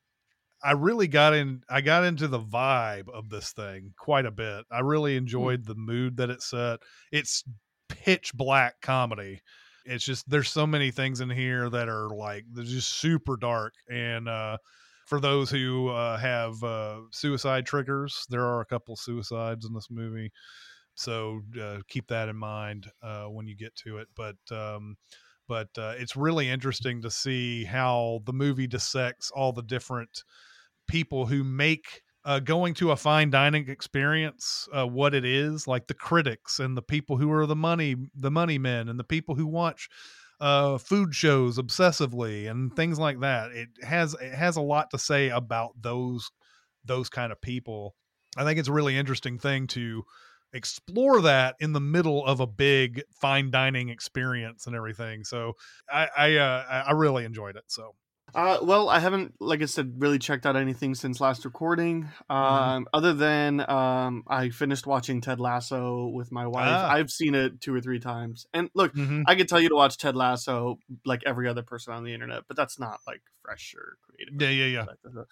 I 0.62 0.72
really 0.72 1.08
got 1.08 1.32
in 1.32 1.62
i 1.70 1.80
got 1.80 2.04
into 2.04 2.28
the 2.28 2.40
vibe 2.40 3.08
of 3.08 3.30
this 3.30 3.52
thing 3.52 3.94
quite 3.98 4.26
a 4.26 4.30
bit. 4.30 4.64
I 4.70 4.80
really 4.80 5.14
hmm. 5.14 5.18
enjoyed 5.18 5.64
the 5.64 5.74
mood 5.74 6.16
that 6.18 6.30
it 6.30 6.42
set. 6.42 6.80
It's 7.12 7.44
pitch 7.88 8.34
black 8.34 8.80
comedy. 8.82 9.40
It's 9.86 10.04
just 10.04 10.28
there's 10.28 10.50
so 10.50 10.66
many 10.66 10.90
things 10.90 11.20
in 11.20 11.30
here 11.30 11.70
that 11.70 11.88
are 11.88 12.10
like 12.10 12.44
they're 12.52 12.64
just 12.64 13.00
super 13.00 13.36
dark 13.36 13.74
and 13.90 14.28
uh 14.28 14.58
for 15.06 15.18
those 15.18 15.50
who 15.50 15.88
uh, 15.88 16.16
have 16.18 16.62
uh, 16.62 17.00
suicide 17.10 17.66
triggers 17.66 18.26
there 18.30 18.44
are 18.44 18.60
a 18.60 18.64
couple 18.64 18.94
suicides 18.94 19.66
in 19.66 19.74
this 19.74 19.88
movie 19.90 20.30
so 20.94 21.40
uh, 21.60 21.78
keep 21.88 22.06
that 22.08 22.28
in 22.28 22.36
mind 22.36 22.90
uh, 23.02 23.24
when 23.24 23.46
you 23.46 23.56
get 23.56 23.74
to 23.76 23.98
it. 23.98 24.08
But 24.16 24.36
um, 24.50 24.96
but 25.48 25.68
uh, 25.76 25.94
it's 25.98 26.14
really 26.14 26.48
interesting 26.48 27.02
to 27.02 27.10
see 27.10 27.64
how 27.64 28.20
the 28.24 28.32
movie 28.32 28.68
dissects 28.68 29.32
all 29.32 29.52
the 29.52 29.62
different 29.62 30.22
people 30.86 31.26
who 31.26 31.42
make 31.42 32.02
uh, 32.24 32.38
going 32.38 32.74
to 32.74 32.90
a 32.90 32.96
fine 32.96 33.30
dining 33.30 33.68
experience 33.68 34.68
uh, 34.72 34.86
what 34.86 35.14
it 35.14 35.24
is 35.24 35.66
like 35.66 35.86
the 35.86 35.94
critics 35.94 36.60
and 36.60 36.76
the 36.76 36.82
people 36.82 37.16
who 37.16 37.32
are 37.32 37.46
the 37.46 37.56
money 37.56 37.96
the 38.14 38.30
money 38.30 38.58
men 38.58 38.88
and 38.88 38.98
the 38.98 39.04
people 39.04 39.34
who 39.34 39.46
watch 39.46 39.88
uh, 40.40 40.78
food 40.78 41.14
shows 41.14 41.58
obsessively 41.58 42.50
and 42.50 42.74
things 42.76 42.98
like 42.98 43.20
that 43.20 43.50
it 43.52 43.68
has 43.82 44.14
it 44.20 44.34
has 44.34 44.56
a 44.56 44.60
lot 44.60 44.88
to 44.90 44.98
say 44.98 45.30
about 45.30 45.70
those 45.80 46.30
those 46.84 47.08
kind 47.08 47.32
of 47.32 47.40
people 47.40 47.94
i 48.36 48.44
think 48.44 48.58
it's 48.58 48.68
a 48.68 48.72
really 48.72 48.96
interesting 48.96 49.38
thing 49.38 49.66
to 49.66 50.02
explore 50.52 51.20
that 51.22 51.56
in 51.60 51.72
the 51.72 51.80
middle 51.80 52.24
of 52.24 52.40
a 52.40 52.46
big 52.46 53.02
fine 53.12 53.50
dining 53.50 53.88
experience 53.88 54.66
and 54.66 54.74
everything. 54.74 55.24
So 55.24 55.54
I 55.90 56.08
I, 56.16 56.36
uh, 56.36 56.84
I 56.88 56.92
really 56.92 57.24
enjoyed 57.24 57.56
it. 57.56 57.64
So. 57.68 57.94
Uh, 58.32 58.58
well, 58.62 58.88
I 58.88 59.00
haven't, 59.00 59.34
like 59.40 59.60
I 59.60 59.64
said, 59.64 59.94
really 59.98 60.20
checked 60.20 60.46
out 60.46 60.54
anything 60.54 60.94
since 60.94 61.20
last 61.20 61.44
recording. 61.44 62.04
Mm-hmm. 62.04 62.32
Um, 62.32 62.84
mm-hmm. 62.84 62.96
Other 62.96 63.12
than 63.12 63.68
um, 63.68 64.22
I 64.28 64.50
finished 64.50 64.86
watching 64.86 65.20
Ted 65.20 65.40
Lasso 65.40 66.06
with 66.06 66.30
my 66.30 66.46
wife. 66.46 66.68
Ah. 66.68 66.92
I've 66.92 67.10
seen 67.10 67.34
it 67.34 67.60
two 67.60 67.74
or 67.74 67.80
three 67.80 67.98
times. 67.98 68.46
And 68.54 68.70
look, 68.72 68.94
mm-hmm. 68.94 69.22
I 69.26 69.34
could 69.34 69.48
tell 69.48 69.60
you 69.60 69.68
to 69.70 69.74
watch 69.74 69.98
Ted 69.98 70.14
Lasso 70.14 70.78
like 71.04 71.22
every 71.26 71.48
other 71.48 71.62
person 71.62 71.92
on 71.92 72.04
the 72.04 72.14
internet, 72.14 72.44
but 72.46 72.56
that's 72.56 72.78
not 72.78 73.00
like 73.04 73.20
fresh 73.42 73.74
or 73.76 73.96
creative. 74.02 74.40
Yeah, 74.40 74.64
yeah, 74.64 74.84
yeah. 75.04 75.22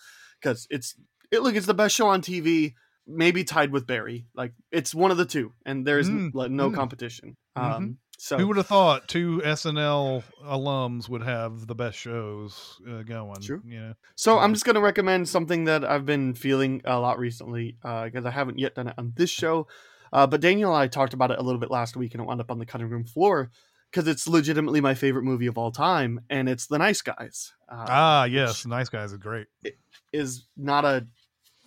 Because 0.40 0.66
it's 0.69 0.97
it. 1.31 1.43
Look, 1.43 1.55
it's 1.55 1.66
the 1.66 1.74
best 1.74 1.95
show 1.95 2.09
on 2.09 2.20
TV 2.20 2.74
maybe 3.09 3.43
tied 3.43 3.73
with 3.73 3.87
Barry. 3.87 4.27
Like 4.35 4.53
it's 4.71 4.95
one 4.95 5.11
of 5.11 5.17
the 5.17 5.25
two, 5.25 5.53
and 5.65 5.87
there's 5.87 6.09
mm, 6.09 6.31
like 6.35 6.51
no 6.51 6.71
mm. 6.71 6.75
competition. 6.75 7.37
Mm-hmm. 7.57 7.73
Um, 7.73 7.99
so 8.19 8.37
who 8.37 8.49
would 8.49 8.57
have 8.57 8.67
thought 8.67 9.09
two 9.09 9.41
SNL 9.45 10.25
alums 10.45 11.09
would 11.09 11.23
have 11.23 11.67
the 11.67 11.75
best 11.75 11.97
shows 11.97 12.81
uh, 12.89 13.03
going? 13.03 13.41
True. 13.41 13.63
Yeah. 13.65 13.93
So 14.17 14.39
I'm 14.39 14.53
just 14.53 14.65
gonna 14.65 14.81
recommend 14.81 15.29
something 15.29 15.65
that 15.65 15.85
I've 15.85 16.05
been 16.05 16.35
feeling 16.35 16.83
a 16.85 16.99
lot 16.99 17.19
recently 17.19 17.77
uh, 17.85 18.05
because 18.05 18.25
uh, 18.25 18.29
I 18.29 18.33
haven't 18.33 18.59
yet 18.59 18.75
done 18.75 18.89
it 18.89 18.95
on 18.99 19.13
this 19.17 19.31
show. 19.31 19.67
Uh, 20.13 20.27
but 20.27 20.41
Daniel 20.41 20.75
and 20.75 20.83
I 20.83 20.89
talked 20.89 21.15
about 21.15 21.31
it 21.31 21.39
a 21.39 21.43
little 21.43 21.61
bit 21.61 21.71
last 21.71 21.97
week, 21.97 22.15
and 22.15 22.23
it 22.23 22.27
wound 22.27 22.41
up 22.41 22.51
on 22.51 22.59
the 22.59 22.67
cutting 22.67 22.89
room 22.89 23.05
floor 23.05 23.51
because 23.91 24.09
it's 24.09 24.27
legitimately 24.27 24.81
my 24.81 24.95
favorite 24.95 25.25
movie 25.25 25.47
of 25.47 25.57
all 25.57 25.71
time, 25.71 26.21
and 26.29 26.49
it's 26.49 26.67
The 26.67 26.79
Nice 26.79 27.03
Guys. 27.03 27.53
Uh, 27.69 27.87
ah, 27.89 28.25
yes, 28.25 28.67
Nice 28.67 28.89
Guys 28.89 29.13
is 29.13 29.19
great. 29.19 29.47
It 29.63 29.79
is 30.13 30.47
not 30.57 30.85
a 30.85 31.07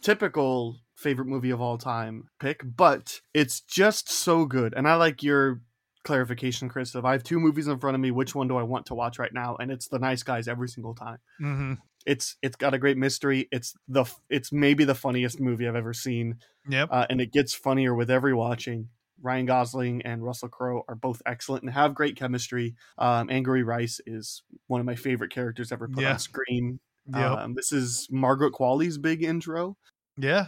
typical 0.01 0.77
favorite 1.01 1.27
movie 1.27 1.49
of 1.49 1.59
all 1.61 1.77
time 1.77 2.29
pick, 2.39 2.61
but 2.63 3.19
it's 3.33 3.61
just 3.61 4.09
so 4.09 4.45
good. 4.45 4.73
And 4.75 4.87
I 4.87 4.95
like 4.95 5.23
your 5.23 5.61
clarification, 6.03 6.69
Chris. 6.69 6.95
If 6.95 7.05
I 7.05 7.11
have 7.13 7.23
two 7.23 7.39
movies 7.39 7.67
in 7.67 7.79
front 7.79 7.95
of 7.95 8.01
me, 8.01 8.11
which 8.11 8.33
one 8.35 8.47
do 8.47 8.57
I 8.57 8.63
want 8.63 8.85
to 8.87 8.95
watch 8.95 9.19
right 9.19 9.33
now? 9.33 9.55
And 9.59 9.71
it's 9.71 9.87
The 9.87 9.99
Nice 9.99 10.23
Guys 10.23 10.47
every 10.47 10.67
single 10.67 10.95
time. 10.95 11.17
Mm-hmm. 11.41 11.73
It's 12.05 12.35
it's 12.41 12.55
got 12.55 12.73
a 12.73 12.79
great 12.79 12.97
mystery. 12.97 13.47
It's 13.51 13.75
the 13.87 14.05
it's 14.29 14.51
maybe 14.51 14.83
the 14.85 14.95
funniest 14.95 15.39
movie 15.39 15.67
I've 15.67 15.75
ever 15.75 15.93
seen. 15.93 16.37
Yep. 16.67 16.89
Uh, 16.91 17.05
and 17.09 17.21
it 17.21 17.31
gets 17.31 17.53
funnier 17.53 17.93
with 17.93 18.09
every 18.09 18.33
watching. 18.33 18.89
Ryan 19.23 19.45
Gosling 19.45 20.01
and 20.01 20.23
Russell 20.23 20.49
Crowe 20.49 20.83
are 20.87 20.95
both 20.95 21.21
excellent 21.27 21.61
and 21.63 21.71
have 21.71 21.93
great 21.93 22.15
chemistry. 22.15 22.73
Um, 22.97 23.29
Angourie 23.29 23.61
Rice 23.61 24.01
is 24.07 24.41
one 24.65 24.79
of 24.79 24.87
my 24.87 24.95
favorite 24.95 25.29
characters 25.31 25.71
ever 25.71 25.87
put 25.87 26.01
Yeah. 26.03 26.13
on 26.13 26.19
screen. 26.19 26.79
Yep. 27.05 27.31
Um, 27.31 27.53
this 27.53 27.71
is 27.71 28.07
Margaret 28.09 28.53
Qualley's 28.53 28.97
big 28.97 29.21
intro. 29.23 29.77
yeah. 30.17 30.47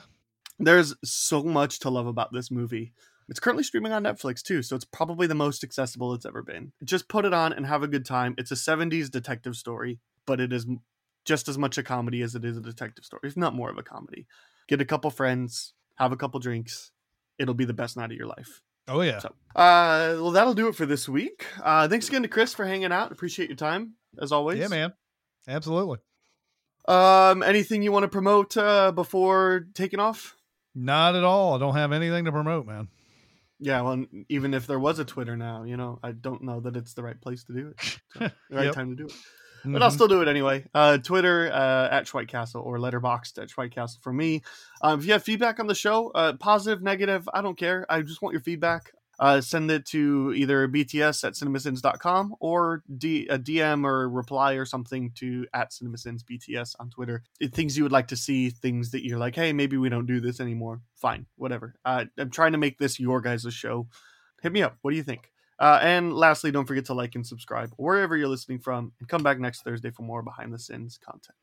There's 0.59 0.95
so 1.03 1.43
much 1.43 1.79
to 1.79 1.89
love 1.89 2.07
about 2.07 2.31
this 2.31 2.51
movie. 2.51 2.93
It's 3.29 3.39
currently 3.39 3.63
streaming 3.63 3.91
on 3.91 4.03
Netflix 4.03 4.41
too, 4.41 4.61
so 4.61 4.75
it's 4.75 4.85
probably 4.85 5.27
the 5.27 5.35
most 5.35 5.63
accessible 5.63 6.13
it's 6.13 6.25
ever 6.25 6.43
been. 6.43 6.73
Just 6.83 7.07
put 7.07 7.25
it 7.25 7.33
on 7.33 7.53
and 7.53 7.65
have 7.65 7.83
a 7.83 7.87
good 7.87 8.05
time. 8.05 8.35
It's 8.37 8.51
a 8.51 8.55
70s 8.55 9.09
detective 9.09 9.55
story, 9.55 9.99
but 10.25 10.39
it 10.39 10.51
is 10.51 10.65
just 11.25 11.47
as 11.47 11.57
much 11.57 11.77
a 11.77 11.83
comedy 11.83 12.21
as 12.21 12.35
it 12.35 12.43
is 12.43 12.57
a 12.57 12.61
detective 12.61 13.05
story, 13.05 13.21
if 13.23 13.37
not 13.37 13.55
more 13.55 13.69
of 13.69 13.77
a 13.77 13.83
comedy. 13.83 14.27
Get 14.67 14.81
a 14.81 14.85
couple 14.85 15.09
friends, 15.09 15.73
have 15.95 16.11
a 16.11 16.17
couple 16.17 16.39
drinks. 16.39 16.91
It'll 17.39 17.53
be 17.53 17.65
the 17.65 17.73
best 17.73 17.97
night 17.97 18.11
of 18.11 18.17
your 18.17 18.27
life. 18.27 18.61
Oh 18.87 19.01
yeah. 19.01 19.19
So, 19.19 19.29
uh, 19.55 20.15
well, 20.15 20.31
that'll 20.31 20.53
do 20.53 20.67
it 20.67 20.75
for 20.75 20.85
this 20.85 21.07
week. 21.07 21.45
Uh, 21.61 21.87
thanks 21.87 22.09
again 22.09 22.23
to 22.23 22.27
Chris 22.27 22.53
for 22.53 22.65
hanging 22.65 22.91
out. 22.91 23.11
Appreciate 23.11 23.49
your 23.49 23.55
time 23.55 23.93
as 24.21 24.31
always. 24.31 24.59
yeah, 24.59 24.67
man. 24.67 24.93
Absolutely. 25.47 25.99
Um, 26.87 27.43
anything 27.43 27.81
you 27.81 27.93
want 27.93 28.03
to 28.03 28.09
promote 28.09 28.57
uh, 28.57 28.91
before 28.91 29.67
taking 29.73 29.99
off? 29.99 30.35
Not 30.75 31.15
at 31.15 31.23
all. 31.23 31.55
I 31.55 31.59
don't 31.59 31.75
have 31.75 31.91
anything 31.91 32.25
to 32.25 32.31
promote, 32.31 32.65
man. 32.65 32.87
Yeah, 33.59 33.81
well, 33.81 34.03
even 34.29 34.53
if 34.53 34.67
there 34.67 34.79
was 34.79 34.99
a 34.99 35.05
Twitter 35.05 35.37
now, 35.37 35.63
you 35.63 35.77
know, 35.77 35.99
I 36.03 36.11
don't 36.11 36.43
know 36.43 36.59
that 36.61 36.75
it's 36.75 36.93
the 36.95 37.03
right 37.03 37.19
place 37.19 37.43
to 37.45 37.53
do 37.53 37.67
it, 37.69 37.81
so, 37.81 37.97
the 38.19 38.55
right 38.55 38.65
Yep. 38.65 38.75
time 38.75 38.89
to 38.89 38.95
do 38.95 39.05
it. 39.05 39.13
But 39.65 39.81
I'll 39.81 39.89
Mhm. 39.89 39.93
still 39.93 40.07
do 40.09 40.21
it 40.21 40.27
anyway. 40.27 40.65
Uh, 40.73 40.97
Twitter 40.97 41.49
uh, 41.49 41.87
at 41.89 42.05
Schweik 42.05 42.27
Castle 42.27 42.61
or 42.61 42.77
Letterboxd 42.79 43.41
at 43.41 43.71
Castle 43.71 43.99
for 44.01 44.11
me. 44.11 44.41
Um, 44.81 44.99
if 44.99 45.05
you 45.05 45.13
have 45.13 45.23
feedback 45.23 45.61
on 45.61 45.67
the 45.67 45.75
show, 45.75 46.09
uh, 46.09 46.33
positive, 46.33 46.81
negative, 46.81 47.29
I 47.33 47.41
don't 47.41 47.57
care. 47.57 47.85
I 47.89 48.01
just 48.01 48.21
want 48.21 48.33
your 48.33 48.41
feedback. 48.41 48.91
Uh, 49.19 49.39
send 49.39 49.69
it 49.69 49.85
to 49.85 50.33
either 50.35 50.67
bts 50.67 51.23
at 51.23 51.33
cinemasins.com 51.33 52.35
or 52.39 52.83
D- 52.97 53.27
a 53.29 53.37
DM 53.37 53.85
or 53.85 54.09
reply 54.09 54.53
or 54.53 54.65
something 54.65 55.11
to 55.15 55.45
at 55.53 55.71
cinemasins 55.71 56.21
bts 56.23 56.75
on 56.79 56.89
Twitter. 56.89 57.23
It- 57.39 57.53
things 57.53 57.77
you 57.77 57.83
would 57.83 57.91
like 57.91 58.07
to 58.07 58.15
see, 58.17 58.49
things 58.49 58.91
that 58.91 59.05
you're 59.05 59.19
like, 59.19 59.35
hey, 59.35 59.53
maybe 59.53 59.77
we 59.77 59.89
don't 59.89 60.07
do 60.07 60.19
this 60.19 60.39
anymore. 60.39 60.81
Fine, 60.95 61.27
whatever. 61.35 61.75
Uh, 61.85 62.05
I'm 62.17 62.31
trying 62.31 62.53
to 62.53 62.57
make 62.57 62.79
this 62.79 62.99
your 62.99 63.21
guys' 63.21 63.53
show. 63.53 63.87
Hit 64.41 64.51
me 64.51 64.63
up. 64.63 64.77
What 64.81 64.91
do 64.91 64.97
you 64.97 65.03
think? 65.03 65.31
Uh, 65.59 65.79
and 65.81 66.11
lastly, 66.13 66.51
don't 66.51 66.65
forget 66.65 66.85
to 66.85 66.93
like 66.95 67.13
and 67.15 67.25
subscribe 67.25 67.71
wherever 67.77 68.17
you're 68.17 68.27
listening 68.27 68.59
from, 68.59 68.91
and 68.99 69.07
come 69.07 69.21
back 69.23 69.39
next 69.39 69.61
Thursday 69.61 69.91
for 69.91 70.01
more 70.01 70.23
behind 70.23 70.51
the 70.51 70.59
scenes 70.59 70.97
content. 70.97 71.37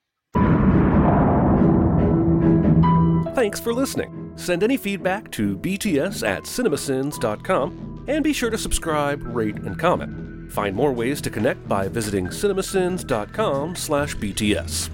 Thanks 3.34 3.60
for 3.60 3.72
listening. 3.72 4.19
Send 4.36 4.62
any 4.62 4.76
feedback 4.76 5.30
to 5.32 5.56
bts 5.58 6.26
at 6.26 6.44
cinemasins.com 6.44 8.04
and 8.08 8.24
be 8.24 8.32
sure 8.32 8.50
to 8.50 8.58
subscribe, 8.58 9.22
rate, 9.24 9.56
and 9.56 9.78
comment. 9.78 10.52
Find 10.52 10.74
more 10.74 10.92
ways 10.92 11.20
to 11.22 11.30
connect 11.30 11.68
by 11.68 11.88
visiting 11.88 12.26
cinemasins.com 12.26 13.76
slash 13.76 14.16
bts. 14.16 14.90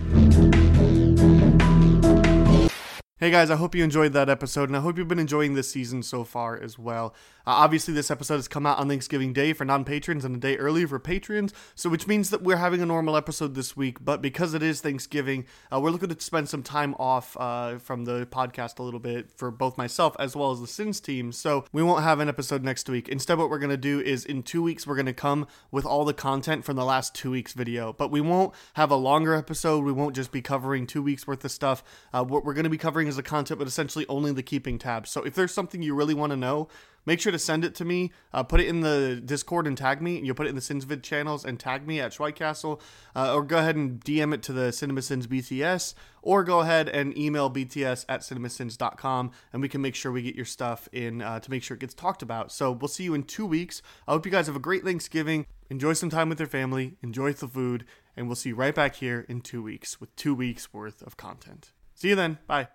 Hey 3.19 3.31
guys, 3.31 3.51
I 3.51 3.57
hope 3.57 3.75
you 3.75 3.83
enjoyed 3.83 4.13
that 4.13 4.29
episode, 4.29 4.69
and 4.69 4.77
I 4.77 4.81
hope 4.81 4.99
you've 4.99 5.09
been 5.09 5.19
enjoying 5.19 5.55
this 5.55 5.71
season 5.71 6.03
so 6.03 6.23
far 6.23 6.61
as 6.61 6.79
well. 6.79 7.15
Uh, 7.47 7.53
obviously, 7.53 7.95
this 7.95 8.11
episode 8.11 8.37
has 8.37 8.49
come 8.49 8.67
out 8.67 8.79
on 8.79 8.89
Thanksgiving 8.89 9.33
Day 9.33 9.53
for 9.53 9.65
non 9.65 9.85
patrons 9.85 10.25
and 10.25 10.35
a 10.35 10.39
day 10.39 10.57
early 10.57 10.85
for 10.85 10.99
patrons, 10.99 11.55
so 11.77 11.89
which 11.89 12.09
means 12.09 12.31
that 12.31 12.43
we're 12.43 12.57
having 12.57 12.81
a 12.81 12.87
normal 12.87 13.17
episode 13.17 13.55
this 13.55 13.77
week. 13.77 14.05
But 14.05 14.21
because 14.21 14.53
it 14.53 14.65
is 14.65 14.81
Thanksgiving, 14.81 15.45
uh, 15.73 15.81
we're 15.81 15.91
looking 15.91 16.09
to 16.09 16.21
spend 16.21 16.49
some 16.49 16.65
time 16.65 16.95
off 16.99 17.37
uh, 17.39 17.79
from 17.79 18.05
the 18.05 18.27
podcast 18.27 18.81
a 18.81 18.83
little 18.83 18.99
bit 18.99 19.31
for 19.31 19.53
both 19.53 19.79
myself 19.79 20.17
as 20.19 20.35
well 20.35 20.51
as 20.51 20.61
the 20.61 20.67
Sins 20.67 21.01
team. 21.01 21.31
So 21.31 21.65
we 21.73 21.85
won't 21.85 22.03
have 22.03 22.19
an 22.19 22.29
episode 22.29 22.65
next 22.65 22.89
week. 22.89 23.09
Instead, 23.09 23.39
what 23.39 23.49
we're 23.49 23.61
going 23.61 23.71
to 23.71 23.77
do 23.77 24.01
is 24.01 24.25
in 24.25 24.43
two 24.43 24.63
weeks, 24.63 24.85
we're 24.85 24.97
going 24.97 25.07
to 25.07 25.13
come 25.13 25.47
with 25.71 25.87
all 25.87 26.05
the 26.05 26.15
content 26.15 26.65
from 26.65 26.75
the 26.75 26.85
last 26.85 27.15
two 27.15 27.31
weeks' 27.31 27.53
video. 27.53 27.93
But 27.93 28.11
we 28.11 28.21
won't 28.21 28.55
have 28.75 28.91
a 28.91 28.97
longer 28.97 29.35
episode. 29.35 29.85
We 29.85 29.93
won't 29.93 30.17
just 30.17 30.33
be 30.33 30.43
covering 30.43 30.87
two 30.87 31.03
weeks 31.03 31.29
worth 31.29 31.45
of 31.45 31.53
stuff. 31.53 31.85
Uh, 32.13 32.25
what 32.25 32.45
we're 32.45 32.55
going 32.55 32.65
to 32.65 32.71
be 32.71 32.79
covering 32.79 33.07
is 33.07 33.15
the 33.15 33.23
content, 33.23 33.59
but 33.59 33.69
essentially 33.69 34.05
only 34.09 34.33
the 34.33 34.43
keeping 34.43 34.79
tabs. 34.79 35.11
So 35.11 35.23
if 35.23 35.35
there's 35.37 35.55
something 35.55 35.81
you 35.81 35.95
really 35.95 36.15
want 36.15 36.31
to 36.31 36.37
know, 36.37 36.69
make 37.07 37.21
sure 37.21 37.33
to 37.33 37.39
send 37.39 37.65
it 37.65 37.75
to 37.77 37.85
me. 37.85 38.13
Uh, 38.33 38.43
put 38.43 38.61
it 38.61 38.67
in 38.67 38.81
the 38.81 39.23
Discord 39.25 39.67
and 39.67 39.79
tag 39.79 40.03
me. 40.03 40.21
You'll 40.21 40.35
put 40.35 40.47
it 40.47 40.51
in 40.51 40.55
the 40.55 40.61
SinsVid 40.61 41.03
channels 41.03 41.45
and 41.45 41.59
tag 41.59 41.87
me 41.87 42.01
at 42.01 42.13
Schweikastle, 42.13 42.81
uh, 43.15 43.35
or 43.35 43.43
go 43.43 43.59
ahead 43.59 43.77
and 43.77 44.01
DM 44.05 44.35
it 44.35 44.43
to 44.45 44.53
the 44.53 44.69
CinemaSins 44.69 45.27
BTS, 45.27 45.95
or 46.21 46.45
go 46.45 46.61
ahead 46.61 46.89
and 46.89 47.17
email 47.17 47.51
BTS 47.51 48.05
at 48.09 48.21
cinemasins.com, 48.21 49.31
and 49.53 49.63
we 49.63 49.69
can 49.69 49.81
make 49.81 49.95
sure 49.95 50.13
we 50.13 50.23
get 50.23 50.35
your 50.35 50.45
stuff 50.45 50.89
in 50.93 51.23
uh, 51.23 51.41
to 51.41 51.51
make 51.51 51.63
sure 51.63 51.77
it 51.77 51.81
gets 51.81 51.95
talked 51.95 52.23
about. 52.23 52.53
So 52.53 52.73
we'll 52.73 52.89
see 52.89 53.05
you 53.05 53.15
in 53.15 53.23
two 53.23 53.47
weeks. 53.47 53.81
I 54.07 54.13
hope 54.13 54.27
you 54.27 54.33
guys 54.33 54.47
have 54.49 54.57
a 54.57 54.61
great 54.61 54.85
Thanksgiving. 54.85 55.47
Enjoy 55.71 55.95
some 55.95 56.11
time 56.11 56.29
with 56.29 56.39
your 56.39 56.49
family. 56.49 56.97
Enjoy 57.03 57.33
the 57.33 57.49
food, 57.49 57.85
and 58.17 58.27
we'll 58.27 58.37
see 58.37 58.51
you 58.51 58.57
right 58.57 58.75
back 58.75 58.97
here 58.97 59.25
in 59.29 59.41
two 59.41 59.63
weeks 59.63 60.01
with 60.01 60.15
two 60.17 60.35
weeks 60.35 60.73
worth 60.73 61.03
of 61.03 61.17
content. 61.17 61.73
See 61.95 62.09
you 62.11 62.15
then. 62.15 62.39
Bye. 62.47 62.69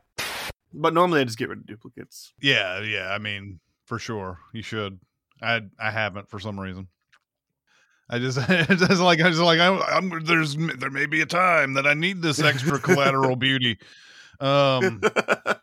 But 0.73 0.93
normally 0.93 1.21
I 1.21 1.23
just 1.25 1.37
get 1.37 1.49
rid 1.49 1.59
of 1.59 1.65
duplicates. 1.65 2.33
Yeah, 2.41 2.81
yeah. 2.81 3.09
I 3.09 3.17
mean, 3.17 3.59
for 3.91 3.99
sure, 3.99 4.39
you 4.53 4.61
should. 4.61 5.01
I 5.41 5.59
I 5.77 5.91
haven't 5.91 6.29
for 6.29 6.39
some 6.39 6.57
reason. 6.57 6.87
I 8.09 8.19
just, 8.19 8.39
it's 8.49 8.87
just 8.87 9.01
like 9.01 9.19
I 9.19 9.27
just 9.27 9.41
like 9.41 9.59
I'm, 9.59 9.81
I'm. 9.81 10.23
There's 10.23 10.55
there 10.55 10.89
may 10.89 11.07
be 11.07 11.19
a 11.19 11.25
time 11.25 11.73
that 11.73 11.85
I 11.85 11.93
need 11.93 12.21
this 12.21 12.39
extra 12.39 12.79
collateral 12.79 13.35
beauty. 13.35 13.79
Um, 14.39 15.01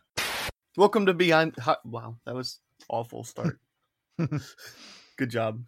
Welcome 0.77 1.07
to 1.07 1.15
Beyond. 1.15 1.55
Wow, 1.83 2.17
that 2.27 2.35
was 2.35 2.59
awful 2.87 3.23
start. 3.23 3.57
Good 5.17 5.31
job, 5.31 5.63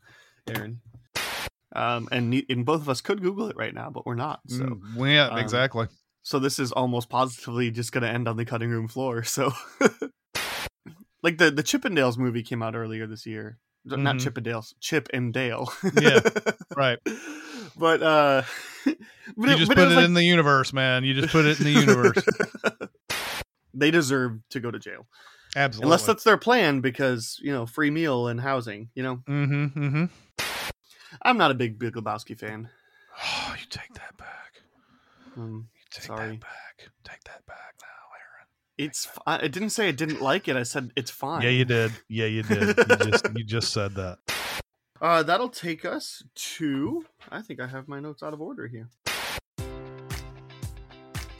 Aaron. 0.47 0.81
Um, 1.75 2.09
and, 2.11 2.43
and 2.47 2.63
both 2.63 2.81
of 2.81 2.89
us 2.89 3.01
could 3.01 3.23
Google 3.23 3.47
it 3.47 3.57
right 3.57 3.73
now, 3.73 3.89
but 3.89 4.05
we're 4.05 4.13
not. 4.13 4.41
So 4.45 4.65
mm, 4.65 5.11
yeah, 5.11 5.29
um, 5.29 5.39
exactly. 5.39 5.88
So 6.21 6.38
this 6.38 6.59
is 6.59 6.71
almost 6.71 7.09
positively 7.09 7.71
just 7.71 7.91
going 7.91 8.03
to 8.03 8.09
end 8.09 8.27
on 8.27 8.38
the 8.38 8.45
cutting 8.45 8.69
room 8.69 8.88
floor. 8.88 9.23
So, 9.23 9.51
like 11.23 11.38
the 11.38 11.52
the 11.52 11.64
Chippendales 11.64 12.18
movie 12.18 12.43
came 12.43 12.61
out 12.64 12.76
earlier 12.76 13.07
this 13.07 13.26
year. 13.26 13.57
Not 13.84 14.18
Mhm. 14.18 14.19
Chippendales, 14.23 14.73
Chip 14.80 15.10
and 15.11 15.34
Dale. 15.34 15.72
Yeah, 15.99 16.19
right. 16.77 16.99
But 17.76 18.03
uh, 18.03 18.43
but 18.85 19.49
You 19.49 19.56
just 19.57 19.69
but 19.69 19.77
put 19.77 19.84
was 19.85 19.93
it 19.93 19.95
like- 19.98 20.06
in 20.06 20.14
the 20.14 20.23
universe, 20.23 20.72
man. 20.73 21.03
You 21.03 21.14
just 21.15 21.31
put 21.31 21.45
it 21.45 21.60
in 21.60 21.65
the 21.65 21.80
universe. 21.80 22.89
they 23.73 23.89
deserve 23.91 24.39
to 24.52 24.60
go 24.60 24.69
to 24.72 24.77
jail. 24.80 25.07
Absolutely. 25.56 25.88
Unless 25.88 26.06
that's 26.06 26.23
their 26.23 26.38
plan, 26.38 26.80
because 26.81 27.39
you 27.41 27.52
know, 27.52 27.65
free 27.65 27.89
meal 27.91 28.27
and 28.27 28.39
housing. 28.39 28.89
You 28.93 29.03
know, 29.03 29.15
mm-hmm, 29.27 29.65
mm-hmm. 29.84 30.06
I'm 31.23 31.38
not 31.38 31.52
a 31.52 31.56
big 31.56 31.77
Big 31.80 31.93
Lebowski 31.95 32.38
fan. 32.38 32.69
Oh, 33.22 33.56
you 33.60 33.65
take 33.69 33.93
that 33.95 34.15
back. 34.18 34.61
Um, 35.38 35.69
You 35.76 35.81
take 35.89 36.03
sorry, 36.06 36.30
that 36.31 36.39
back. 36.39 36.89
Take 37.03 37.23
that 37.26 37.45
back 37.48 37.76
now. 37.81 37.88
It's. 38.77 39.07
I 39.26 39.48
didn't 39.48 39.72
say 39.72 39.88
I 39.88 39.91
didn't 39.91 40.22
like 40.22 40.48
it. 40.48 40.56
I 40.56 40.64
said 40.64 40.91
it's 40.95 41.11
fine. 41.11 41.41
Yeah, 41.41 41.49
you 41.49 41.65
did. 41.65 41.91
Yeah, 42.07 42.26
you 42.26 42.43
did. 42.43 42.77
You 42.77 42.95
just 43.11 43.26
you 43.35 43.43
just 43.43 43.73
said 43.73 43.95
that. 43.95 44.18
Uh, 45.02 45.23
that'll 45.23 45.49
take 45.49 45.84
us 45.84 46.23
to. 46.35 47.06
I 47.30 47.41
think 47.41 47.60
I 47.60 47.68
have 47.68 47.88
my 47.88 47.99
notes 47.99 48.22
out 48.22 48.34
of 48.34 48.41
order 48.41 48.68
here. 48.68 48.89